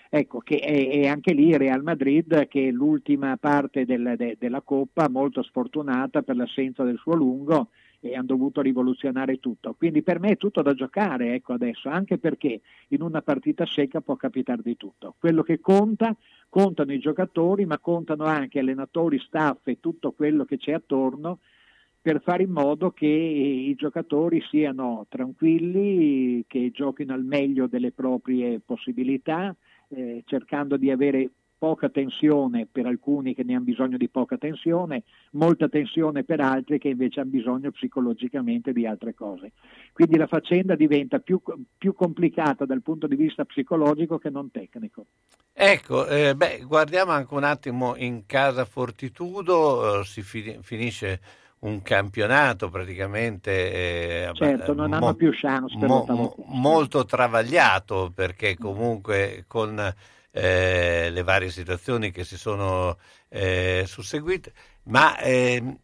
Ecco, 0.09 0.39
che 0.39 0.57
è, 0.57 0.89
è, 1.01 1.07
anche 1.07 1.33
lì 1.33 1.55
Real 1.55 1.83
Madrid 1.83 2.47
che 2.47 2.69
è 2.69 2.71
l'ultima 2.71 3.37
parte 3.37 3.85
del, 3.85 4.15
de, 4.17 4.37
della 4.39 4.61
Coppa, 4.61 5.09
molto 5.09 5.43
sfortunata 5.43 6.23
per 6.23 6.35
l'assenza 6.35 6.83
del 6.83 6.97
suo 6.97 7.13
lungo 7.13 7.69
e 8.09 8.15
hanno 8.15 8.25
dovuto 8.27 8.61
rivoluzionare 8.61 9.39
tutto. 9.39 9.73
Quindi 9.73 10.03
per 10.03 10.19
me 10.19 10.31
è 10.31 10.37
tutto 10.37 10.61
da 10.61 10.73
giocare 10.73 11.33
ecco, 11.33 11.53
adesso, 11.53 11.89
anche 11.89 12.17
perché 12.17 12.61
in 12.89 13.01
una 13.01 13.21
partita 13.21 13.65
secca 13.65 14.01
può 14.01 14.15
capitare 14.15 14.61
di 14.63 14.77
tutto. 14.77 15.15
Quello 15.17 15.41
che 15.41 15.59
conta, 15.59 16.15
contano 16.49 16.93
i 16.93 16.99
giocatori, 16.99 17.65
ma 17.65 17.79
contano 17.79 18.25
anche 18.25 18.59
allenatori, 18.59 19.19
staff 19.19 19.67
e 19.67 19.79
tutto 19.79 20.11
quello 20.11 20.45
che 20.45 20.57
c'è 20.57 20.73
attorno 20.73 21.39
per 22.05 22.21
fare 22.21 22.43
in 22.43 22.51
modo 22.51 22.91
che 22.91 23.07
i 23.07 23.73
giocatori 23.73 24.39
siano 24.51 25.07
tranquilli, 25.09 26.45
che 26.45 26.69
giochino 26.71 27.15
al 27.15 27.23
meglio 27.23 27.65
delle 27.65 27.91
proprie 27.91 28.59
possibilità, 28.63 29.55
eh, 29.87 30.21
cercando 30.27 30.77
di 30.77 30.91
avere 30.91 31.31
poca 31.65 31.89
tensione 31.89 32.67
per 32.71 32.85
alcuni 32.85 33.33
che 33.33 33.43
ne 33.43 33.55
hanno 33.55 33.63
bisogno 33.63 33.97
di 33.97 34.07
poca 34.07 34.37
tensione, 34.37 35.01
molta 35.31 35.67
tensione 35.67 36.23
per 36.23 36.39
altri 36.39 36.77
che 36.77 36.89
invece 36.89 37.21
hanno 37.21 37.31
bisogno 37.31 37.71
psicologicamente 37.71 38.71
di 38.71 38.85
altre 38.85 39.15
cose. 39.15 39.53
Quindi 39.91 40.15
la 40.15 40.27
faccenda 40.27 40.75
diventa 40.75 41.17
più, 41.17 41.41
più 41.75 41.95
complicata 41.95 42.65
dal 42.65 42.83
punto 42.83 43.07
di 43.07 43.15
vista 43.15 43.45
psicologico 43.45 44.19
che 44.19 44.29
non 44.29 44.51
tecnico. 44.51 45.05
Ecco, 45.51 46.05
eh, 46.05 46.35
beh, 46.35 46.65
guardiamo 46.67 47.13
anche 47.13 47.33
un 47.33 47.43
attimo 47.43 47.95
in 47.95 48.27
casa 48.27 48.63
Fortitudo, 48.65 50.01
eh, 50.01 50.03
si 50.03 50.21
fi- 50.21 50.59
finisce 50.61 51.19
un 51.61 51.81
campionato 51.81 52.69
praticamente 52.69 54.27
eh, 54.27 54.31
certo, 54.33 54.75
non 54.75 54.91
mo- 54.91 54.97
hanno 54.97 55.15
più 55.15 55.31
chance 55.33 55.75
per 55.79 55.89
mo- 55.89 56.35
molto 56.45 57.05
travagliato 57.05 58.11
perché 58.13 58.55
comunque 58.55 59.45
con 59.47 59.95
eh, 60.35 61.09
le 61.11 61.23
varie 61.23 61.49
situazioni 61.49 62.11
che 62.11 62.25
si 62.25 62.37
sono 62.37 62.97
eh, 63.29 63.85
susseguite 63.87 64.53
ma 64.83 65.17
ehm, 65.19 65.79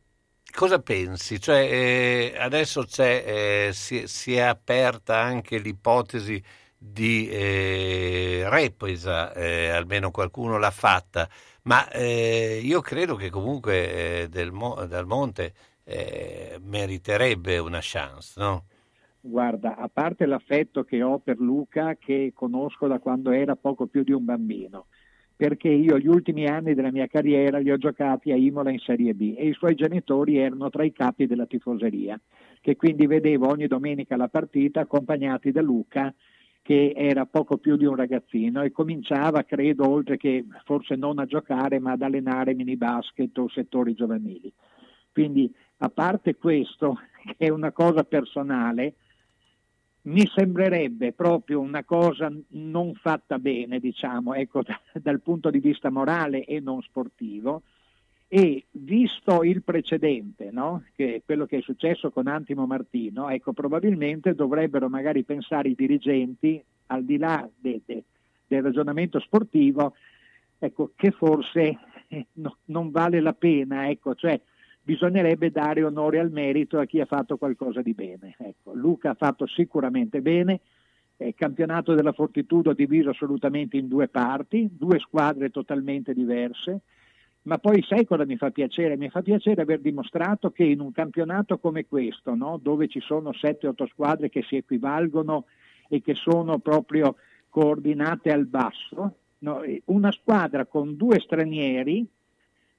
cosa 0.53 0.79
pensi? 0.81 1.39
Cioè, 1.39 1.59
eh, 1.59 2.35
adesso 2.37 2.85
eh, 2.97 3.69
si, 3.73 4.07
si, 4.07 4.35
è 4.35 4.41
aperta 4.41 5.17
anche 5.17 5.57
l'ipotesi 5.57 6.43
di 6.77 7.29
eh, 7.29 8.43
represa 8.49 9.33
almeno 9.33 10.11
qualcuno 10.11 10.57
l'ha 10.57 10.71
fatta 10.71 11.29
ma 11.63 11.87
io 11.95 12.81
credo 12.81 13.15
che 13.15 13.29
comunque 13.29 14.27
del, 14.29 14.51
Dal 14.87 15.05
Monte 15.05 15.53
eh, 15.83 16.57
meriterebbe 16.61 17.57
una 17.57 17.79
chance, 17.81 18.33
no? 18.37 18.65
Guarda, 19.23 19.75
a 19.77 19.87
parte 19.87 20.25
l'affetto 20.25 20.83
che 20.83 21.03
ho 21.03 21.19
per 21.19 21.39
Luca, 21.39 21.95
che 21.95 22.31
conosco 22.33 22.87
da 22.87 22.97
quando 22.97 23.29
era 23.29 23.55
poco 23.55 23.85
più 23.85 24.03
di 24.03 24.11
un 24.11 24.25
bambino, 24.25 24.87
perché 25.35 25.69
io 25.69 25.99
gli 25.99 26.07
ultimi 26.07 26.47
anni 26.47 26.73
della 26.73 26.91
mia 26.91 27.05
carriera 27.05 27.59
li 27.59 27.71
ho 27.71 27.77
giocati 27.77 28.31
a 28.31 28.35
Imola 28.35 28.71
in 28.71 28.79
Serie 28.79 29.13
B 29.13 29.35
e 29.37 29.47
i 29.47 29.53
suoi 29.53 29.75
genitori 29.75 30.37
erano 30.37 30.71
tra 30.71 30.83
i 30.83 30.91
capi 30.91 31.27
della 31.27 31.45
tifoseria, 31.45 32.19
che 32.61 32.75
quindi 32.75 33.05
vedevo 33.05 33.47
ogni 33.47 33.67
domenica 33.67 34.17
la 34.17 34.27
partita 34.27 34.81
accompagnati 34.81 35.51
da 35.51 35.61
Luca 35.61 36.11
che 36.63 36.93
era 36.95 37.25
poco 37.25 37.57
più 37.57 37.75
di 37.75 37.85
un 37.85 37.95
ragazzino 37.95 38.61
e 38.61 38.71
cominciava, 38.71 39.43
credo, 39.43 39.87
oltre 39.89 40.17
che 40.17 40.45
forse 40.63 40.95
non 40.95 41.19
a 41.19 41.25
giocare, 41.25 41.79
ma 41.79 41.91
ad 41.91 42.01
allenare 42.01 42.53
mini 42.53 42.75
basket 42.75 43.35
o 43.37 43.49
settori 43.49 43.93
giovanili. 43.93 44.51
Quindi 45.11 45.51
a 45.77 45.89
parte 45.89 46.35
questo, 46.35 46.99
che 47.37 47.45
è 47.45 47.49
una 47.49 47.71
cosa 47.71 48.03
personale, 48.03 48.93
mi 50.03 50.27
sembrerebbe 50.33 51.13
proprio 51.13 51.59
una 51.59 51.83
cosa 51.83 52.31
non 52.49 52.93
fatta 52.95 53.37
bene, 53.37 53.79
diciamo, 53.79 54.33
ecco, 54.33 54.63
dal 54.93 55.21
punto 55.21 55.49
di 55.49 55.59
vista 55.59 55.89
morale 55.89 56.45
e 56.45 56.59
non 56.59 56.81
sportivo. 56.81 57.63
E 58.33 58.65
visto 58.71 59.43
il 59.43 59.61
precedente, 59.61 60.51
no? 60.51 60.85
che 60.95 61.21
quello 61.25 61.45
che 61.45 61.57
è 61.57 61.61
successo 61.61 62.11
con 62.11 62.27
Antimo 62.27 62.65
Martino, 62.65 63.27
ecco, 63.27 63.51
probabilmente 63.51 64.33
dovrebbero 64.33 64.87
magari 64.87 65.23
pensare 65.23 65.67
i 65.67 65.75
dirigenti, 65.75 66.63
al 66.87 67.03
di 67.03 67.17
là 67.17 67.47
de, 67.53 67.81
de, 67.85 68.03
del 68.47 68.63
ragionamento 68.63 69.19
sportivo, 69.19 69.95
ecco, 70.57 70.91
che 70.95 71.11
forse 71.11 71.77
no, 72.33 72.57
non 72.65 72.89
vale 72.89 73.19
la 73.19 73.33
pena, 73.33 73.89
ecco, 73.89 74.15
cioè 74.15 74.39
bisognerebbe 74.81 75.51
dare 75.51 75.83
onore 75.83 76.19
al 76.19 76.31
merito 76.31 76.79
a 76.79 76.85
chi 76.85 76.99
ha 76.99 77.05
fatto 77.05 77.37
qualcosa 77.37 77.81
di 77.81 77.93
bene. 77.93 78.35
Ecco, 78.37 78.73
Luca 78.73 79.11
ha 79.11 79.15
fatto 79.15 79.45
sicuramente 79.45 80.21
bene, 80.21 80.61
il 81.17 81.35
campionato 81.35 81.93
della 81.93 82.13
Fortitudo 82.13 82.73
diviso 82.73 83.09
assolutamente 83.09 83.77
in 83.77 83.87
due 83.87 84.07
parti, 84.07 84.69
due 84.71 84.99
squadre 84.99 85.51
totalmente 85.51 86.13
diverse, 86.13 86.81
ma 87.43 87.57
poi 87.57 87.83
sai 87.83 88.05
cosa 88.05 88.25
mi 88.25 88.37
fa 88.37 88.51
piacere? 88.51 88.97
Mi 88.97 89.09
fa 89.09 89.21
piacere 89.21 89.61
aver 89.61 89.79
dimostrato 89.79 90.51
che 90.51 90.63
in 90.63 90.79
un 90.79 90.91
campionato 90.91 91.57
come 91.57 91.85
questo, 91.87 92.35
no? 92.35 92.59
dove 92.61 92.87
ci 92.87 92.99
sono 92.99 93.31
7-8 93.31 93.87
squadre 93.87 94.29
che 94.29 94.43
si 94.43 94.57
equivalgono 94.57 95.45
e 95.87 96.01
che 96.01 96.13
sono 96.13 96.59
proprio 96.59 97.15
coordinate 97.49 98.31
al 98.31 98.45
basso, 98.45 99.15
no? 99.39 99.63
una 99.85 100.11
squadra 100.11 100.65
con 100.65 100.95
due 100.95 101.19
stranieri 101.19 102.07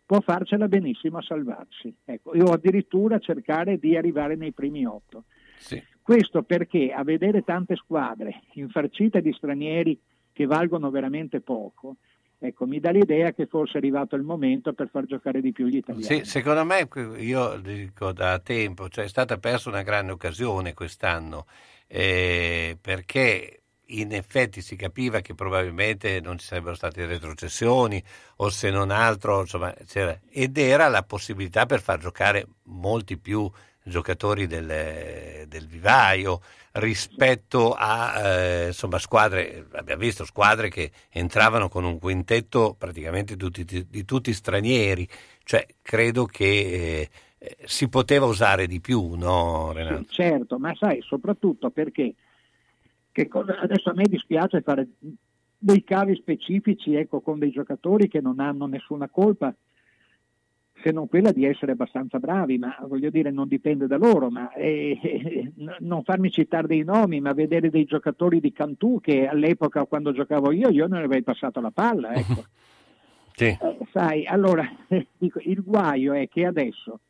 può 0.05 0.21
farcela 0.21 0.69
benissimo 0.69 1.19
a 1.19 1.23
salvarsi. 1.23 1.95
Ecco, 2.05 2.31
o 2.31 2.53
addirittura 2.53 3.19
cercare 3.19 3.79
di 3.79 3.97
arrivare 3.97 4.37
nei 4.37 4.53
primi 4.53 4.85
otto. 4.85 5.25
Sì. 5.59 5.83
Questo 6.03 6.43
perché 6.43 6.93
a 6.93 7.05
vedere 7.05 7.43
tante 7.43 7.77
squadre 7.77 8.43
infarcite 8.55 9.21
di 9.21 9.33
stranieri 9.33 9.99
che 10.33 10.47
valgono 10.47 10.91
veramente 10.91 11.41
poco, 11.41 11.97
ecco, 12.39 12.67
mi 12.67 12.81
dà 12.81 12.91
l'idea 12.91 13.33
che 13.33 13.47
forse 13.47 13.75
è 13.75 13.77
arrivato 13.77 14.17
il 14.17 14.23
momento 14.23 14.73
per 14.73 14.89
far 14.89 15.05
giocare 15.05 15.41
di 15.41 15.53
più 15.53 15.67
gli 15.67 15.77
italiani. 15.77 16.05
Sì, 16.05 16.25
secondo 16.25 16.65
me, 16.65 16.89
io 17.19 17.57
dico 17.59 18.13
da 18.13 18.41
tempo, 18.41 18.89
cioè 18.89 19.05
è 19.05 19.09
stata 19.09 19.39
persa 19.39 19.69
una 19.69 19.83
grande 19.83 20.13
occasione 20.13 20.75
quest'anno, 20.75 21.47
eh, 21.87 22.77
perché 22.81 23.62
in 23.87 24.13
effetti 24.13 24.63
si 24.63 24.77
capiva 24.77 25.21
che 25.21 25.35
probabilmente 25.35 26.21
non 26.21 26.39
ci 26.39 26.47
sarebbero 26.47 26.75
state 26.75 27.05
retrocessioni 27.07 28.03
o 28.37 28.49
se 28.49 28.71
non 28.71 28.91
altro, 28.91 29.41
insomma, 29.41 29.75
ed 30.31 30.57
era 30.57 30.89
la 30.89 31.03
possibilità 31.03 31.67
per 31.67 31.81
far 31.81 31.99
giocare 31.99 32.47
molti 32.65 33.19
più 33.19 33.51
giocatori 33.85 34.47
del, 34.47 35.47
del 35.49 35.67
vivaio 35.67 36.41
rispetto 36.73 37.75
a 37.77 38.21
eh, 38.21 38.67
insomma, 38.69 38.99
squadre, 38.99 39.67
abbiamo 39.73 40.01
visto 40.01 40.25
squadre 40.25 40.71
che 40.71 40.91
entravano 41.11 41.69
con 41.69 41.85
un 41.85 41.99
quintetto 41.99 42.75
praticamente 42.79 43.37
tutti, 43.37 43.65
di, 43.65 43.87
di 43.89 44.05
tutti 44.05 44.33
stranieri, 44.33 45.07
cioè 45.45 45.67
credo 45.83 46.25
che 46.25 47.09
eh, 47.39 47.57
si 47.65 47.89
poteva 47.89 48.27
usare 48.27 48.67
di 48.67 48.81
più, 48.81 49.15
no 49.17 49.73
Renato? 49.73 50.05
Certo, 50.09 50.59
ma 50.59 50.75
sai, 50.77 51.03
soprattutto 51.03 51.71
perché 51.71 52.15
Cosa, 53.29 53.59
adesso 53.59 53.91
a 53.91 53.95
me 53.95 54.05
dispiace 54.05 54.63
fare 54.63 54.89
dei 55.59 55.85
cavi 55.85 56.17
specifici 56.17 56.95
ecco, 56.95 57.21
con 57.21 57.39
dei 57.39 57.51
giocatori 57.51 58.09
che 58.09 58.21
non 58.21 58.41
hanno 58.41 58.67
nessuna 58.67 59.09
colpa 59.09 59.55
se 60.83 60.91
non 60.91 61.09
quella 61.09 61.31
di 61.31 61.45
essere 61.45 61.73
abbastanza 61.73 62.19
bravi, 62.19 62.59
ma 62.59 62.77
voglio 62.89 63.11
dire 63.11 63.31
non 63.31 63.47
dipende 63.47 63.87
da 63.87 63.97
loro, 63.97 64.31
ma 64.31 64.53
eh, 64.53 64.99
eh, 65.01 65.53
non 65.81 66.03
farmi 66.03 66.31
citare 66.31 66.67
dei 66.67 66.83
nomi, 66.83 67.21
ma 67.21 67.33
vedere 67.33 67.71
dei 67.71 67.85
giocatori 67.85 68.41
di 68.41 68.53
Cantù 68.53 68.99
che 69.01 69.27
all'epoca 69.27 69.85
quando 69.85 70.13
giocavo 70.13 70.51
io, 70.51 70.71
io 70.71 70.89
non 70.89 71.03
avrei 71.03 71.23
passato 71.23 71.61
la 71.61 71.71
palla, 71.71 72.15
ecco. 72.15 72.45
Sì. 73.35 73.47
Eh, 73.47 73.79
sai, 73.93 74.27
allora 74.27 74.69
dico, 75.17 75.41
il 75.43 75.63
guaio 75.63 76.13
è 76.13 76.29
che 76.29 76.45
adesso 76.45 77.01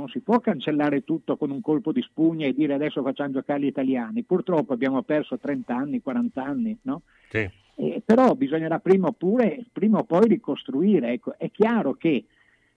non 0.00 0.08
si 0.08 0.20
può 0.20 0.40
cancellare 0.40 1.04
tutto 1.04 1.36
con 1.36 1.50
un 1.50 1.60
colpo 1.60 1.92
di 1.92 2.00
spugna 2.00 2.46
e 2.46 2.54
dire 2.54 2.74
adesso 2.74 3.02
facciamo 3.02 3.32
giocare 3.32 3.60
gli 3.60 3.66
italiani. 3.66 4.22
Purtroppo 4.22 4.72
abbiamo 4.72 5.02
perso 5.02 5.38
30 5.38 5.74
anni, 5.74 6.00
40 6.00 6.42
anni, 6.42 6.78
no? 6.82 7.02
Sì. 7.28 7.48
Eh, 7.76 8.02
però 8.04 8.34
bisognerà 8.34 8.78
prima, 8.78 9.08
oppure, 9.08 9.64
prima 9.70 9.98
o 9.98 10.04
poi 10.04 10.26
ricostruire. 10.26 11.12
Ecco, 11.12 11.34
è 11.36 11.50
chiaro 11.50 11.94
che 11.94 12.24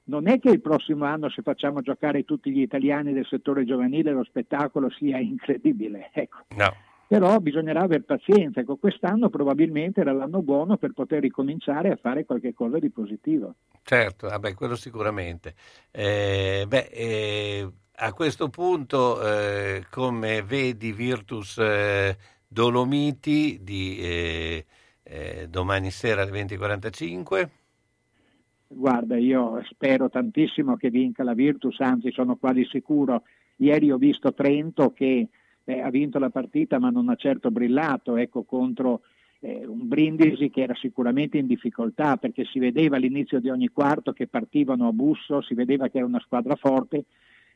non 0.05 0.27
è 0.27 0.39
che 0.39 0.49
il 0.49 0.59
prossimo 0.59 1.05
anno 1.05 1.29
se 1.29 1.41
facciamo 1.41 1.81
giocare 1.81 2.25
tutti 2.25 2.51
gli 2.51 2.61
italiani 2.61 3.13
del 3.13 3.25
settore 3.25 3.63
giovanile 3.63 4.11
lo 4.11 4.25
spettacolo 4.25 4.89
sia 4.89 5.17
incredibile. 5.19 6.09
Ecco. 6.11 6.39
No 6.57 6.91
però 7.13 7.37
bisognerà 7.37 7.81
avere 7.81 8.01
pazienza. 8.01 8.61
Ecco, 8.61 8.77
quest'anno 8.77 9.29
probabilmente 9.29 10.01
era 10.01 10.11
l'anno 10.13 10.41
buono 10.41 10.77
per 10.77 10.93
poter 10.93 11.21
ricominciare 11.21 11.91
a 11.91 11.95
fare 11.95 12.25
qualche 12.25 12.55
cosa 12.55 12.79
di 12.79 12.89
positivo. 12.89 13.53
Certo, 13.83 14.29
vabbè, 14.29 14.55
quello 14.55 14.75
sicuramente. 14.75 15.53
Eh, 15.91 16.65
beh, 16.67 16.89
eh, 16.91 17.69
a 17.97 18.13
questo 18.13 18.49
punto, 18.49 19.21
eh, 19.21 19.85
come 19.91 20.41
vedi 20.41 20.91
Virtus 20.91 21.59
eh, 21.59 22.17
Dolomiti 22.47 23.59
di 23.61 23.99
eh, 23.99 24.65
eh 25.03 25.47
domani 25.47 25.91
sera 25.91 26.23
alle 26.23 26.31
20.45? 26.31 27.49
Guarda, 28.69 29.17
io 29.17 29.61
spero 29.69 30.09
tantissimo 30.09 30.77
che 30.77 30.89
vinca 30.89 31.23
la 31.23 31.35
Virtus, 31.35 31.79
anzi 31.79 32.11
sono 32.11 32.37
quasi 32.37 32.65
sicuro. 32.65 33.21
Ieri 33.57 33.91
ho 33.91 33.97
visto 33.97 34.33
Trento 34.33 34.91
che 34.93 35.27
eh, 35.65 35.79
ha 35.79 35.89
vinto 35.89 36.19
la 36.19 36.29
partita 36.29 36.79
ma 36.79 36.89
non 36.89 37.09
ha 37.09 37.15
certo 37.15 37.51
brillato 37.51 38.17
ecco, 38.17 38.43
contro 38.43 39.01
eh, 39.39 39.65
un 39.65 39.87
Brindisi 39.87 40.49
che 40.49 40.61
era 40.61 40.75
sicuramente 40.75 41.37
in 41.37 41.47
difficoltà 41.47 42.17
perché 42.17 42.45
si 42.45 42.59
vedeva 42.59 42.97
all'inizio 42.97 43.39
di 43.39 43.49
ogni 43.49 43.69
quarto 43.69 44.13
che 44.13 44.27
partivano 44.27 44.87
a 44.87 44.91
busso, 44.91 45.41
si 45.41 45.53
vedeva 45.53 45.89
che 45.89 45.97
era 45.97 46.05
una 46.05 46.21
squadra 46.21 46.55
forte 46.55 47.05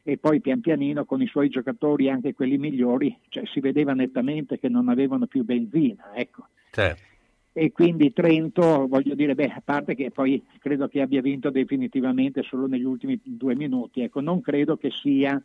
e 0.03 0.17
poi 0.17 0.39
pian 0.39 0.61
pianino 0.61 1.03
con 1.03 1.21
i 1.21 1.27
suoi 1.27 1.49
giocatori, 1.49 2.09
anche 2.09 2.33
quelli 2.33 2.57
migliori, 2.57 3.17
cioè, 3.27 3.45
si 3.45 3.59
vedeva 3.59 3.93
nettamente 3.93 4.57
che 4.57 4.69
non 4.69 4.87
avevano 4.87 5.25
più 5.25 5.43
benzina. 5.43 6.13
Ecco. 6.15 6.47
Certo 6.71 7.15
e 7.59 7.71
quindi 7.71 8.13
Trento, 8.13 8.85
voglio 8.87 9.15
dire, 9.15 9.33
beh, 9.33 9.47
a 9.47 9.61
parte 9.65 9.95
che 9.95 10.11
poi 10.11 10.45
credo 10.59 10.87
che 10.87 11.01
abbia 11.01 11.21
vinto 11.21 11.49
definitivamente 11.49 12.43
solo 12.43 12.67
negli 12.67 12.83
ultimi 12.83 13.19
due 13.23 13.55
minuti, 13.55 14.01
ecco, 14.01 14.21
non 14.21 14.41
credo 14.41 14.77
che 14.77 14.91
sia 14.91 15.43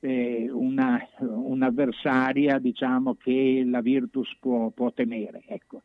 eh, 0.00 0.48
una, 0.50 1.00
un'avversaria 1.18 2.58
diciamo, 2.58 3.14
che 3.14 3.62
la 3.66 3.80
Virtus 3.80 4.36
può, 4.40 4.70
può 4.70 4.92
temere. 4.92 5.42
Ecco. 5.46 5.82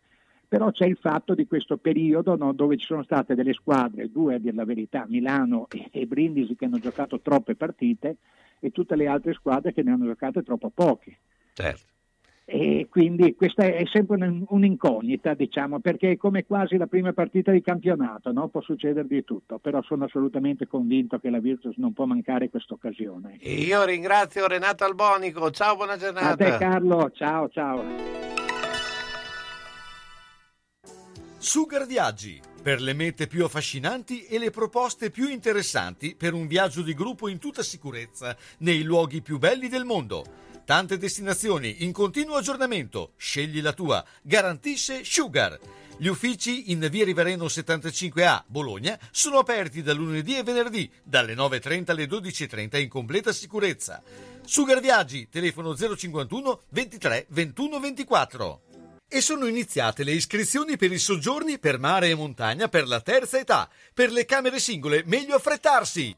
Però 0.48 0.72
c'è 0.72 0.86
il 0.86 0.98
fatto 0.98 1.34
di 1.34 1.48
questo 1.48 1.78
periodo 1.78 2.36
no, 2.36 2.54
dove 2.54 2.78
ci 2.78 2.86
sono 2.86 3.04
state 3.04 3.36
delle 3.36 3.54
squadre, 3.54 4.12
due 4.12 4.36
a 4.36 4.40
dire 4.40 4.56
la 4.56 4.64
verità, 4.64 5.06
Milano 5.08 5.68
e, 5.70 5.90
e 5.92 6.06
Brindisi 6.06 6.56
che 6.56 6.66
hanno 6.66 6.80
giocato 6.80 7.20
troppe 7.20 7.56
partite 7.56 8.18
e 8.60 8.72
tutte 8.72 8.96
le 8.96 9.08
altre 9.08 9.34
squadre 9.34 9.74
che 9.74 9.84
ne 9.84 9.92
hanno 9.92 10.06
giocate 10.06 10.44
troppo 10.44 10.70
poche. 10.70 11.18
Certo. 11.54 11.94
E 12.48 12.88
quindi 12.92 13.34
questa 13.34 13.64
è 13.64 13.84
sempre 13.92 14.44
un'incognita, 14.48 15.34
diciamo, 15.34 15.80
perché 15.80 16.12
è 16.12 16.18
come 16.18 16.46
quasi 16.46 16.78
la 16.78 16.86
prima 16.86 17.12
partita 17.12 17.52
di 17.52 17.62
campionato, 17.62 18.32
no? 18.32 18.50
può 18.50 18.62
succedere 18.62 19.08
di 19.08 19.24
tutto, 19.24 19.58
però 19.58 19.82
sono 19.82 20.06
assolutamente 20.06 20.68
convinto 20.68 21.18
che 21.18 21.32
la 21.32 21.40
Virtus 21.40 21.76
non 21.78 21.94
può 21.94 22.06
mancare 22.06 22.52
questa 22.52 22.76
occasione. 22.76 23.40
Io 23.42 23.84
ringrazio 23.84 24.46
Renato 24.46 24.84
Albonico, 24.84 25.50
ciao, 25.50 25.76
buona 25.76 25.98
giornata. 25.98 26.30
A 26.30 26.36
te 26.36 26.58
Carlo, 26.58 27.10
ciao, 27.16 27.50
ciao. 27.50 27.84
Sugar 31.38 31.88
Viaggi, 31.88 32.40
per 32.62 32.80
le 32.80 32.94
mete 32.94 33.26
più 33.26 33.44
affascinanti 33.44 34.26
e 34.26 34.38
le 34.38 34.52
proposte 34.52 35.10
più 35.10 35.30
interessanti 35.30 36.16
per 36.16 36.34
un 36.34 36.46
viaggio 36.46 36.84
di 36.84 36.94
gruppo 36.94 37.28
in 37.28 37.40
tutta 37.40 37.64
sicurezza 37.64 38.36
nei 38.60 38.84
luoghi 38.84 39.22
più 39.24 39.40
belli 39.40 39.68
del 39.68 39.84
mondo 39.84 40.46
Tante 40.66 40.98
destinazioni 40.98 41.84
in 41.84 41.92
continuo 41.92 42.38
aggiornamento. 42.38 43.14
Scegli 43.18 43.62
la 43.62 43.72
tua. 43.72 44.04
Garantisce 44.24 45.04
Sugar. 45.04 45.60
Gli 45.96 46.08
uffici 46.08 46.72
in 46.72 46.88
via 46.90 47.06
Rivereno 47.06 47.46
75A, 47.46 48.46
Bologna, 48.48 48.98
sono 49.12 49.38
aperti 49.38 49.84
da 49.84 49.94
lunedì 49.94 50.36
e 50.36 50.42
venerdì, 50.42 50.92
dalle 51.04 51.36
9.30 51.36 51.92
alle 51.92 52.06
12.30 52.06 52.82
in 52.82 52.90
completa 52.90 53.32
sicurezza. 53.32 54.02
Sugar 54.44 54.80
Viaggi, 54.82 55.30
telefono 55.30 55.76
051 55.76 56.62
23 56.70 57.28
21 57.30 57.80
24. 57.80 58.62
E 59.08 59.22
sono 59.22 59.46
iniziate 59.46 60.04
le 60.04 60.14
iscrizioni 60.14 60.78
per 60.78 60.92
i 60.92 60.98
soggiorni 60.98 61.60
per 61.60 61.78
mare 61.78 62.10
e 62.10 62.16
montagna 62.16 62.68
per 62.70 62.88
la 62.88 63.02
terza 63.02 63.38
età. 63.38 63.70
Per 63.94 64.12
le 64.12 64.26
camere 64.26 64.58
singole, 64.58 65.04
meglio 65.06 65.36
affrettarsi! 65.36 66.18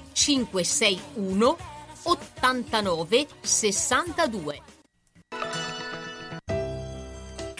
561 0.13 1.57
89 2.05 3.27
62. 3.43 4.61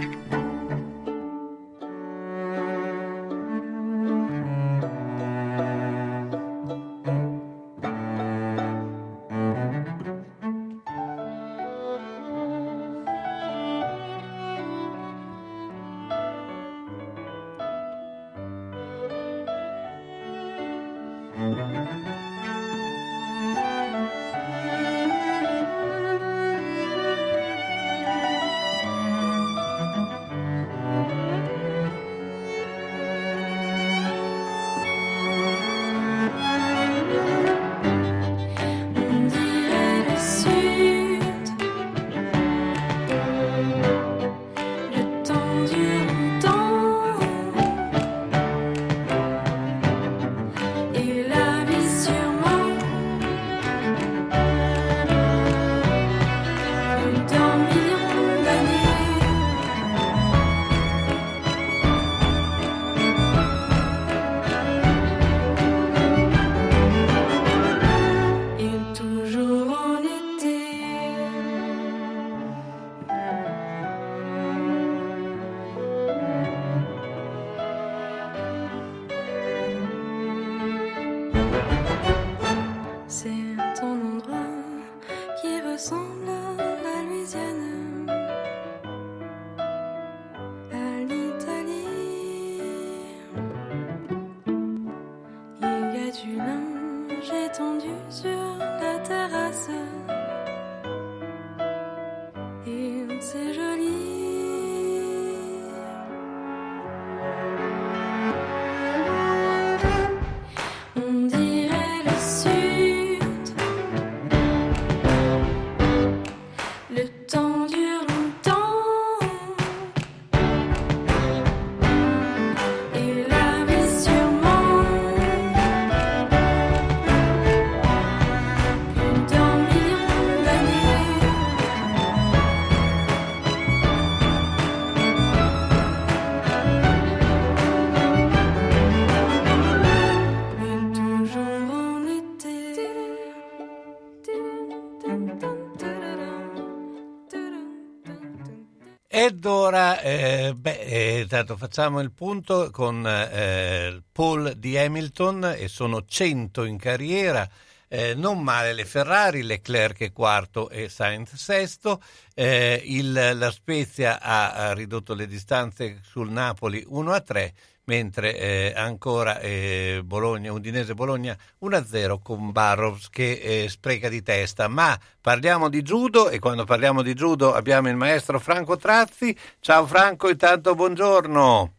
Eh, 151.31 151.37
tanto 151.37 151.55
facciamo 151.55 152.01
il 152.01 152.11
punto 152.11 152.69
con 152.71 153.07
eh, 153.07 154.03
Paul 154.11 154.53
di 154.57 154.77
Hamilton 154.77 155.55
e 155.57 155.69
sono 155.69 156.03
100 156.05 156.65
in 156.65 156.77
carriera. 156.77 157.49
Eh, 157.87 158.13
non 158.15 158.41
male 158.41 158.73
le 158.73 158.83
Ferrari, 158.83 159.41
Leclerc 159.41 160.01
è 160.01 160.11
quarto 160.11 160.69
e 160.69 160.89
Sainz 160.89 161.35
sesto. 161.35 162.01
Eh, 162.33 162.81
il, 162.83 163.13
la 163.13 163.51
Spezia 163.51 164.19
ha, 164.19 164.51
ha, 164.51 164.73
ridotto 164.73 165.13
le 165.13 165.25
distanze 165.25 166.01
sul 166.03 166.29
Napoli 166.29 166.83
1 166.85 167.11
a 167.13 167.21
3 167.21 167.53
mentre 167.91 168.37
eh, 168.37 168.73
ancora 168.73 169.39
eh, 169.39 170.01
Bologna, 170.05 170.53
Udinese 170.53 170.93
Bologna 170.93 171.37
1-0 171.61 172.21
con 172.23 172.53
Barros 172.53 173.09
che 173.09 173.33
eh, 173.33 173.67
spreca 173.67 174.07
di 174.07 174.23
testa. 174.23 174.69
Ma 174.69 174.97
parliamo 175.19 175.67
di 175.67 175.81
judo 175.81 176.29
e 176.29 176.39
quando 176.39 176.63
parliamo 176.63 177.01
di 177.01 177.13
judo 177.13 177.53
abbiamo 177.53 177.89
il 177.89 177.97
maestro 177.97 178.39
Franco 178.39 178.77
Trazzi. 178.77 179.37
Ciao 179.59 179.85
Franco, 179.85 180.29
intanto 180.29 180.73
buongiorno. 180.73 181.73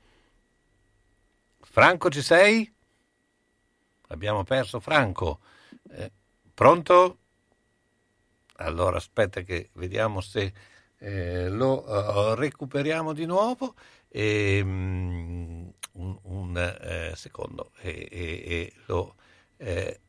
Franco 1.61 2.11
ci 2.11 2.21
sei? 2.21 2.71
Abbiamo 4.09 4.45
perso 4.45 4.81
Franco. 4.81 5.39
Eh, 5.93 6.13
pronto? 6.53 7.17
Allora 8.57 8.99
aspetta 8.99 9.41
che 9.41 9.71
vediamo 9.73 10.21
se 10.21 10.53
eh, 10.99 11.49
lo 11.49 11.89
uh, 11.89 12.35
recuperiamo 12.35 13.15
di 13.15 13.25
nuovo. 13.25 13.75
E, 14.15 14.61
um, 14.63 15.73
un, 15.95 16.19
un 16.23 16.57
eh, 16.59 17.13
secondo 17.17 17.73
e, 17.81 18.09
e, 18.11 18.23
e 18.47 18.73
lo... 18.87 19.15
Eh, 19.57 20.01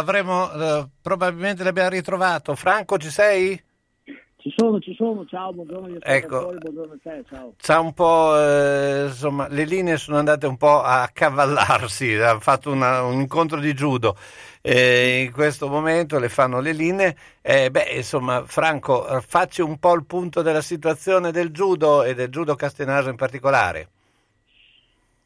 l'avremo, 0.00 0.50
eh, 0.52 0.88
probabilmente 1.00 1.62
l'abbiamo 1.62 1.90
ritrovato. 1.90 2.54
Franco, 2.54 2.96
ci 2.98 3.10
sei? 3.10 3.62
Ci 4.36 4.50
sono, 4.56 4.80
ci 4.80 4.94
sono, 4.94 5.26
ciao, 5.26 5.52
buongiorno, 5.52 5.98
ecco. 6.00 6.54
buongiorno 6.58 6.94
a 6.94 6.96
te, 7.02 7.22
ciao. 7.28 7.52
C'ha 7.58 7.78
un 7.78 7.92
po', 7.92 8.40
eh, 8.40 9.04
insomma, 9.08 9.46
le 9.48 9.64
linee 9.64 9.98
sono 9.98 10.16
andate 10.16 10.46
un 10.46 10.56
po' 10.56 10.80
a 10.80 11.10
cavallarsi, 11.12 12.14
ha 12.16 12.40
fatto 12.40 12.70
una, 12.70 13.02
un 13.02 13.20
incontro 13.20 13.60
di 13.60 13.74
judo. 13.74 14.16
Eh, 14.62 15.24
in 15.26 15.32
questo 15.32 15.68
momento 15.68 16.18
le 16.18 16.30
fanno 16.30 16.60
le 16.60 16.72
linee. 16.72 17.16
Eh, 17.42 17.70
beh, 17.70 17.90
insomma, 17.96 18.42
Franco, 18.46 19.04
facci 19.20 19.60
un 19.60 19.78
po' 19.78 19.94
il 19.94 20.06
punto 20.06 20.40
della 20.40 20.62
situazione 20.62 21.32
del 21.32 21.50
judo 21.50 22.02
e 22.02 22.14
del 22.14 22.30
judo 22.30 22.54
castenaso 22.54 23.10
in 23.10 23.16
particolare. 23.16 23.90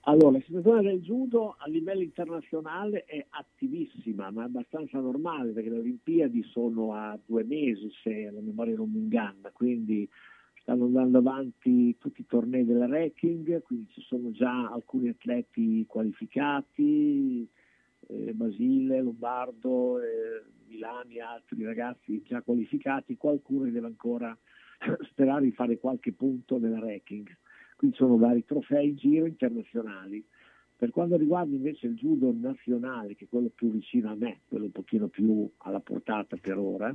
Allora, 0.07 0.33
la 0.33 0.45
situazione 0.45 0.83
del 0.83 1.01
judo 1.01 1.57
a 1.59 1.67
livello 1.67 2.03
internazionale 2.03 3.05
è 3.07 3.25
attivissima, 3.31 4.31
ma 4.31 4.43
è 4.43 4.45
abbastanza 4.45 4.99
normale 4.99 5.53
perché 5.53 5.71
le 5.71 5.79
Olimpiadi 5.79 6.43
sono 6.43 6.93
a 6.93 7.19
due 7.25 7.43
mesi, 7.43 7.91
se 8.03 8.31
la 8.31 8.43
memoria 8.43 8.77
non 8.77 8.91
mi 8.91 8.99
inganna, 8.99 9.51
quindi 9.51 10.07
stanno 10.61 10.85
andando 10.85 11.19
avanti 11.19 11.97
tutti 11.97 12.21
i 12.21 12.27
tornei 12.27 12.67
della 12.67 12.85
ranking, 12.87 13.63
quindi 13.63 13.91
ci 13.93 14.03
sono 14.03 14.31
già 14.31 14.69
alcuni 14.71 15.09
atleti 15.09 15.87
qualificati, 15.87 17.49
eh, 18.09 18.33
Basile, 18.35 19.01
Lombardo, 19.01 20.01
eh, 20.01 20.45
Milani, 20.67 21.19
altri 21.21 21.65
ragazzi 21.65 22.23
già 22.25 22.43
qualificati, 22.43 23.17
qualcuno 23.17 23.71
deve 23.71 23.87
ancora 23.87 24.37
sperare 25.09 25.45
di 25.45 25.53
fare 25.53 25.79
qualche 25.79 26.13
punto 26.13 26.59
nella 26.59 26.79
ranking 26.79 27.27
qui 27.77 27.93
sono 27.95 28.17
vari 28.17 28.45
trofei 28.45 28.89
in 28.89 28.97
giro 28.97 29.27
internazionali. 29.27 30.25
Per 30.77 30.91
quanto 30.91 31.17
riguarda 31.17 31.55
invece 31.55 31.87
il 31.87 31.95
judo 31.95 32.33
nazionale, 32.35 33.15
che 33.15 33.25
è 33.25 33.29
quello 33.29 33.51
più 33.55 33.71
vicino 33.71 34.11
a 34.11 34.15
me, 34.15 34.41
quello 34.49 34.65
un 34.65 34.73
pochino 34.73 35.07
più 35.07 35.49
alla 35.59 35.81
portata 35.81 36.37
per 36.37 36.59
ora, 36.59 36.95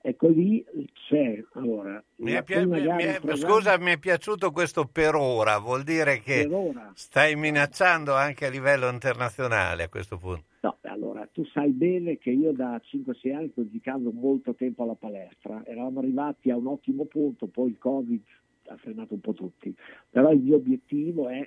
ecco 0.00 0.28
lì 0.28 0.64
c'è 1.08 1.42
allora. 1.54 2.02
Mi 2.16 2.32
è 2.32 2.42
pi- 2.44 2.64
mi 2.64 2.80
è, 2.80 3.20
scusa, 3.34 3.76
mi 3.78 3.90
è 3.90 3.98
piaciuto 3.98 4.52
questo 4.52 4.88
per 4.90 5.16
ora, 5.16 5.58
vuol 5.58 5.82
dire 5.82 6.20
che 6.20 6.48
stai 6.94 7.34
minacciando 7.34 8.14
anche 8.14 8.46
a 8.46 8.50
livello 8.50 8.88
internazionale 8.88 9.82
a 9.82 9.88
questo 9.88 10.16
punto. 10.16 10.44
No, 10.60 10.78
allora 10.82 11.28
tu 11.32 11.44
sai 11.46 11.70
bene 11.70 12.18
che 12.18 12.30
io 12.30 12.52
da 12.52 12.80
5-6 12.82 13.34
anni 13.34 13.50
sto 13.50 13.62
dedicando 13.62 14.10
molto 14.12 14.54
tempo 14.54 14.84
alla 14.84 14.94
palestra, 14.94 15.62
eravamo 15.66 15.98
arrivati 15.98 16.50
a 16.50 16.56
un 16.56 16.68
ottimo 16.68 17.04
punto, 17.04 17.46
poi 17.46 17.70
il 17.70 17.78
Covid 17.78 18.22
ha 18.68 18.76
frenato 18.76 19.14
un 19.14 19.20
po' 19.20 19.32
tutti, 19.32 19.74
però 20.10 20.32
il 20.32 20.40
mio 20.40 20.56
obiettivo 20.56 21.28
è 21.28 21.46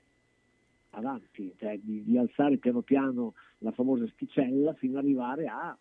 avanti, 0.91 1.53
cioè 1.57 1.77
di, 1.81 2.03
di, 2.03 2.17
alzare 2.17 2.57
piano 2.57 2.81
piano 2.81 3.33
la 3.59 3.71
famosa 3.71 4.07
sticella 4.13 4.73
fino 4.73 4.97
ad 4.97 5.03
arrivare 5.03 5.47
a 5.47 5.77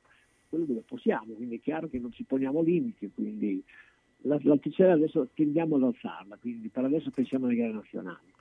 quello 0.48 0.64
dove 0.64 0.82
possiamo, 0.86 1.34
quindi 1.34 1.56
è 1.56 1.60
chiaro 1.60 1.88
che 1.88 1.98
non 1.98 2.12
ci 2.12 2.24
poniamo 2.24 2.62
limiti, 2.62 3.10
quindi 3.14 3.62
l'alticella 4.22 4.94
adesso 4.94 5.28
tendiamo 5.34 5.76
ad 5.76 5.84
alzarla, 5.84 6.36
quindi 6.36 6.68
per 6.68 6.84
adesso 6.84 7.10
pensiamo 7.10 7.46
alle 7.46 7.56
gare 7.56 7.72
nazionali. 7.72 8.32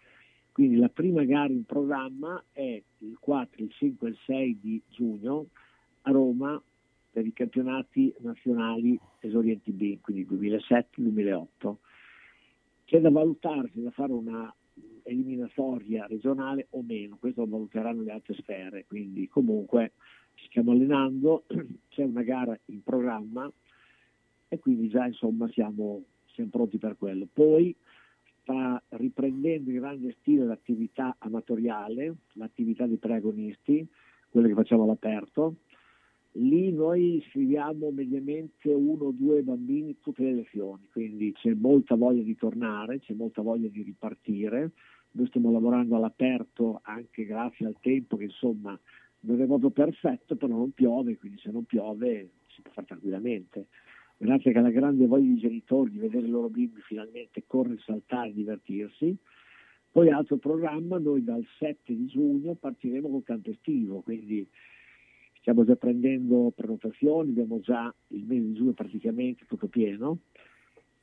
Quindi 0.51 0.77
la 0.77 0.89
prima 0.89 1.23
gara 1.23 1.53
in 1.53 1.65
programma 1.65 2.43
è 2.51 2.81
il 2.99 3.17
4, 3.19 3.63
il 3.63 3.71
5 3.71 4.07
e 4.07 4.11
il 4.11 4.17
6 4.25 4.59
di 4.59 4.81
giugno 4.89 5.47
a 6.01 6.11
Roma 6.11 6.59
per 7.11 7.25
i 7.25 7.33
campionati 7.33 8.13
nazionali 8.19 8.99
esorienti 9.19 9.71
B, 9.71 9.99
quindi 10.01 10.25
2007-2008 10.25 11.75
c'è 12.87 13.01
da 13.01 13.11
valutarsi, 13.11 13.81
da 13.81 13.91
fare 13.91 14.13
una 14.13 14.53
eliminatoria 15.03 16.07
regionale 16.07 16.67
o 16.71 16.81
meno, 16.81 17.17
questo 17.19 17.41
lo 17.41 17.49
valuteranno 17.49 18.01
le 18.01 18.11
altre 18.11 18.33
sfere, 18.35 18.85
quindi 18.87 19.27
comunque 19.27 19.91
ci 20.35 20.45
stiamo 20.47 20.71
allenando, 20.71 21.43
c'è 21.89 22.03
una 22.03 22.23
gara 22.23 22.57
in 22.65 22.81
programma 22.83 23.51
e 24.47 24.59
quindi 24.59 24.87
già 24.87 25.05
insomma 25.05 25.49
siamo, 25.49 26.03
siamo 26.27 26.49
pronti 26.49 26.77
per 26.77 26.95
quello. 26.97 27.27
Poi 27.31 27.75
sta 28.41 28.81
riprendendo 28.89 29.69
in 29.69 29.79
grande 29.79 30.15
stile 30.21 30.45
l'attività 30.45 31.17
amatoriale, 31.19 32.15
l'attività 32.33 32.85
dei 32.85 32.97
preagonisti, 32.97 33.85
quelle 34.29 34.47
che 34.47 34.53
facciamo 34.53 34.83
all'aperto, 34.83 35.55
lì 36.33 36.71
noi 36.71 37.23
scriviamo 37.29 37.89
mediamente 37.91 38.71
uno 38.71 39.05
o 39.05 39.11
due 39.11 39.41
bambini 39.41 39.97
tutte 40.01 40.23
le 40.23 40.33
lezioni, 40.33 40.87
quindi 40.91 41.31
c'è 41.33 41.53
molta 41.53 41.95
voglia 41.95 42.23
di 42.23 42.35
tornare, 42.35 42.99
c'è 42.99 43.13
molta 43.13 43.41
voglia 43.41 43.67
di 43.69 43.81
ripartire. 43.81 44.71
Noi 45.11 45.27
stiamo 45.27 45.51
lavorando 45.51 45.95
all'aperto 45.95 46.81
anche 46.83 47.25
grazie 47.25 47.65
al 47.65 47.77
tempo 47.79 48.17
che 48.17 48.25
insomma 48.25 48.79
non 49.21 49.41
è 49.41 49.45
proprio 49.45 49.71
perfetto, 49.71 50.35
però 50.35 50.55
non 50.55 50.71
piove, 50.71 51.17
quindi 51.17 51.39
se 51.39 51.49
non 51.49 51.63
piove 51.63 52.29
si 52.47 52.61
può 52.61 52.71
fare 52.71 52.87
tranquillamente. 52.87 53.67
Grazie 54.19 54.51
alla 54.51 54.71
grande 54.71 55.05
voglia 55.05 55.27
dei 55.27 55.37
genitori 55.37 55.91
di 55.91 55.99
vedere 55.99 56.25
i 56.25 56.29
loro 56.29 56.49
bimbi 56.49 56.81
finalmente 56.81 57.43
correre, 57.45 57.79
saltare, 57.85 58.33
divertirsi. 58.33 59.15
Poi 59.91 60.09
altro 60.09 60.37
programma, 60.37 60.97
noi 60.97 61.23
dal 61.23 61.45
7 61.57 61.95
di 61.95 62.05
giugno 62.05 62.53
partiremo 62.55 63.09
col 63.09 63.23
canto 63.23 63.49
estivo, 63.51 64.01
quindi 64.01 64.47
stiamo 65.47 65.63
già 65.63 65.77
prendendo 65.77 66.51
prenotazioni, 66.53 67.29
abbiamo 67.29 67.61
già 67.61 67.93
il 68.07 68.25
mese 68.25 68.47
di 68.47 68.53
giugno 68.53 68.73
praticamente 68.73 69.45
tutto 69.45 69.67
pieno. 69.67 70.17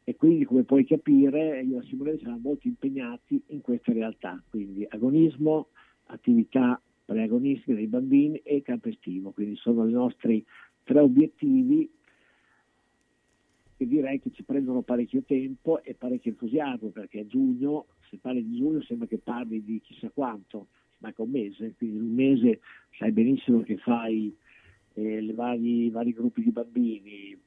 E 0.05 0.17
quindi 0.17 0.45
come 0.45 0.65
puoi 0.65 0.85
capire 0.85 1.63
io 1.63 1.81
e 1.81 1.85
Simone 1.85 2.19
siamo 2.19 2.37
molto 2.37 2.69
impegnati 2.69 3.43
in 3.47 3.63
queste 3.63 3.95
realtà, 3.95 4.43
quindi 4.51 4.85
agonismo, 4.87 5.69
attività 6.09 6.79
preagonistica 7.07 7.73
dei 7.73 7.87
bambini 7.87 8.37
e 8.45 8.61
campo 8.61 8.91
estivo, 8.91 9.31
quindi 9.31 9.57
sono 9.57 9.89
i 9.89 9.93
nostri 9.93 10.45
tre 10.83 11.01
obiettivi 11.01 11.91
che 13.79 13.87
direi 13.87 14.21
che 14.21 14.31
ci 14.31 14.43
prendono 14.43 14.83
parecchio 14.83 15.23
tempo 15.23 15.83
e 15.83 15.95
parecchio 15.95 16.33
entusiasmo 16.33 16.89
perché 16.89 17.21
a 17.21 17.27
giugno, 17.27 17.87
se 18.11 18.19
parli 18.21 18.47
di 18.47 18.59
giugno 18.59 18.83
sembra 18.83 19.07
che 19.07 19.17
parli 19.17 19.65
di 19.65 19.81
chissà 19.81 20.11
quanto, 20.11 20.67
manca 21.05 21.23
un 21.23 21.31
mese, 21.31 21.75
quindi 21.77 21.97
in 21.97 22.03
un 22.03 22.15
mese 22.15 22.61
sai 22.99 23.13
benissimo 23.13 23.63
che 23.63 23.77
fai 23.77 24.35
eh, 24.95 25.23
i 25.23 25.33
vari, 25.33 25.91
vari, 25.91 26.13
gruppi 26.13 26.43
di 26.43 26.51
bambini, 26.51 27.39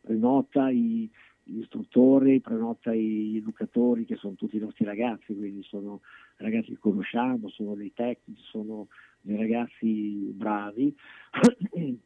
prenota 0.00 0.70
i, 0.70 1.08
gli 1.42 1.58
istruttori, 1.58 2.40
prenota 2.40 2.94
gli 2.94 3.36
educatori 3.36 4.04
che 4.04 4.16
sono 4.16 4.34
tutti 4.34 4.56
i 4.56 4.60
nostri 4.60 4.84
ragazzi, 4.84 5.34
quindi 5.34 5.62
sono 5.62 6.00
ragazzi 6.36 6.70
che 6.70 6.78
conosciamo, 6.78 7.48
sono 7.48 7.74
dei 7.74 7.92
tecnici, 7.92 8.42
sono 8.44 8.88
dei 9.20 9.36
ragazzi 9.36 10.30
bravi. 10.34 10.94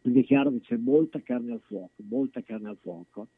Quindi 0.00 0.20
è 0.20 0.24
chiaro 0.24 0.50
che 0.52 0.60
c'è 0.60 0.76
molta 0.76 1.20
carne 1.20 1.52
al 1.52 1.60
fuoco, 1.66 2.02
molta 2.08 2.40
carne 2.42 2.68
al 2.68 2.78
fuoco. 2.80 3.28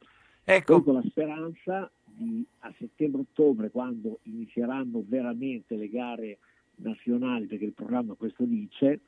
Ecco. 0.45 0.75
Poi 0.75 0.85
con 0.85 0.95
la 0.95 1.09
speranza 1.09 1.91
di 2.15 2.45
a 2.61 2.75
settembre-ottobre, 2.79 3.71
quando 3.71 4.21
inizieranno 4.25 5.03
veramente 5.07 5.77
le 5.77 5.89
gare 5.89 6.39
nazionali, 6.77 7.47
perché 7.47 7.65
il 7.65 7.73
programma 7.73 8.15
questo 8.15 8.45
dice, 8.45 9.01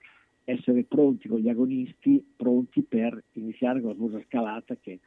essere 0.45 0.85
pronti 0.85 1.29
con 1.29 1.39
gli 1.39 1.49
agonisti, 1.49 2.25
pronti 2.37 2.83
per 2.83 3.23
iniziare 3.33 3.81
con 3.81 3.91
la 3.91 3.97
famosa 3.97 4.23
scalata 4.27 4.77
che 4.81 5.01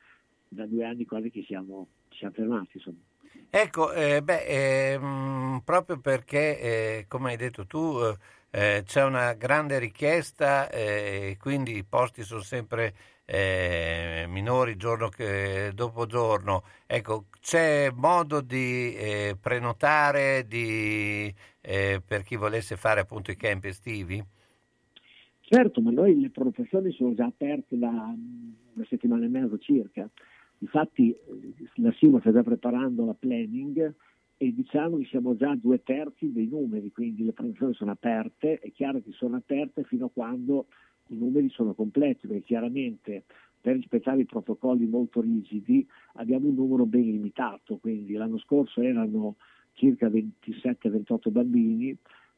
da 0.48 0.66
due 0.66 0.86
anni 0.86 1.06
quasi 1.06 1.30
che 1.30 1.44
siamo, 1.44 1.88
ci 2.10 2.20
siamo 2.20 2.34
fermati. 2.34 2.78
Insomma. 2.78 2.98
Ecco, 3.50 3.94
eh, 3.94 4.22
beh, 4.22 4.46
eh, 4.46 5.00
proprio 5.64 6.00
perché, 6.00 6.60
eh, 6.60 7.06
come 7.08 7.32
hai 7.32 7.38
detto 7.38 7.66
tu, 7.66 7.98
eh, 8.52 8.84
c'è 8.86 9.04
una 9.04 9.34
grande 9.34 9.80
richiesta 9.80 10.70
e 10.70 11.32
eh, 11.32 11.38
quindi 11.38 11.76
i 11.76 11.84
posti 11.84 12.24
sono 12.24 12.42
sempre 12.42 12.94
eh, 13.26 14.26
minori 14.28 14.78
giorno 14.78 15.10
che, 15.10 15.72
dopo 15.74 16.06
giorno. 16.06 16.64
Ecco, 16.86 17.26
c'è 17.42 17.92
modo 17.94 18.42
di 18.42 18.96
prenotare 19.42 20.46
di, 20.48 21.34
per 21.62 22.24
chi 22.24 22.36
volesse 22.36 22.76
fare 22.76 23.02
appunto 23.02 23.32
i 23.32 23.36
camp 23.36 23.66
estivi? 23.66 24.24
Certo, 25.42 25.82
ma 25.82 25.92
noi 25.92 26.20
le 26.20 26.30
prenotazioni 26.30 26.92
sono 26.92 27.14
già 27.14 27.26
aperte 27.26 27.78
da 27.78 27.90
una 27.90 28.86
settimana 28.88 29.26
e 29.26 29.30
mezzo 29.30 29.58
circa. 29.60 30.10
Infatti 30.60 31.16
la 31.76 31.94
Simo 31.98 32.20
sta 32.20 32.32
già 32.32 32.42
preparando 32.42 33.06
la 33.06 33.14
planning 33.14 33.94
e 34.38 34.54
diciamo 34.54 34.98
che 34.98 35.06
siamo 35.06 35.36
già 35.36 35.52
a 35.52 35.56
due 35.56 35.84
terzi 35.84 36.32
dei 36.32 36.48
numeri, 36.48 36.92
quindi 36.92 37.24
le 37.24 37.34
prenotazioni 37.34 37.74
sono 37.74 37.92
aperte, 37.92 38.60
è 38.60 38.72
chiaro 38.72 39.02
che 39.02 39.12
sono 39.12 39.36
aperte 39.36 39.84
fino 39.84 40.08
a 40.08 40.12
quando 40.12 40.66
i 41.08 41.18
numeri 41.18 41.50
sono 41.50 41.74
completi, 41.74 42.28
perché 42.28 42.44
chiaramente 42.44 43.24
per 43.62 43.76
rispettare 43.76 44.22
i 44.22 44.26
protocolli 44.26 44.86
molto 44.86 45.22
rigidi 45.22 45.86
abbiamo 46.14 46.48
un 46.48 46.56
numero 46.56 46.86
ben 46.86 47.02
limitato, 47.02 47.78
quindi 47.78 48.14
l'anno 48.14 48.38
scorso 48.38 48.82
erano 48.82 49.36
circa 49.74 50.08
27-28 50.08 51.32
bambini, 51.32 51.98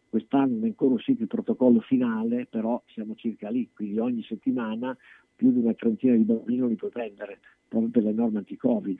quest'anno 0.09 0.53
non 0.53 0.63
è 0.63 0.67
ancora 0.67 0.93
uscito 0.93 1.21
il 1.23 1.27
protocollo 1.27 1.81
finale, 1.81 2.47
però 2.49 2.81
siamo 2.87 3.15
circa 3.15 3.49
lì, 3.49 3.69
quindi 3.73 3.99
ogni 3.99 4.23
settimana 4.23 4.97
più 5.35 5.51
di 5.51 5.59
una 5.59 5.73
trentina 5.73 6.15
di 6.15 6.23
bambini 6.23 6.67
li 6.67 6.75
puoi 6.75 6.91
prendere, 6.91 7.39
proprio 7.67 7.91
per 7.91 8.03
le 8.03 8.13
norme 8.13 8.39
anti-Covid. 8.39 8.99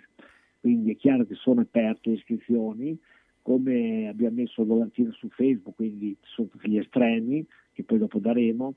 Quindi 0.59 0.91
è 0.91 0.95
chiaro 0.95 1.25
che 1.25 1.35
sono 1.35 1.61
aperte 1.61 2.09
le 2.09 2.15
iscrizioni, 2.17 2.97
come 3.41 4.09
abbiamo 4.09 4.35
messo 4.35 4.61
il 4.61 4.67
volantino 4.67 5.11
su 5.13 5.29
Facebook, 5.29 5.75
quindi 5.75 6.15
sono 6.23 6.49
tutti 6.49 6.69
gli 6.69 6.77
estremi 6.77 7.45
che 7.71 7.83
poi 7.83 7.97
dopo 7.97 8.19
daremo, 8.19 8.75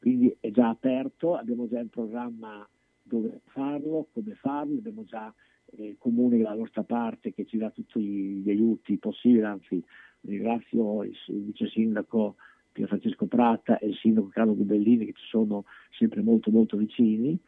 quindi 0.00 0.34
è 0.40 0.50
già 0.50 0.70
aperto, 0.70 1.36
abbiamo 1.36 1.68
già 1.68 1.78
il 1.78 1.90
programma 1.90 2.66
dove 3.02 3.40
farlo, 3.48 4.08
come 4.12 4.34
farlo, 4.34 4.78
abbiamo 4.78 5.04
già 5.04 5.32
eh, 5.76 5.88
il 5.88 5.96
comune 5.98 6.38
dalla 6.38 6.54
nostra 6.54 6.82
parte 6.82 7.32
che 7.32 7.44
ci 7.44 7.58
dà 7.58 7.70
tutti 7.70 8.00
gli 8.00 8.48
aiuti 8.48 8.96
possibili, 8.96 9.42
anzi 9.42 9.82
ringrazio 10.22 11.04
il, 11.04 11.16
il 11.28 11.42
vice 11.44 11.68
sindaco 11.68 12.36
Pier 12.72 12.88
Francesco 12.88 13.26
Pratta 13.26 13.78
e 13.78 13.88
il 13.88 13.96
sindaco 13.96 14.28
Carlo 14.28 14.56
Gubellini 14.56 15.06
che 15.06 15.12
ci 15.12 15.26
sono 15.26 15.64
sempre 15.90 16.22
molto 16.22 16.50
molto 16.50 16.76
vicini 16.76 17.38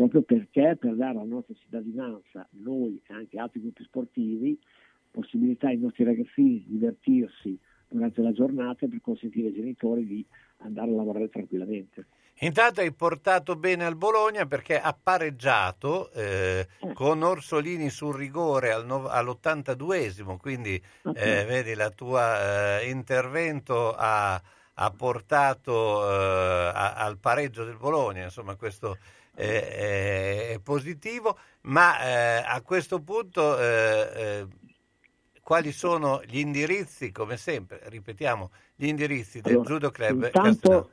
proprio 0.00 0.22
perché 0.22 0.76
per 0.80 0.94
dare 0.94 1.18
alla 1.18 1.28
nostra 1.28 1.52
cittadinanza, 1.54 2.48
noi 2.52 3.02
e 3.06 3.12
anche 3.12 3.38
altri 3.38 3.60
gruppi 3.60 3.84
sportivi, 3.84 4.58
possibilità 5.10 5.68
ai 5.68 5.76
nostri 5.76 6.04
ragazzini 6.04 6.64
di 6.64 6.64
divertirsi 6.68 7.58
durante 7.90 8.22
la 8.22 8.32
giornata 8.32 8.86
per 8.86 9.00
consentire 9.02 9.48
ai 9.48 9.54
genitori 9.54 10.06
di 10.06 10.24
andare 10.58 10.90
a 10.90 10.94
lavorare 10.94 11.28
tranquillamente. 11.28 12.06
Intanto 12.42 12.80
hai 12.80 12.92
portato 12.92 13.54
bene 13.54 13.84
al 13.84 13.96
Bologna 13.96 14.46
perché 14.46 14.80
ha 14.80 14.96
pareggiato 14.98 16.10
eh, 16.12 16.66
eh. 16.80 16.92
con 16.94 17.22
Orsolini 17.22 17.90
sul 17.90 18.14
rigore 18.14 18.72
al 18.72 18.86
no- 18.86 19.08
all'82esimo, 19.08 20.38
quindi 20.38 20.82
okay. 21.02 21.40
eh, 21.40 21.44
vedi 21.44 21.72
il 21.72 21.92
tuo 21.94 22.18
eh, 22.18 22.88
intervento 22.88 23.94
ha, 23.94 24.40
ha 24.72 24.90
portato 24.90 26.02
eh, 26.02 26.70
a- 26.72 26.94
al 26.94 27.18
pareggio 27.18 27.64
del 27.64 27.76
Bologna, 27.76 28.22
insomma 28.22 28.54
questo 28.54 28.96
eh, 29.34 30.54
è 30.54 30.60
positivo, 30.62 31.36
ma 31.62 32.42
a 32.42 32.60
questo 32.62 33.00
punto 33.00 33.56
quali 35.50 35.72
sono 35.72 36.22
gli 36.24 36.38
indirizzi, 36.38 37.10
come 37.10 37.36
sempre, 37.36 37.80
ripetiamo, 37.86 38.50
gli 38.76 38.86
indirizzi 38.86 39.40
del 39.40 39.54
allora, 39.54 39.68
Judo 39.68 39.90
Club 39.90 40.22
intanto 40.22 40.40
Castellano? 40.40 40.88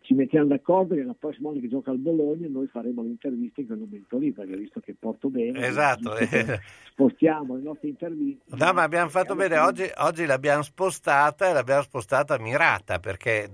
ci 0.00 0.14
mettiamo 0.14 0.48
d'accordo 0.48 0.96
che 0.96 1.04
la 1.04 1.14
prossima 1.16 1.50
volta 1.50 1.60
che 1.62 1.68
gioca 1.68 1.92
al 1.92 1.98
Bologna 1.98 2.48
noi 2.48 2.66
faremo 2.66 3.02
l'intervista 3.02 3.60
in 3.60 3.68
quel 3.68 3.78
momento 3.78 4.18
lì, 4.18 4.32
perché 4.32 4.56
visto 4.56 4.80
che 4.80 4.96
porto 4.98 5.28
bene, 5.28 5.64
esatto. 5.64 6.16
spostiamo 6.90 7.54
le 7.54 7.62
nostre 7.62 7.86
interviste. 7.90 8.56
No, 8.56 8.72
ma 8.72 8.82
abbiamo 8.82 9.10
fatto 9.10 9.36
bene, 9.36 9.58
oggi, 9.58 9.88
oggi, 9.98 10.26
l'abbiamo 10.26 10.64
spostata 10.64 11.48
e 11.48 11.52
l'abbiamo 11.52 11.82
spostata 11.82 12.36
mirata, 12.40 12.98
perché 12.98 13.48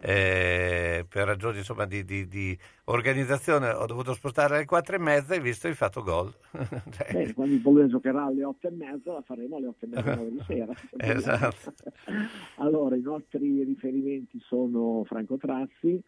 eh, 0.00 1.04
per 1.08 1.26
ragioni 1.26 1.58
insomma, 1.58 1.84
di, 1.84 2.04
di, 2.04 2.28
di, 2.28 2.56
organizzazione 2.84 3.70
ho 3.70 3.86
dovuto 3.86 4.14
spostare 4.14 4.56
alle 4.56 4.64
quattro 4.64 4.96
e 4.96 4.98
mezza 4.98 5.34
e 5.34 5.40
visto 5.40 5.66
hai 5.66 5.74
fatto 5.74 6.02
gol. 6.02 6.32
Bene, 7.12 7.34
quando 7.34 7.54
il 7.54 7.60
Bologna 7.60 7.88
giocherà 7.88 8.24
alle 8.24 8.44
otto 8.44 8.68
e 8.68 8.70
mezza 8.70 9.12
la 9.12 9.22
faremo 9.22 9.56
alle 9.56 9.66
otto 9.66 9.84
e 9.84 9.88
mezza 9.88 10.14
di 10.14 10.42
sera. 10.46 10.72
esatto. 10.96 11.74
allora, 12.56 12.96
i 12.96 13.00
nostri 13.00 13.64
riferimenti 13.64 14.38
sono 14.40 15.04
Franco 15.04 15.36
Trazzi, 15.36 16.00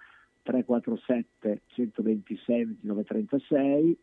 347 0.43 1.63
126 1.67 2.65
2936, 2.81 3.99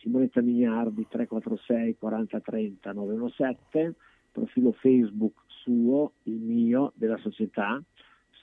Simonetta 0.00 0.40
Mignardi 0.40 1.06
346 1.08 1.96
4030 1.98 2.92
917, 2.92 3.94
profilo 4.32 4.72
Facebook 4.72 5.44
suo, 5.46 6.12
il 6.24 6.38
mio, 6.38 6.92
della 6.94 7.18
società, 7.18 7.82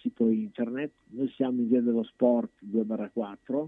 sito 0.04 0.30
internet, 0.30 0.92
noi 1.12 1.30
siamo 1.30 1.62
in 1.62 1.70
via 1.70 1.82
dello 1.82 2.04
sport 2.04 2.52
2-4, 2.70 3.68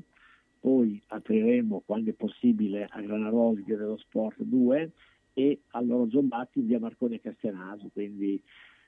poi 0.60 1.02
apriremo 1.08 1.84
quando 1.86 2.10
è 2.10 2.14
possibile 2.14 2.88
a 2.90 3.02
Granarosi 3.02 3.64
via 3.64 3.78
dello 3.78 3.98
sport 3.98 4.42
2 4.42 4.92
e 5.34 5.62
all'Oro 5.72 6.10
Zombatti 6.10 6.62
via 6.62 6.80
Marconi 6.80 7.16
e 7.16 7.22
Castenaso, 7.22 7.90
quindi 7.94 8.42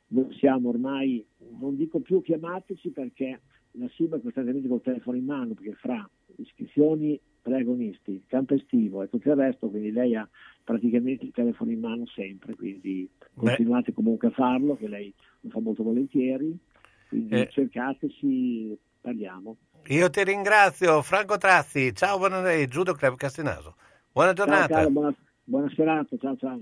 noi 0.09 0.33
siamo 0.35 0.69
ormai, 0.69 1.25
non 1.59 1.75
dico 1.75 1.99
più 1.99 2.21
chiamateci 2.21 2.89
perché 2.89 3.41
la 3.71 3.87
SIBA 3.89 4.17
è 4.17 4.21
costantemente 4.21 4.67
col 4.67 4.81
telefono 4.81 5.17
in 5.17 5.25
mano, 5.25 5.53
perché 5.53 5.73
fra 5.73 6.09
iscrizioni 6.37 7.19
preagonisti, 7.41 8.23
campo 8.27 8.55
estivo 8.55 9.03
e 9.03 9.09
tutto 9.09 9.29
il 9.29 9.35
resto, 9.35 9.69
quindi 9.69 9.91
lei 9.91 10.15
ha 10.15 10.27
praticamente 10.63 11.25
il 11.25 11.31
telefono 11.31 11.71
in 11.71 11.79
mano 11.79 12.05
sempre, 12.07 12.55
quindi 12.55 13.09
continuate 13.35 13.93
comunque 13.93 14.29
a 14.29 14.31
farlo, 14.31 14.75
che 14.75 14.87
lei 14.87 15.13
lo 15.41 15.49
fa 15.49 15.59
molto 15.59 15.83
volentieri, 15.83 16.57
eh. 17.11 17.49
cercateci, 17.51 18.77
parliamo. 19.01 19.57
Io 19.87 20.09
ti 20.09 20.23
ringrazio, 20.23 21.01
Franco 21.01 21.37
Trazzi, 21.37 21.93
ciao, 21.93 22.17
buonanotte, 22.17 22.67
Judo 22.67 22.93
Club 22.93 23.15
Castenaso. 23.15 23.75
Buona 24.11 24.33
giornata. 24.33 24.67
Ciao, 24.67 24.75
Carlo, 24.75 24.89
buona, 24.91 25.15
buona 25.43 25.71
serata, 25.75 26.17
ciao 26.17 26.35
ciao. 26.37 26.61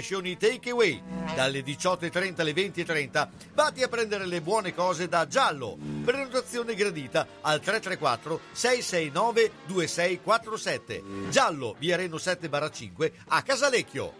crescioni 0.01 0.35
takeaway. 0.35 1.01
Dalle 1.35 1.61
18.30 1.61 2.41
alle 2.41 2.53
20.30 2.53 3.27
vatti 3.53 3.83
a 3.83 3.87
prendere 3.87 4.25
le 4.25 4.41
buone 4.41 4.73
cose 4.73 5.07
da 5.07 5.27
Giallo. 5.27 5.77
Prenotazione 6.03 6.73
gradita 6.73 7.27
al 7.41 7.59
334 7.59 8.39
669 8.51 9.51
2647. 9.67 11.03
Giallo, 11.29 11.75
via 11.77 11.95
Reno 11.95 12.17
7 12.17 12.49
5 12.71 13.13
a 13.27 13.41
Casalecchio. 13.43 14.13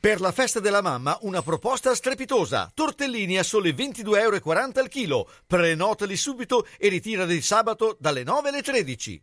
Per 0.00 0.20
la 0.20 0.32
festa 0.32 0.58
della 0.58 0.82
mamma 0.82 1.16
una 1.22 1.42
proposta 1.42 1.94
strepitosa. 1.94 2.70
Tortellini 2.74 3.38
a 3.38 3.44
sole 3.44 3.70
22,40 3.70 4.18
euro 4.18 4.40
al 4.80 4.88
chilo. 4.88 5.28
Prenotali 5.46 6.16
subito 6.16 6.66
e 6.76 6.88
ritirali 6.88 7.40
sabato 7.40 7.96
dalle 8.00 8.24
9 8.24 8.48
alle 8.48 8.62
13. 8.62 9.22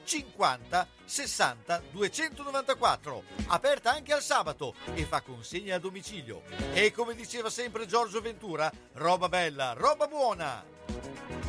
50 0.03 0.87
60 1.05 1.81
294. 1.91 3.23
Aperta 3.47 3.91
anche 3.91 4.13
al 4.13 4.21
sabato 4.21 4.73
e 4.93 5.03
fa 5.05 5.21
consegna 5.21 5.75
a 5.75 5.79
domicilio. 5.79 6.43
E 6.73 6.91
come 6.91 7.15
diceva 7.15 7.49
sempre 7.49 7.85
Giorgio 7.85 8.21
Ventura, 8.21 8.71
roba 8.93 9.27
bella, 9.27 9.73
roba 9.73 10.07
buona. 10.07 11.40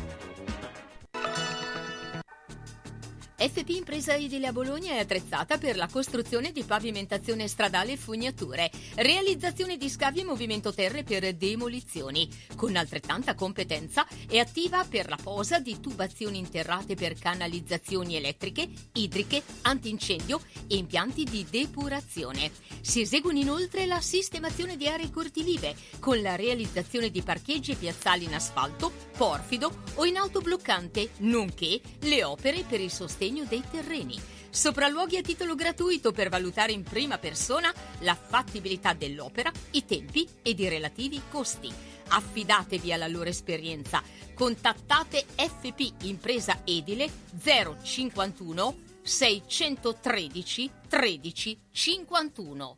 FP 3.43 3.71
Impresa 3.71 4.15
Edile 4.15 4.47
a 4.47 4.53
Bologna 4.53 4.93
è 4.93 4.99
attrezzata 4.99 5.57
per 5.57 5.75
la 5.75 5.89
costruzione 5.89 6.53
di 6.53 6.63
pavimentazione 6.63 7.49
stradale 7.49 7.91
e 7.91 7.97
fognature, 7.97 8.71
realizzazione 8.95 9.75
di 9.75 9.89
scavi 9.89 10.21
e 10.21 10.23
movimento 10.23 10.73
terre 10.73 11.03
per 11.03 11.33
demolizioni. 11.33 12.29
Con 12.55 12.77
altrettanta 12.77 13.35
competenza 13.35 14.07
è 14.29 14.37
attiva 14.37 14.85
per 14.85 15.09
la 15.09 15.17
posa 15.21 15.59
di 15.59 15.77
tubazioni 15.81 16.37
interrate 16.37 16.95
per 16.95 17.19
canalizzazioni 17.19 18.15
elettriche, 18.15 18.69
idriche, 18.93 19.43
antincendio 19.63 20.39
e 20.67 20.77
impianti 20.77 21.25
di 21.25 21.45
depurazione. 21.49 22.49
Si 22.79 23.01
eseguono 23.01 23.39
inoltre 23.39 23.85
la 23.85 23.99
sistemazione 23.99 24.77
di 24.77 24.87
aree 24.87 25.11
cortilive 25.11 25.75
con 25.99 26.21
la 26.21 26.35
realizzazione 26.35 27.11
di 27.11 27.21
parcheggi 27.21 27.71
e 27.71 27.75
piazzali 27.75 28.23
in 28.23 28.35
asfalto, 28.35 28.89
porfido 29.17 29.83
o 29.95 30.05
in 30.05 30.15
autobloccante, 30.15 31.09
nonché 31.19 31.81
le 32.03 32.23
opere 32.23 32.63
per 32.63 32.79
il 32.79 32.91
sostegno 32.91 33.31
dei 33.41 33.63
terreni. 33.69 34.19
Sopralluoghi 34.51 35.17
a 35.17 35.23
titolo 35.23 35.55
gratuito 35.55 36.11
per 36.11 36.29
valutare 36.29 36.71
in 36.73 36.83
prima 36.83 37.17
persona 37.17 37.73
la 38.01 38.13
fattibilità 38.13 38.93
dell'opera, 38.93 39.51
i 39.71 39.83
tempi 39.83 40.27
ed 40.43 40.59
i 40.59 40.69
relativi 40.69 41.19
costi. 41.31 41.73
Affidatevi 42.09 42.93
alla 42.93 43.07
loro 43.07 43.29
esperienza. 43.29 44.03
Contattate 44.35 45.25
FP 45.35 46.03
Impresa 46.03 46.61
Edile 46.63 47.09
051 47.41 48.75
613 49.01 50.71
13 50.87 51.59
51. 51.71 52.77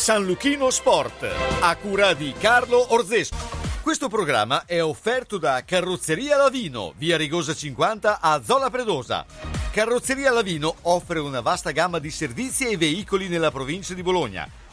San 0.00 0.24
Luchino 0.24 0.70
Sport, 0.70 1.30
a 1.60 1.76
cura 1.76 2.14
di 2.14 2.32
Carlo 2.38 2.94
Orzesco. 2.94 3.36
Questo 3.82 4.08
programma 4.08 4.64
è 4.64 4.82
offerto 4.82 5.36
da 5.36 5.62
Carrozzeria 5.62 6.38
Lavino, 6.38 6.94
via 6.96 7.18
Rigosa 7.18 7.54
50 7.54 8.18
a 8.18 8.40
Zola 8.42 8.70
Predosa. 8.70 9.26
Carrozzeria 9.70 10.32
Lavino 10.32 10.74
offre 10.82 11.18
una 11.18 11.42
vasta 11.42 11.70
gamma 11.72 11.98
di 11.98 12.10
servizi 12.10 12.66
e 12.66 12.78
veicoli 12.78 13.28
nella 13.28 13.50
provincia 13.50 13.92
di 13.92 14.02
Bologna. 14.02 14.48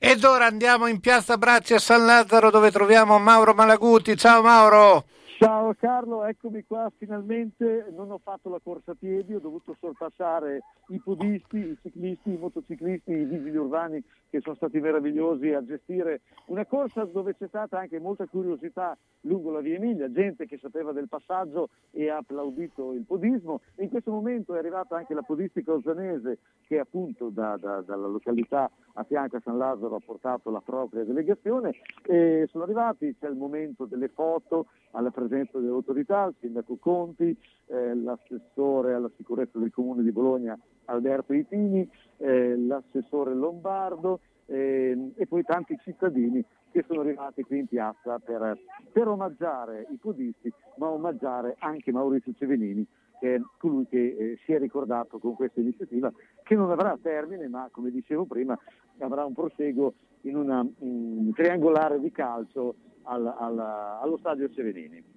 Ed 0.00 0.22
ora 0.22 0.46
andiamo 0.46 0.86
in 0.86 1.00
piazza 1.00 1.36
Bracci 1.36 1.74
a 1.74 1.80
San 1.80 2.06
Lazzaro 2.06 2.50
dove 2.50 2.70
troviamo 2.70 3.18
Mauro 3.18 3.52
Malaguti. 3.52 4.16
Ciao 4.16 4.42
Mauro! 4.42 5.04
Ciao 5.40 5.72
Carlo, 5.78 6.24
eccomi 6.24 6.64
qua 6.66 6.90
finalmente, 6.98 7.92
non 7.94 8.10
ho 8.10 8.18
fatto 8.18 8.48
la 8.50 8.58
corsa 8.60 8.90
a 8.90 8.96
piedi, 8.98 9.34
ho 9.34 9.38
dovuto 9.38 9.76
sorpassare 9.78 10.62
i 10.88 10.98
podisti, 10.98 11.58
i 11.58 11.78
ciclisti, 11.80 12.32
i 12.32 12.36
motociclisti, 12.36 13.12
i 13.12 13.24
vigili 13.24 13.56
urbani 13.56 14.02
che 14.28 14.40
sono 14.40 14.56
stati 14.56 14.80
meravigliosi 14.80 15.52
a 15.52 15.64
gestire 15.64 16.22
una 16.46 16.66
corsa 16.66 17.04
dove 17.04 17.36
c'è 17.36 17.46
stata 17.46 17.78
anche 17.78 18.00
molta 18.00 18.26
curiosità 18.26 18.98
lungo 19.22 19.52
la 19.52 19.60
via 19.60 19.76
Emilia, 19.76 20.10
gente 20.10 20.44
che 20.46 20.58
sapeva 20.58 20.90
del 20.90 21.08
passaggio 21.08 21.68
e 21.92 22.10
ha 22.10 22.16
applaudito 22.16 22.92
il 22.92 23.04
podismo. 23.04 23.60
In 23.76 23.90
questo 23.90 24.10
momento 24.10 24.56
è 24.56 24.58
arrivata 24.58 24.96
anche 24.96 25.14
la 25.14 25.22
podistica 25.22 25.72
osanese 25.72 26.38
che 26.66 26.80
appunto 26.80 27.28
da, 27.28 27.56
da, 27.56 27.80
dalla 27.80 28.08
località 28.08 28.68
a 28.94 29.04
fianco 29.04 29.36
a 29.36 29.40
San 29.44 29.56
Lazzaro 29.56 29.94
ha 29.94 30.02
portato 30.04 30.50
la 30.50 30.60
propria 30.60 31.04
delegazione 31.04 31.74
e 32.02 32.46
sono 32.50 32.64
arrivati, 32.64 33.14
c'è 33.20 33.28
il 33.28 33.36
momento 33.36 33.84
delle 33.84 34.08
foto 34.08 34.66
alla 34.92 35.10
presenza 35.28 35.58
delle 35.58 35.70
autorità, 35.70 36.24
il 36.24 36.34
sindaco 36.40 36.76
Conti, 36.76 37.36
eh, 37.66 37.94
l'assessore 37.94 38.94
alla 38.94 39.10
sicurezza 39.16 39.58
del 39.58 39.70
comune 39.70 40.02
di 40.02 40.10
Bologna 40.10 40.58
Alberto 40.86 41.34
Itini, 41.34 41.88
eh, 42.16 42.56
l'assessore 42.56 43.34
Lombardo 43.34 44.20
eh, 44.46 45.12
e 45.14 45.26
poi 45.26 45.42
tanti 45.44 45.76
cittadini 45.82 46.42
che 46.70 46.84
sono 46.86 47.00
arrivati 47.00 47.42
qui 47.42 47.58
in 47.58 47.66
piazza 47.66 48.18
per, 48.18 48.58
per 48.90 49.08
omaggiare 49.08 49.86
i 49.90 49.96
podisti, 49.96 50.52
ma 50.76 50.88
omaggiare 50.88 51.56
anche 51.58 51.92
Maurizio 51.92 52.32
Cevenini, 52.36 52.86
che 53.20 53.36
è 53.36 53.40
colui 53.58 53.86
che 53.86 54.16
eh, 54.18 54.38
si 54.44 54.52
è 54.52 54.58
ricordato 54.58 55.18
con 55.18 55.34
questa 55.34 55.60
iniziativa, 55.60 56.10
che 56.42 56.54
non 56.54 56.70
avrà 56.70 56.96
termine, 57.00 57.48
ma 57.48 57.68
come 57.70 57.90
dicevo 57.90 58.24
prima, 58.24 58.58
avrà 58.98 59.24
un 59.24 59.34
proseguo 59.34 59.94
in 60.22 60.36
una 60.36 60.66
um, 60.78 61.32
triangolare 61.32 62.00
di 62.00 62.10
calcio 62.10 62.74
al, 63.02 63.26
al, 63.26 63.58
allo 63.58 64.16
stadio 64.18 64.50
Cevenini. 64.50 65.16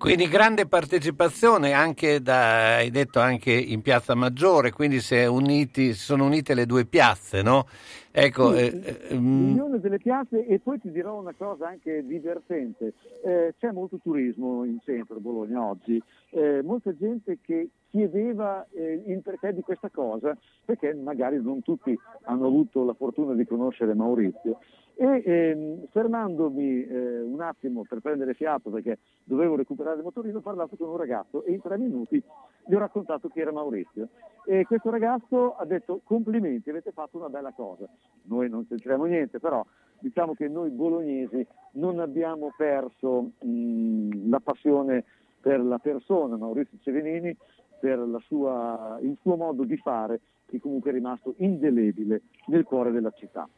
Quindi 0.00 0.28
grande 0.28 0.66
partecipazione 0.66 1.72
anche 1.72 2.22
da, 2.22 2.76
hai 2.76 2.88
detto 2.88 3.20
anche 3.20 3.52
in 3.52 3.82
Piazza 3.82 4.14
Maggiore, 4.14 4.72
quindi 4.72 4.98
si, 4.98 5.14
uniti, 5.26 5.92
si 5.92 6.00
sono 6.00 6.24
unite 6.24 6.54
le 6.54 6.64
due 6.64 6.86
piazze, 6.86 7.42
no? 7.42 7.66
Ecco, 8.10 8.54
sì, 8.54 8.60
eh, 8.60 9.00
eh, 9.10 9.18
milione 9.18 9.78
delle 9.78 9.98
piazze 9.98 10.46
e 10.46 10.58
poi 10.58 10.80
ti 10.80 10.90
dirò 10.90 11.20
una 11.20 11.34
cosa 11.36 11.68
anche 11.68 12.02
divertente, 12.06 12.94
eh, 13.22 13.54
c'è 13.58 13.72
molto 13.72 13.98
turismo 14.02 14.64
in 14.64 14.78
centro 14.82 15.16
a 15.16 15.20
Bologna 15.20 15.62
oggi, 15.62 16.02
eh, 16.30 16.62
molta 16.62 16.96
gente 16.96 17.36
che 17.42 17.68
chiedeva 17.90 18.66
eh, 18.72 19.02
il 19.06 19.20
perché 19.20 19.52
di 19.52 19.60
questa 19.60 19.90
cosa, 19.90 20.34
perché 20.64 20.94
magari 20.94 21.42
non 21.42 21.60
tutti 21.60 21.94
hanno 22.22 22.46
avuto 22.46 22.84
la 22.86 22.94
fortuna 22.94 23.34
di 23.34 23.44
conoscere 23.44 23.92
Maurizio 23.92 24.60
e 25.00 25.22
ehm, 25.24 25.86
fermandomi 25.88 26.84
eh, 26.84 27.20
un 27.22 27.40
attimo 27.40 27.84
per 27.88 28.00
prendere 28.00 28.34
fiato 28.34 28.68
perché 28.68 28.98
dovevo 29.24 29.56
recuperare 29.56 29.96
il 29.96 30.02
motorino 30.02 30.38
ho 30.38 30.42
parlato 30.42 30.76
con 30.76 30.90
un 30.90 30.98
ragazzo 30.98 31.42
e 31.44 31.52
in 31.52 31.62
tre 31.62 31.78
minuti 31.78 32.22
gli 32.66 32.74
ho 32.74 32.78
raccontato 32.78 33.28
che 33.28 33.40
era 33.40 33.50
Maurizio 33.50 34.08
e 34.44 34.66
questo 34.66 34.90
ragazzo 34.90 35.56
ha 35.56 35.64
detto 35.64 36.02
complimenti 36.04 36.68
avete 36.68 36.92
fatto 36.92 37.16
una 37.16 37.30
bella 37.30 37.50
cosa 37.52 37.88
noi 38.24 38.50
non 38.50 38.66
c'entriamo 38.68 39.06
niente 39.06 39.40
però 39.40 39.64
diciamo 40.00 40.34
che 40.34 40.48
noi 40.48 40.68
bolognesi 40.68 41.46
non 41.72 41.98
abbiamo 41.98 42.52
perso 42.54 43.30
mh, 43.40 44.28
la 44.28 44.40
passione 44.40 45.04
per 45.40 45.60
la 45.60 45.78
persona 45.78 46.36
Maurizio 46.36 46.76
Cevenini 46.82 47.34
per 47.80 48.06
sua, 48.26 48.98
il 49.00 49.16
suo 49.22 49.36
modo 49.36 49.64
di 49.64 49.78
fare 49.78 50.20
che 50.44 50.60
comunque 50.60 50.90
è 50.90 50.92
rimasto 50.92 51.32
indelebile 51.38 52.20
nel 52.48 52.64
cuore 52.64 52.90
della 52.90 53.12
città. 53.12 53.48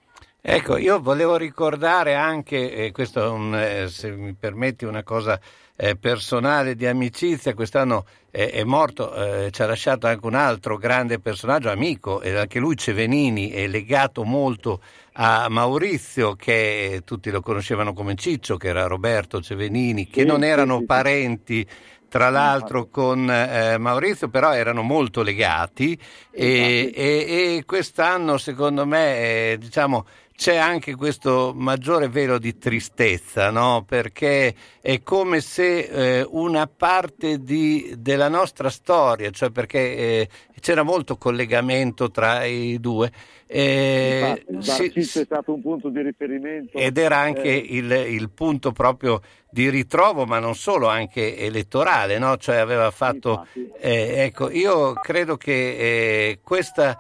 Ecco, 0.45 0.77
io 0.77 1.01
volevo 1.01 1.37
ricordare 1.37 2.15
anche, 2.17 2.73
eh, 2.87 2.91
questo 2.91 3.23
è 3.25 3.29
un, 3.29 3.55
eh, 3.55 3.87
se 3.89 4.11
mi 4.11 4.35
permetti 4.35 4.85
una 4.85 5.05
cosa 5.05 5.39
eh, 5.77 5.95
personale 5.97 6.75
di 6.75 6.85
amicizia, 6.85 7.55
quest'anno 7.55 8.05
è 8.29 8.65
morto, 8.65 9.15
eh, 9.45 9.51
ci 9.53 9.63
ha 9.63 9.67
lasciato 9.67 10.07
anche 10.09 10.27
un 10.27 10.35
altro 10.35 10.79
grande 10.79 11.21
personaggio, 11.21 11.71
amico, 11.71 12.21
e 12.23 12.35
anche 12.37 12.59
lui 12.59 12.77
Cevenini, 12.77 13.51
è 13.51 13.67
legato 13.69 14.25
molto 14.25 14.83
a 15.13 15.49
Maurizio, 15.49 16.35
che 16.35 17.03
tutti 17.05 17.31
lo 17.31 17.41
conoscevano 17.41 17.93
come 17.93 18.15
Ciccio, 18.17 18.57
che 18.57 18.69
era 18.69 18.87
Roberto 18.87 19.41
Cevenini, 19.41 20.09
che 20.09 20.23
Sì, 20.23 20.27
non 20.27 20.43
erano 20.43 20.79
sì, 20.79 20.81
sì. 20.81 20.87
parenti 20.87 21.67
tra 22.09 22.29
l'altro 22.31 22.89
con 22.91 23.31
eh, 23.31 23.79
Maurizio, 23.79 24.29
però 24.29 24.53
erano 24.55 24.83
molto 24.83 25.23
legati 25.23 25.99
e, 26.31 26.91
e- 26.95 27.57
e 27.59 27.65
quest'anno 27.65 28.37
secondo 28.37 28.85
me 28.87 29.53
eh, 29.53 29.59
diciamo, 29.59 30.07
c'è 30.43 30.57
anche 30.57 30.97
questo 30.97 31.53
maggiore 31.55 32.09
velo 32.09 32.37
di 32.37 32.59
tristezza, 32.59 33.51
no? 33.51 33.85
perché 33.87 34.53
è 34.81 35.01
come 35.05 35.41
se 35.41 35.83
eh, 36.19 36.27
una 36.29 36.67
parte 36.67 37.45
di- 37.45 37.95
della 37.97 38.27
nostra 38.27 38.69
storia, 38.69 39.31
cioè 39.31 39.51
perché 39.51 39.79
eh, 39.79 40.29
c'era 40.59 40.83
molto 40.83 41.17
collegamento 41.17 42.11
tra 42.11 42.45
i 42.45 42.81
due, 42.81 43.13
eh, 43.55 44.45
Infatti, 44.49 44.83
Barcizio 44.83 45.21
è 45.21 45.25
stato 45.25 45.53
un 45.53 45.61
punto 45.61 45.91
di 45.91 46.01
riferimento. 46.01 46.79
ed 46.79 46.97
era 46.97 47.19
anche 47.19 47.43
eh, 47.43 47.77
il, 47.77 47.91
il 47.91 48.31
punto 48.31 48.73
proprio 48.73 49.21
di 49.51 49.69
ritrovo, 49.69 50.25
ma 50.25 50.39
non 50.39 50.55
solo, 50.55 50.89
anche 50.89 51.37
elettorale, 51.37 52.19
no? 52.19 52.39
Cioè 52.39 52.57
aveva 52.57 52.91
fatto... 52.91 53.47
eh, 53.79 54.23
ecco, 54.25 54.51
io 54.51 54.95
credo 54.95 55.37
che 55.37 55.53
eh, 55.53 56.39
questa 56.43 56.99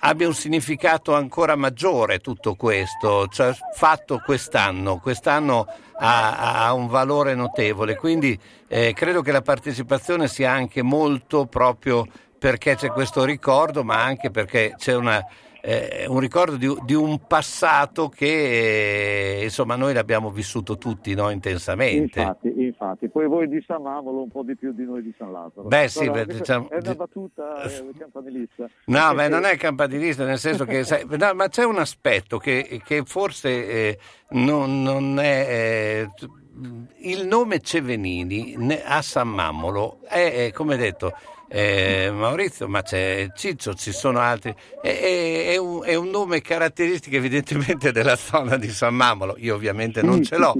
abbia 0.00 0.26
un 0.26 0.34
significato 0.34 1.14
ancora 1.14 1.54
maggiore 1.56 2.18
tutto 2.18 2.54
questo, 2.54 3.26
cioè 3.28 3.54
fatto 3.74 4.22
quest'anno, 4.24 4.98
quest'anno 4.98 5.66
ha, 5.98 6.64
ha 6.66 6.72
un 6.72 6.86
valore 6.86 7.34
notevole, 7.34 7.96
quindi 7.96 8.38
eh, 8.68 8.94
credo 8.94 9.20
che 9.20 9.32
la 9.32 9.42
partecipazione 9.42 10.28
sia 10.28 10.50
anche 10.50 10.80
molto 10.80 11.44
proprio 11.44 12.06
perché 12.38 12.74
c'è 12.76 12.88
questo 12.88 13.24
ricordo, 13.24 13.84
ma 13.84 14.02
anche 14.02 14.30
perché 14.30 14.74
c'è 14.78 14.94
una, 14.94 15.22
eh, 15.62 16.06
un 16.08 16.18
ricordo 16.18 16.56
di, 16.56 16.72
di 16.84 16.94
un 16.94 17.26
passato 17.26 18.08
che 18.08 19.38
eh, 19.38 19.44
insomma 19.44 19.76
noi 19.76 19.92
l'abbiamo 19.92 20.30
vissuto 20.30 20.78
tutti 20.78 21.14
no, 21.14 21.30
intensamente. 21.30 22.20
Infatti, 22.20 22.54
infatti, 22.56 23.08
poi 23.08 23.26
voi 23.26 23.48
di 23.48 23.62
San 23.66 23.82
Mamolo 23.82 24.22
un 24.22 24.30
po' 24.30 24.42
di 24.42 24.56
più 24.56 24.72
di 24.72 24.84
noi 24.84 25.02
di 25.02 25.14
San 25.16 25.32
Lazzaro. 25.32 25.68
Beh, 25.68 25.88
sì, 25.88 26.00
Però 26.00 26.12
beh, 26.12 26.26
diciamo- 26.26 26.68
è 26.70 26.78
una 26.78 26.94
battuta 26.94 27.62
eh, 27.62 27.90
campanilista. 27.98 28.68
No, 28.86 29.14
beh, 29.14 29.28
non 29.28 29.44
è 29.44 29.56
campanilista, 29.56 30.24
nel 30.24 30.38
senso 30.38 30.64
che, 30.64 30.84
sai, 30.84 31.04
no, 31.08 31.34
ma 31.34 31.48
c'è 31.48 31.64
un 31.64 31.78
aspetto 31.78 32.38
che, 32.38 32.80
che 32.84 33.02
forse 33.04 33.68
eh, 33.68 33.98
non, 34.30 34.82
non 34.82 35.18
è. 35.18 35.46
eh, 35.48 36.38
il 37.02 37.26
nome 37.26 37.60
Cevenini 37.60 38.54
a 38.84 39.00
San 39.02 39.28
Mammolo 39.28 40.00
è, 40.02 40.46
è, 40.46 40.52
come 40.52 40.76
detto, 40.76 41.12
eh, 41.52 42.12
Maurizio, 42.12 42.68
ma 42.68 42.80
c'è 42.82 43.28
Ciccio, 43.34 43.74
ci 43.74 43.90
sono 43.90 44.20
altri. 44.20 44.54
È, 44.80 45.48
è- 45.50 45.56
un, 45.56 45.82
è 45.84 45.96
un 45.96 46.08
nome 46.08 46.40
caratteristico 46.40 47.16
evidentemente 47.16 47.90
della 47.92 48.14
zona 48.14 48.56
di 48.56 48.70
San 48.70 48.94
Mammolo. 48.94 49.34
Io 49.38 49.56
ovviamente 49.56 50.00
non 50.00 50.22
ce 50.22 50.36
l'ho. 50.36 50.54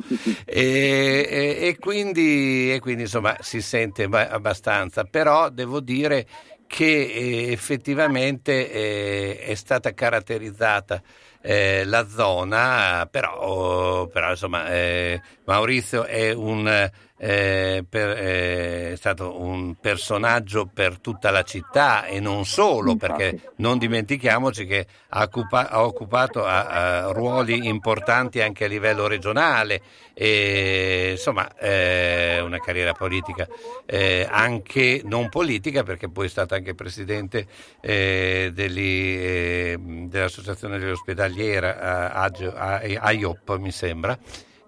E, 0.45 1.27
e- 1.31 1.59
e 1.69 1.77
quindi, 1.79 2.73
e 2.73 2.81
quindi, 2.81 3.03
insomma 3.03 3.37
si 3.39 3.61
sente 3.63 4.09
ba- 4.09 4.31
abbastanza. 4.31 5.05
Però 5.05 5.49
devo 5.49 5.79
dire 5.79 6.27
che 6.67 6.85
eh, 6.85 7.53
effettivamente 7.53 8.71
eh, 8.73 9.39
è 9.39 9.55
stata 9.55 9.95
caratterizzata 9.95 11.01
eh, 11.41 11.85
la 11.85 12.07
zona, 12.09 13.07
però, 13.11 14.07
però, 14.09 14.31
insomma 14.31 14.69
eh, 14.73 15.21
Maurizio 15.45 16.05
è, 16.05 16.33
un, 16.33 16.91
eh, 17.23 17.85
per- 17.87 18.17
eh, 18.17 18.93
è 18.93 18.97
stato 18.97 19.39
un 19.39 19.75
personaggio 19.79 20.65
per 20.73 20.99
tutta 21.01 21.31
la 21.31 21.43
città 21.43 22.07
e 22.07 22.19
non 22.19 22.47
solo, 22.47 22.93
perché 22.97 23.53
non 23.57 23.77
dimentichiamoci 23.77 24.65
che 24.65 24.87
ha, 25.11 25.23
occupa- 25.25 25.69
ha 25.69 25.85
occupato 25.85 26.43
ha- 26.47 26.67
ha 27.07 27.13
ruoli 27.13 27.69
importanti 27.69 28.41
anche 28.41 28.65
a 28.65 28.69
livello 28.69 29.07
regionale 29.07 29.83
e 30.15 31.11
insomma 31.13 31.55
eh, 31.59 32.41
una 32.41 32.59
carriera 32.59 32.95
politica 32.95 33.47
eh, 33.85 34.27
anche 34.29 35.03
non 35.05 35.29
politica 35.29 35.83
perché 35.83 36.09
poi 36.09 36.25
è 36.27 36.31
stato 36.31 36.55
anche 36.55 36.75
presidente 36.75 37.47
eh, 37.83 38.51
degli, 38.55 39.17
eh, 39.19 39.77
dell'associazione 39.79 40.79
dell'ospedaliera 40.79 42.13
Agio- 42.15 42.55
A- 42.57 42.81
AIOP 42.83 43.57
mi 43.59 43.71
sembra 43.73 44.19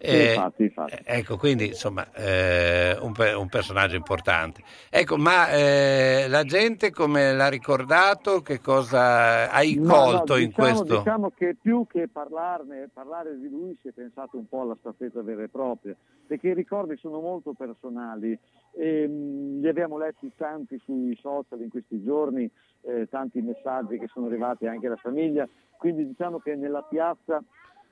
Eh, 0.05 0.33
infatti, 0.35 0.63
infatti. 0.65 0.97
ecco 1.05 1.37
quindi 1.37 1.67
insomma 1.67 2.11
eh, 2.13 2.99
un, 3.01 3.13
un 3.37 3.49
personaggio 3.49 3.95
importante 3.95 4.61
ecco 4.91 5.17
ma 5.17 5.49
eh, 5.51 6.27
la 6.29 6.43
gente 6.43 6.91
come 6.91 7.33
l'ha 7.33 7.47
ricordato 7.49 8.41
che 8.41 8.61
cosa 8.61 9.49
hai 9.51 9.75
No, 9.77 9.87
no, 9.87 9.95
colto 9.95 10.37
in 10.37 10.49
diciamo- 10.49 10.69
questo 10.75 10.97
Diciamo 10.99 11.31
che 11.31 11.57
più 11.61 11.87
che 11.89 12.09
parlarne, 12.09 12.89
parlare 12.93 13.39
di 13.39 13.49
lui 13.49 13.77
si 13.81 13.89
è 13.89 13.93
pensato 13.93 14.37
un 14.37 14.49
po' 14.49 14.63
alla 14.63 14.77
staffetta 14.81 15.23
vera 15.23 15.45
e 15.45 15.49
propria, 15.49 15.95
perché 16.27 16.49
i 16.49 16.55
ricordi 16.55 16.97
sono 16.97 17.21
molto 17.21 17.53
personali. 17.53 18.37
E, 18.75 19.07
mh, 19.07 19.61
li 19.61 19.69
abbiamo 19.69 19.99
letti 19.99 20.33
tanti 20.37 20.81
sui 20.85 21.17
social 21.21 21.61
in 21.61 21.69
questi 21.71 22.03
giorni, 22.03 22.51
eh, 22.83 23.07
tanti 23.09 23.41
messaggi 23.41 23.99
che 23.99 24.09
sono 24.13 24.27
arrivati 24.27 24.67
anche 24.67 24.87
alla 24.89 24.97
famiglia, 24.97 25.49
quindi 25.79 26.07
diciamo 26.07 26.39
che 26.41 26.55
nella 26.57 26.83
piazza 26.83 27.43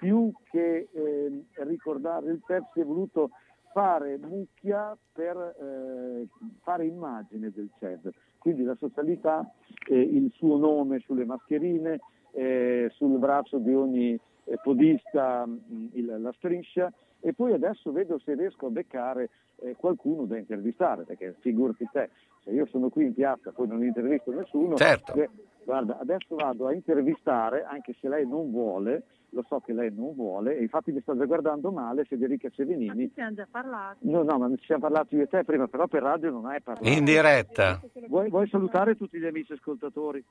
più 0.00 0.32
che 0.50 0.88
eh, 0.90 1.44
ricordare 1.64 2.30
il 2.30 2.40
Pep 2.44 2.70
si 2.72 2.80
è 2.80 2.84
voluto 2.84 3.30
fare 3.72 4.16
mucchia 4.16 4.96
per 5.12 5.36
eh, 5.36 6.26
fare 6.62 6.86
immagine 6.86 7.50
del 7.54 7.68
CED, 7.78 8.10
quindi 8.38 8.62
la 8.62 8.74
socialità, 8.76 9.48
eh, 9.88 10.00
il 10.00 10.32
suo 10.34 10.56
nome 10.56 11.00
sulle 11.00 11.26
mascherine, 11.26 12.00
eh, 12.32 12.88
sul 12.94 13.18
braccio 13.18 13.58
di 13.58 13.74
ogni 13.74 14.18
eh, 14.44 14.58
podista 14.62 15.44
mh, 15.44 15.88
il- 15.92 16.16
la 16.18 16.32
striscia 16.32 16.90
e 17.20 17.32
poi 17.32 17.52
adesso 17.52 17.92
vedo 17.92 18.18
se 18.18 18.34
riesco 18.34 18.66
a 18.66 18.70
beccare 18.70 19.30
eh, 19.62 19.76
qualcuno 19.76 20.24
da 20.24 20.38
intervistare, 20.38 21.04
perché 21.04 21.36
figurati 21.40 21.86
te, 21.92 22.10
se 22.44 22.50
io 22.50 22.66
sono 22.66 22.88
qui 22.88 23.04
in 23.04 23.14
piazza 23.14 23.52
poi 23.52 23.68
non 23.68 23.84
intervisto 23.84 24.32
nessuno, 24.32 24.76
Certo. 24.76 25.14
eh, 25.14 25.28
guarda, 25.64 25.98
adesso 25.98 26.34
vado 26.34 26.66
a 26.66 26.72
intervistare, 26.72 27.64
anche 27.64 27.94
se 28.00 28.08
lei 28.08 28.26
non 28.26 28.50
vuole, 28.50 29.04
lo 29.30 29.44
so 29.46 29.60
che 29.60 29.72
lei 29.72 29.92
non 29.94 30.14
vuole, 30.14 30.56
e 30.56 30.62
infatti 30.62 30.90
mi 30.92 31.00
sta 31.00 31.16
già 31.16 31.24
guardando 31.24 31.70
male 31.70 32.04
Federica 32.04 32.48
Cevenini. 32.50 33.10
siamo 33.14 33.34
già 33.34 33.46
parlati. 33.50 34.08
No, 34.08 34.22
no, 34.22 34.38
ma 34.38 34.48
ci 34.56 34.64
siamo 34.64 34.80
parlati 34.82 35.16
io 35.16 35.22
e 35.22 35.28
te 35.28 35.44
prima, 35.44 35.68
però 35.68 35.86
per 35.86 36.02
radio 36.02 36.30
non 36.30 36.46
hai 36.46 36.60
parlato. 36.60 36.88
in 36.88 37.04
diretta 37.04 37.80
Vuoi, 38.08 38.28
vuoi 38.28 38.48
salutare 38.48 38.96
tutti 38.96 39.18
gli 39.18 39.26
amici 39.26 39.52
ascoltatori? 39.52 40.24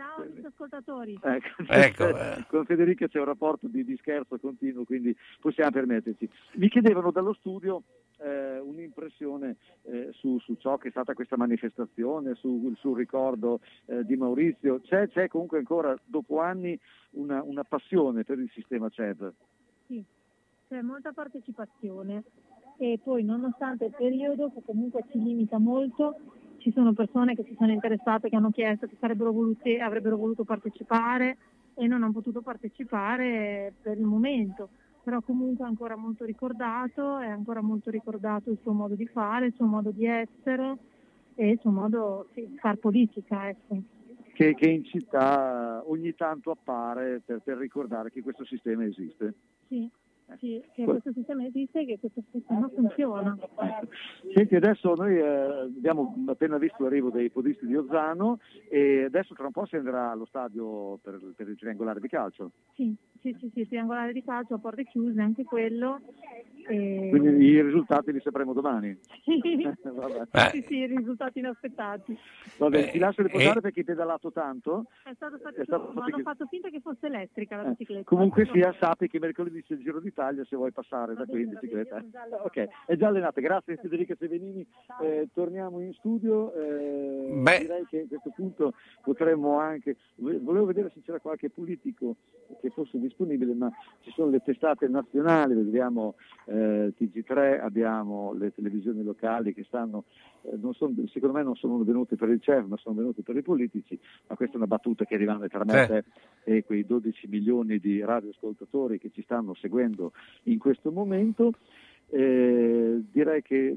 Ciao 0.00 0.22
amici 0.22 0.46
ascoltatori. 0.46 1.20
Ecco, 1.22 1.62
Ecco, 1.68 2.16
eh. 2.16 2.46
con 2.48 2.64
Federica 2.64 3.06
c'è 3.06 3.18
un 3.18 3.26
rapporto 3.26 3.68
di, 3.68 3.84
di 3.84 3.98
scherzo 3.98 4.38
continuo, 4.38 4.84
quindi 4.84 5.14
possiamo 5.38 5.70
permetterci. 5.70 6.26
Mi 6.54 6.70
chiedevano 6.70 7.10
dallo 7.10 7.34
studio 7.34 7.82
eh, 8.16 8.58
un'impressione 8.60 9.56
eh, 9.82 10.08
su, 10.14 10.38
su 10.38 10.54
ciò 10.54 10.78
che 10.78 10.88
è 10.88 10.90
stata 10.90 11.12
questa 11.12 11.36
manifestazione, 11.36 12.34
su- 12.36 12.72
sul 12.78 12.96
ricordo 12.96 13.60
eh, 13.84 14.02
di 14.06 14.16
Maurizio. 14.16 14.80
C'è, 14.80 15.06
c'è 15.08 15.28
comunque 15.28 15.58
ancora, 15.58 15.94
dopo 16.06 16.40
anni, 16.40 16.80
una, 17.10 17.42
una 17.42 17.64
passione 17.64 18.24
per 18.24 18.38
il 18.38 18.50
sistema 18.54 18.88
CEV. 18.88 19.30
Sì, 19.86 20.02
c'è 20.66 20.80
molta 20.80 21.12
partecipazione 21.12 22.24
e 22.78 22.98
poi 23.04 23.22
nonostante 23.22 23.84
il 23.84 23.94
periodo 23.94 24.50
che 24.50 24.62
comunque 24.64 25.04
ci 25.10 25.22
limita 25.22 25.58
molto, 25.58 26.16
ci 26.60 26.72
sono 26.72 26.92
persone 26.92 27.34
che 27.34 27.42
si 27.44 27.56
sono 27.58 27.72
interessate, 27.72 28.28
che 28.28 28.36
hanno 28.36 28.50
chiesto 28.50 28.86
che 28.86 28.96
sarebbero 29.00 29.32
volute, 29.32 29.78
avrebbero 29.80 30.16
voluto 30.16 30.44
partecipare 30.44 31.36
e 31.74 31.86
non 31.86 32.02
hanno 32.02 32.12
potuto 32.12 32.42
partecipare 32.42 33.72
per 33.80 33.98
il 33.98 34.04
momento. 34.04 34.68
Però 35.02 35.20
comunque 35.22 35.64
è 35.64 35.68
ancora 35.68 35.96
molto 35.96 36.24
ricordato, 36.24 37.18
è 37.18 37.28
ancora 37.28 37.62
molto 37.62 37.90
ricordato 37.90 38.50
il 38.50 38.58
suo 38.60 38.72
modo 38.72 38.94
di 38.94 39.06
fare, 39.06 39.46
il 39.46 39.54
suo 39.54 39.64
modo 39.64 39.90
di 39.90 40.04
essere 40.04 40.76
e 41.34 41.50
il 41.50 41.58
suo 41.58 41.70
modo 41.70 42.28
sì, 42.34 42.46
di 42.46 42.58
far 42.58 42.76
politica. 42.76 43.48
Ecco. 43.48 43.82
Che, 44.34 44.54
che 44.54 44.68
in 44.68 44.84
città 44.84 45.82
ogni 45.86 46.14
tanto 46.14 46.50
appare 46.50 47.22
per, 47.24 47.40
per 47.42 47.56
ricordare 47.56 48.10
che 48.10 48.22
questo 48.22 48.44
sistema 48.44 48.84
esiste. 48.84 49.34
Sì, 49.68 49.90
sì, 50.38 50.62
che 50.72 50.84
questo 50.84 51.12
sistema 51.12 51.44
esiste 51.44 51.80
e 51.80 51.86
che 51.86 51.98
questo 51.98 52.22
sistema 52.30 52.68
funziona. 52.74 53.36
Senti, 54.34 54.54
adesso 54.56 54.94
noi 54.94 55.16
eh, 55.16 55.22
abbiamo 55.22 56.14
appena 56.26 56.58
visto 56.58 56.82
l'arrivo 56.82 57.10
dei 57.10 57.30
podisti 57.30 57.66
di 57.66 57.76
Ozzano 57.76 58.38
e 58.68 59.04
adesso 59.04 59.34
tra 59.34 59.46
un 59.46 59.52
po' 59.52 59.66
si 59.66 59.76
andrà 59.76 60.10
allo 60.10 60.26
stadio 60.26 60.98
per, 61.02 61.20
per 61.34 61.48
il 61.48 61.56
triangolare 61.56 62.00
di 62.00 62.08
calcio. 62.08 62.50
Sì, 62.74 62.94
sì, 63.20 63.36
sì, 63.38 63.50
sì, 63.54 63.66
triangolare 63.66 64.12
di 64.12 64.22
calcio 64.22 64.54
a 64.54 64.58
porte 64.58 64.84
chiuse, 64.84 65.20
anche 65.20 65.44
quello. 65.44 66.00
E... 66.68 67.08
Quindi 67.10 67.44
i 67.46 67.62
risultati 67.62 68.12
li 68.12 68.20
sapremo 68.20 68.52
domani. 68.52 68.96
Sì, 69.24 69.40
Vabbè. 69.82 70.50
sì, 70.50 70.62
sì, 70.62 70.76
i 70.78 70.86
risultati 70.86 71.38
inaspettati. 71.38 72.16
Va 72.58 72.68
bene, 72.68 72.90
ti 72.90 72.98
lascio 72.98 73.22
riposare 73.22 73.58
Eh. 73.58 73.62
perché 73.62 73.80
hai 73.80 73.84
pedalato 73.86 74.32
tanto. 74.32 74.86
È 75.04 75.12
stato 75.14 75.38
fatto, 75.38 75.60
È 75.60 75.64
stato 75.64 75.82
ma 75.84 75.92
fatto 75.92 76.00
hanno 76.04 76.16
che- 76.16 76.22
fatto 76.22 76.46
finta 76.46 76.68
che 76.68 76.80
fosse 76.80 77.06
elettrica 77.06 77.56
la 77.56 77.64
Eh, 77.64 77.68
bicicletta. 77.70 78.04
Comunque 78.04 78.48
sia, 78.52 78.74
sappi 78.78 79.08
che 79.08 79.18
mercoledì 79.18 79.62
c'è 79.62 79.74
il 79.74 79.80
Giro 79.80 80.00
d'Italia 80.00 80.44
se 80.44 80.56
vuoi 80.56 80.72
passare 80.72 81.14
da 81.14 81.24
qui 81.26 81.42
in 81.42 81.50
bicicletta. 81.50 81.98
eh. 81.98 82.04
Ok, 82.42 82.68
è 82.86 82.96
già 82.96 83.08
allenata. 83.08 83.40
Grazie 83.40 83.76
Federica 83.76 84.14
Sevenini. 84.18 84.66
Eh, 85.02 85.28
torniamo 85.32 85.80
in 85.80 85.92
studio. 85.94 86.52
Eh, 86.54 87.40
Beh. 87.42 87.58
Direi 87.60 87.86
che 87.86 88.00
a 88.02 88.06
questo 88.08 88.30
punto 88.34 88.74
potremmo 89.02 89.58
anche. 89.58 89.96
Volevo 90.16 90.64
vedere 90.66 90.90
se 90.94 91.00
c'era 91.02 91.18
qualche 91.20 91.50
politico 91.50 92.16
che 92.60 92.70
fosse 92.70 92.98
disponibile, 92.98 93.54
ma 93.54 93.70
ci 94.00 94.10
sono 94.12 94.30
le 94.30 94.40
testate 94.42 94.88
nazionali, 94.88 95.54
vediamo 95.54 96.14
eh, 96.50 96.92
TG3, 96.98 97.60
abbiamo 97.60 98.32
le 98.32 98.52
televisioni 98.52 99.04
locali 99.04 99.54
che 99.54 99.62
stanno, 99.64 100.04
eh, 100.42 100.56
non 100.56 100.74
sono- 100.74 100.92
secondo 101.06 101.36
me 101.36 101.44
non 101.44 101.54
sono 101.54 101.78
venute 101.84 102.16
per 102.16 102.28
il 102.28 102.40
CERN, 102.40 102.66
ma 102.66 102.76
sono 102.76 102.96
venute 102.96 103.22
per 103.22 103.36
i 103.36 103.42
politici, 103.42 103.98
ma 104.26 104.34
questa 104.34 104.54
è 104.54 104.56
una 104.56 104.66
battuta 104.66 105.04
che 105.04 105.16
rimane 105.16 105.48
tra 105.48 105.64
me 105.64 105.84
e 105.84 105.86
te 105.86 106.04
e 106.42 106.64
quei 106.64 106.84
12 106.84 107.28
milioni 107.28 107.78
di 107.78 108.00
radioascoltatori 108.00 108.98
che 108.98 109.10
ci 109.12 109.22
stanno 109.22 109.54
seguendo 109.54 110.12
in 110.44 110.58
questo 110.58 110.90
momento. 110.90 111.52
Eh, 112.08 113.00
direi 113.12 113.42
che 113.42 113.76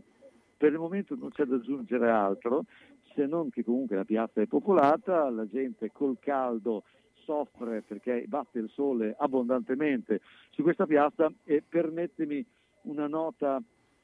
per 0.58 0.72
il 0.72 0.80
momento 0.80 1.16
non 1.16 1.30
c'è 1.30 1.44
da 1.44 1.58
aggiungere 1.58 2.10
altro, 2.10 2.66
se 3.14 3.28
non 3.28 3.52
che 3.52 3.64
comunque 3.64 3.96
la 3.96 4.06
piazza 4.06 4.42
è 4.42 4.48
popolata, 4.48 5.30
la 5.30 5.48
gente 5.48 5.92
col 5.92 6.18
caldo 6.20 6.84
soffre 7.24 7.84
perché 7.88 8.26
batte 8.28 8.60
il 8.60 8.70
sole 8.70 9.16
abbondantemente 9.18 10.22
su 10.50 10.64
questa 10.64 10.86
piazza 10.86 11.32
e 11.44 11.64
permettimi 11.68 12.46
una 12.84 13.08
nota 13.08 13.62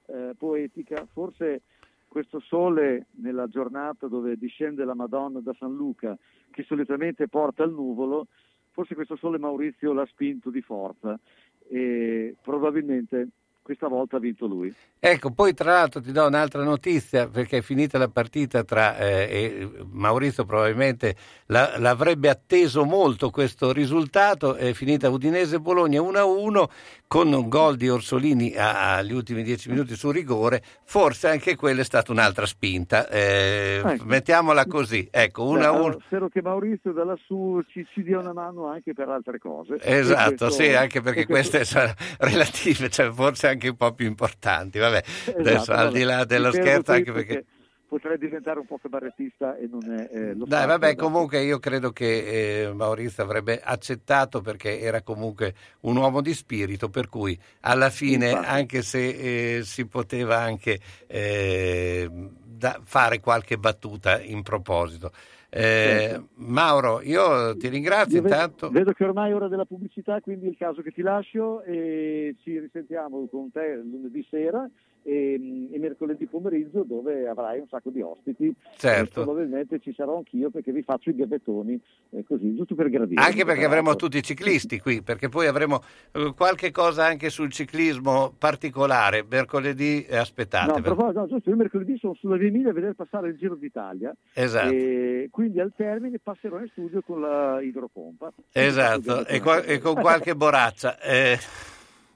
eh, 0.07 0.33
poetica, 0.37 1.05
forse 1.11 1.61
questo 2.07 2.39
sole 2.39 3.07
nella 3.21 3.47
giornata 3.47 4.07
dove 4.07 4.35
discende 4.35 4.83
la 4.83 4.95
Madonna 4.95 5.39
da 5.39 5.53
San 5.57 5.75
Luca, 5.75 6.17
che 6.49 6.63
solitamente 6.63 7.27
porta 7.27 7.63
il 7.63 7.71
nuvolo, 7.71 8.27
forse 8.71 8.95
questo 8.95 9.15
sole 9.15 9.37
Maurizio 9.37 9.93
l'ha 9.93 10.05
spinto 10.07 10.49
di 10.49 10.61
forza 10.61 11.19
e 11.67 12.35
probabilmente 12.41 13.29
questa 13.69 13.87
volta 13.87 14.15
ha 14.17 14.19
vinto 14.19 14.47
lui. 14.47 14.73
Ecco, 14.99 15.29
poi 15.29 15.53
tra 15.53 15.73
l'altro 15.73 16.01
ti 16.01 16.11
do 16.11 16.25
un'altra 16.25 16.63
notizia 16.63 17.27
perché 17.27 17.57
è 17.57 17.61
finita 17.61 17.99
la 17.99 18.07
partita 18.07 18.63
tra 18.63 18.97
eh, 18.97 19.69
Maurizio 19.91 20.43
probabilmente 20.43 21.15
la- 21.47 21.77
l'avrebbe 21.77 22.29
atteso 22.29 22.83
molto 22.83 23.29
questo 23.29 23.71
risultato, 23.71 24.55
è 24.55 24.73
finita 24.73 25.09
Udinese-Bologna 25.09 26.01
1-1 26.01 26.63
con 27.05 27.31
un 27.31 27.47
gol 27.47 27.75
di 27.75 27.89
Orsolini 27.89 28.55
agli 28.55 29.11
ultimi 29.13 29.43
dieci 29.43 29.69
minuti 29.69 29.95
su 29.95 30.09
rigore, 30.09 30.63
forse 30.85 31.27
anche 31.27 31.55
quella 31.55 31.81
è 31.81 31.83
stata 31.83 32.11
un'altra 32.11 32.45
spinta, 32.47 33.07
eh, 33.07 33.81
Ecco. 33.85 34.05
mettiamola 34.05 34.65
così, 34.65 35.07
ecco, 35.11 35.43
Beh, 35.51 35.59
1-1. 35.59 35.63
allora, 35.63 35.97
spero 36.07 36.27
che 36.29 36.41
Maurizio 36.41 36.91
da 36.91 37.03
lassù 37.03 37.61
ci, 37.67 37.85
ci 37.93 38.01
dia 38.03 38.17
una 38.19 38.33
mano 38.33 38.67
anche 38.67 38.93
per 38.93 39.09
altre 39.09 39.37
cose. 39.37 39.77
Esatto, 39.81 40.45
questo- 40.45 40.49
sì, 40.63 40.73
anche 40.73 41.01
perché 41.01 41.25
questo- 41.25 41.57
queste 41.57 41.65
sono 41.79 41.93
relative, 42.19 42.89
cioè 42.89 43.09
forse 43.11 43.47
anche 43.47 43.58
un 43.67 43.75
po' 43.75 43.93
più 43.93 44.07
importanti. 44.07 44.79
Vabbè, 44.79 45.03
Esatto, 45.25 45.39
adesso 45.39 45.71
al 45.73 45.77
vabbè. 45.85 45.91
di 45.91 46.03
là 46.03 46.25
dello 46.25 46.51
scherzo, 46.51 46.91
anche 46.91 47.11
perché. 47.11 47.45
potrei 47.87 48.17
diventare 48.19 48.59
un 48.59 48.67
po' 48.67 48.77
cabarettista 48.77 49.57
e 49.57 49.67
non 49.67 49.81
è 49.91 50.09
eh, 50.13 50.33
lo 50.35 50.45
Dai, 50.45 50.65
faccio, 50.65 50.67
vabbè, 50.67 50.85
dai. 50.87 50.95
comunque 50.95 51.41
io 51.41 51.57
credo 51.59 51.91
che 51.91 52.65
eh, 52.67 52.73
Maurizio 52.73 53.23
avrebbe 53.23 53.59
accettato 53.61 54.41
perché 54.41 54.79
era 54.79 55.01
comunque 55.01 55.53
un 55.81 55.97
uomo 55.97 56.21
di 56.21 56.33
spirito, 56.35 56.89
per 56.89 57.09
cui 57.09 57.37
alla 57.61 57.89
fine, 57.89 58.29
Infatti. 58.29 58.45
anche 58.47 58.81
se 58.83 59.57
eh, 59.57 59.63
si 59.63 59.87
poteva 59.87 60.37
anche 60.39 60.79
eh, 61.07 62.07
da- 62.11 62.79
fare 62.83 63.19
qualche 63.19 63.57
battuta 63.57 64.21
in 64.21 64.43
proposito. 64.43 65.11
Eh, 65.51 66.07
Certo. 66.09 66.27
Mauro, 66.35 67.01
io 67.01 67.57
ti 67.57 67.69
ringrazio 67.69 68.17
Io 68.17 68.21
vedo, 68.21 68.35
intanto. 68.35 68.69
vedo 68.69 68.91
che 68.93 69.03
ormai 69.03 69.31
è 69.31 69.35
ora 69.35 69.47
della 69.47 69.65
pubblicità, 69.65 70.21
quindi 70.21 70.45
è 70.45 70.49
il 70.49 70.57
caso 70.57 70.81
che 70.83 70.91
ti 70.91 71.01
lascio 71.01 71.63
e 71.63 72.35
ci 72.43 72.59
risentiamo 72.59 73.27
con 73.27 73.51
te 73.51 73.75
lunedì 73.83 74.25
sera 74.29 74.69
e, 75.03 75.33
e 75.71 75.79
mercoledì 75.79 76.25
pomeriggio 76.25 76.83
dove 76.83 77.27
avrai 77.27 77.59
un 77.59 77.67
sacco 77.67 77.89
di 77.89 78.01
ospiti. 78.01 78.53
Certo. 78.77 79.23
Probabilmente 79.23 79.79
ci 79.79 79.93
sarò 79.93 80.17
anch'io 80.17 80.49
perché 80.49 80.71
vi 80.71 80.81
faccio 80.83 81.09
i 81.09 81.15
gavettoni 81.15 81.79
eh, 82.11 82.23
così, 82.27 82.55
giusto 82.55 82.75
per 82.75 82.89
gradire. 82.89 83.21
Anche 83.21 83.45
perché 83.45 83.65
avremo 83.65 83.95
tutti 83.95 84.17
i 84.17 84.23
ciclisti 84.23 84.79
qui, 84.79 85.01
perché 85.01 85.29
poi 85.29 85.47
avremo 85.47 85.81
eh, 86.11 86.33
qualche 86.35 86.71
cosa 86.71 87.05
anche 87.05 87.29
sul 87.29 87.51
ciclismo 87.51 88.33
particolare. 88.37 89.25
Mercoledì 89.29 90.05
eh, 90.05 90.15
No, 90.15 90.21
aspettate. 90.21 90.71
a 90.79 90.81
proposito, 90.81 91.19
no, 91.21 91.27
giusto, 91.27 91.49
io 91.49 91.55
mercoledì 91.55 91.97
sono 91.97 92.13
sulla 92.15 92.37
Via 92.37 92.47
Emilia 92.49 92.69
a 92.69 92.73
vedere 92.73 92.93
passare 92.93 93.29
il 93.29 93.37
Giro 93.37 93.55
d'Italia 93.55 94.15
Esatto. 94.33 94.73
e 94.73 95.27
quindi 95.31 95.59
al 95.59 95.73
termine 95.75 96.19
passerò 96.21 96.59
in 96.59 96.67
studio 96.71 97.01
con 97.01 97.21
la 97.21 97.61
idropompa. 97.61 98.31
Esatto, 98.51 99.25
e, 99.25 99.39
qua- 99.39 99.63
e 99.63 99.79
con 99.79 99.95
qualche 99.95 100.35
boraccia. 100.35 100.99
eh. 100.99 101.37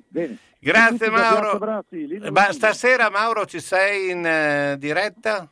Bene. 0.08 0.38
Grazie 0.64 1.10
Mauro. 1.10 1.60
Ma 2.32 2.52
stasera 2.54 3.10
Mauro 3.10 3.46
ci 3.46 3.60
sei 3.60 4.12
in 4.12 4.26
eh, 4.26 4.78
diretta? 4.80 5.50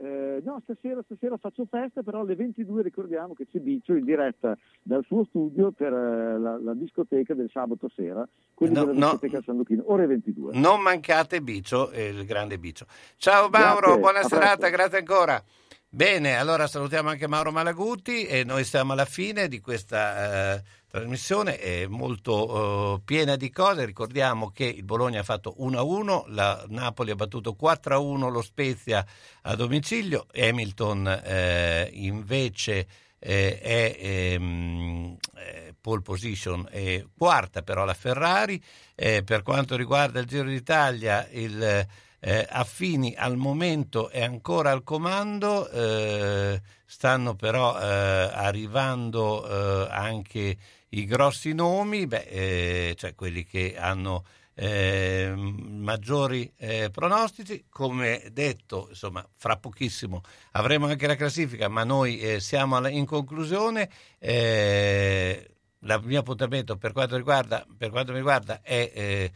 Eh, 0.00 0.40
no, 0.44 0.60
stasera, 0.62 1.00
stasera 1.04 1.36
faccio 1.36 1.66
festa, 1.68 2.02
però 2.02 2.20
alle 2.20 2.36
22 2.36 2.82
ricordiamo 2.82 3.32
che 3.34 3.46
c'è 3.50 3.58
Biccio 3.58 3.94
in 3.94 4.04
diretta 4.04 4.56
dal 4.82 5.04
suo 5.06 5.24
studio 5.24 5.72
per 5.72 5.92
eh, 5.92 6.38
la, 6.38 6.58
la 6.62 6.74
discoteca 6.74 7.34
del 7.34 7.48
sabato 7.52 7.88
sera, 7.94 8.26
quelli 8.54 8.74
No, 8.74 8.84
della 8.84 8.98
no. 8.98 9.10
discoteca 9.12 9.42
San 9.44 9.56
Luchino, 9.56 9.82
ore 9.86 10.06
22. 10.06 10.58
Non 10.58 10.80
mancate 10.80 11.40
Bicio, 11.40 11.90
eh, 11.90 12.08
il 12.08 12.24
grande 12.24 12.58
Bicio. 12.58 12.86
Ciao 13.16 13.48
Grazie, 13.48 13.66
Mauro, 13.66 13.98
buona 13.98 14.20
a 14.20 14.24
serata, 14.24 14.68
grazie 14.68 14.98
ancora. 14.98 15.42
Bene, 15.88 16.36
allora 16.36 16.66
salutiamo 16.66 17.08
anche 17.08 17.28
Mauro 17.28 17.52
Malaguti 17.52 18.26
e 18.26 18.42
noi 18.44 18.64
siamo 18.64 18.92
alla 18.92 19.04
fine 19.04 19.46
di 19.48 19.60
questa 19.60 20.54
eh, 20.56 20.62
trasmissione, 20.94 21.58
è 21.58 21.86
molto 21.88 22.94
eh, 22.94 23.00
piena 23.04 23.34
di 23.34 23.50
cose. 23.50 23.84
Ricordiamo 23.84 24.50
che 24.50 24.64
il 24.64 24.84
Bologna 24.84 25.20
ha 25.20 25.24
fatto 25.24 25.56
1-1, 25.58 26.26
la 26.28 26.64
Napoli 26.68 27.10
ha 27.10 27.16
battuto 27.16 27.56
4-1 27.60 28.30
lo 28.30 28.42
Spezia 28.42 29.04
a 29.42 29.56
domicilio, 29.56 30.26
Hamilton 30.32 31.20
eh, 31.24 31.90
invece 31.94 32.86
eh, 33.18 33.58
è 33.58 33.96
ehm, 33.98 35.16
eh, 35.34 35.74
pole 35.80 36.02
position 36.02 36.68
è 36.70 37.04
quarta 37.18 37.62
però 37.62 37.84
la 37.84 37.94
Ferrari. 37.94 38.62
Eh, 38.94 39.24
per 39.24 39.42
quanto 39.42 39.74
riguarda 39.74 40.20
il 40.20 40.26
Giro 40.26 40.44
d'Italia, 40.44 41.26
il 41.32 41.86
eh, 42.20 42.46
Affini 42.48 43.14
al 43.16 43.36
momento 43.36 44.10
è 44.10 44.22
ancora 44.22 44.70
al 44.70 44.84
comando, 44.84 45.68
eh, 45.70 46.62
stanno 46.86 47.34
però 47.34 47.76
eh, 47.78 47.84
arrivando 47.84 49.44
eh, 49.44 49.88
anche 49.90 50.56
i 50.98 51.04
grossi 51.04 51.52
nomi, 51.52 52.06
beh, 52.06 52.26
eh, 52.28 52.94
cioè 52.96 53.14
quelli 53.14 53.44
che 53.44 53.76
hanno 53.76 54.24
eh, 54.54 55.32
maggiori 55.36 56.52
eh, 56.56 56.90
pronostici. 56.90 57.66
Come 57.68 58.28
detto, 58.32 58.86
insomma, 58.90 59.26
fra 59.36 59.56
pochissimo 59.56 60.22
avremo 60.52 60.86
anche 60.86 61.06
la 61.06 61.16
classifica, 61.16 61.68
ma 61.68 61.84
noi 61.84 62.20
eh, 62.20 62.40
siamo 62.40 62.86
in 62.88 63.06
conclusione. 63.06 63.90
Eh, 64.18 65.48
il 65.86 66.00
mio 66.04 66.20
appuntamento 66.20 66.76
per 66.76 66.92
quanto, 66.92 67.16
riguarda, 67.16 67.66
per 67.76 67.90
quanto 67.90 68.12
mi 68.12 68.18
riguarda 68.18 68.60
è 68.62 69.30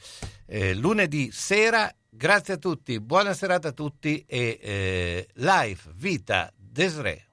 eh, 0.46 0.74
lunedì 0.74 1.30
sera. 1.30 1.92
Grazie 2.10 2.54
a 2.54 2.56
tutti, 2.56 2.98
buona 3.00 3.34
serata 3.34 3.68
a 3.68 3.72
tutti 3.72 4.24
e 4.26 5.26
live 5.34 5.80
Vita 5.94 6.50
Desre. 6.56 7.27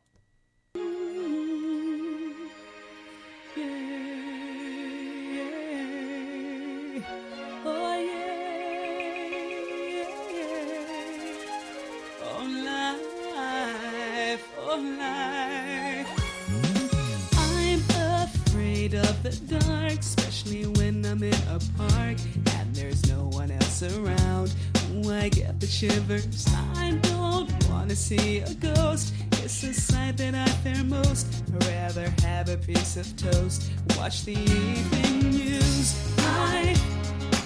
When 21.25 21.33
I'm 21.33 21.55
in 21.55 21.55
a 21.55 21.59
park 21.77 22.17
and 22.57 22.75
there's 22.75 23.07
no 23.09 23.25
one 23.31 23.51
else 23.51 23.83
around. 23.83 24.53
Ooh, 24.93 25.11
I 25.11 25.29
get 25.29 25.59
the 25.59 25.67
shivers. 25.67 26.47
I 26.75 26.97
don't 27.01 27.69
wanna 27.69 27.95
see 27.95 28.39
a 28.39 28.53
ghost. 28.55 29.13
It's 29.43 29.63
a 29.63 29.73
sight 29.73 30.17
that 30.17 30.35
I 30.35 30.47
fear 30.63 30.83
most. 30.83 31.27
I'd 31.55 31.65
rather 31.67 32.13
have 32.21 32.49
a 32.49 32.57
piece 32.57 32.97
of 32.97 33.15
toast. 33.17 33.69
Watch 33.97 34.25
the 34.25 34.33
evening 34.33 35.31
news. 35.31 36.17
Life, 36.17 36.81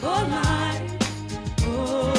oh 0.04 0.28
life, 0.30 0.94
oh 1.64 2.19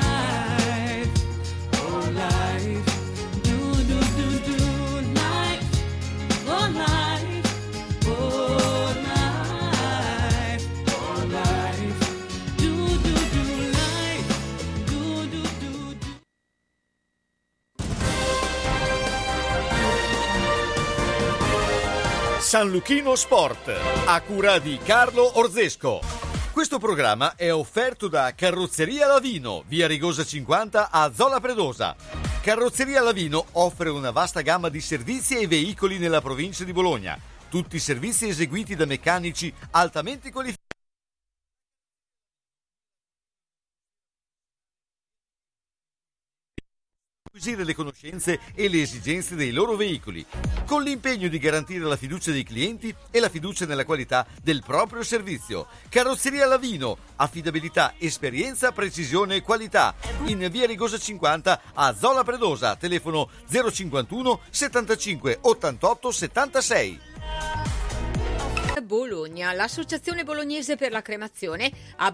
San 22.51 22.69
Luchino 22.69 23.15
Sport, 23.15 23.71
a 24.07 24.19
cura 24.19 24.59
di 24.59 24.77
Carlo 24.83 25.39
Orzesco. 25.39 26.01
Questo 26.51 26.79
programma 26.79 27.35
è 27.37 27.49
offerto 27.49 28.09
da 28.09 28.33
Carrozzeria 28.35 29.07
Lavino, 29.07 29.63
via 29.67 29.87
Rigosa 29.87 30.25
50 30.25 30.89
a 30.91 31.13
Zola 31.13 31.39
Predosa. 31.39 31.95
Carrozzeria 32.41 33.01
Lavino 33.01 33.45
offre 33.53 33.87
una 33.87 34.11
vasta 34.11 34.41
gamma 34.41 34.67
di 34.67 34.81
servizi 34.81 35.37
e 35.37 35.47
veicoli 35.47 35.97
nella 35.97 36.19
provincia 36.19 36.65
di 36.65 36.73
Bologna. 36.73 37.17
Tutti 37.47 37.79
servizi 37.79 38.27
eseguiti 38.27 38.75
da 38.75 38.85
meccanici 38.85 39.53
altamente 39.71 40.29
qualificati. 40.29 40.60
Acquisire 47.41 47.63
le 47.63 47.73
conoscenze 47.73 48.39
e 48.53 48.69
le 48.69 48.81
esigenze 48.81 49.33
dei 49.33 49.51
loro 49.51 49.75
veicoli, 49.75 50.23
con 50.67 50.83
l'impegno 50.83 51.27
di 51.27 51.39
garantire 51.39 51.83
la 51.85 51.97
fiducia 51.97 52.29
dei 52.29 52.43
clienti 52.43 52.93
e 53.09 53.19
la 53.19 53.29
fiducia 53.29 53.65
nella 53.65 53.83
qualità 53.83 54.27
del 54.43 54.61
proprio 54.63 55.01
servizio. 55.01 55.65
Carrozzeria 55.89 56.45
Lavino, 56.45 56.97
affidabilità, 57.15 57.95
esperienza, 57.97 58.71
precisione 58.71 59.37
e 59.37 59.41
qualità. 59.41 59.95
In 60.25 60.47
via 60.51 60.67
Rigosa 60.67 60.99
50 60.99 61.61
a 61.73 61.95
Zola 61.95 62.23
Predosa, 62.23 62.75
telefono 62.75 63.27
051 63.49 64.41
75 64.51 65.39
88 65.41 66.11
76. 66.11 66.99
Bologna, 68.91 69.53
l'associazione 69.53 70.25
bolognese 70.25 70.75
per 70.75 70.91
la 70.91 71.01
cremazione 71.01 71.71
ha 71.95 72.09